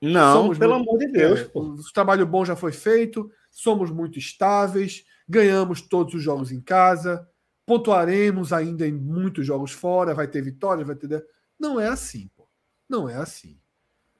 Não, 0.00 0.42
somos 0.42 0.58
pelo 0.58 0.74
muito, 0.74 0.88
amor 0.88 0.98
de 0.98 1.08
Deus. 1.08 1.40
É, 1.40 1.50
o 1.54 1.92
trabalho 1.92 2.26
bom 2.26 2.44
já 2.44 2.54
foi 2.54 2.72
feito, 2.72 3.30
somos 3.50 3.90
muito 3.90 4.18
estáveis, 4.18 5.04
ganhamos 5.28 5.80
todos 5.80 6.14
os 6.14 6.22
jogos 6.22 6.52
em 6.52 6.60
casa, 6.60 7.26
pontuaremos 7.64 8.52
ainda 8.52 8.86
em 8.86 8.92
muitos 8.92 9.46
jogos 9.46 9.72
fora, 9.72 10.14
vai 10.14 10.28
ter 10.28 10.42
vitória, 10.42 10.84
vai 10.84 10.94
ter. 10.94 11.24
Não 11.58 11.80
é 11.80 11.88
assim, 11.88 12.30
pô. 12.36 12.48
Não 12.88 13.08
é 13.08 13.16
assim. 13.16 13.58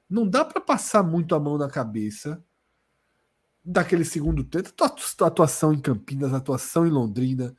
Não 0.09 0.27
dá 0.27 0.43
para 0.43 0.61
passar 0.61 1.03
muito 1.03 1.35
a 1.35 1.39
mão 1.39 1.57
na 1.57 1.69
cabeça 1.69 2.43
daquele 3.63 4.05
segundo 4.05 4.45
tempo, 4.45 4.71
atuação 5.21 5.73
em 5.73 5.79
Campinas, 5.79 6.33
atuação 6.33 6.87
em 6.87 6.89
Londrina, 6.89 7.55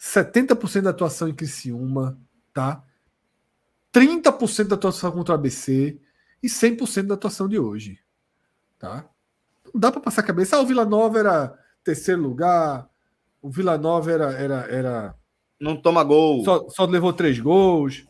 70% 0.00 0.80
da 0.80 0.90
atuação 0.90 1.28
em 1.28 1.34
Criciúma, 1.34 2.18
tá? 2.54 2.82
30% 3.92 4.68
da 4.68 4.74
atuação 4.74 5.12
contra 5.12 5.34
o 5.34 5.38
ABC 5.38 6.00
e 6.42 6.48
100% 6.48 7.06
da 7.06 7.14
atuação 7.14 7.48
de 7.48 7.58
hoje, 7.58 7.98
tá? 8.78 9.08
Não 9.72 9.80
dá 9.80 9.92
para 9.92 10.00
passar 10.00 10.22
a 10.22 10.26
cabeça, 10.26 10.56
ah, 10.56 10.60
o 10.60 10.66
Vila 10.66 10.84
Nova 10.84 11.18
era 11.18 11.58
terceiro 11.84 12.20
lugar, 12.20 12.88
o 13.40 13.50
Vila 13.50 13.76
Nova 13.76 14.10
era 14.10 14.32
era, 14.32 14.54
era 14.68 15.14
não 15.62 15.76
toma 15.76 16.02
gol. 16.02 16.44
Só, 16.44 16.68
só 16.68 16.84
levou 16.84 17.12
três 17.12 17.38
gols. 17.38 18.04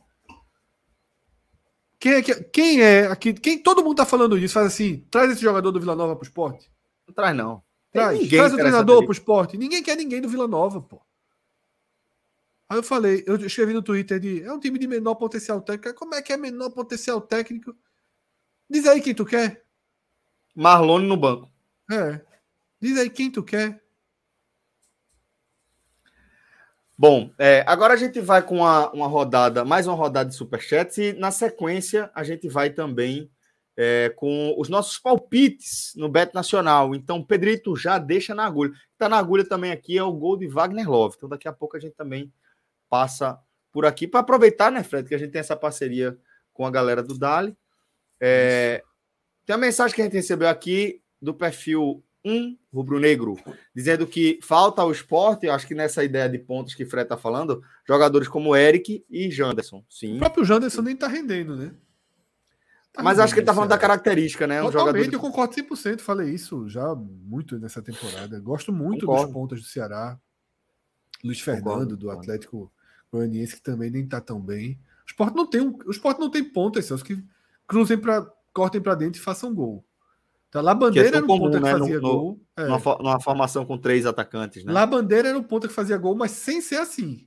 Quem 2.01 2.15
é, 2.15 2.23
quem 2.23 2.81
é 2.81 3.07
aqui? 3.07 3.35
Quem 3.35 3.59
todo 3.59 3.85
mundo 3.85 3.97
tá 3.97 4.07
falando 4.07 4.39
isso? 4.39 4.55
Faz 4.55 4.67
assim, 4.67 5.07
traz 5.11 5.31
esse 5.31 5.43
jogador 5.43 5.71
do 5.71 5.79
Vila 5.79 5.95
Nova 5.95 6.17
pro 6.17 6.25
esporte. 6.25 6.73
Não 7.07 7.15
traz, 7.15 7.37
não. 7.37 7.63
Traz, 7.93 8.29
traz 8.29 8.55
o 8.55 8.57
treinador 8.57 9.05
pro 9.05 9.13
esporte. 9.13 9.59
Ninguém 9.59 9.83
quer 9.83 9.97
ninguém 9.97 10.21
do 10.23 10.29
Vila 10.29 10.49
Nova, 10.49 10.81
pô. 10.81 11.03
Aí 12.73 12.79
eu 12.79 12.83
falei, 12.83 13.23
eu 13.27 13.37
escrevi 13.37 13.75
no 13.75 13.83
Twitter 13.83 14.19
de 14.19 14.43
é 14.43 14.51
um 14.51 14.59
time 14.59 14.79
de 14.79 14.87
menor 14.87 15.17
potencial 15.17 15.61
técnico. 15.61 15.99
Como 15.99 16.15
é 16.15 16.23
que 16.23 16.33
é 16.33 16.39
menor 16.39 16.71
potencial 16.71 17.21
técnico? 17.21 17.77
Diz 18.67 18.87
aí 18.87 19.03
quem 19.03 19.15
tu 19.15 19.27
quer. 19.27 19.63
Marlone 20.55 21.07
no 21.07 21.15
banco. 21.15 21.53
É. 21.91 22.19
Diz 22.81 22.97
aí 22.97 23.11
quem 23.11 23.31
tu 23.31 23.43
quer. 23.43 23.79
Bom, 26.97 27.31
é, 27.39 27.63
agora 27.67 27.93
a 27.93 27.97
gente 27.99 28.19
vai 28.21 28.41
com 28.41 28.61
uma, 28.61 28.91
uma 28.93 29.07
rodada, 29.07 29.67
mais 29.67 29.87
uma 29.87 29.95
rodada 29.95 30.31
de 30.31 30.35
superchats, 30.35 30.97
e 30.97 31.13
na 31.13 31.31
sequência 31.31 32.11
a 32.15 32.25
gente 32.25 32.49
vai 32.49 32.71
também 32.71 33.31
é, 33.77 34.09
com 34.17 34.55
os 34.57 34.71
nossos 34.71 34.99
palpites 34.99 35.93
no 35.95 36.09
Beto 36.09 36.35
Nacional. 36.35 36.95
Então, 36.95 37.23
Pedrito 37.23 37.77
já 37.77 37.99
deixa 37.99 38.35
na 38.35 38.47
agulha. 38.47 38.73
Está 38.95 39.11
na 39.11 39.19
agulha 39.19 39.45
também 39.45 39.73
aqui 39.73 39.99
é 39.99 40.03
o 40.03 40.11
gol 40.11 40.39
de 40.39 40.47
Wagner 40.47 40.89
Love. 40.89 41.17
Então, 41.19 41.29
daqui 41.29 41.47
a 41.47 41.53
pouco 41.53 41.77
a 41.77 41.81
gente 41.81 41.95
também 41.95 42.33
passa 42.93 43.41
por 43.73 43.87
aqui 43.87 44.07
para 44.07 44.21
aproveitar, 44.21 44.71
né, 44.71 44.83
Fred, 44.83 45.09
que 45.09 45.15
a 45.15 45.19
gente 45.19 45.31
tem 45.31 45.41
essa 45.41 45.57
parceria 45.57 46.19
com 46.53 46.67
a 46.67 46.71
galera 46.71 47.03
do 47.03 47.17
Dali. 47.17 47.57
É, 48.21 48.83
tem 49.47 49.55
a 49.55 49.59
mensagem 49.59 49.95
que 49.97 50.03
a 50.03 50.05
gente 50.05 50.13
recebeu 50.13 50.47
aqui 50.47 51.01
do 51.21 51.33
perfil 51.33 52.05
1 52.23 52.55
Rubro 52.71 53.01
Negro, 53.01 53.39
dizendo 53.75 54.07
que 54.07 54.39
falta 54.43 54.83
ao 54.83 54.93
esporte, 54.93 55.49
acho 55.49 55.67
que 55.67 55.75
nessa 55.75 56.05
ideia 56.05 56.29
de 56.29 56.39
pontos 56.39 56.75
que 56.75 56.85
o 56.85 56.87
Fred 56.87 57.05
está 57.05 57.17
falando, 57.17 57.65
jogadores 57.89 58.29
como 58.29 58.55
Eric 58.55 59.03
e 59.09 59.31
Janderson. 59.31 59.83
Sim. 59.89 60.17
O 60.17 60.19
próprio 60.19 60.45
Janderson 60.45 60.83
nem 60.83 60.93
está 60.93 61.09
rendendo, 61.09 61.57
né? 61.57 61.75
Tá 62.93 63.03
Mas 63.03 63.19
acho 63.19 63.33
que 63.33 63.41
ele 63.41 63.47
tá 63.47 63.55
falando 63.55 63.71
da 63.71 63.79
característica, 63.79 64.47
né? 64.47 64.61
Um 64.61 64.67
Totalmente, 64.67 65.05
jogador... 65.05 65.15
eu 65.15 65.21
concordo 65.21 65.55
100%. 65.55 66.01
Falei 66.01 66.29
isso 66.29 66.69
já 66.69 66.95
muito 66.95 67.59
nessa 67.59 67.81
temporada. 67.81 68.39
Gosto 68.39 68.71
muito 68.71 69.07
concordo. 69.07 69.25
dos 69.25 69.33
pontas 69.33 69.61
do 69.61 69.67
Ceará. 69.67 70.21
Luiz 71.25 71.41
Fernando, 71.41 71.65
concordo, 71.65 71.97
do 71.97 72.11
Atlético 72.11 72.71
Goianiense, 73.13 73.57
que 73.57 73.63
também 73.63 73.91
nem 73.91 74.07
tá 74.07 74.21
tão 74.21 74.41
bem. 74.41 74.79
O 75.07 75.11
Sport 75.11 75.35
não 75.35 75.47
tem, 75.47 75.61
um, 75.61 75.79
o 75.87 75.91
Sport 75.91 76.19
não 76.19 76.31
tem 76.31 76.43
pontas, 76.43 76.87
Celso, 76.87 77.05
que 77.05 77.23
cruzem 77.67 77.99
para 77.99 78.27
cortem 78.53 78.81
para 78.81 78.95
dentro 78.95 79.21
e 79.21 79.25
façam 79.25 79.55
gol. 79.55 79.85
Tá, 80.51 80.61
lá 80.61 80.75
Bandeira 80.75 81.09
é 81.09 81.13
era 81.17 81.25
o 81.25 81.27
comum, 81.27 81.45
ponta 81.45 81.61
né? 81.61 81.73
que 81.73 81.79
fazia 81.79 81.95
no, 81.95 82.01
gol. 82.01 82.41
No, 82.57 82.65
é. 82.65 82.69
numa, 82.69 82.99
numa, 82.99 83.21
formação 83.21 83.65
com 83.65 83.79
três 83.79 84.05
atacantes, 84.05 84.63
né? 84.65 84.73
Lá 84.73 84.85
Bandeira 84.85 85.29
era 85.29 85.39
o 85.39 85.45
ponta 85.45 85.67
que 85.67 85.73
fazia 85.73 85.97
gol, 85.97 86.15
mas 86.15 86.33
sem 86.33 86.61
ser 86.61 86.77
assim. 86.77 87.27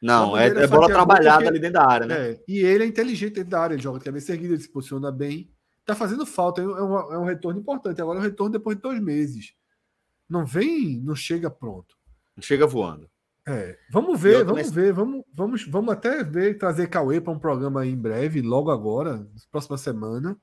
Não, 0.00 0.36
é, 0.36 0.46
é 0.48 0.66
bola 0.66 0.88
trabalhada 0.88 1.38
porque... 1.38 1.48
ali 1.48 1.58
dentro 1.58 1.80
da 1.80 1.88
área, 1.88 2.06
né? 2.06 2.30
É, 2.30 2.44
e 2.46 2.58
ele 2.58 2.84
é 2.84 2.86
inteligente 2.86 3.34
dentro 3.34 3.50
da 3.50 3.60
área, 3.60 3.74
ele 3.74 3.82
joga 3.82 3.98
de 3.98 4.04
cabeça 4.04 4.32
erguida, 4.32 4.54
ele 4.54 4.62
se 4.62 4.68
posiciona 4.68 5.10
bem. 5.10 5.50
Tá 5.84 5.94
fazendo 5.94 6.24
falta, 6.24 6.60
é 6.60 6.64
um, 6.64 7.12
é 7.12 7.18
um 7.18 7.24
retorno 7.24 7.58
importante. 7.58 8.00
Agora 8.00 8.18
é 8.18 8.20
um 8.20 8.24
retorno 8.24 8.52
depois 8.52 8.76
de 8.76 8.82
dois 8.82 9.00
meses. 9.00 9.54
Não 10.28 10.46
vem, 10.46 11.00
não 11.00 11.14
chega 11.14 11.50
pronto. 11.50 11.96
Não 12.36 12.42
chega 12.42 12.66
voando. 12.66 13.08
É, 13.46 13.76
vamos 13.90 14.20
ver, 14.20 14.44
vamos 14.44 14.62
nesse... 14.62 14.72
ver, 14.72 14.92
vamos, 14.92 15.24
vamos, 15.34 15.66
vamos 15.66 15.92
até 15.92 16.22
ver 16.22 16.58
trazer 16.58 16.86
Cauê 16.88 17.20
para 17.20 17.32
um 17.32 17.38
programa 17.38 17.84
em 17.84 17.96
breve, 17.96 18.40
logo 18.40 18.70
agora, 18.70 19.26
próxima 19.50 19.76
semana, 19.76 20.38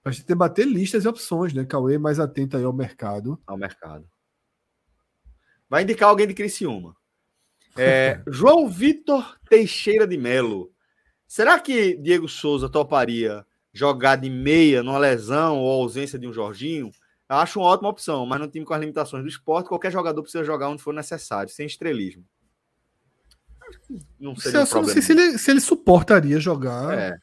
para 0.00 0.10
a 0.10 0.12
gente 0.12 0.26
debater 0.26 0.66
listas 0.66 1.04
e 1.04 1.08
opções, 1.08 1.52
né? 1.52 1.64
Cauê 1.64 1.98
mais 1.98 2.20
atento 2.20 2.56
aí 2.56 2.62
ao 2.62 2.72
mercado. 2.72 3.40
Ao 3.46 3.56
mercado. 3.56 4.08
Vai 5.68 5.82
indicar 5.82 6.08
alguém 6.08 6.28
de 6.28 6.34
Criciúma. 6.34 6.94
É, 7.76 8.22
João 8.28 8.68
Vitor 8.68 9.36
Teixeira 9.48 10.06
de 10.06 10.16
Melo. 10.16 10.72
Será 11.26 11.58
que 11.58 11.96
Diego 11.96 12.28
Souza 12.28 12.68
toparia 12.68 13.44
jogar 13.72 14.14
de 14.14 14.30
meia 14.30 14.84
numa 14.84 14.98
lesão 14.98 15.58
ou 15.58 15.82
ausência 15.82 16.16
de 16.16 16.28
um 16.28 16.32
Jorginho? 16.32 16.92
Acho 17.28 17.58
uma 17.58 17.68
ótima 17.68 17.88
opção, 17.88 18.26
mas 18.26 18.40
no 18.40 18.48
time 18.48 18.66
com 18.66 18.74
as 18.74 18.80
limitações 18.80 19.22
do 19.22 19.28
esporte, 19.28 19.68
qualquer 19.68 19.90
jogador 19.90 20.22
precisa 20.22 20.44
jogar 20.44 20.68
onde 20.68 20.82
for 20.82 20.92
necessário, 20.92 21.50
sem 21.50 21.66
estrelismo. 21.66 22.24
Não 24.18 24.36
seria 24.36 24.60
um 24.60 24.66
problema. 24.66 24.86
não 24.86 24.92
sei 24.92 25.02
se 25.02 25.12
ele, 25.12 25.38
se 25.38 25.50
ele 25.50 25.60
suportaria 25.60 26.38
jogar. 26.38 26.96
É. 26.96 27.18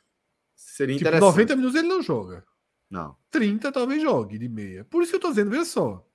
Seria 0.55 0.95
tipo, 0.95 1.07
interessante. 1.07 1.29
90 1.29 1.55
minutos 1.55 1.79
ele 1.79 1.87
não 1.87 2.01
joga. 2.01 2.43
Não. 2.89 3.15
30 3.29 3.71
talvez 3.71 4.01
jogue 4.01 4.37
de 4.37 4.49
meia. 4.49 4.83
Por 4.85 5.01
isso 5.01 5.11
que 5.11 5.15
eu 5.17 5.21
tô 5.21 5.29
dizendo, 5.29 5.51
veja 5.51 5.65
só. 5.65 6.05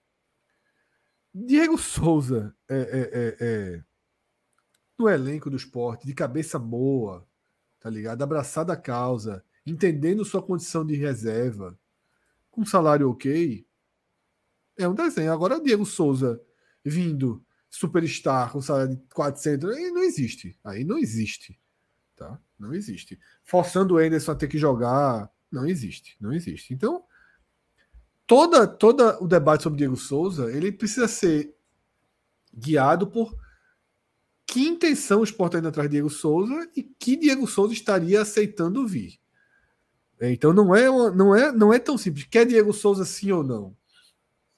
Diego 1.33 1.79
Souza 1.79 2.55
é, 2.69 2.77
é, 2.77 3.01
é, 3.13 3.37
é 3.41 3.85
no 4.99 5.09
elenco 5.09 5.51
do 5.51 5.57
esporte, 5.57 6.07
de 6.07 6.15
cabeça 6.15 6.59
boa, 6.59 7.27
tá 7.79 7.91
ligado? 7.91 8.23
Abraçado 8.23 8.73
a 8.73 8.77
causa, 8.77 9.45
entendendo 9.67 10.25
sua 10.25 10.43
condição 10.43 10.85
de 10.85 10.95
reserva, 10.95 11.79
com 12.51 12.65
salário 12.65 13.11
ok, 13.11 13.67
é 14.79 14.89
um 14.89 14.95
desenho. 14.95 15.33
Agora, 15.33 15.61
Diego 15.61 15.87
Souza 15.87 16.41
vindo 16.85 17.45
superstar 17.69 18.53
com 18.53 18.63
salário 18.63 18.97
de 18.97 19.03
400, 19.13 19.71
aí 19.71 19.91
não 19.91 20.03
existe. 20.03 20.59
Aí 20.65 20.85
não 20.85 20.99
existe. 20.99 21.59
Tá? 22.17 22.41
Não 22.59 22.73
existe. 22.73 23.19
Forçando 23.45 23.95
o 23.95 23.99
Anderson 23.99 24.33
a 24.33 24.35
ter 24.35 24.49
que 24.49 24.59
jogar, 24.59 25.31
não 25.51 25.67
existe. 25.67 26.17
Não 26.21 26.33
existe. 26.33 26.73
Então, 26.73 27.05
toda, 28.27 28.67
toda 28.67 29.23
o 29.23 29.27
debate 29.27 29.63
sobre 29.63 29.79
Diego 29.79 29.97
Souza, 29.97 30.51
ele 30.51 30.73
precisa 30.73 31.09
ser 31.09 31.55
guiado 32.55 33.07
por 33.07 33.37
que 34.47 34.67
intenção 34.67 35.21
o 35.21 35.25
Sport 35.25 35.51
está 35.51 35.59
indo 35.59 35.69
atrás 35.69 35.89
de 35.89 35.93
Diego 35.93 36.09
Souza 36.09 36.71
e 36.75 36.83
que 36.83 37.17
Diego 37.17 37.47
Souza 37.47 37.75
estaria 37.75 38.23
aceitando 38.23 38.87
vir. 38.87 39.19
Então 40.21 40.53
não 40.53 40.75
é, 40.75 40.87
não 41.15 41.37
é, 41.37 41.53
não 41.53 41.73
é 41.73 41.79
tão 41.79 41.99
simples. 41.99 42.25
Quer 42.25 42.47
Diego 42.47 42.73
Souza 42.73 43.05
sim 43.05 43.33
ou 43.33 43.43
não? 43.43 43.77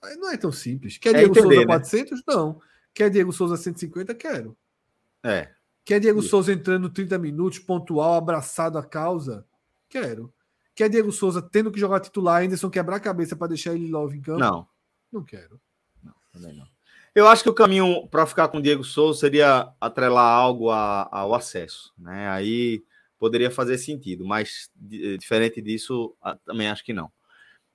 Não 0.03 0.31
é 0.31 0.37
tão 0.37 0.53
simples. 0.53 0.99
Quer 0.99 1.11
é 1.11 1.19
Diego 1.19 1.39
entender, 1.39 1.55
Souza 1.55 1.67
400? 1.67 2.19
Né? 2.19 2.25
Não. 2.29 2.61
Quer 2.95 3.11
Diego 3.11 3.33
Souza 3.33 3.57
150? 3.57 4.15
Quero. 4.15 4.57
É. 5.23 5.51
Quer 5.85 6.01
Diego 6.01 6.23
Souza 6.23 6.53
entrando 6.53 6.91
30 6.91 7.19
minutos, 7.19 7.59
pontual, 7.59 8.15
abraçado 8.15 8.79
à 8.79 8.85
causa? 8.85 9.47
Quero. 9.89 10.33
Quer 10.75 10.89
Diego 10.89 11.11
Souza 11.11 11.43
tendo 11.43 11.73
que 11.73 11.81
jogar 11.81 12.01
titular, 12.01 12.43
Anderson 12.43 12.71
quebrar 12.71 12.97
a 12.97 13.01
cabeça 13.01 13.35
para 13.35 13.49
deixar 13.49 13.75
ele 13.75 13.89
logo 13.89 14.13
em 14.13 14.21
campo? 14.21 14.39
Não. 14.39 14.69
Não 15.11 15.25
quero. 15.25 15.61
Não, 16.03 16.15
também 16.33 16.55
não. 16.55 16.67
Eu 17.15 17.27
acho 17.27 17.43
que 17.43 17.49
o 17.49 17.55
caminho 17.55 18.07
para 18.09 18.27
ficar 18.27 18.49
com 18.49 18.59
o 18.59 18.63
Diego 18.63 18.85
Souza 18.85 19.19
seria 19.19 19.73
atrelar 19.81 20.31
algo 20.31 20.71
a, 20.71 21.09
ao 21.11 21.35
acesso. 21.35 21.93
Né? 21.99 22.29
Aí 22.29 22.85
poderia 23.19 23.51
fazer 23.51 23.79
sentido, 23.79 24.25
mas 24.25 24.71
diferente 24.77 25.61
disso, 25.61 26.15
também 26.45 26.69
acho 26.69 26.85
que 26.85 26.93
não. 26.93 27.11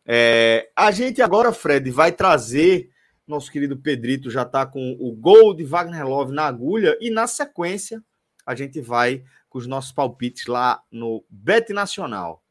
É, 0.06 0.70
a 0.76 0.92
gente 0.92 1.22
agora, 1.22 1.52
Fred, 1.54 1.90
vai 1.92 2.12
trazer. 2.12 2.92
Nosso 3.26 3.50
querido 3.50 3.78
Pedrito 3.78 4.30
já 4.30 4.42
está 4.42 4.66
com 4.66 4.98
o 5.00 5.14
gol 5.14 5.54
de 5.54 5.64
Wagner 5.64 6.06
Love 6.06 6.34
na 6.34 6.46
agulha, 6.46 6.98
e 7.00 7.10
na 7.10 7.26
sequência 7.26 8.04
a 8.46 8.54
gente 8.54 8.82
vai 8.82 9.24
com 9.48 9.58
os 9.58 9.66
nossos 9.66 9.94
palpites 9.94 10.46
lá 10.46 10.84
no 10.92 11.24
Bet 11.30 11.72
Nacional. 11.72 12.44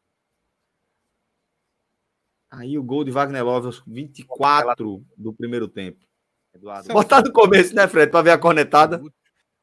Aí 2.50 2.78
o 2.78 2.82
gol 2.82 3.04
de 3.04 3.10
Wagner 3.10 3.44
Love 3.44 3.66
aos 3.66 3.82
24 3.86 5.04
do 5.16 5.32
primeiro 5.32 5.68
tempo. 5.68 6.06
Eduardo. 6.54 6.92
Botar 6.92 7.22
no 7.22 7.32
começo, 7.32 7.74
né, 7.74 7.88
Fred, 7.88 8.10
para 8.10 8.22
ver 8.22 8.30
a 8.30 8.38
cornetada. 8.38 9.02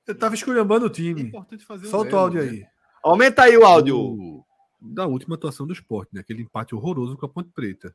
Eu 0.08 0.18
tava 0.18 0.36
esculhambando 0.36 0.88
o 0.88 0.90
time. 0.90 1.32
É 1.52 1.88
Solta 1.88 2.16
o 2.16 2.20
áudio 2.20 2.42
aí. 2.42 2.66
Aumenta 3.04 3.44
aí 3.44 3.56
o 3.58 3.66
áudio 3.66 4.44
da 4.82 5.06
última 5.06 5.36
atuação 5.36 5.68
do 5.68 5.74
esporte, 5.74 6.14
né? 6.14 6.22
Aquele 6.22 6.42
empate 6.42 6.74
horroroso 6.74 7.18
com 7.18 7.26
a 7.26 7.30
Ponte 7.30 7.52
Preta. 7.52 7.94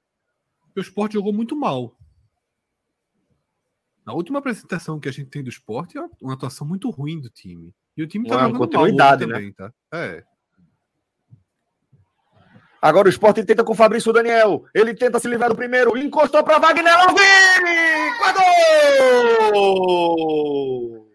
o 0.77 0.81
esporte 0.81 1.15
jogou 1.15 1.33
muito 1.33 1.57
mal. 1.57 1.97
Na 4.05 4.13
última 4.13 4.39
apresentação 4.39 5.01
que 5.01 5.09
a 5.09 5.13
gente 5.13 5.31
tem 5.31 5.43
do 5.43 5.49
esporte 5.49 5.97
é 5.97 6.07
uma 6.21 6.35
atuação 6.35 6.67
muito 6.67 6.91
ruim 6.91 7.21
do 7.21 7.31
time. 7.31 7.75
E 7.97 8.03
o 8.03 8.07
time 8.07 8.29
tá 8.29 8.37
uma 8.37 8.49
jogando 8.49 8.73
mal 8.73 8.87
né? 8.87 9.17
também, 9.17 9.53
tá? 9.53 9.73
É. 9.93 10.23
Agora 12.83 13.07
o 13.07 13.11
esporte 13.11 13.43
tenta 13.45 13.65
com 13.65 13.73
o 13.73 13.77
Fabrício 13.77 14.13
Daniel. 14.13 14.67
Ele 14.75 14.93
tenta 14.95 15.19
se 15.19 15.27
livrar 15.27 15.49
do 15.49 15.57
primeiro. 15.57 15.97
Encostou 15.97 16.45
para 16.45 16.59
Wagner 16.59 16.93
Alvini! 16.95 17.25
Gol! 19.55 21.09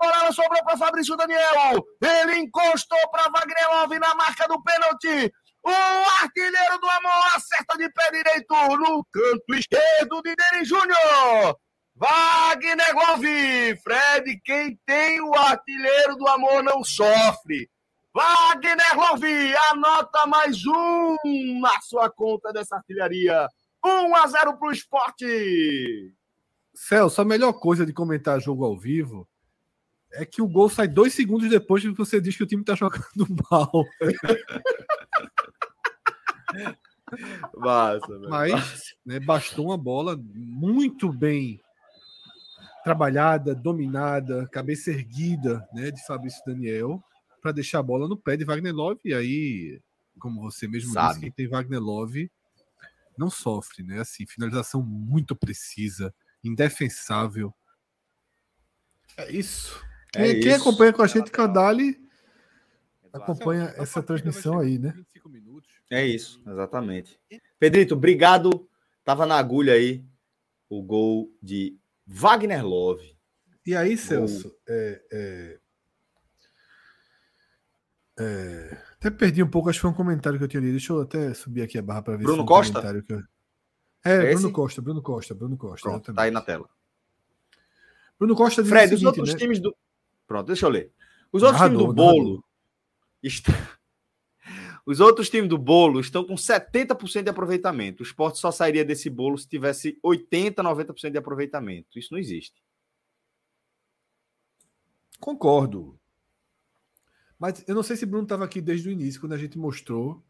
Disputou 0.00 0.08
a 0.08 0.18
bola, 0.20 0.32
sobrou 0.32 0.64
para 0.64 0.76
Fabrício 0.76 1.16
Daniel. 1.16 1.84
Ele 2.00 2.38
encostou 2.38 2.98
para 3.10 3.30
Wagner 3.30 3.70
Love 3.72 3.98
na 3.98 4.14
marca 4.14 4.48
do 4.48 4.62
pênalti. 4.62 5.32
O 5.62 6.22
artilheiro 6.22 6.78
do 6.80 6.88
amor 6.88 7.36
acerta 7.36 7.76
de 7.76 7.90
pé 7.92 8.10
direito 8.10 8.54
no 8.78 9.04
canto 9.12 9.54
esquerdo 9.54 10.22
de 10.22 10.34
Deni 10.34 10.64
Júnior. 10.64 11.56
Wagner 11.94 12.94
Love. 12.94 13.76
Fred, 13.82 14.40
quem 14.42 14.78
tem 14.86 15.20
o 15.20 15.34
artilheiro 15.34 16.16
do 16.16 16.26
amor 16.26 16.62
não 16.62 16.82
sofre. 16.82 17.68
Wagner 18.14 18.96
Love, 18.96 19.54
anota 19.70 20.26
mais 20.26 20.64
um 20.66 21.16
na 21.60 21.80
sua 21.82 22.10
conta 22.10 22.52
dessa 22.52 22.76
artilharia. 22.76 23.46
1 23.84 24.14
a 24.16 24.26
0 24.26 24.58
para 24.58 24.68
o 24.68 24.72
esporte. 24.72 26.12
Celso, 26.74 27.20
a 27.20 27.24
melhor 27.24 27.52
coisa 27.52 27.84
de 27.84 27.92
comentar 27.92 28.40
jogo 28.40 28.64
ao 28.64 28.78
vivo 28.78 29.29
é 30.12 30.24
que 30.24 30.42
o 30.42 30.48
gol 30.48 30.68
sai 30.68 30.88
dois 30.88 31.14
segundos 31.14 31.48
depois 31.48 31.82
que 31.82 31.90
você 31.90 32.20
diz 32.20 32.36
que 32.36 32.42
o 32.42 32.46
time 32.46 32.62
está 32.62 32.74
jogando 32.74 33.26
mal. 33.50 33.84
Massa, 37.56 38.18
Mas 38.28 38.94
né, 39.04 39.18
bastou 39.20 39.66
uma 39.66 39.78
bola 39.78 40.16
muito 40.22 41.12
bem 41.12 41.60
trabalhada, 42.82 43.54
dominada, 43.54 44.48
cabeça 44.48 44.90
erguida 44.90 45.66
né, 45.72 45.90
de 45.90 46.04
Fabrício 46.06 46.42
Daniel 46.46 47.02
para 47.42 47.52
deixar 47.52 47.80
a 47.80 47.82
bola 47.82 48.08
no 48.08 48.16
pé 48.16 48.36
de 48.36 48.44
Wagner 48.44 48.74
Love. 48.74 49.00
E 49.04 49.14
aí, 49.14 49.80
como 50.18 50.40
você 50.40 50.66
mesmo 50.66 50.92
Sabe. 50.92 51.08
disse, 51.08 51.20
quem 51.20 51.32
tem 51.32 51.48
Wagner 51.48 51.80
Love 51.80 52.30
não 53.16 53.28
sofre, 53.28 53.82
né? 53.82 54.00
Assim, 54.00 54.26
finalização 54.26 54.82
muito 54.82 55.36
precisa 55.36 56.14
indefensável. 56.42 57.54
É 59.16 59.30
isso. 59.30 59.84
É 60.14 60.22
quem, 60.22 60.32
isso. 60.32 60.40
quem, 60.42 60.54
acompanha 60.54 60.92
com 60.92 61.02
a 61.02 61.06
gente, 61.06 61.30
Cadali, 61.30 62.00
acompanha 63.12 63.74
essa 63.76 64.02
transmissão 64.02 64.58
aí, 64.58 64.78
né? 64.78 64.94
É 65.90 66.04
isso, 66.06 66.40
exatamente. 66.46 67.18
Pedrito, 67.58 67.94
obrigado. 67.94 68.68
Tava 69.04 69.26
na 69.26 69.36
agulha 69.36 69.74
aí 69.74 70.04
o 70.68 70.82
gol 70.82 71.32
de 71.42 71.76
Wagner 72.06 72.64
Love. 72.64 73.16
E 73.66 73.74
aí, 73.74 73.96
Celso, 73.96 74.54
é, 74.68 75.02
é, 75.12 75.58
é, 78.18 78.78
até 78.94 79.10
perdi 79.10 79.42
um 79.42 79.50
pouco, 79.50 79.68
acho 79.68 79.78
que 79.78 79.82
foi 79.82 79.90
um 79.90 79.94
comentário 79.94 80.38
que 80.38 80.44
eu 80.44 80.48
tinha 80.48 80.60
lido. 80.60 80.72
Deixa 80.72 80.92
eu 80.92 81.00
até 81.00 81.34
subir 81.34 81.62
aqui 81.62 81.78
a 81.78 81.82
barra 81.82 82.02
para 82.02 82.16
ver 82.16 82.24
Bruno 82.24 82.42
se 82.42 82.46
foi 82.46 82.56
um 82.56 82.58
Costa? 82.58 82.72
comentário 82.72 83.02
que 83.02 83.12
eu... 83.12 83.22
É, 84.04 84.34
Bruno 84.34 84.52
Costa, 84.52 84.82
Bruno 84.82 85.02
Costa, 85.02 85.34
Bruno 85.34 85.56
Costa. 85.56 85.88
Pronto, 85.88 86.14
tá 86.14 86.22
aí 86.22 86.30
na 86.30 86.40
tela. 86.40 86.68
Bruno 88.18 88.34
Costa 88.34 88.62
diz 88.62 88.70
Fred, 88.70 88.88
seguinte, 88.88 89.00
os 89.00 89.06
outros 89.06 89.32
né? 89.32 89.38
times 89.38 89.60
do. 89.60 89.76
Pronto, 90.30 90.46
deixa 90.46 90.64
eu 90.64 90.70
ler. 90.70 90.92
Os 91.32 91.42
outros 91.42 91.60
narrador, 91.60 91.80
times 91.80 91.88
do 91.88 91.92
bolo. 91.92 92.44
está... 93.20 93.52
Os 94.86 95.00
outros 95.00 95.28
times 95.28 95.48
do 95.48 95.58
bolo 95.58 95.98
estão 95.98 96.24
com 96.24 96.36
70% 96.36 97.24
de 97.24 97.30
aproveitamento. 97.30 98.00
O 98.00 98.06
esporte 98.06 98.38
só 98.38 98.52
sairia 98.52 98.84
desse 98.84 99.10
bolo 99.10 99.36
se 99.36 99.48
tivesse 99.48 99.98
80%, 100.04 100.54
90% 100.54 101.10
de 101.10 101.18
aproveitamento. 101.18 101.98
Isso 101.98 102.12
não 102.12 102.18
existe. 102.20 102.62
Concordo. 105.18 105.98
Mas 107.36 107.64
eu 107.66 107.74
não 107.74 107.82
sei 107.82 107.96
se 107.96 108.06
Bruno 108.06 108.22
estava 108.22 108.44
aqui 108.44 108.60
desde 108.60 108.88
o 108.88 108.92
início, 108.92 109.20
quando 109.20 109.32
a 109.32 109.38
gente 109.38 109.58
mostrou 109.58 110.24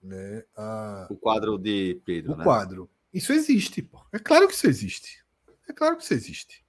né, 0.00 0.44
a... 0.56 1.08
o 1.10 1.16
quadro 1.16 1.58
de 1.58 2.00
Pedro. 2.04 2.34
O 2.34 2.36
né? 2.36 2.44
quadro. 2.44 2.88
Isso 3.12 3.32
existe, 3.32 3.82
pô. 3.82 4.06
É 4.12 4.20
claro 4.20 4.46
que 4.46 4.54
isso 4.54 4.68
existe. 4.68 5.24
É 5.68 5.72
claro 5.72 5.96
que 5.96 6.04
isso 6.04 6.14
existe. 6.14 6.64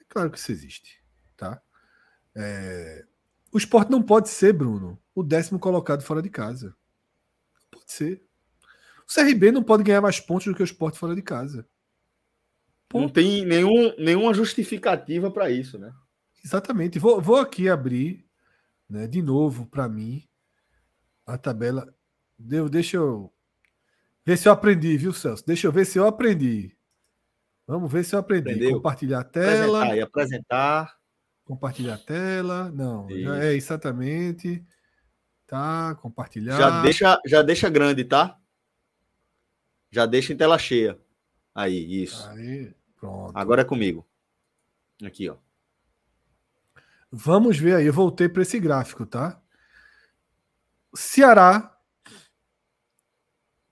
É 0.00 0.04
claro 0.08 0.30
que 0.30 0.38
isso 0.38 0.50
existe. 0.50 0.99
Tá? 1.40 1.58
É... 2.36 3.06
O 3.50 3.56
esporte 3.56 3.90
não 3.90 4.02
pode 4.02 4.28
ser, 4.28 4.52
Bruno, 4.52 5.00
o 5.14 5.22
décimo 5.22 5.58
colocado 5.58 6.02
fora 6.02 6.20
de 6.20 6.28
casa. 6.28 6.76
Não 7.62 7.68
pode 7.70 7.90
ser. 7.90 8.22
O 9.08 9.12
CRB 9.12 9.50
não 9.50 9.62
pode 9.62 9.82
ganhar 9.82 10.02
mais 10.02 10.20
pontos 10.20 10.46
do 10.46 10.54
que 10.54 10.62
o 10.62 10.64
esporte 10.64 10.98
fora 10.98 11.14
de 11.14 11.22
casa. 11.22 11.66
Não 12.92 13.08
tem 13.08 13.44
nenhum, 13.46 13.94
nenhuma 13.96 14.34
justificativa 14.34 15.30
para 15.30 15.50
isso, 15.50 15.78
né? 15.78 15.92
Exatamente. 16.44 16.98
Vou, 16.98 17.20
vou 17.20 17.36
aqui 17.36 17.68
abrir 17.68 18.24
né, 18.88 19.06
de 19.06 19.22
novo 19.22 19.66
para 19.66 19.88
mim 19.88 20.28
a 21.26 21.38
tabela. 21.38 21.92
Deu, 22.38 22.68
deixa 22.68 22.98
eu 22.98 23.32
ver 24.24 24.36
se 24.36 24.46
eu 24.46 24.52
aprendi, 24.52 24.96
viu, 24.96 25.12
Celso? 25.12 25.46
Deixa 25.46 25.66
eu 25.66 25.72
ver 25.72 25.86
se 25.86 25.98
eu 25.98 26.06
aprendi. 26.06 26.76
Vamos 27.66 27.90
ver 27.90 28.04
se 28.04 28.14
eu 28.14 28.18
aprendi. 28.18 28.50
Aprendeu? 28.50 28.72
Compartilhar 28.74 29.20
a 29.20 29.24
tela. 29.24 29.78
Apresentar, 29.78 29.96
e 29.96 30.00
apresentar. 30.02 30.99
Compartilhar 31.50 31.94
a 31.94 31.98
tela. 31.98 32.70
Não, 32.70 33.08
é 33.10 33.54
exatamente. 33.54 34.64
Tá, 35.48 35.96
compartilhar. 35.96 36.56
Já 36.56 36.80
deixa, 36.80 37.20
já 37.26 37.42
deixa 37.42 37.68
grande, 37.68 38.04
tá? 38.04 38.38
Já 39.90 40.06
deixa 40.06 40.32
em 40.32 40.36
tela 40.36 40.56
cheia. 40.56 40.96
Aí, 41.52 42.04
isso. 42.04 42.24
Aí, 42.28 42.72
pronto. 42.96 43.36
Agora 43.36 43.62
é 43.62 43.64
comigo. 43.64 44.06
Aqui, 45.04 45.28
ó. 45.28 45.38
Vamos 47.10 47.58
ver 47.58 47.74
aí, 47.74 47.86
eu 47.86 47.92
voltei 47.92 48.28
para 48.28 48.42
esse 48.42 48.60
gráfico, 48.60 49.04
tá? 49.04 49.42
Ceará, 50.94 51.76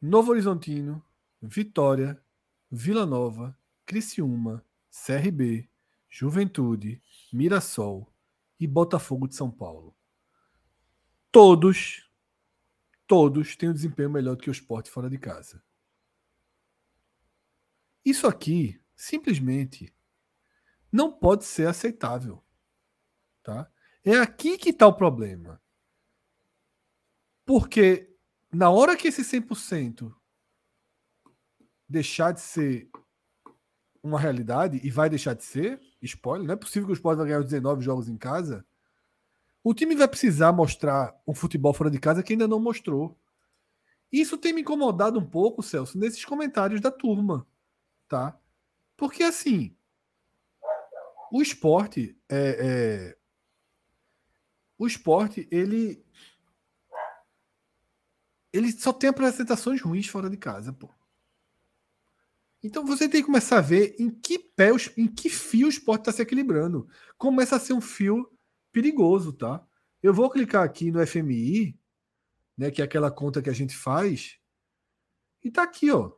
Novo 0.02 0.32
Horizontino, 0.32 1.00
Vitória, 1.40 2.20
Vila 2.68 3.06
Nova, 3.06 3.56
Criciúma, 3.86 4.64
CRB, 4.90 5.68
Juventude, 6.08 7.00
Mirassol 7.32 8.12
e 8.58 8.66
Botafogo 8.66 9.28
de 9.28 9.34
São 9.34 9.50
Paulo. 9.50 9.94
Todos, 11.30 12.10
todos 13.06 13.56
têm 13.56 13.68
um 13.68 13.74
desempenho 13.74 14.10
melhor 14.10 14.36
do 14.36 14.42
que 14.42 14.50
o 14.50 14.52
esporte 14.52 14.90
fora 14.90 15.10
de 15.10 15.18
casa. 15.18 15.62
Isso 18.04 18.26
aqui, 18.26 18.80
simplesmente, 18.96 19.94
não 20.90 21.12
pode 21.12 21.44
ser 21.44 21.68
aceitável. 21.68 22.42
Tá? 23.42 23.70
É 24.04 24.16
aqui 24.16 24.56
que 24.56 24.70
está 24.70 24.86
o 24.86 24.94
problema. 24.94 25.60
Porque 27.44 28.14
na 28.52 28.70
hora 28.70 28.96
que 28.96 29.08
esse 29.08 29.22
100% 29.22 30.14
deixar 31.88 32.32
de 32.32 32.40
ser 32.40 32.90
uma 34.02 34.18
realidade, 34.18 34.80
e 34.82 34.90
vai 34.90 35.08
deixar 35.10 35.34
de 35.34 35.44
ser, 35.44 35.80
spoiler, 36.02 36.46
não 36.46 36.54
é 36.54 36.56
possível 36.56 36.86
que 36.86 36.92
o 36.92 36.94
Sport 36.94 37.16
vai 37.16 37.26
ganhar 37.26 37.40
os 37.40 37.46
19 37.46 37.82
jogos 37.82 38.08
em 38.08 38.16
casa, 38.16 38.64
o 39.62 39.74
time 39.74 39.94
vai 39.94 40.08
precisar 40.08 40.52
mostrar 40.52 41.14
um 41.26 41.34
futebol 41.34 41.74
fora 41.74 41.90
de 41.90 41.98
casa 41.98 42.22
que 42.22 42.32
ainda 42.32 42.48
não 42.48 42.60
mostrou. 42.60 43.18
Isso 44.10 44.38
tem 44.38 44.52
me 44.52 44.62
incomodado 44.62 45.18
um 45.18 45.26
pouco, 45.26 45.62
Celso, 45.62 45.98
nesses 45.98 46.24
comentários 46.24 46.80
da 46.80 46.90
turma, 46.90 47.46
tá? 48.08 48.38
Porque 48.96 49.22
assim, 49.22 49.76
o 51.30 51.42
esporte 51.42 52.16
é, 52.28 53.14
é 53.14 53.18
o 54.78 54.86
esporte, 54.86 55.48
ele. 55.50 56.02
Ele 58.52 58.72
só 58.72 58.92
tem 58.92 59.10
apresentações 59.10 59.82
ruins 59.82 60.06
fora 60.06 60.30
de 60.30 60.36
casa, 60.36 60.72
pô. 60.72 60.88
Então 62.62 62.84
você 62.84 63.08
tem 63.08 63.20
que 63.20 63.26
começar 63.26 63.58
a 63.58 63.62
ver 63.62 63.94
em 63.98 64.10
que 64.10 64.38
pé, 64.38 64.70
em 64.96 65.06
que 65.06 65.28
fio 65.30 65.66
o 65.66 65.70
esporte 65.70 66.02
está 66.02 66.12
se 66.12 66.22
equilibrando. 66.22 66.88
Começa 67.16 67.56
a 67.56 67.60
ser 67.60 67.72
um 67.72 67.80
fio 67.80 68.28
perigoso, 68.72 69.32
tá? 69.32 69.64
Eu 70.02 70.12
vou 70.12 70.28
clicar 70.30 70.64
aqui 70.64 70.90
no 70.90 71.04
FMI, 71.06 71.78
né, 72.56 72.70
que 72.70 72.80
é 72.82 72.84
aquela 72.84 73.10
conta 73.10 73.40
que 73.40 73.50
a 73.50 73.52
gente 73.52 73.76
faz, 73.76 74.38
e 75.42 75.50
tá 75.50 75.62
aqui, 75.62 75.90
ó. 75.90 76.12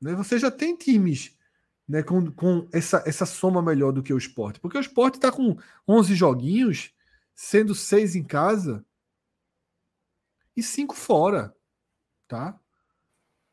Né, 0.00 0.14
você 0.14 0.38
já 0.38 0.50
tem 0.50 0.74
times 0.76 1.36
né, 1.86 2.02
com, 2.02 2.30
com 2.32 2.68
essa, 2.72 3.02
essa 3.06 3.26
soma 3.26 3.60
melhor 3.62 3.92
do 3.92 4.02
que 4.02 4.12
o 4.12 4.18
esporte. 4.18 4.58
Porque 4.58 4.78
o 4.78 4.80
esporte 4.80 5.16
está 5.16 5.30
com 5.30 5.56
11 5.86 6.14
joguinhos 6.14 6.94
sendo 7.34 7.74
seis 7.74 8.14
em 8.16 8.22
casa 8.24 8.84
e 10.56 10.62
cinco 10.62 10.94
fora, 10.94 11.54
tá? 12.26 12.58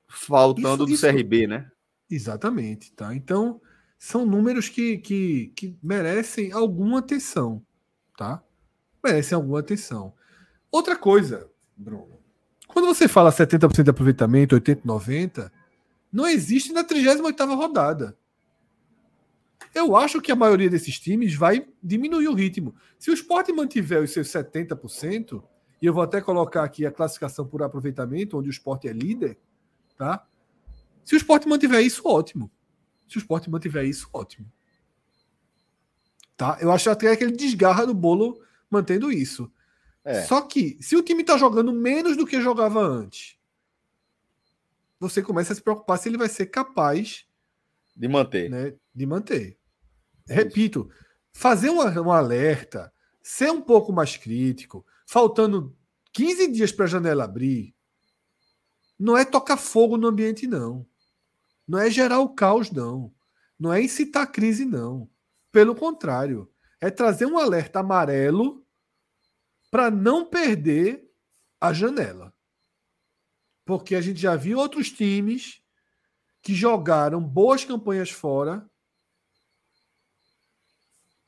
Faltando 0.07 0.69
Isso- 0.69 0.85
do 0.85 0.91
isso- 0.91 1.05
CRB, 1.07 1.47
né? 1.47 1.71
Exatamente, 2.09 2.91
tá? 2.93 3.13
Então 3.13 3.61
são 3.97 4.25
números 4.25 4.69
que, 4.69 4.97
que, 4.97 5.51
que 5.55 5.77
merecem 5.83 6.51
alguma 6.51 6.99
atenção, 6.99 7.61
tá? 8.17 8.41
Merecem 9.03 9.35
alguma 9.35 9.59
atenção. 9.59 10.13
Outra 10.71 10.95
coisa, 10.95 11.49
Bruno, 11.75 12.19
quando 12.67 12.85
você 12.85 13.07
fala 13.07 13.31
70% 13.31 13.83
de 13.83 13.89
aproveitamento, 13.89 14.55
80, 14.55 14.81
90, 14.85 15.51
não 16.11 16.27
existe 16.27 16.71
na 16.71 16.83
38ª 16.83 17.55
rodada. 17.55 18.17
Eu 19.73 19.95
acho 19.95 20.21
que 20.21 20.31
a 20.31 20.35
maioria 20.35 20.69
desses 20.69 20.99
times 20.99 21.35
vai 21.35 21.67
diminuir 21.83 22.27
o 22.27 22.33
ritmo. 22.33 22.73
Se 22.97 23.11
o 23.11 23.13
esporte 23.13 23.51
mantiver 23.51 24.01
os 24.01 24.11
seus 24.11 24.27
70%, 24.27 25.43
e 25.81 25.85
eu 25.85 25.93
vou 25.93 26.03
até 26.03 26.21
colocar 26.21 26.63
aqui 26.63 26.85
a 26.85 26.91
classificação 26.91 27.45
por 27.45 27.61
aproveitamento, 27.63 28.37
onde 28.37 28.49
o 28.49 28.51
esporte 28.51 28.87
é 28.87 28.93
líder, 28.93 29.37
tá? 29.97 30.25
Se 31.09 31.15
o 31.15 31.17
esporte 31.17 31.47
mantiver 31.47 31.81
isso, 31.81 32.03
ótimo. 32.05 32.51
Se 33.07 33.17
o 33.17 33.19
esporte 33.19 33.49
mantiver 33.49 33.83
isso, 33.83 34.07
ótimo. 34.13 34.45
Tá? 36.37 36.59
Eu 36.61 36.71
acho 36.71 36.87
até 36.87 37.15
que 37.15 37.23
ele 37.23 37.35
desgarra 37.35 37.83
do 37.83 37.95
bolo 37.95 38.39
mantendo 38.69 39.11
isso. 39.11 39.51
É. 40.03 40.21
Só 40.21 40.39
que, 40.39 40.77
se 40.79 40.95
o 40.95 41.01
time 41.01 41.21
está 41.21 41.35
jogando 41.35 41.73
menos 41.73 42.15
do 42.15 42.27
que 42.27 42.39
jogava 42.39 42.79
antes, 42.79 43.39
você 44.99 45.19
começa 45.19 45.51
a 45.51 45.55
se 45.55 45.63
preocupar 45.63 45.97
se 45.97 46.07
ele 46.07 46.17
vai 46.17 46.29
ser 46.29 46.45
capaz 46.45 47.25
De 47.95 48.07
manter. 48.07 48.47
né, 48.47 48.75
de 48.93 49.05
manter. 49.07 49.57
Repito, 50.27 50.91
fazer 51.33 51.71
um, 51.71 51.79
um 51.79 52.11
alerta, 52.11 52.93
ser 53.19 53.49
um 53.49 53.61
pouco 53.61 53.91
mais 53.91 54.15
crítico, 54.15 54.85
faltando 55.07 55.75
15 56.11 56.51
dias 56.51 56.71
para 56.71 56.85
a 56.85 56.87
janela 56.87 57.23
abrir, 57.23 57.73
não 58.99 59.17
é 59.17 59.25
tocar 59.25 59.57
fogo 59.57 59.97
no 59.97 60.07
ambiente, 60.07 60.45
não. 60.45 60.85
Não 61.69 61.77
é 61.77 61.87
gerar 61.91 62.19
o 62.19 62.33
caos, 62.33 62.71
não. 62.71 63.13
Não 63.59 63.71
é 63.71 63.79
incitar 63.79 64.31
crise, 64.31 64.65
não. 64.65 65.07
Pelo 65.51 65.75
contrário, 65.75 66.51
é 66.81 66.89
trazer 66.89 67.27
um 67.27 67.37
alerta 67.37 67.81
amarelo 67.81 68.65
para 69.69 69.91
não 69.91 70.25
perder 70.25 71.07
a 71.61 71.71
janela. 71.71 72.33
Porque 73.63 73.93
a 73.93 74.01
gente 74.01 74.19
já 74.19 74.35
viu 74.35 74.57
outros 74.57 74.89
times 74.89 75.61
que 76.41 76.55
jogaram 76.55 77.21
boas 77.21 77.63
campanhas 77.63 78.09
fora 78.09 78.67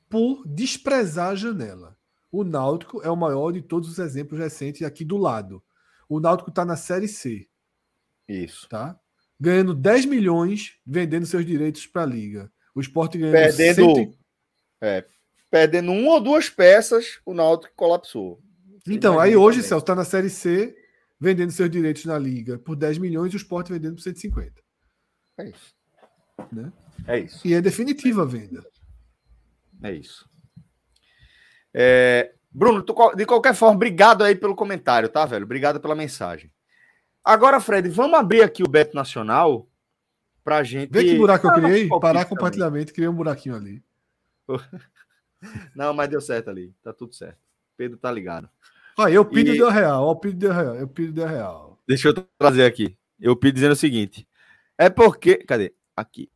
por 0.09 0.43
desprezar 0.47 1.33
a 1.33 1.35
janela. 1.35 1.95
O 2.31 2.43
Náutico 2.43 2.99
é 3.03 3.11
o 3.11 3.15
maior 3.15 3.51
de 3.51 3.61
todos 3.61 3.87
os 3.91 3.99
exemplos 3.99 4.39
recentes 4.39 4.81
aqui 4.81 5.05
do 5.05 5.17
lado. 5.17 5.63
O 6.09 6.19
Náutico 6.19 6.49
está 6.49 6.65
na 6.65 6.75
Série 6.75 7.07
C, 7.07 7.47
Isso. 8.27 8.67
tá? 8.67 8.99
Ganhando 9.41 9.73
10 9.73 10.05
milhões 10.05 10.75
vendendo 10.85 11.25
seus 11.25 11.43
direitos 11.43 11.87
para 11.87 12.03
a 12.03 12.05
Liga. 12.05 12.51
O 12.75 12.79
Sport 12.79 13.17
ganhando 13.17 13.33
Perdendo, 13.33 13.95
100 13.95 14.17
é, 14.79 15.05
perdendo 15.49 15.91
uma 15.91 16.13
ou 16.13 16.21
duas 16.21 16.47
peças, 16.47 17.19
o 17.25 17.33
Náutico 17.33 17.73
colapsou. 17.75 18.39
Então, 18.87 19.19
aí 19.19 19.35
hoje, 19.35 19.57
também. 19.57 19.69
Celso 19.69 19.83
está 19.83 19.95
na 19.95 20.05
Série 20.05 20.29
C, 20.29 20.75
vendendo 21.19 21.51
seus 21.51 21.71
direitos 21.71 22.05
na 22.05 22.19
Liga 22.19 22.59
por 22.59 22.75
10 22.75 22.99
milhões 22.99 23.33
e 23.33 23.35
o 23.35 23.37
Sport 23.37 23.69
vendendo 23.69 23.95
por 23.95 24.01
150. 24.01 24.53
É 25.39 25.49
isso. 25.49 25.75
Né? 26.51 26.71
É 27.07 27.19
isso. 27.19 27.47
E 27.47 27.55
é 27.55 27.61
definitiva 27.61 28.21
a 28.21 28.25
venda. 28.25 28.63
É 29.81 29.91
isso. 29.91 30.29
É, 31.73 32.31
Bruno, 32.51 32.85
de 33.15 33.25
qualquer 33.25 33.55
forma, 33.55 33.75
obrigado 33.75 34.23
aí 34.23 34.35
pelo 34.35 34.55
comentário, 34.55 35.09
tá, 35.09 35.25
velho? 35.25 35.45
Obrigado 35.45 35.79
pela 35.79 35.95
mensagem. 35.95 36.51
Agora, 37.23 37.59
Fred, 37.59 37.87
vamos 37.89 38.17
abrir 38.19 38.41
aqui 38.41 38.63
o 38.63 38.67
Beto 38.69 38.95
Nacional 38.95 39.67
pra 40.43 40.63
gente. 40.63 40.91
Vê 40.91 41.03
que 41.03 41.17
buraco 41.17 41.45
eu 41.47 41.51
Ah, 41.51 41.53
criei? 41.55 41.87
Parar 41.87 42.13
também. 42.23 42.25
compartilhamento, 42.29 42.93
criei 42.93 43.07
um 43.07 43.13
buraquinho 43.15 43.55
ali. 43.55 43.83
Não, 45.75 45.93
mas 45.93 46.09
deu 46.09 46.21
certo 46.21 46.49
ali. 46.49 46.73
Tá 46.83 46.93
tudo 46.93 47.13
certo. 47.13 47.37
Pedro 47.77 47.97
tá 47.97 48.11
ligado. 48.11 48.49
Aí 48.99 49.13
eu 49.15 49.25
pido 49.25 49.53
E- 49.53 49.57
deu 49.57 49.69
real, 49.69 50.03
ó, 50.05 50.11
o 50.11 50.15
pido 50.15 50.37
deu 50.37 50.51
real, 50.53 50.75
eu 50.75 50.87
pido 50.87 51.13
deu 51.13 51.25
real. 51.27 51.79
Deixa 51.87 52.09
eu 52.09 52.13
trazer 52.37 52.63
aqui. 52.65 52.97
Eu 53.19 53.35
pedi 53.35 53.55
dizendo 53.55 53.71
o 53.71 53.75
seguinte. 53.75 54.27
É 54.77 54.89
porque. 54.89 55.37
Cadê? 55.37 55.73
Aqui. 55.95 56.29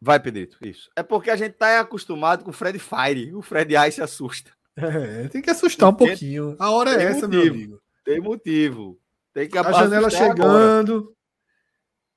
Vai, 0.00 0.18
Pedrito. 0.18 0.56
Isso. 0.62 0.90
É 0.96 1.02
porque 1.02 1.30
a 1.30 1.36
gente 1.36 1.52
tá 1.52 1.80
acostumado 1.80 2.42
com 2.42 2.50
o 2.50 2.54
Fred 2.54 2.78
Fire. 2.78 3.34
O 3.34 3.42
Fred 3.42 3.74
Ice 3.88 4.00
assusta. 4.02 4.50
É, 4.76 5.28
tem 5.28 5.42
que 5.42 5.50
assustar 5.50 5.90
um 5.90 5.94
pouquinho. 5.94 6.56
A 6.58 6.70
hora 6.70 6.92
é 6.92 6.96
tem 6.98 7.06
essa, 7.06 7.28
meu 7.28 7.38
motivo. 7.38 7.54
amigo. 7.54 7.82
Tem 8.04 8.20
motivo. 8.20 8.99
Tem 9.32 9.48
que 9.48 9.56
A 9.58 9.72
janela 9.72 10.06
assustar 10.08 10.30
agora. 10.30 10.52
chegando, 10.52 11.16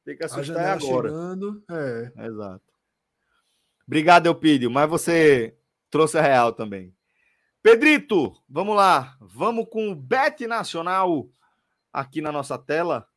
Tem 0.04 0.18
que 0.18 0.24
a 0.24 0.26
assustar 0.26 0.46
janela 0.46 0.74
agora. 0.74 1.10
chegando. 1.10 1.64
É. 1.70 2.26
Exato. 2.28 2.74
Obrigado, 3.86 4.26
Eupídio, 4.28 4.72
mas 4.72 4.90
você 4.90 5.58
trouxe 5.90 6.18
a 6.18 6.22
real 6.22 6.54
também. 6.54 6.96
Pedrito, 7.62 8.34
vamos 8.50 8.76
lá. 8.76 9.16
Vamos 9.22 9.68
com 9.70 9.90
o 9.92 9.96
Bet 9.96 10.46
Nacional 10.48 11.30
aqui 11.92 12.22
na 12.22 12.32
nossa 12.32 12.58
tela 12.58 13.08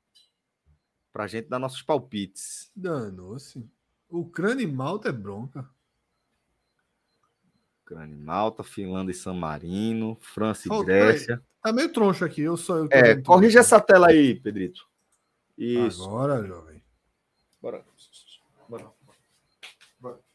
pra 1.13 1.27
gente 1.27 1.49
dar 1.49 1.59
nossos 1.59 1.83
palpites. 1.83 2.71
Danou-se. 2.77 3.69
Ucrânia 4.09 4.63
e 4.63 4.67
Malta 4.67 5.09
é 5.09 5.13
bronca. 5.13 5.69
Ucrânia 7.87 8.15
e 8.15 8.19
Malta, 8.19 8.65
Finlândia 8.65 9.13
e 9.13 9.15
San 9.15 9.35
Marino, 9.35 10.17
França 10.21 10.63
e 10.67 10.69
Falta- 10.69 10.85
Grécia. 10.87 11.41
Tá 11.63 11.73
meio 11.73 11.93
troncho 11.93 12.25
aqui, 12.25 12.43
eu 12.43 12.57
só 12.57 12.77
eu 12.79 12.89
É, 12.91 13.15
corrige 13.23 13.59
essa 13.59 13.81
tela 13.81 14.09
aí, 14.09 14.35
Pedrito. 14.35 14.85
Isso. 15.57 16.05
Agora, 16.05 16.45
jovem. 16.45 16.83
Bora. 17.63 17.85
Bora. 18.69 18.87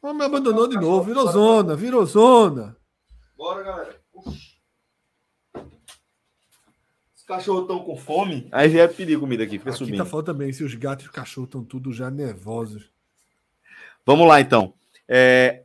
Oh, 0.02 0.12
me 0.14 0.24
abandonou 0.24 0.66
de 0.66 0.76
novo, 0.76 1.02
virou 1.04 1.30
zona, 1.30 1.76
virou 1.76 2.04
zona. 2.06 2.76
Bora, 3.36 3.62
galera. 3.62 4.00
Os 7.14 7.22
cachorros 7.26 7.62
estão 7.62 7.78
com 7.84 7.96
fome. 7.96 8.48
Aí 8.50 8.68
vier 8.68 8.92
pedir 8.94 9.18
comida 9.20 9.44
aqui, 9.44 9.58
fica 9.58 9.70
Aqui 9.70 9.78
subindo. 9.78 9.98
tá 9.98 10.04
falando 10.06 10.26
também, 10.26 10.52
se 10.52 10.64
os 10.64 10.74
gatos 10.74 11.04
e 11.04 11.08
os 11.08 11.14
cachorros 11.14 11.48
estão 11.48 11.62
tudo 11.64 11.92
já 11.92 12.10
nervosos. 12.10 12.90
Vamos 14.04 14.26
lá, 14.26 14.40
então. 14.40 14.74
É... 15.08 15.64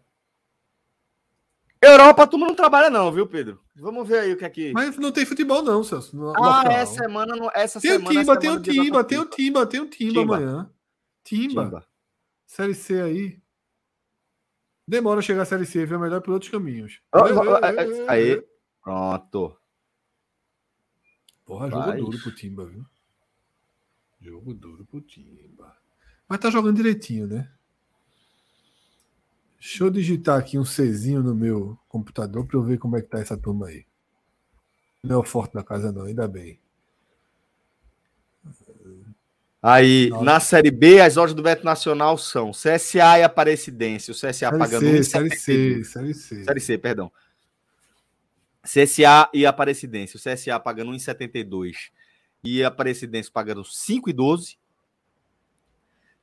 Europa, 1.89 2.23
a 2.23 2.27
turma 2.27 2.47
não 2.47 2.55
trabalha, 2.55 2.89
não, 2.89 3.11
viu, 3.11 3.27
Pedro? 3.27 3.61
Vamos 3.75 4.07
ver 4.07 4.19
aí 4.19 4.33
o 4.33 4.37
que 4.37 4.45
é 4.45 4.49
que. 4.49 4.71
Mas 4.73 4.97
não 4.97 5.11
tem 5.11 5.25
futebol, 5.25 5.61
não, 5.61 5.83
Celso. 5.83 6.15
no 6.15 6.29
ah, 6.29 6.63
local. 6.63 6.71
essa 6.71 7.03
semana. 7.03 7.51
Essa 7.53 7.81
Tem 7.81 7.91
o 7.91 7.95
semana. 7.95 8.19
é 8.19 8.21
Timba, 8.21 8.39
tem 8.39 8.49
o 8.49 8.61
Timba, 8.61 9.03
tem 9.03 9.19
o. 9.19 9.25
Timba, 9.25 9.65
tem 9.65 9.79
o 9.81 9.89
Timba 9.89 10.21
amanhã. 10.21 10.71
Timba. 11.23 11.63
Timba. 11.63 11.87
Série 12.45 12.73
C 12.73 13.01
aí. 13.01 13.41
Demora 14.87 15.21
chegar 15.21 15.41
a 15.41 15.45
Série 15.45 15.65
C, 15.65 15.85
viu? 15.85 15.99
Melhor 15.99 16.21
por 16.21 16.33
outros 16.33 16.49
caminhos. 16.49 17.01
Ó, 17.13 17.25
Aí. 18.07 18.41
Pronto. 18.81 19.57
Porra, 21.45 21.69
jogo 21.69 21.85
Vai. 21.85 21.97
duro 21.97 22.17
pro 22.19 22.35
Timba, 22.35 22.65
viu? 22.65 22.85
Jogo 24.19 24.53
duro 24.53 24.85
pro 24.85 25.01
Timba. 25.01 25.75
Mas 26.27 26.39
tá 26.39 26.49
jogando 26.49 26.77
direitinho, 26.77 27.27
né? 27.27 27.51
Deixa 29.59 29.83
eu 29.83 29.89
digitar 29.89 30.39
aqui 30.39 30.57
um 30.57 30.63
Czinho 30.63 31.23
no 31.23 31.33
meu 31.33 31.77
computador 31.89 32.45
pra 32.45 32.57
eu 32.57 32.63
ver 32.63 32.77
como 32.77 32.95
é 32.97 33.01
que 33.01 33.07
tá 33.07 33.19
essa 33.19 33.37
turma 33.37 33.67
aí. 33.67 33.85
Não 35.03 35.15
é 35.15 35.19
o 35.19 35.23
forte 35.23 35.53
da 35.53 35.63
casa, 35.63 35.91
não, 35.91 36.03
ainda 36.03 36.27
bem. 36.27 36.59
Aí, 39.61 40.09
Nossa. 40.09 40.23
na 40.23 40.39
Série 40.39 40.71
B, 40.71 41.01
as 41.01 41.17
odds 41.17 41.33
do 41.33 41.41
Beto 41.41 41.65
Nacional 41.65 42.17
são 42.17 42.51
CSA 42.51 43.19
e 43.19 43.23
Aparecidense. 43.23 44.11
O 44.11 44.13
CSA 44.13 44.33
Série 44.33 44.57
pagando 44.57 44.85
C, 44.85 44.99
1,72. 44.99 45.03
série 45.03 45.35
C, 45.35 45.83
série 45.83 46.13
C. 46.13 46.43
Série 46.43 46.59
C, 46.59 46.77
perdão. 46.77 47.11
CSA 48.63 49.29
e 49.33 49.45
Aparecidense. 49.45 50.15
O 50.15 50.19
CSA 50.19 50.59
pagando 50.59 50.91
1,72 50.91 51.89
e 52.43 52.63
a 52.63 52.67
Aparecidense 52.67 53.31
pagando 53.31 53.63
5,12. 53.63 54.57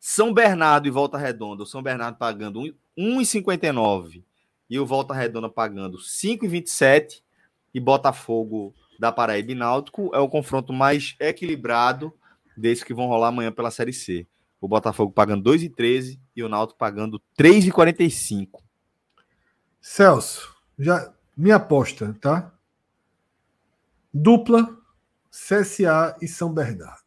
São 0.06 0.34
Bernardo 0.34 0.86
e 0.86 0.90
Volta 0.90 1.16
Redonda. 1.16 1.62
O 1.62 1.66
São 1.66 1.82
Bernardo 1.82 2.18
pagando 2.18 2.60
1,59 2.60 4.22
e 4.68 4.78
o 4.78 4.84
Volta 4.84 5.14
Redonda 5.14 5.48
pagando 5.48 5.96
5,27 5.96 7.22
e 7.72 7.80
Botafogo 7.80 8.74
da 8.98 9.10
Paraíba 9.10 9.52
e 9.52 9.54
Náutico 9.54 10.10
é 10.14 10.18
o 10.18 10.28
confronto 10.28 10.74
mais 10.74 11.16
equilibrado 11.18 12.12
desses 12.54 12.84
que 12.84 12.92
vão 12.92 13.06
rolar 13.06 13.28
amanhã 13.28 13.50
pela 13.50 13.70
Série 13.70 13.94
C. 13.94 14.26
O 14.60 14.68
Botafogo 14.68 15.10
pagando 15.10 15.50
2,13 15.50 16.20
e 16.36 16.42
o 16.42 16.50
Náutico 16.50 16.78
pagando 16.78 17.18
3,45. 17.38 18.60
Celso, 19.80 20.54
já 20.78 21.14
minha 21.34 21.56
aposta, 21.56 22.14
tá? 22.20 22.52
Dupla 24.12 24.68
CSA 25.30 26.14
e 26.20 26.28
São 26.28 26.52
Bernardo. 26.52 27.02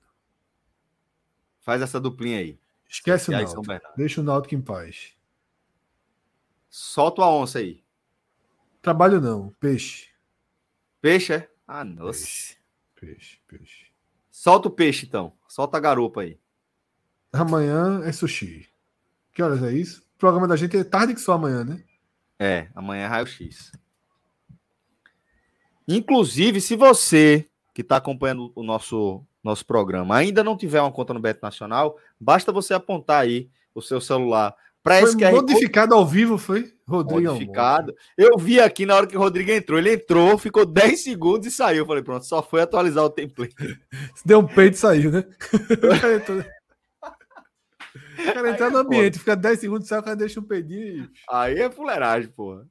Faz 1.62 1.80
essa 1.84 2.00
duplinha 2.00 2.40
aí. 2.40 2.58
Esquece 2.90 3.30
o 3.30 3.34
CSA 3.34 3.56
Náutico. 3.56 3.94
Deixa 3.98 4.22
o 4.22 4.24
Náutico 4.24 4.56
em 4.56 4.62
paz. 4.62 5.14
Solta 6.70 7.22
a 7.22 7.30
onça 7.30 7.60
aí. 7.60 7.84
Trabalho 8.82 9.20
não, 9.20 9.50
peixe. 9.60 10.10
Peixe, 11.02 11.34
é? 11.34 11.50
Ah, 11.68 11.84
nossa. 11.84 12.20
Peixe. 12.20 12.58
Peixe, 12.96 13.40
peixe. 13.48 13.88
Solta 14.32 14.68
o 14.68 14.72
peixe, 14.72 15.06
então. 15.06 15.34
Solta 15.48 15.78
a 15.78 15.80
garupa 15.80 16.22
aí. 16.22 16.40
Amanhã 17.32 18.02
é 18.04 18.12
sushi. 18.12 18.68
Que 19.34 19.44
horas 19.44 19.62
é 19.62 19.72
isso? 19.72 20.02
O 20.16 20.18
programa 20.18 20.48
da 20.48 20.56
gente 20.56 20.76
é 20.76 20.84
tarde 20.84 21.14
que 21.14 21.22
só 21.22 21.34
amanhã, 21.34 21.64
né? 21.64 21.84
É, 22.40 22.70
amanhã 22.74 23.04
é 23.04 23.08
raio-x. 23.08 23.72
Inclusive, 25.88 26.60
se 26.60 26.76
você 26.76 27.48
que 27.74 27.82
está 27.82 27.98
acompanhando 27.98 28.52
o 28.56 28.64
nosso, 28.64 29.24
nosso 29.48 29.66
programa 29.66 30.16
ainda 30.16 30.44
não 30.44 30.58
tiver 30.58 30.82
uma 30.82 30.92
conta 30.92 31.14
no 31.14 31.20
Beto 31.20 31.40
Nacional, 31.42 31.98
basta 32.20 32.52
você 32.52 32.74
apontar 32.74 33.22
aí 33.22 33.50
o 33.74 33.82
seu 33.82 34.00
celular 34.00 34.56
para 34.88 35.02
esse 35.02 35.18
QR 35.18 35.32
Code 35.32 35.54
modificado 35.54 35.94
ao 35.94 36.06
vivo, 36.06 36.38
foi? 36.38 36.74
Rodrigo 36.88 37.34
modificado. 37.34 37.94
Eu 38.18 38.38
vi 38.38 38.62
aqui 38.62 38.86
na 38.86 38.96
hora 38.96 39.06
que 39.06 39.18
o 39.18 39.20
Rodrigo 39.20 39.52
entrou. 39.52 39.78
Ele 39.78 39.94
entrou, 39.94 40.38
ficou 40.38 40.66
10 40.66 41.04
segundos 41.04 41.46
e 41.48 41.52
saiu. 41.52 41.80
Eu 41.80 41.86
falei, 41.86 42.02
pronto, 42.02 42.26
só 42.26 42.42
foi 42.42 42.62
atualizar 42.62 43.04
o 43.04 43.10
template. 43.10 43.54
Almonte. 43.60 43.82
Deu 44.26 44.40
um 44.40 44.48
peito 44.48 44.76
e 44.76 44.78
saiu, 44.78 45.12
né? 45.12 45.26
O 48.20 48.34
cara 48.34 48.50
entrar 48.50 48.72
no 48.72 48.80
ambiente, 48.80 49.20
fica 49.20 49.36
10 49.36 49.60
segundos, 49.60 49.88
sai, 49.88 50.00
o 50.00 50.04
cara 50.04 50.16
deixa 50.16 50.40
um 50.40 50.44
peidinho 50.44 51.04
e... 51.04 51.10
Aí 51.30 51.60
é 51.60 51.70
fuleiragem, 51.70 52.30
porra. 52.32 52.68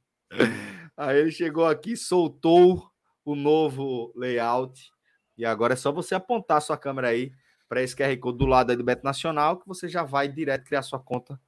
Aí 0.95 1.19
ele 1.19 1.31
chegou 1.31 1.65
aqui, 1.65 1.95
soltou 1.95 2.91
o 3.23 3.33
novo 3.33 4.11
layout. 4.15 4.91
E 5.37 5.45
agora 5.45 5.73
é 5.73 5.77
só 5.77 5.91
você 5.91 6.15
apontar 6.15 6.61
sua 6.61 6.77
câmera 6.77 7.09
aí 7.09 7.31
para 7.69 7.81
esse 7.81 7.95
QR 7.95 8.15
Code 8.17 8.37
do 8.37 8.45
lado 8.45 8.71
aí 8.71 8.75
do 8.77 8.83
Beto 8.83 9.03
Nacional, 9.03 9.57
que 9.57 9.67
você 9.67 9.87
já 9.87 10.03
vai 10.03 10.27
direto 10.27 10.65
criar 10.65 10.81
sua 10.81 10.99
conta 10.99 11.39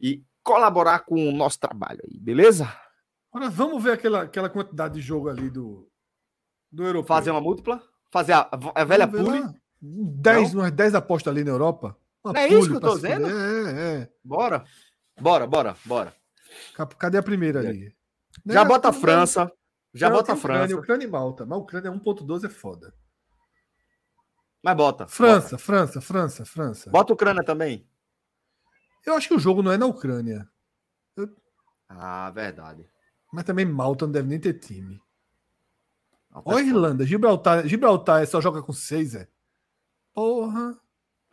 e 0.00 0.24
colaborar 0.42 1.00
com 1.00 1.28
o 1.28 1.32
nosso 1.32 1.60
trabalho 1.60 2.00
aí, 2.10 2.18
beleza? 2.18 2.72
Agora 3.32 3.50
vamos 3.50 3.82
ver 3.82 3.92
aquela, 3.92 4.22
aquela 4.22 4.48
quantidade 4.48 4.94
de 4.94 5.00
jogo 5.00 5.28
ali 5.28 5.50
do, 5.50 5.88
do 6.72 6.82
europeu. 6.84 7.06
Fazer 7.06 7.30
uma 7.30 7.40
múltipla? 7.40 7.82
Fazer 8.10 8.32
a, 8.32 8.48
a 8.74 8.84
velha 8.84 9.06
pule? 9.06 9.40
lá. 9.40 9.54
10, 9.82 10.54
umas 10.54 10.72
10 10.72 10.94
apostas 10.94 11.30
ali 11.32 11.44
na 11.44 11.50
Europa. 11.52 11.96
Uma 12.24 12.38
é 12.38 12.48
isso 12.48 12.68
que 12.68 12.76
eu 12.76 12.80
tô 12.80 12.94
dizendo? 12.96 13.26
É, 13.28 14.00
é. 14.02 14.08
Bora. 14.24 14.64
Bora, 15.20 15.46
bora, 15.46 15.76
bora. 15.84 16.14
Cap- 16.74 16.96
Cadê 16.96 17.18
a 17.18 17.22
primeira 17.22 17.60
ali? 17.60 17.94
Já 18.46 18.64
bota 18.64 18.88
a 18.88 18.92
França. 18.92 19.52
Já 19.92 20.08
Não, 20.08 20.16
bota 20.16 20.32
a 20.32 20.34
tem 20.34 20.44
Ucrânia, 20.44 20.66
França. 20.68 20.80
Ucrânia 20.80 21.04
e 21.06 21.08
Malta. 21.10 21.46
Mas 21.46 21.58
Ucrânia 21.58 21.90
1.12 21.90 22.44
é 22.44 22.48
foda. 22.48 22.94
Mas 24.62 24.76
bota. 24.76 25.06
França, 25.06 25.58
França, 25.58 26.00
França, 26.00 26.44
França. 26.44 26.90
Bota, 26.90 26.98
bota 26.98 27.12
Ucrânia 27.14 27.42
também. 27.44 27.88
Eu 29.04 29.14
acho 29.14 29.26
que 29.28 29.34
o 29.34 29.38
jogo 29.38 29.62
não 29.62 29.72
é 29.72 29.78
na 29.78 29.86
Ucrânia. 29.86 30.48
Ah, 31.88 32.30
verdade. 32.30 32.88
Mas 33.32 33.44
também 33.44 33.64
Malta 33.64 34.06
não 34.06 34.12
deve 34.12 34.28
nem 34.28 34.38
ter 34.38 34.54
time. 34.54 35.00
Não, 36.30 36.42
tá 36.42 36.50
Ó, 36.52 36.56
a 36.56 36.62
Irlanda, 36.62 37.04
Gibraltar, 37.06 37.66
Gibraltar 37.66 38.24
só 38.26 38.40
joga 38.40 38.62
com 38.62 38.72
6, 38.72 39.14
é? 39.16 39.28
Porra. 40.14 40.78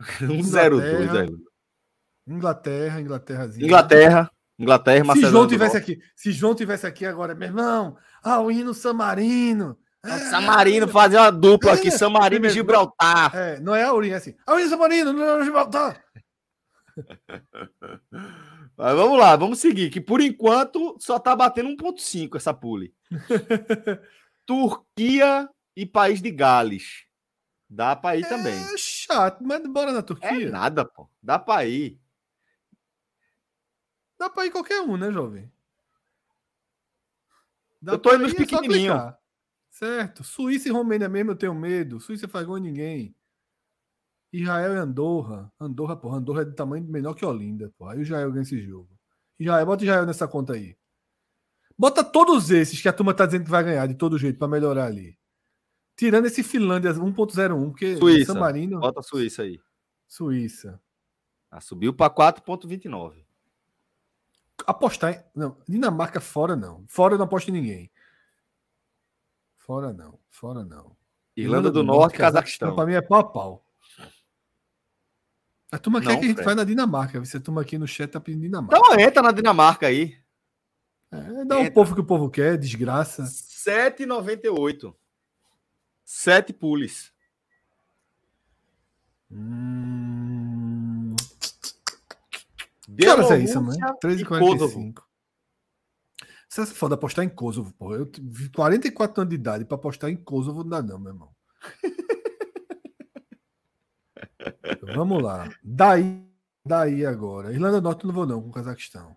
1-0-2. 0.22 0.32
Inglaterra. 0.32 1.24
é. 1.24 2.30
Inglaterra, 2.32 3.00
Inglaterrazinha. 3.00 3.66
Inglaterra. 3.66 4.30
Inglaterra, 4.58 4.98
Se 5.00 5.06
Macedônia. 5.06 5.30
João 5.32 5.46
tivesse 5.46 5.76
aqui, 5.76 6.02
se 6.16 6.32
João 6.32 6.54
tivesse 6.54 6.86
aqui 6.86 7.06
agora, 7.06 7.34
meu 7.34 7.46
irmão, 7.48 7.96
ah, 8.22 8.40
o 8.40 8.50
hino 8.50 8.72
San 8.74 8.92
Marino. 8.94 9.78
É, 10.04 10.16
San 10.18 10.40
Marino, 10.42 10.86
fazer 10.88 11.16
uma 11.18 11.30
dupla 11.30 11.72
aqui, 11.74 11.88
É, 11.88 11.90
San 11.90 12.08
Marino 12.10 12.26
e 12.46 12.48
primeiro, 12.48 12.54
Gibraltar. 12.54 13.34
É, 13.36 13.60
não 13.60 13.74
é 13.74 13.82
a 13.84 13.88
Aurinha, 13.88 14.14
é 14.14 14.16
assim. 14.18 14.34
Ah, 14.46 14.54
o 14.54 14.60
hino 14.60 14.68
San 14.70 14.76
Marino, 14.78 15.12
não 15.12 15.40
é 15.40 15.44
Gibraltar. 15.44 16.02
Mas 18.76 18.94
vamos 18.96 19.18
lá, 19.18 19.34
vamos 19.36 19.58
seguir, 19.58 19.90
que 19.90 20.00
por 20.00 20.20
enquanto 20.20 20.96
só 21.00 21.18
tá 21.18 21.34
batendo 21.34 21.68
1.5 21.70 22.36
essa 22.36 22.54
pule. 22.54 22.94
Turquia 24.46 25.48
e 25.76 25.84
País 25.84 26.22
de 26.22 26.30
Gales. 26.30 27.04
Dá 27.68 27.94
pra 27.94 28.16
ir 28.16 28.26
também. 28.28 28.54
É 28.54 28.76
chato, 28.78 29.44
mas 29.44 29.60
bora 29.66 29.92
na 29.92 29.98
É 29.98 30.02
Turquia. 30.02 30.50
nada, 30.50 30.84
pô. 30.84 31.08
Dá 31.22 31.38
pra 31.38 31.66
ir. 31.66 32.00
Dá 34.18 34.30
pra 34.30 34.46
ir 34.46 34.50
qualquer 34.50 34.80
um, 34.80 34.96
né, 34.96 35.12
jovem? 35.12 35.52
Da 37.80 37.92
Eu 37.92 37.98
tô 37.98 38.14
indo 38.14 38.24
nos 38.24 38.34
é 38.34 38.36
pequenininhos. 38.36 39.14
Certo. 39.70 40.24
Suíça 40.24 40.68
e 40.68 40.72
Romênia 40.72 41.08
mesmo 41.08 41.32
eu 41.32 41.36
tenho 41.36 41.54
medo. 41.54 42.00
Suíça 42.00 42.26
faz 42.26 42.46
gol 42.46 42.58
em 42.58 42.62
ninguém. 42.62 43.16
Israel 44.32 44.74
e 44.74 44.76
Andorra. 44.76 45.52
Andorra, 45.60 45.96
porra. 45.96 46.18
Andorra 46.18 46.42
é 46.42 46.44
de 46.44 46.54
tamanho 46.54 46.84
menor 46.84 47.14
que 47.14 47.24
Olinda, 47.24 47.72
porra. 47.78 47.92
Aí 47.92 47.98
o 47.98 48.02
Israel 48.02 48.30
ganha 48.32 48.42
esse 48.42 48.60
jogo. 48.60 48.88
Israel, 49.38 49.66
bota 49.66 49.84
Israel 49.84 50.04
nessa 50.04 50.26
conta 50.26 50.54
aí. 50.54 50.76
Bota 51.78 52.02
todos 52.02 52.50
esses 52.50 52.82
que 52.82 52.88
a 52.88 52.92
turma 52.92 53.14
tá 53.14 53.24
dizendo 53.24 53.44
que 53.44 53.50
vai 53.50 53.62
ganhar 53.62 53.86
de 53.86 53.94
todo 53.94 54.18
jeito 54.18 54.38
pra 54.38 54.48
melhorar 54.48 54.86
ali. 54.86 55.16
Tirando 55.96 56.26
esse 56.26 56.42
Finlândia 56.42 56.92
1.01, 56.92 57.70
porque 57.70 57.96
Suíça. 57.96 58.32
San 58.32 58.40
Marino, 58.40 58.80
Bota 58.80 59.00
a 59.00 59.02
Suíça 59.02 59.42
aí. 59.42 59.60
Suíça. 60.08 60.80
Ah, 61.50 61.60
subiu 61.60 61.94
para 61.94 62.12
4,29. 62.12 63.24
Apostar 64.68 65.14
em. 65.14 65.24
Não, 65.34 65.56
Dinamarca 65.66 66.20
fora 66.20 66.54
não. 66.54 66.84
Fora 66.86 67.14
eu 67.14 67.18
não 67.18 67.24
aposto 67.24 67.48
em 67.48 67.52
ninguém. 67.52 67.90
Fora 69.56 69.94
não. 69.94 70.18
Fora 70.28 70.62
não. 70.62 70.94
Irlanda 71.34 71.70
do 71.70 71.82
Norte, 71.82 72.18
Cazaquistão. 72.18 72.74
Pra 72.74 72.84
mim 72.84 72.92
é 72.92 73.00
pau 73.00 73.18
a 73.18 73.24
pau. 73.24 73.64
A 75.72 75.78
turma 75.78 76.02
quer 76.02 76.08
Não, 76.08 76.20
que 76.20 76.26
a 76.26 76.28
gente 76.28 76.42
vai 76.42 76.54
na 76.54 76.64
Dinamarca. 76.64 77.18
Você 77.18 77.40
turma 77.40 77.62
aqui 77.62 77.78
no 77.78 77.88
chat 77.88 78.10
tá 78.10 78.20
pedindo 78.20 78.42
Dinamarca. 78.42 78.76
Então 78.76 79.00
entra 79.00 79.22
na 79.22 79.32
Dinamarca 79.32 79.86
aí. 79.86 80.18
É, 81.10 81.44
dá 81.46 81.56
o 81.56 81.60
entra. 81.60 81.72
povo 81.72 81.94
que 81.94 82.00
o 82.02 82.06
povo 82.06 82.28
quer, 82.28 82.58
desgraça. 82.58 83.22
7,98. 83.24 84.94
7 86.04 86.52
pules. 86.52 87.10
Hum... 89.30 90.67
Que 92.96 93.08
horas 93.08 93.30
é 93.30 93.38
isso, 93.38 93.60
mãe? 93.60 93.76
Bielorrússia 93.76 94.22
e 94.22 94.24
Kosovo. 94.24 94.80
13h45. 94.80 95.02
Se 96.48 96.62
essa 96.62 96.74
foda 96.74 96.94
apostar 96.94 97.24
em 97.24 97.28
Kosovo, 97.28 97.74
porra. 97.74 97.96
Eu 97.96 98.10
vi 98.22 98.48
44 98.50 99.20
anos 99.20 99.30
de 99.30 99.36
idade 99.36 99.66
pra 99.66 99.76
apostar 99.76 100.10
em 100.10 100.16
Kosovo 100.16 100.62
não 100.62 100.70
dá, 100.70 100.82
não, 100.82 100.98
meu 100.98 101.12
irmão. 101.12 101.36
Vamos 104.94 105.22
lá. 105.22 105.50
Daí, 105.62 106.26
daí 106.64 107.04
agora. 107.04 107.52
Irlanda 107.52 107.78
do 107.80 107.84
Norte 107.84 108.04
eu 108.04 108.08
não 108.08 108.14
vou, 108.14 108.26
não, 108.26 108.40
com 108.40 108.48
o 108.48 108.52
Cazaquistão. 108.52 109.14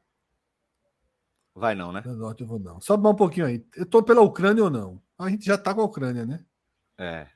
Vai 1.55 1.73
não, 1.73 1.93
né? 1.93 1.99
Irlanda 1.99 2.17
do 2.17 2.23
Norte 2.23 2.41
eu 2.41 2.47
vou, 2.47 2.59
não. 2.59 2.81
Sobe 2.81 3.03
mais 3.03 3.13
um 3.13 3.17
pouquinho 3.17 3.45
aí. 3.45 3.65
Eu 3.75 3.85
tô 3.85 4.03
pela 4.03 4.19
Ucrânia 4.21 4.65
ou 4.65 4.69
não? 4.69 5.01
A 5.17 5.29
gente 5.29 5.45
já 5.45 5.57
tá 5.57 5.73
com 5.73 5.79
a 5.79 5.85
Ucrânia, 5.85 6.25
né? 6.25 6.43
É. 6.97 7.29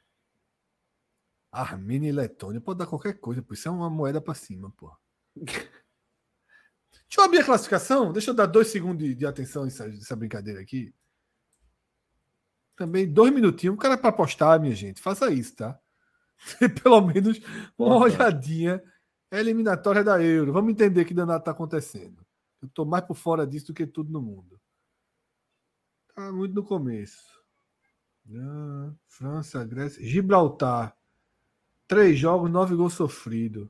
Armênia 1.52 2.10
e 2.10 2.12
Letônia. 2.12 2.60
Pode 2.60 2.80
dar 2.80 2.88
qualquer 2.88 3.14
coisa, 3.14 3.42
pô. 3.42 3.54
Isso 3.54 3.70
é 3.70 3.72
uma 3.72 3.90
moeda 3.90 4.20
pra 4.20 4.34
cima, 4.34 4.70
pô. 4.76 4.94
Deixa 7.04 7.22
eu 7.22 7.24
abrir 7.26 7.40
a 7.40 7.46
classificação. 7.46 8.12
Deixa 8.12 8.32
eu 8.32 8.36
dar 8.36 8.46
dois 8.46 8.68
segundos 8.68 9.06
de, 9.06 9.16
de 9.16 9.26
atenção 9.26 9.64
nessa, 9.64 9.88
nessa 9.88 10.16
brincadeira 10.16 10.60
aqui. 10.62 10.94
Também 12.76 13.12
dois 13.12 13.34
minutinhos. 13.34 13.76
O 13.76 13.80
cara 13.80 13.94
é 13.94 13.98
pra 13.98 14.10
apostar, 14.10 14.60
minha 14.60 14.76
gente. 14.76 15.02
Faça 15.02 15.32
isso, 15.32 15.56
tá? 15.56 15.80
Pelo 16.84 17.02
menos 17.02 17.40
uma 17.78 17.98
olhadinha. 17.98 18.84
É 19.32 19.40
eliminatória 19.40 20.04
da 20.04 20.22
Euro. 20.22 20.54
Vamos 20.54 20.72
entender 20.72 21.06
que 21.06 21.14
danado 21.14 21.44
tá 21.44 21.52
acontecendo. 21.52 22.26
Eu 22.62 22.70
tô 22.70 22.86
mais 22.86 23.06
por 23.06 23.16
fora 23.16 23.46
disso 23.46 23.68
do 23.68 23.74
que 23.74 23.86
tudo 23.86 24.12
no 24.12 24.22
mundo. 24.22 24.60
Tá 26.14 26.32
muito 26.32 26.54
no 26.54 26.64
começo. 26.64 27.36
Ah, 28.34 28.94
França, 29.08 29.64
Grécia, 29.64 30.04
Gibraltar. 30.04 30.96
Três 31.88 32.18
jogos, 32.18 32.50
nove 32.50 32.76
gols 32.76 32.94
sofridos. 32.94 33.70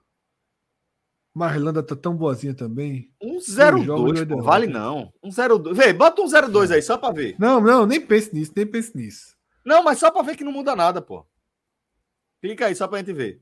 Mas 1.38 1.52
a 1.52 1.56
Irlanda 1.56 1.84
tá 1.84 1.98
tão 1.98 2.16
boazinha 2.16 2.54
também. 2.54 3.12
Um 3.22 3.42
jogo 3.42 4.06
0,2, 4.08 4.16
e 4.16 4.20
pô. 4.20 4.26
derrota. 4.26 4.42
Vale 4.48 4.68
não. 4.68 5.14
Um 5.22 5.28
0,2. 5.30 5.74
Vê, 5.74 5.92
bota 5.92 6.22
um 6.22 6.26
0,2 6.28 6.72
aí, 6.72 6.82
só 6.82 6.98
pra 6.98 7.12
ver. 7.12 7.36
Não, 7.38 7.60
não, 7.60 7.86
nem 7.86 8.00
pense 8.00 8.34
nisso, 8.34 8.54
nem 8.56 8.66
pense 8.66 8.96
nisso. 8.96 9.36
Não, 9.66 9.84
mas 9.84 10.00
só 10.00 10.10
pra 10.10 10.22
ver 10.22 10.38
que 10.38 10.46
não 10.46 10.54
muda 10.54 10.74
nada, 10.78 11.02
pô. 11.02 11.28
Clica 12.40 12.68
aí, 12.68 12.76
só 12.76 12.88
pra 12.88 13.00
gente 13.00 13.12
ver. 13.12 13.42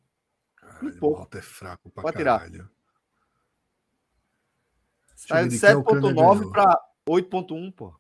Caralho, 0.56 0.98
pouco. 0.98 1.16
o 1.18 1.20
Malta 1.20 1.38
é 1.38 1.42
fraco 1.44 1.92
pra 1.92 2.02
Pode 2.02 2.18
tirar. 2.18 2.40
caralho. 2.40 2.68
Saiu 5.16 5.48
de 5.48 5.56
de 5.56 5.60
quem 5.62 5.70
a 5.70 5.78
Ucrânia 5.78 6.10
7,9 6.14 6.36
ganhou. 6.40 6.52
pra 6.52 6.82
8,1, 7.08 7.72
pô. 7.76 7.94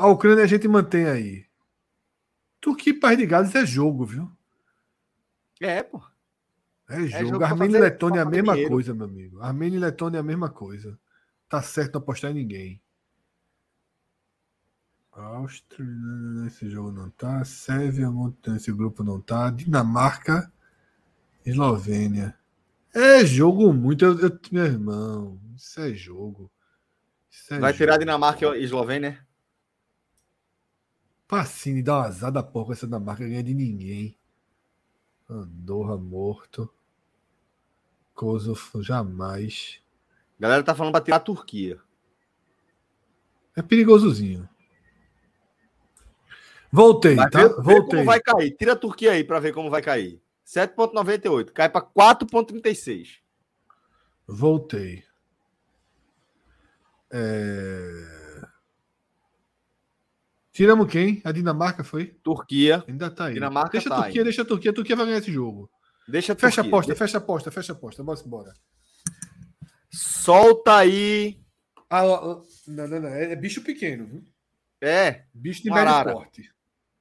A 0.00 0.08
Ucrânia 0.08 0.42
a 0.42 0.46
gente 0.48 0.66
mantém 0.66 1.06
aí. 1.06 1.46
Turquia 2.60 2.92
e 2.92 2.98
País 2.98 3.18
de 3.18 3.26
Gales 3.26 3.54
é 3.54 3.64
jogo, 3.64 4.04
viu? 4.04 4.28
É, 5.60 5.82
pô. 5.82 6.02
É 6.88 7.06
jogo. 7.06 7.24
jogo 7.24 7.38
pra 7.38 7.48
Armênia 7.48 7.78
e 7.78 7.80
Letônia 7.80 8.18
é 8.18 8.22
a 8.22 8.26
mesma 8.26 8.52
dinheiro. 8.52 8.70
coisa, 8.72 8.94
meu 8.94 9.06
amigo. 9.06 9.40
Armênia 9.40 9.76
e 9.76 9.80
Letônia 9.80 10.18
é 10.18 10.20
a 10.20 10.24
mesma 10.24 10.50
coisa. 10.50 10.98
Tá 11.48 11.62
certo 11.62 11.92
não 11.92 11.98
apostar 12.00 12.30
em 12.30 12.34
ninguém. 12.34 12.80
Áustria, 15.12 15.86
esse 16.46 16.68
jogo 16.68 16.90
não 16.90 17.08
tá. 17.10 17.44
Sérvia, 17.44 18.10
esse 18.56 18.72
grupo 18.72 19.04
não 19.04 19.20
tá. 19.20 19.50
Dinamarca, 19.50 20.52
Eslovênia. 21.46 22.36
É 22.92 23.24
jogo 23.24 23.72
muito. 23.72 24.04
Eu, 24.04 24.18
eu- 24.18 24.40
meu 24.50 24.64
irmão, 24.64 25.40
isso 25.56 25.80
é 25.80 25.92
jogo. 25.94 26.50
Isso 27.30 27.54
é 27.54 27.58
Vai 27.60 27.72
tirar 27.72 27.92
jogo. 27.94 28.04
Dinamarca 28.04 28.56
e 28.56 28.64
Eslovênia? 28.64 29.24
Pacini 31.28 31.82
dá 31.82 31.96
uma 31.98 32.06
azar 32.06 32.30
da 32.32 32.42
porra 32.42 32.72
essa 32.72 32.86
Dinamarca 32.86 33.26
ganha 33.26 33.42
de 33.42 33.54
ninguém. 33.54 34.18
Andorra 35.28 35.96
morto. 35.96 36.72
Kosovo 38.14 38.82
jamais. 38.82 39.80
A 40.38 40.42
galera 40.42 40.62
tá 40.62 40.74
falando 40.74 40.92
pra 40.92 41.00
tirar 41.00 41.16
a 41.16 41.20
Turquia. 41.20 41.80
É 43.56 43.62
perigosozinho. 43.62 44.48
Voltei, 46.70 47.14
Vai 47.14 47.30
tá? 47.30 47.38
ver, 47.46 47.54
Voltei. 47.62 47.90
como 47.90 48.04
vai 48.04 48.20
cair. 48.20 48.50
Tira 48.56 48.72
a 48.72 48.76
Turquia 48.76 49.12
aí 49.12 49.22
pra 49.22 49.38
ver 49.38 49.54
como 49.54 49.70
vai 49.70 49.80
cair. 49.80 50.20
7,98. 50.44 51.52
Cai 51.52 51.68
pra 51.68 51.80
4,36. 51.80 53.20
Voltei. 54.26 55.04
É... 57.10 58.23
Tiramos 60.54 60.86
quem? 60.86 61.20
A 61.24 61.32
Dinamarca 61.32 61.82
foi? 61.82 62.06
Turquia. 62.22 62.84
Ainda 62.86 63.10
tá 63.10 63.24
aí. 63.24 63.34
Dinamarca 63.34 63.72
deixa 63.72 63.88
tá 63.88 63.96
a 63.96 64.02
Turquia, 64.02 64.20
aí. 64.20 64.24
deixa 64.24 64.42
a 64.42 64.44
Turquia. 64.44 64.70
A 64.70 64.74
Turquia 64.74 64.94
vai 64.94 65.06
ganhar 65.06 65.18
esse 65.18 65.32
jogo. 65.32 65.68
Deixa 66.06 66.32
a 66.32 66.36
Fecha 66.36 66.60
a 66.60 66.64
aposta, 66.64 66.94
fecha 66.94 67.18
a 67.18 67.20
aposta, 67.20 67.50
fecha 67.50 67.72
a 67.72 67.76
aposta. 67.76 68.04
Bora 68.04 68.20
embora. 68.24 68.54
Solta 69.90 70.76
aí. 70.76 71.40
Ah, 71.90 72.02
não, 72.68 72.86
não, 72.86 73.00
não. 73.00 73.08
É 73.08 73.32
é 73.32 73.36
bicho 73.36 73.62
pequeno, 73.62 74.06
viu? 74.06 74.24
É, 74.80 75.24
Bicho 75.34 75.60
de 75.60 75.70
médio 75.70 76.12
porte. 76.12 76.48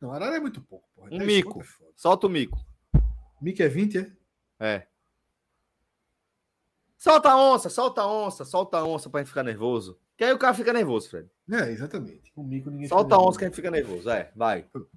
Não, 0.01 0.11
arara 0.11 0.37
é 0.37 0.39
muito 0.39 0.59
pouco. 0.59 0.87
Porra. 0.95 1.09
Um 1.11 1.19
10 1.19 1.25
mico. 1.27 1.61
é 1.61 1.65
solta 1.95 2.25
o 2.25 2.29
mico. 2.31 2.57
Mico 3.39 3.61
é 3.61 3.67
20, 3.67 3.97
é? 3.99 4.11
É. 4.59 4.87
Solta 6.97 7.29
a 7.29 7.37
onça, 7.37 7.69
solta 7.69 8.01
a 8.01 8.07
onça, 8.07 8.45
solta 8.45 8.77
a 8.79 8.83
onça 8.83 9.11
pra 9.11 9.19
gente 9.19 9.27
ficar 9.27 9.43
nervoso. 9.43 9.99
Que 10.23 10.27
aí 10.27 10.33
o 10.33 10.37
cara 10.37 10.53
fica 10.53 10.71
nervoso, 10.71 11.09
Fred. 11.09 11.29
É, 11.51 11.69
exatamente. 11.69 12.31
O 12.33 12.45
mico 12.45 12.69
ninguém 12.69 12.87
Solta 12.87 13.13
a 13.13 13.17
fica 13.17 13.27
onça 13.27 13.39
que 13.39 13.43
a 13.43 13.47
gente 13.49 13.55
fica 13.57 13.69
nervoso. 13.69 14.09
É, 14.09 14.31
vai. 14.33 14.63
Que 14.63 14.77
o 14.77 14.87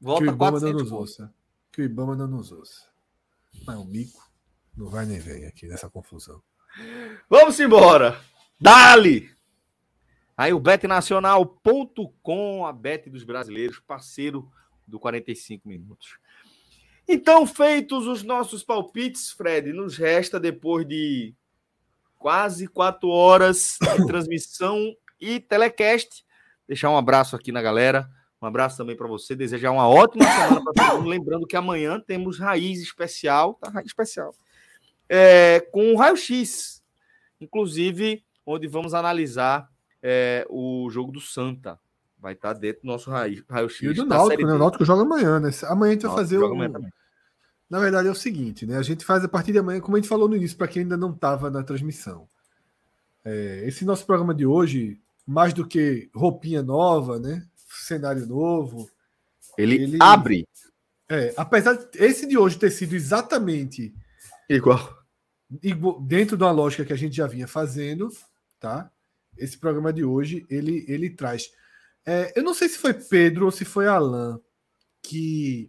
Volta 0.00 0.24
Ibama 0.24 0.50
não 0.50 0.58
400 0.58 0.82
nos 0.82 0.90
ouça. 0.90 1.32
Que 1.70 1.82
o 1.82 1.84
Ibama 1.84 2.16
não 2.16 2.26
nos 2.26 2.50
ouça. 2.50 2.88
Mas 3.64 3.76
o 3.76 3.84
mico 3.84 4.20
não 4.76 4.88
vai 4.88 5.06
nem 5.06 5.20
vem 5.20 5.46
aqui 5.46 5.68
nessa 5.68 5.88
confusão. 5.88 6.42
Vamos 7.30 7.60
embora. 7.60 8.20
Dali! 8.60 9.30
Aí 10.36 10.52
o 10.52 10.58
betnacional.com, 10.58 12.66
a 12.66 12.72
bet 12.72 13.08
dos 13.08 13.22
brasileiros, 13.22 13.78
parceiro 13.78 14.50
do 14.84 14.98
45 14.98 15.68
minutos. 15.68 16.18
Então, 17.06 17.46
feitos 17.46 18.08
os 18.08 18.24
nossos 18.24 18.64
palpites, 18.64 19.30
Fred, 19.30 19.72
nos 19.72 19.96
resta 19.96 20.40
depois 20.40 20.88
de 20.88 21.32
quase 22.24 22.66
quatro 22.66 23.10
horas 23.10 23.76
de 23.98 24.06
transmissão 24.08 24.96
e 25.20 25.38
telecast. 25.38 26.24
Deixar 26.66 26.88
um 26.88 26.96
abraço 26.96 27.36
aqui 27.36 27.52
na 27.52 27.60
galera. 27.60 28.08
Um 28.40 28.46
abraço 28.46 28.78
também 28.78 28.96
para 28.96 29.06
você. 29.06 29.36
Desejar 29.36 29.70
uma 29.70 29.86
ótima 29.86 30.24
semana 30.24 30.72
para 30.72 30.86
todo 30.86 30.96
mundo. 31.00 31.10
Lembrando 31.10 31.46
que 31.46 31.54
amanhã 31.54 32.00
temos 32.00 32.38
raiz 32.38 32.80
especial, 32.80 33.52
tá? 33.60 33.68
Raiz 33.68 33.88
especial. 33.88 34.34
É, 35.06 35.60
com 35.70 35.92
o 35.92 35.96
raio-x, 35.98 36.82
inclusive, 37.38 38.24
onde 38.46 38.66
vamos 38.68 38.94
analisar 38.94 39.68
é, 40.02 40.46
o 40.48 40.88
jogo 40.90 41.12
do 41.12 41.20
Santa. 41.20 41.78
Vai 42.18 42.32
estar 42.32 42.54
dentro 42.54 42.84
do 42.84 42.86
nosso 42.86 43.10
raio- 43.10 43.44
raio-x. 43.50 43.82
E 43.82 43.88
o 43.88 43.94
do 43.94 44.06
Náutico, 44.06 44.46
né? 44.46 44.54
O. 44.54 44.58
Náutico 44.58 44.84
joga 44.86 45.02
amanhã, 45.02 45.38
né? 45.38 45.50
Amanhã 45.64 45.90
a 45.90 45.92
gente 45.92 46.06
vai 46.06 46.16
Náutico 46.16 46.16
fazer 46.16 46.38
o. 46.38 47.03
Na 47.74 47.80
verdade 47.80 48.06
é 48.06 48.10
o 48.12 48.14
seguinte, 48.14 48.64
né? 48.64 48.76
A 48.78 48.82
gente 48.82 49.04
faz 49.04 49.24
a 49.24 49.28
partir 49.28 49.50
de 49.50 49.58
amanhã, 49.58 49.80
como 49.80 49.96
a 49.96 50.00
gente 50.00 50.08
falou 50.08 50.28
no 50.28 50.36
início, 50.36 50.56
para 50.56 50.68
quem 50.68 50.82
ainda 50.82 50.96
não 50.96 51.10
estava 51.10 51.50
na 51.50 51.60
transmissão. 51.60 52.28
É, 53.24 53.64
esse 53.66 53.84
nosso 53.84 54.06
programa 54.06 54.32
de 54.32 54.46
hoje, 54.46 55.00
mais 55.26 55.52
do 55.52 55.66
que 55.66 56.08
roupinha 56.14 56.62
nova, 56.62 57.18
né? 57.18 57.44
Cenário 57.68 58.26
novo. 58.26 58.88
Ele, 59.58 59.74
Ele- 59.74 59.98
abre 60.00 60.46
É, 61.08 61.34
apesar 61.36 61.72
de 61.74 61.98
esse 61.98 62.28
de 62.28 62.38
hoje 62.38 62.56
ter 62.60 62.70
sido 62.70 62.94
exatamente 62.94 63.92
igual. 64.48 64.96
igual- 65.60 66.00
dentro 66.00 66.36
de 66.36 66.44
uma 66.44 66.52
lógica 66.52 66.84
que 66.84 66.92
a 66.92 66.96
gente 66.96 67.16
já 67.16 67.26
vinha 67.26 67.48
fazendo, 67.48 68.08
tá? 68.60 68.88
esse 69.36 69.58
programa 69.58 69.92
de 69.92 70.04
hoje 70.04 70.46
ele, 70.48 70.84
ele 70.86 71.10
traz. 71.10 71.50
É, 72.06 72.32
eu 72.38 72.44
não 72.44 72.54
sei 72.54 72.68
se 72.68 72.78
foi 72.78 72.94
Pedro 72.94 73.46
ou 73.46 73.50
se 73.50 73.64
foi 73.64 73.88
Alan 73.88 74.38
que, 75.02 75.68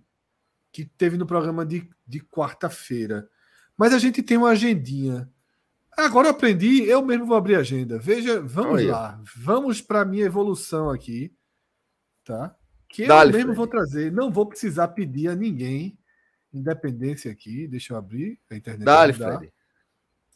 que 0.75 0.83
teve 0.83 1.15
no 1.15 1.25
programa 1.25 1.65
de, 1.65 1.89
de 2.05 2.19
quarta-feira, 2.19 3.29
mas 3.77 3.93
a 3.93 3.97
gente 3.97 4.21
tem 4.21 4.35
uma 4.35 4.49
agendinha. 4.49 5.31
Agora 5.95 6.27
eu 6.27 6.31
aprendi, 6.31 6.83
eu 6.83 7.01
mesmo 7.01 7.25
vou 7.25 7.37
abrir 7.37 7.55
a 7.55 7.59
agenda. 7.59 7.97
Veja, 7.97 8.41
vamos 8.41 8.81
Olha. 8.81 8.91
lá, 8.91 9.23
vamos 9.37 9.81
para 9.81 10.01
a 10.01 10.05
minha 10.05 10.25
evolução 10.25 10.89
aqui, 10.89 11.33
tá? 12.25 12.53
Que 12.89 13.03
eu 13.03 13.07
mesmo 13.07 13.31
Fred. 13.31 13.55
vou 13.55 13.67
trazer, 13.67 14.11
não 14.11 14.29
vou 14.29 14.45
precisar 14.45 14.89
pedir 14.89 15.29
a 15.29 15.35
ninguém 15.35 15.97
independência 16.53 17.31
aqui. 17.31 17.69
Deixa 17.69 17.93
eu 17.93 17.97
abrir 17.97 18.37
a 18.51 18.57
internet. 18.57 18.83
Dale, 18.83 19.13
Fred. 19.13 19.53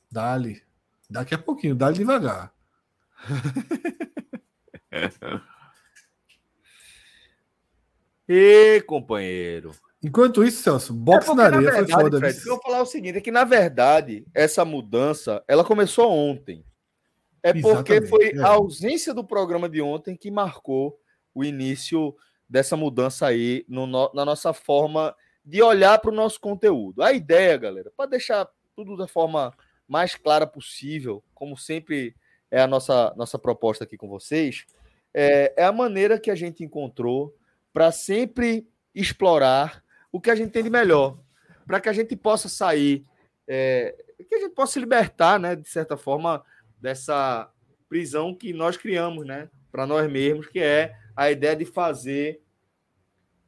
Dale. 0.10 0.64
Daqui 1.10 1.36
a 1.36 1.38
pouquinho, 1.38 1.76
dale 1.76 1.98
devagar. 1.98 2.54
e 8.26 8.82
companheiro. 8.88 9.74
Enquanto 10.02 10.44
isso, 10.44 10.64
Celso, 10.64 10.94
boxe 10.94 11.30
é 11.30 11.34
na 11.34 11.44
areia 11.44 11.62
verdade, 11.62 11.92
foi 11.92 12.02
foda. 12.04 12.20
Fred, 12.20 12.40
eu 12.40 12.54
vou 12.54 12.62
falar 12.62 12.82
o 12.82 12.86
seguinte, 12.86 13.18
é 13.18 13.22
que 13.22 13.32
na 13.32 13.44
verdade 13.44 14.26
essa 14.34 14.64
mudança, 14.64 15.44
ela 15.48 15.64
começou 15.64 16.10
ontem. 16.10 16.64
É 17.44 17.54
porque 17.54 17.94
Exatamente, 17.94 18.10
foi 18.10 18.32
é. 18.32 18.40
a 18.40 18.50
ausência 18.50 19.14
do 19.14 19.24
programa 19.24 19.68
de 19.68 19.82
ontem 19.82 20.16
que 20.16 20.32
marcou 20.32 21.00
o 21.34 21.44
início 21.44 22.16
dessa 22.48 22.76
mudança 22.76 23.28
aí 23.28 23.66
no, 23.68 23.86
na 24.14 24.26
nossa 24.26 24.54
forma 24.54 25.16
de 25.44 25.62
olhar 25.62 26.00
para 26.00 26.12
o 26.12 26.16
nosso 26.16 26.40
conteúdo. 26.40 27.02
A 27.02 27.14
ideia, 27.14 27.58
galera, 27.58 27.92
para 27.96 28.10
deixar 28.10 28.48
tudo 28.76 28.96
da 28.96 29.08
forma 29.08 29.54
mais 29.88 30.16
clara 30.16 30.46
possível, 30.48 31.24
como 31.34 31.58
sempre 31.58 32.16
é 32.52 32.62
a 32.62 32.68
nossa, 32.68 33.14
nossa 33.16 33.38
proposta 33.38 33.84
aqui 33.84 33.98
com 33.98 34.08
vocês, 34.08 34.66
é, 35.14 35.54
é 35.58 35.64
a 35.64 35.72
maneira 35.72 36.20
que 36.20 36.32
a 36.32 36.36
gente 36.36 36.64
encontrou 36.64 37.36
para 37.74 37.92
sempre 37.92 38.68
explorar 38.94 39.84
o 40.12 40.20
que 40.20 40.30
a 40.30 40.36
gente 40.36 40.52
tem 40.52 40.64
de 40.64 40.70
melhor, 40.70 41.18
para 41.66 41.80
que 41.80 41.90
a 41.90 41.94
gente 41.94 42.16
possa 42.16 42.50
sair, 42.50 43.06
é, 43.48 43.96
que 44.28 44.36
a 44.36 44.40
gente 44.40 44.54
possa 44.54 44.74
se 44.74 44.80
libertar, 44.80 45.40
né, 45.40 45.56
de 45.56 45.68
certa 45.68 45.98
forma, 45.98 46.44
dessa 46.80 47.52
prisão 47.88 48.34
que 48.34 48.54
nós 48.54 48.78
criamos, 48.78 49.26
né, 49.26 49.50
para 49.72 49.86
nós 49.86 50.10
mesmos, 50.10 50.48
que 50.48 50.60
é 50.60 50.96
a 51.16 51.30
ideia 51.32 51.56
de 51.56 51.66
fazer 51.66 52.42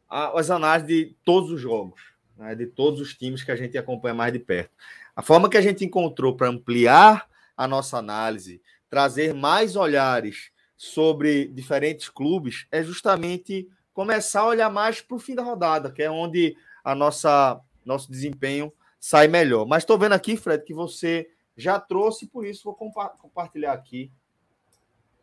as 0.10 0.50
análises 0.50 0.88
de 0.88 1.16
todos 1.24 1.52
os 1.52 1.62
jogos, 1.62 2.02
né, 2.36 2.54
de 2.54 2.66
todos 2.66 3.00
os 3.00 3.14
times 3.14 3.44
que 3.44 3.52
a 3.52 3.56
gente 3.56 3.78
acompanha 3.78 4.14
mais 4.14 4.34
de 4.34 4.40
perto. 4.40 4.72
A 5.16 5.22
forma 5.22 5.50
que 5.50 5.58
a 5.58 5.62
gente 5.62 5.86
encontrou 5.86 6.36
para 6.36 6.48
ampliar 6.48 7.30
a 7.56 7.68
nossa 7.68 7.98
análise, 7.98 8.62
trazer 8.90 9.34
mais 9.34 9.76
olhares 9.76 10.52
sobre 10.76 11.46
diferentes 11.48 12.10
clubes, 12.10 12.66
é 12.72 12.84
justamente 12.84 13.70
começar 13.94 14.42
a 14.42 14.48
olhar 14.48 14.70
mais 14.70 15.02
para 15.02 15.16
o 15.16 15.20
fim 15.20 15.36
da 15.36 15.44
rodada, 15.44 15.92
que 15.92 16.02
é 16.02 16.10
onde 16.10 16.56
a 16.84 16.96
nossa 16.96 17.60
nosso 17.86 18.12
desempenho 18.12 18.72
sai 19.00 19.28
melhor. 19.28 19.66
Mas 19.66 19.84
estou 19.84 19.98
vendo 19.98 20.14
aqui, 20.14 20.38
Fred, 20.38 20.64
que 20.64 20.74
você 20.74 21.30
já 21.58 21.80
trouxe, 21.80 22.28
por 22.28 22.46
isso 22.46 22.64
vou 22.64 22.76
compa 22.76 23.10
compartilhar 23.10 23.74
aqui 23.74 24.12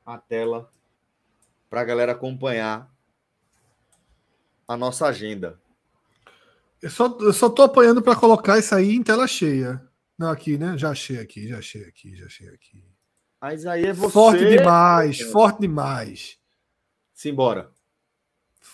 a 0.04 0.18
tela 0.18 0.70
para 1.70 1.80
a 1.80 1.84
galera 1.84 2.12
acompanhar 2.12 2.90
a 4.66 4.76
nossa 4.76 5.06
agenda. 5.06 5.60
Eu 6.80 6.90
só, 6.90 7.06
eu 7.20 7.32
só 7.32 7.48
tô 7.48 7.62
apanhando 7.62 8.02
para 8.02 8.16
colocar 8.16 8.58
isso 8.58 8.74
aí 8.74 8.94
em 8.94 9.02
tela 9.02 9.26
cheia. 9.26 9.82
Não, 10.16 10.30
aqui, 10.30 10.58
né? 10.58 10.76
Já 10.76 10.90
achei 10.90 11.18
aqui, 11.18 11.48
já 11.48 11.58
achei 11.58 11.84
aqui, 11.84 12.16
já 12.16 12.26
achei 12.26 12.48
aqui. 12.48 12.84
Mas 13.40 13.66
aí 13.66 13.86
é 13.86 13.92
você. 13.92 14.12
Forte 14.12 14.44
demais, 14.48 15.20
forte 15.20 15.60
demais. 15.60 16.38
Simbora. 17.14 17.70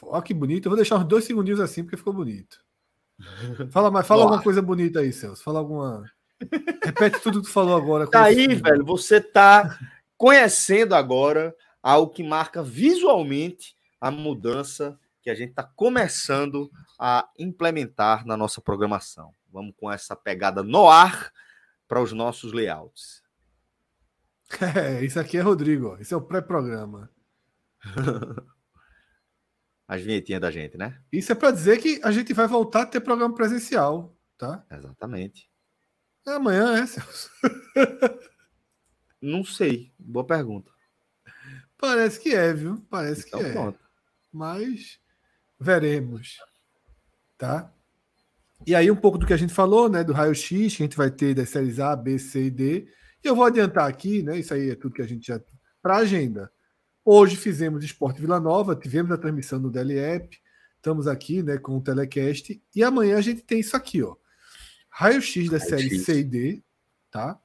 Olha 0.02 0.22
que 0.22 0.34
bonito. 0.34 0.66
Eu 0.66 0.70
vou 0.70 0.76
deixar 0.76 0.96
uns 0.96 1.04
dois 1.04 1.24
segundinhos 1.24 1.60
assim, 1.60 1.82
porque 1.82 1.96
ficou 1.96 2.12
bonito. 2.12 2.62
Fala 3.70 3.90
mais, 3.90 4.06
fala 4.06 4.22
alguma 4.24 4.42
coisa 4.42 4.60
bonita 4.60 5.00
aí, 5.00 5.12
Celso. 5.12 5.42
Fala 5.42 5.60
alguma. 5.60 6.04
Repete 6.82 7.20
tudo 7.20 7.40
que 7.40 7.46
tu 7.46 7.52
falou 7.52 7.76
agora. 7.76 8.06
Tá 8.06 8.24
aí, 8.24 8.48
velho. 8.48 8.84
Você 8.84 9.20
tá 9.20 9.78
conhecendo 10.16 10.94
agora 10.94 11.54
algo 11.82 12.12
que 12.12 12.22
marca 12.22 12.62
visualmente 12.62 13.76
a 14.00 14.10
mudança 14.10 14.98
que 15.22 15.30
a 15.30 15.34
gente 15.34 15.50
está 15.50 15.62
começando 15.62 16.70
a 16.98 17.28
implementar 17.38 18.26
na 18.26 18.36
nossa 18.36 18.60
programação. 18.60 19.34
Vamos 19.50 19.74
com 19.76 19.90
essa 19.90 20.14
pegada 20.14 20.62
no 20.62 20.88
ar 20.88 21.32
para 21.88 22.02
os 22.02 22.12
nossos 22.12 22.52
layouts. 22.52 23.22
É, 24.60 25.02
isso 25.02 25.18
aqui 25.18 25.38
é 25.38 25.40
Rodrigo, 25.40 25.96
isso 25.98 26.14
é 26.14 26.16
o 26.16 26.20
pré-programa. 26.20 27.10
As 29.86 30.00
vinhetinhas 30.00 30.40
da 30.40 30.50
gente, 30.50 30.78
né? 30.78 30.98
Isso 31.12 31.30
é 31.32 31.34
para 31.34 31.50
dizer 31.50 31.78
que 31.78 32.00
a 32.02 32.10
gente 32.10 32.32
vai 32.32 32.46
voltar 32.46 32.82
a 32.82 32.86
ter 32.86 33.00
programa 33.00 33.34
presencial, 33.34 34.16
tá? 34.38 34.64
Exatamente. 34.70 35.50
É 36.26 36.32
amanhã, 36.32 36.82
é, 36.82 36.86
Celso? 36.86 37.30
Não 39.20 39.44
sei. 39.44 39.92
Boa 39.98 40.26
pergunta. 40.26 40.70
Parece 41.76 42.18
que 42.18 42.34
é, 42.34 42.52
viu? 42.52 42.82
Parece 42.88 43.26
então, 43.26 43.40
que 43.40 43.46
é. 43.46 43.52
Pronto. 43.52 43.78
Mas 44.32 44.98
veremos. 45.60 46.38
Tá? 47.36 47.70
E 48.66 48.74
aí, 48.74 48.90
um 48.90 48.96
pouco 48.96 49.18
do 49.18 49.26
que 49.26 49.34
a 49.34 49.36
gente 49.36 49.52
falou, 49.52 49.88
né? 49.90 50.02
Do 50.02 50.14
raio-x 50.14 50.76
que 50.76 50.82
a 50.82 50.86
gente 50.86 50.96
vai 50.96 51.10
ter 51.10 51.34
das 51.34 51.50
séries 51.50 51.78
A, 51.78 51.94
B, 51.94 52.18
C 52.18 52.44
e 52.44 52.50
D. 52.50 52.88
E 53.22 53.26
eu 53.26 53.36
vou 53.36 53.44
adiantar 53.44 53.88
aqui, 53.88 54.22
né? 54.22 54.38
Isso 54.38 54.54
aí 54.54 54.70
é 54.70 54.74
tudo 54.74 54.94
que 54.94 55.02
a 55.02 55.06
gente 55.06 55.26
já. 55.26 55.38
Para 55.82 55.96
agenda. 55.96 56.50
Hoje 57.04 57.36
fizemos 57.36 57.84
Esporte 57.84 58.18
Vila 58.18 58.40
Nova, 58.40 58.74
tivemos 58.74 59.12
a 59.12 59.18
transmissão 59.18 59.58
no 59.58 59.70
DLEP, 59.70 60.40
estamos 60.76 61.06
aqui 61.06 61.42
né, 61.42 61.58
com 61.58 61.76
o 61.76 61.80
Telecast, 61.82 62.62
e 62.74 62.82
amanhã 62.82 63.18
a 63.18 63.20
gente 63.20 63.42
tem 63.42 63.60
isso 63.60 63.76
aqui, 63.76 64.02
ó. 64.02 64.16
Raio-X 64.88 65.50
da 65.50 65.58
Raio 65.58 65.68
série 65.68 65.98
C 65.98 66.20
e 66.20 66.24
D, 66.24 66.62
tá? 67.10 67.38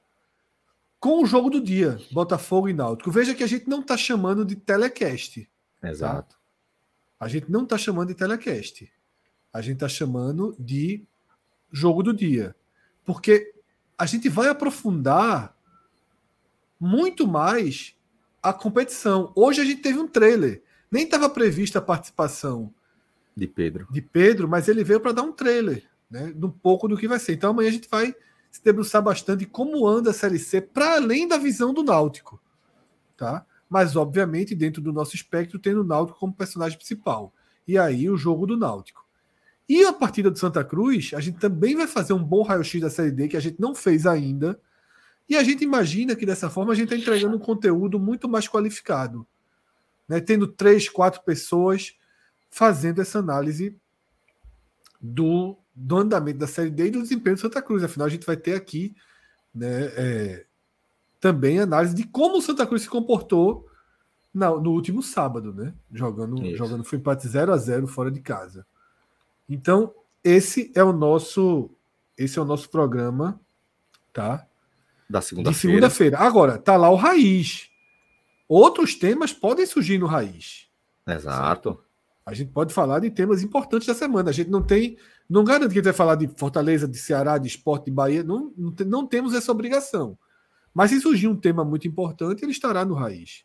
Com 0.98 1.22
o 1.22 1.26
jogo 1.26 1.50
do 1.50 1.60
dia, 1.60 1.98
Botafogo 2.10 2.70
e 2.70 2.72
Náutico. 2.72 3.10
Veja 3.10 3.34
que 3.34 3.42
a 3.42 3.46
gente 3.46 3.68
não 3.68 3.80
está 3.80 3.98
chamando 3.98 4.46
de 4.46 4.56
telecast. 4.56 5.50
Tá? 5.80 5.90
Exato. 5.90 6.36
Tá? 6.36 6.40
A 7.18 7.28
gente 7.28 7.50
não 7.50 7.64
está 7.64 7.76
chamando 7.76 8.08
de 8.08 8.14
telecast. 8.14 8.90
A 9.52 9.60
gente 9.60 9.74
está 9.74 9.88
chamando 9.88 10.54
de 10.58 11.04
jogo 11.70 12.02
do 12.02 12.14
dia. 12.14 12.54
Porque 13.04 13.52
a 13.98 14.06
gente 14.06 14.28
vai 14.28 14.48
aprofundar 14.48 15.56
muito 16.78 17.26
mais 17.26 17.94
a 18.42 18.52
competição. 18.52 19.32
Hoje 19.34 19.60
a 19.60 19.64
gente 19.64 19.82
teve 19.82 19.98
um 19.98 20.08
trailer. 20.08 20.62
Nem 20.90 21.04
estava 21.04 21.28
prevista 21.28 21.78
a 21.78 21.82
participação 21.82 22.72
de 23.36 23.46
Pedro. 23.46 23.86
De 23.90 24.02
Pedro, 24.02 24.48
mas 24.48 24.68
ele 24.68 24.82
veio 24.82 25.00
para 25.00 25.12
dar 25.12 25.22
um 25.22 25.32
trailer, 25.32 25.84
né? 26.10 26.32
De 26.34 26.44
um 26.44 26.50
pouco 26.50 26.88
do 26.88 26.96
que 26.96 27.08
vai 27.08 27.18
ser. 27.18 27.34
Então 27.34 27.50
amanhã 27.50 27.68
a 27.68 27.72
gente 27.72 27.88
vai 27.88 28.14
se 28.50 28.62
debruçar 28.62 29.00
bastante 29.00 29.46
como 29.46 29.86
anda 29.86 30.10
a 30.10 30.14
Série 30.14 30.38
C 30.38 30.60
para 30.60 30.96
além 30.96 31.28
da 31.28 31.38
visão 31.38 31.72
do 31.72 31.82
Náutico, 31.82 32.40
tá? 33.16 33.46
Mas 33.68 33.94
obviamente 33.94 34.54
dentro 34.54 34.82
do 34.82 34.92
nosso 34.92 35.14
espectro 35.14 35.58
tendo 35.58 35.82
o 35.82 35.84
Náutico 35.84 36.18
como 36.18 36.34
personagem 36.34 36.76
principal. 36.76 37.32
E 37.66 37.78
aí 37.78 38.10
o 38.10 38.16
jogo 38.16 38.46
do 38.46 38.56
Náutico. 38.56 39.06
E 39.68 39.84
a 39.84 39.92
partida 39.92 40.30
do 40.30 40.38
Santa 40.38 40.64
Cruz, 40.64 41.12
a 41.14 41.20
gente 41.20 41.38
também 41.38 41.76
vai 41.76 41.86
fazer 41.86 42.12
um 42.12 42.24
bom 42.24 42.42
raio-x 42.42 42.80
da 42.80 42.90
Série 42.90 43.12
D 43.12 43.28
que 43.28 43.36
a 43.36 43.40
gente 43.40 43.60
não 43.60 43.72
fez 43.72 44.04
ainda 44.04 44.60
e 45.30 45.36
a 45.36 45.44
gente 45.44 45.62
imagina 45.62 46.16
que 46.16 46.26
dessa 46.26 46.50
forma 46.50 46.72
a 46.72 46.74
gente 46.74 46.92
está 46.92 46.96
entregando 46.96 47.36
um 47.36 47.40
conteúdo 47.40 48.00
muito 48.00 48.28
mais 48.28 48.48
qualificado, 48.48 49.24
né? 50.08 50.20
tendo 50.20 50.48
três, 50.48 50.88
quatro 50.88 51.22
pessoas 51.22 51.96
fazendo 52.50 53.00
essa 53.00 53.20
análise 53.20 53.76
do, 55.00 55.56
do 55.72 55.98
andamento 55.98 56.38
da 56.38 56.48
Série 56.48 56.68
D 56.68 56.88
e 56.88 56.90
do 56.90 57.02
desempenho 57.02 57.36
do 57.36 57.40
Santa 57.40 57.62
Cruz. 57.62 57.84
Afinal, 57.84 58.08
a 58.08 58.10
gente 58.10 58.26
vai 58.26 58.36
ter 58.36 58.54
aqui 58.54 58.92
né, 59.54 59.84
é, 59.96 60.46
também 61.20 61.60
análise 61.60 61.94
de 61.94 62.02
como 62.02 62.38
o 62.38 62.42
Santa 62.42 62.66
Cruz 62.66 62.82
se 62.82 62.88
comportou 62.88 63.70
na, 64.34 64.50
no 64.50 64.72
último 64.72 65.00
sábado, 65.00 65.54
né? 65.54 65.72
Jogando, 65.92 66.56
jogando 66.56 66.82
foi 66.82 66.98
empate 66.98 67.28
0 67.28 67.52
a 67.52 67.56
0 67.56 67.86
fora 67.86 68.10
de 68.10 68.20
casa. 68.20 68.66
Então, 69.48 69.94
esse 70.24 70.72
é 70.74 70.82
o 70.82 70.92
nosso 70.92 71.70
esse 72.18 72.38
é 72.38 72.42
o 72.42 72.44
nosso 72.44 72.68
programa, 72.68 73.40
tá? 74.12 74.46
Da 75.10 75.20
segunda-feira. 75.20 75.54
De 75.54 75.60
segunda-feira. 75.60 76.18
Agora, 76.18 76.56
tá 76.56 76.76
lá 76.76 76.88
o 76.88 76.94
raiz. 76.94 77.68
Outros 78.48 78.94
temas 78.94 79.32
podem 79.32 79.66
surgir 79.66 79.98
no 79.98 80.06
raiz. 80.06 80.68
Exato. 81.04 81.70
Certo? 81.70 81.84
A 82.24 82.32
gente 82.32 82.52
pode 82.52 82.72
falar 82.72 83.00
de 83.00 83.10
temas 83.10 83.42
importantes 83.42 83.88
da 83.88 83.94
semana. 83.94 84.30
A 84.30 84.32
gente 84.32 84.48
não 84.48 84.62
tem. 84.62 84.96
Não 85.28 85.42
garante 85.42 85.72
que 85.72 85.80
a 85.80 85.82
gente 85.82 85.84
vai 85.84 85.92
falar 85.92 86.14
de 86.14 86.28
Fortaleza, 86.36 86.86
de 86.86 86.96
Ceará, 86.96 87.38
de 87.38 87.48
esporte, 87.48 87.86
de 87.86 87.90
Bahia. 87.90 88.22
Não, 88.22 88.52
não, 88.56 88.72
não 88.86 89.04
temos 89.04 89.34
essa 89.34 89.50
obrigação. 89.50 90.16
Mas 90.72 90.90
se 90.90 91.00
surgir 91.00 91.26
um 91.26 91.34
tema 91.34 91.64
muito 91.64 91.88
importante, 91.88 92.44
ele 92.44 92.52
estará 92.52 92.84
no 92.84 92.94
raiz. 92.94 93.44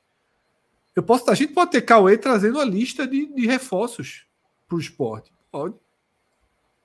Eu 0.96 1.02
posso, 1.02 1.32
a 1.32 1.34
gente 1.34 1.52
pode 1.52 1.72
ter 1.72 1.82
Cauê 1.82 2.16
trazendo 2.16 2.60
a 2.60 2.66
lista 2.66 3.08
de, 3.08 3.26
de 3.26 3.48
reforços 3.48 4.28
para 4.68 4.78
o 4.78 4.80
esporte. 4.80 5.34
Pode. 5.52 5.74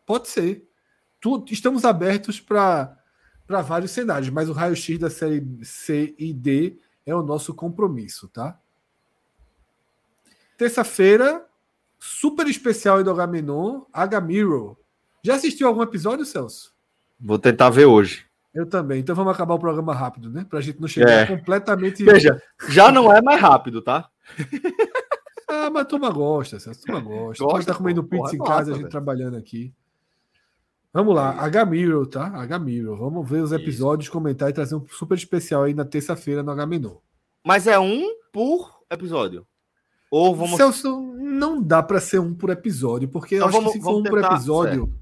Pode 0.07 0.29
ser. 0.29 0.67
Tudo, 1.21 1.53
estamos 1.53 1.85
abertos 1.85 2.41
para 2.41 2.99
para 3.51 3.63
vários 3.63 3.91
cenários, 3.91 4.31
mas 4.31 4.49
o 4.49 4.53
raio-x 4.53 4.97
da 4.97 5.11
série 5.11 5.45
C 5.65 6.15
e 6.17 6.33
D 6.33 6.79
É 7.05 7.13
o 7.13 7.21
nosso 7.21 7.53
compromisso, 7.53 8.29
tá? 8.29 8.57
Terça-feira, 10.57 11.45
super 11.99 12.47
especial 12.47 13.03
do 13.03 13.11
Agamenon, 13.11 13.81
Agamiro. 13.93 14.79
Já 15.21 15.35
assistiu 15.35 15.67
algum 15.67 15.83
episódio, 15.83 16.25
Celso? 16.25 16.73
Vou 17.19 17.41
tentar 17.41 17.71
ver 17.71 17.87
hoje. 17.87 18.25
Eu 18.55 18.67
também. 18.67 19.01
Então 19.01 19.17
vamos 19.17 19.33
acabar 19.33 19.55
o 19.55 19.59
programa 19.59 19.93
rápido, 19.95 20.31
né? 20.31 20.47
Pra 20.49 20.61
gente 20.61 20.81
não 20.81 20.87
chegar 20.87 21.11
é. 21.11 21.27
completamente. 21.27 22.05
Veja, 22.05 22.41
já 22.69 22.93
não 22.93 23.13
é 23.13 23.21
mais 23.21 23.41
rápido, 23.41 23.83
tá? 23.83 24.09
ah, 25.49 25.69
mas 25.71 25.83
a 25.83 25.87
turma 25.87 26.11
gosta, 26.11 26.61
Celso. 26.61 26.83
A 26.83 26.87
turma 26.87 27.01
gosta. 27.01 27.43
Gosta, 27.43 27.73
tá 27.73 27.77
comendo 27.77 28.05
pizza 28.05 28.23
porra, 28.23 28.35
em 28.37 28.39
casa, 28.39 28.51
nossa, 28.53 28.71
a 28.71 28.75
gente 28.75 28.83
velho. 28.83 28.91
trabalhando 28.91 29.37
aqui. 29.37 29.75
Vamos 30.93 31.15
lá, 31.15 31.31
Agamiro, 31.31 32.05
tá? 32.05 32.27
Agamiro. 32.27 32.97
Vamos 32.97 33.29
ver 33.29 33.43
os 33.43 33.53
episódios, 33.53 34.07
Isso. 34.07 34.13
comentar 34.13 34.51
e 34.51 34.53
trazer 34.53 34.75
um 34.75 34.85
super 34.89 35.17
especial 35.17 35.63
aí 35.63 35.73
na 35.73 35.85
terça-feira 35.85 36.43
no 36.43 36.51
Agamenon. 36.51 36.97
Mas 37.45 37.67
é 37.69 37.79
um 37.79 38.17
por 38.33 38.83
episódio. 38.91 39.47
Ou 40.11 40.35
vamos. 40.35 40.57
Celso, 40.57 41.01
não 41.17 41.63
dá 41.63 41.81
para 41.81 42.01
ser 42.01 42.19
um 42.19 42.35
por 42.35 42.51
episódio, 42.51 43.09
porque 43.09 43.37
então, 43.37 43.47
eu 43.47 43.49
acho 43.49 43.59
vamos, 43.59 43.73
que 43.73 43.79
se 43.79 43.85
for 43.85 43.99
um 43.99 44.03
tentar, 44.03 44.29
por 44.29 44.35
episódio, 44.35 44.87
certo. 44.87 45.01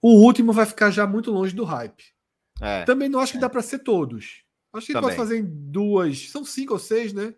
o 0.00 0.24
último 0.24 0.52
vai 0.52 0.64
ficar 0.64 0.90
já 0.90 1.06
muito 1.06 1.30
longe 1.30 1.54
do 1.54 1.64
hype. 1.64 2.04
É, 2.58 2.84
Também 2.84 3.10
não 3.10 3.20
acho 3.20 3.32
que 3.32 3.38
é. 3.38 3.40
dá 3.42 3.50
para 3.50 3.60
ser 3.60 3.80
todos. 3.80 4.42
Acho 4.72 4.86
que 4.86 4.92
Também. 4.94 5.10
pode 5.10 5.16
fazer 5.16 5.38
em 5.38 5.44
duas, 5.44 6.30
são 6.30 6.42
cinco 6.42 6.72
ou 6.72 6.78
seis, 6.78 7.12
né? 7.12 7.34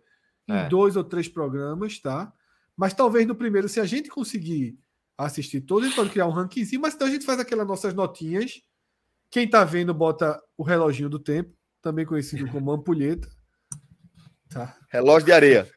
Em 0.47 0.55
é. 0.55 0.69
dois 0.69 0.97
ou 0.97 1.03
três 1.03 1.29
programas, 1.29 1.99
tá? 1.99 2.33
Mas 2.77 2.95
talvez 2.95 3.27
no 3.27 3.35
primeiro, 3.35 3.69
se 3.69 3.81
a 3.81 3.85
gente 3.85 4.09
conseguir 4.09 4.79
assistir 5.27 5.63
todos, 5.63 5.85
a 5.85 5.87
gente 5.89 5.97
pode 5.97 6.11
criar 6.11 6.27
um 6.27 6.33
rankingzinho, 6.33 6.81
mas 6.81 6.95
então 6.95 7.09
a 7.09 7.11
gente 7.11 7.27
faz 7.27 7.41
aquelas 7.41 7.67
nossas 7.67 7.93
notinhas. 7.93 8.63
Quem 9.31 9.51
tá 9.51 9.65
vendo 9.65 9.93
bota 9.93 10.41
o 10.57 10.63
reloginho 10.63 11.09
do 11.09 11.19
tempo, 11.19 11.53
também 11.83 12.07
conhecido 12.07 12.49
como 12.53 12.71
ampulheta. 12.71 13.29
Tá? 14.49 14.79
Relógio 14.89 15.27
de 15.27 15.33
areia. 15.33 15.71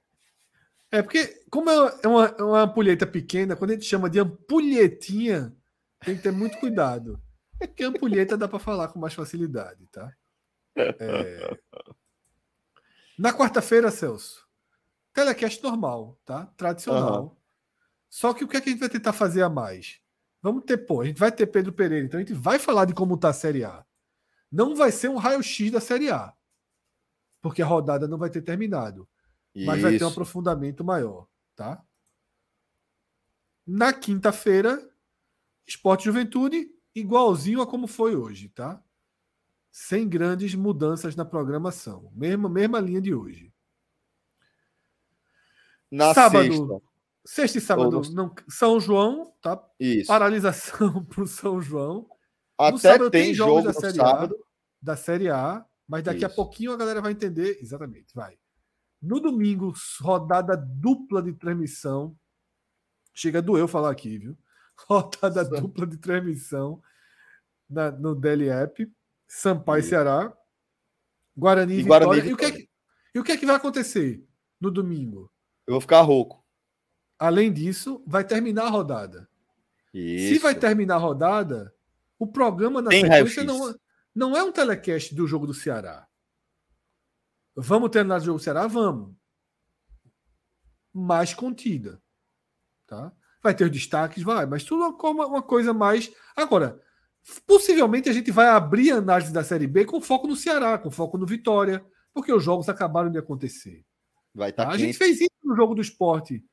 É 0.91 1.01
porque, 1.01 1.43
como 1.49 1.69
é 1.69 2.07
uma, 2.07 2.25
é 2.37 2.43
uma 2.43 2.61
ampulheta 2.61 3.07
pequena, 3.07 3.55
quando 3.55 3.71
a 3.71 3.73
gente 3.73 3.85
chama 3.85 4.09
de 4.09 4.19
ampulhetinha, 4.19 5.55
tem 6.01 6.15
que 6.15 6.21
ter 6.21 6.31
muito 6.31 6.57
cuidado. 6.59 7.19
É 7.59 7.65
que 7.65 7.83
ampulheta 7.83 8.37
dá 8.37 8.47
para 8.47 8.59
falar 8.59 8.89
com 8.89 8.99
mais 8.99 9.13
facilidade, 9.13 9.87
tá? 9.87 10.11
É... 10.75 11.57
Na 13.17 13.33
quarta-feira, 13.33 13.91
Celso, 13.91 14.45
telecast 15.13 15.61
normal, 15.63 16.19
tá? 16.25 16.45
Tradicional. 16.57 17.23
Uhum. 17.23 17.40
Só 18.11 18.33
que 18.33 18.43
o 18.43 18.47
que, 18.47 18.57
é 18.57 18.61
que 18.61 18.67
a 18.69 18.71
gente 18.73 18.81
vai 18.81 18.89
tentar 18.89 19.13
fazer 19.13 19.41
a 19.41 19.49
mais? 19.49 20.01
Vamos 20.41 20.65
ter, 20.65 20.77
pô, 20.79 20.99
a 20.99 21.05
gente 21.05 21.17
vai 21.17 21.31
ter 21.31 21.47
Pedro 21.47 21.71
Pereira, 21.71 22.05
então 22.05 22.19
a 22.19 22.23
gente 22.23 22.33
vai 22.33 22.59
falar 22.59 22.83
de 22.83 22.93
como 22.93 23.17
tá 23.17 23.29
a 23.29 23.33
Série 23.33 23.63
A. 23.63 23.85
Não 24.51 24.75
vai 24.75 24.91
ser 24.91 25.07
um 25.07 25.15
raio-x 25.15 25.71
da 25.71 25.79
Série 25.79 26.11
A, 26.11 26.35
porque 27.41 27.61
a 27.61 27.65
rodada 27.65 28.09
não 28.09 28.17
vai 28.17 28.29
ter 28.29 28.41
terminado. 28.41 29.07
Mas 29.55 29.77
Isso. 29.77 29.81
vai 29.81 29.97
ter 29.97 30.03
um 30.03 30.09
aprofundamento 30.09 30.83
maior, 30.83 31.25
tá? 31.55 31.81
Na 33.65 33.93
quinta-feira, 33.93 34.93
Esporte 35.65 36.03
Juventude, 36.03 36.69
igualzinho 36.93 37.61
a 37.61 37.67
como 37.67 37.87
foi 37.87 38.13
hoje, 38.13 38.49
tá? 38.49 38.83
Sem 39.71 40.07
grandes 40.07 40.53
mudanças 40.53 41.15
na 41.15 41.23
programação. 41.23 42.11
Mesma, 42.13 42.49
mesma 42.49 42.79
linha 42.81 42.99
de 42.99 43.13
hoje. 43.13 43.53
Na 45.89 46.13
sábado, 46.13 46.43
sexta, 46.43 46.90
sexta 47.25 47.57
e 47.57 47.61
sábado, 47.61 48.01
não, 48.13 48.33
São 48.49 48.79
João, 48.79 49.33
tá? 49.41 49.61
Isso. 49.79 50.07
Paralisação 50.07 51.03
para 51.05 51.23
o 51.23 51.27
São 51.27 51.61
João. 51.61 52.07
Até 52.57 52.71
no 52.71 52.77
sábado 52.77 53.11
tem, 53.11 53.23
tem 53.25 53.33
jogos 53.33 53.63
da 53.63 53.73
Série 53.73 53.95
sábado. 53.95 54.35
A, 54.35 54.85
da 54.85 54.95
Série 54.95 55.29
A, 55.29 55.65
mas 55.87 56.03
daqui 56.03 56.19
Isso. 56.19 56.27
a 56.27 56.29
pouquinho 56.29 56.71
a 56.71 56.77
galera 56.77 57.01
vai 57.01 57.11
entender 57.11 57.57
exatamente. 57.61 58.13
Vai. 58.13 58.37
No 59.01 59.19
domingo, 59.19 59.73
rodada 59.99 60.55
dupla 60.55 61.21
de 61.21 61.33
transmissão. 61.33 62.15
Chega 63.13 63.39
a 63.39 63.41
doer 63.41 63.67
falar 63.67 63.91
aqui, 63.91 64.17
viu? 64.17 64.37
Rodada 64.87 65.43
Sim. 65.43 65.61
dupla 65.61 65.85
de 65.85 65.97
transmissão 65.97 66.81
na, 67.69 67.91
no 67.91 68.15
Daily 68.15 68.49
App. 68.49 68.89
Sampaio 69.27 69.79
e 69.79 69.83
Ceará. 69.83 70.33
Guarani 71.35 71.73
e, 71.73 71.83
Vitória. 71.83 72.05
Guarani, 72.07 72.29
e, 72.29 72.33
o 72.33 72.37
que 72.37 72.45
é 72.45 72.51
que, 72.51 72.69
e 73.15 73.19
o 73.19 73.23
que 73.23 73.31
é 73.31 73.37
que 73.37 73.45
vai 73.45 73.55
acontecer 73.55 74.23
no 74.59 74.69
domingo? 74.69 75.31
Eu 75.65 75.73
vou 75.73 75.81
ficar 75.81 76.01
rouco. 76.01 76.40
Além 77.21 77.53
disso, 77.53 78.03
vai 78.07 78.23
terminar 78.23 78.63
a 78.63 78.69
rodada. 78.69 79.29
Isso. 79.93 80.33
Se 80.33 80.39
vai 80.39 80.55
terminar 80.55 80.95
a 80.95 80.97
rodada, 80.97 81.71
o 82.17 82.25
programa 82.25 82.81
na 82.81 82.89
Tem 82.89 83.03
sequência 83.03 83.43
não, 83.43 83.75
não 84.15 84.35
é 84.35 84.41
um 84.41 84.51
telecast 84.51 85.13
do 85.13 85.27
jogo 85.27 85.45
do 85.45 85.53
Ceará. 85.53 86.07
Vamos 87.55 87.91
terminar 87.91 88.19
o 88.19 88.25
jogo 88.25 88.39
do 88.39 88.43
Ceará? 88.43 88.65
Vamos. 88.65 89.13
Mais 90.91 91.31
contida. 91.31 92.01
Tá? 92.87 93.11
Vai 93.39 93.53
ter 93.53 93.65
os 93.65 93.71
destaques? 93.71 94.23
Vai, 94.23 94.47
mas 94.47 94.63
tudo 94.63 94.83
uma, 94.87 95.27
uma 95.27 95.43
coisa 95.43 95.75
mais. 95.75 96.11
Agora, 96.35 96.81
possivelmente 97.45 98.09
a 98.09 98.13
gente 98.13 98.31
vai 98.31 98.47
abrir 98.47 98.93
a 98.93 98.97
análise 98.97 99.31
da 99.31 99.43
Série 99.43 99.67
B 99.67 99.85
com 99.85 100.01
foco 100.01 100.25
no 100.25 100.35
Ceará, 100.35 100.75
com 100.79 100.89
foco 100.89 101.19
no 101.19 101.27
Vitória, 101.27 101.85
porque 102.15 102.33
os 102.33 102.43
jogos 102.43 102.67
acabaram 102.67 103.11
de 103.11 103.19
acontecer. 103.19 103.85
Vai 104.33 104.51
tá? 104.51 104.67
A 104.69 104.75
gente 104.75 104.97
fez 104.97 105.21
isso 105.21 105.29
no 105.43 105.55
jogo 105.55 105.75
do 105.75 105.83
esporte 105.83 106.43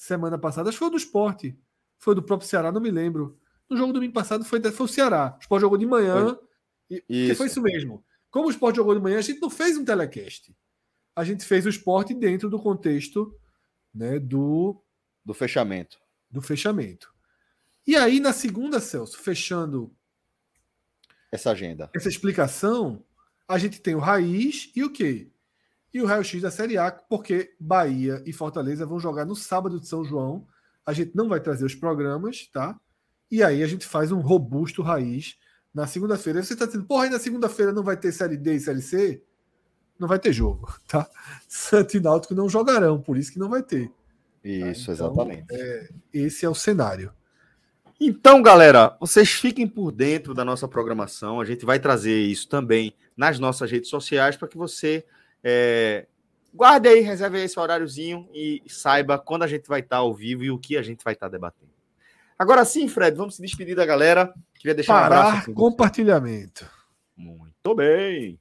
semana 0.00 0.38
passada. 0.38 0.68
Acho 0.68 0.78
que 0.78 0.84
foi 0.84 0.90
do 0.90 0.96
esporte. 0.96 1.58
Foi 1.98 2.14
do 2.14 2.22
próprio 2.22 2.48
Ceará, 2.48 2.72
não 2.72 2.80
me 2.80 2.90
lembro. 2.90 3.38
No 3.68 3.76
jogo 3.76 3.92
do 3.92 3.96
domingo 3.96 4.14
passado 4.14 4.44
foi, 4.44 4.60
foi 4.72 4.86
o 4.86 4.88
Ceará. 4.88 5.36
O 5.36 5.40
esporte 5.40 5.60
jogou 5.60 5.76
de 5.76 5.86
manhã. 5.86 6.34
Foi. 6.88 7.02
E, 7.08 7.28
que 7.28 7.34
foi 7.34 7.46
isso 7.46 7.60
mesmo. 7.60 8.02
Como 8.30 8.48
o 8.48 8.50
esporte 8.50 8.76
jogou 8.76 8.94
de 8.94 9.00
manhã, 9.00 9.18
a 9.18 9.22
gente 9.22 9.40
não 9.40 9.50
fez 9.50 9.76
um 9.76 9.84
telecast. 9.84 10.56
A 11.14 11.22
gente 11.22 11.44
fez 11.44 11.66
o 11.66 11.68
esporte 11.68 12.14
dentro 12.14 12.48
do 12.48 12.58
contexto 12.58 13.38
né, 13.94 14.18
do, 14.18 14.82
do 15.24 15.34
fechamento. 15.34 15.98
Do 16.30 16.40
fechamento. 16.40 17.12
E 17.86 17.94
aí, 17.94 18.20
na 18.20 18.32
segunda, 18.32 18.80
Celso, 18.80 19.18
fechando 19.18 19.94
essa 21.30 21.50
agenda. 21.50 21.90
Essa 21.94 22.08
explicação, 22.08 23.04
a 23.46 23.58
gente 23.58 23.80
tem 23.80 23.94
o 23.94 24.00
raiz 24.00 24.72
e 24.74 24.82
o 24.82 24.90
quê? 24.90 25.30
E 25.92 26.00
o 26.00 26.06
raio-x 26.06 26.40
da 26.40 26.50
Série 26.50 26.78
A, 26.78 26.90
porque 26.90 27.54
Bahia 27.58 28.22
e 28.24 28.32
Fortaleza 28.32 28.86
vão 28.86 29.00
jogar 29.00 29.24
no 29.24 29.34
sábado 29.34 29.80
de 29.80 29.88
São 29.88 30.04
João. 30.04 30.46
A 30.86 30.92
gente 30.92 31.14
não 31.14 31.28
vai 31.28 31.40
trazer 31.40 31.64
os 31.64 31.74
programas, 31.74 32.48
tá? 32.52 32.78
E 33.30 33.42
aí 33.42 33.62
a 33.62 33.66
gente 33.66 33.86
faz 33.86 34.12
um 34.12 34.20
robusto 34.20 34.82
raiz 34.82 35.36
na 35.74 35.86
segunda-feira. 35.86 36.42
Você 36.42 36.52
está 36.52 36.66
dizendo, 36.66 36.84
porra, 36.84 37.04
aí 37.04 37.10
na 37.10 37.18
segunda-feira 37.18 37.72
não 37.72 37.82
vai 37.82 37.96
ter 37.96 38.12
Série 38.12 38.36
D 38.36 38.54
e 38.54 38.60
Série 38.60 38.82
C? 38.82 39.22
Não 39.98 40.08
vai 40.08 40.18
ter 40.18 40.32
jogo, 40.32 40.72
tá? 40.86 41.08
Santo 41.46 41.96
e 41.96 42.00
Náutico 42.00 42.34
não 42.34 42.48
jogarão, 42.48 43.00
por 43.00 43.16
isso 43.16 43.32
que 43.32 43.38
não 43.38 43.48
vai 43.48 43.62
ter. 43.62 43.88
Tá? 43.88 43.94
Isso, 44.44 44.86
tá? 44.86 44.92
então, 44.94 45.06
exatamente. 45.06 45.46
É, 45.50 45.88
esse 46.12 46.44
é 46.44 46.48
o 46.48 46.54
cenário. 46.54 47.12
Então, 48.00 48.40
galera, 48.40 48.96
vocês 48.98 49.30
fiquem 49.30 49.68
por 49.68 49.92
dentro 49.92 50.32
da 50.32 50.44
nossa 50.44 50.66
programação. 50.66 51.38
A 51.38 51.44
gente 51.44 51.66
vai 51.66 51.78
trazer 51.78 52.18
isso 52.18 52.48
também 52.48 52.94
nas 53.14 53.38
nossas 53.38 53.70
redes 53.70 53.90
sociais 53.90 54.36
para 54.36 54.48
que 54.48 54.56
você 54.56 55.04
é, 55.42 56.06
guarde 56.52 56.88
aí, 56.88 57.00
reserve 57.00 57.38
aí 57.38 57.44
esse 57.44 57.58
horáriozinho 57.58 58.28
e 58.32 58.62
saiba 58.66 59.18
quando 59.18 59.42
a 59.42 59.46
gente 59.46 59.68
vai 59.68 59.80
estar 59.80 59.98
ao 59.98 60.14
vivo 60.14 60.44
e 60.44 60.50
o 60.50 60.58
que 60.58 60.76
a 60.76 60.82
gente 60.82 61.02
vai 61.04 61.14
estar 61.14 61.28
debatendo. 61.28 61.70
Agora 62.38 62.64
sim, 62.64 62.88
Fred, 62.88 63.16
vamos 63.16 63.36
se 63.36 63.42
despedir 63.42 63.76
da 63.76 63.84
galera. 63.84 64.32
Queria 64.54 64.74
deixar 64.74 64.94
Parar 64.94 65.24
um 65.24 65.28
abraço. 65.28 65.52
compartilhamento. 65.52 66.66
Muito 67.16 67.74
bem. 67.74 68.40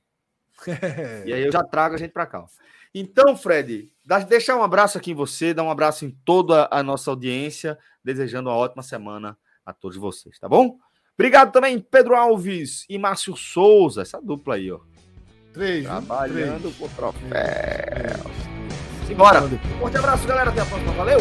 e 1.25 1.33
aí 1.33 1.43
eu 1.45 1.51
já 1.51 1.63
trago 1.63 1.95
a 1.95 1.97
gente 1.97 2.11
para 2.11 2.25
cá. 2.25 2.45
Então, 2.93 3.35
Fred, 3.35 3.91
deixar 4.27 4.55
um 4.55 4.63
abraço 4.63 4.97
aqui 4.97 5.11
em 5.11 5.15
você, 5.15 5.53
dar 5.53 5.63
um 5.63 5.69
abraço 5.69 6.05
em 6.05 6.11
toda 6.25 6.67
a 6.71 6.81
nossa 6.81 7.11
audiência, 7.11 7.77
desejando 8.03 8.49
uma 8.49 8.55
ótima 8.55 8.81
semana 8.81 9.37
a 9.65 9.73
todos 9.73 9.97
vocês, 9.97 10.39
tá 10.39 10.49
bom? 10.49 10.79
Obrigado 11.13 11.51
também, 11.51 11.79
Pedro 11.79 12.15
Alves 12.15 12.85
e 12.89 12.97
Márcio 12.97 13.35
Souza, 13.35 14.01
essa 14.01 14.21
dupla 14.21 14.55
aí, 14.55 14.71
ó. 14.71 14.79
Três, 15.53 15.83
Trabalhando 15.85 16.61
três. 16.61 16.75
com 16.77 16.87
troféu. 16.89 18.31
Simbora. 19.07 19.41
Um 19.43 19.79
forte 19.79 19.97
abraço, 19.97 20.27
galera. 20.27 20.49
Até 20.51 20.61
a 20.61 20.65
próxima. 20.65 20.91
Valeu! 20.93 21.19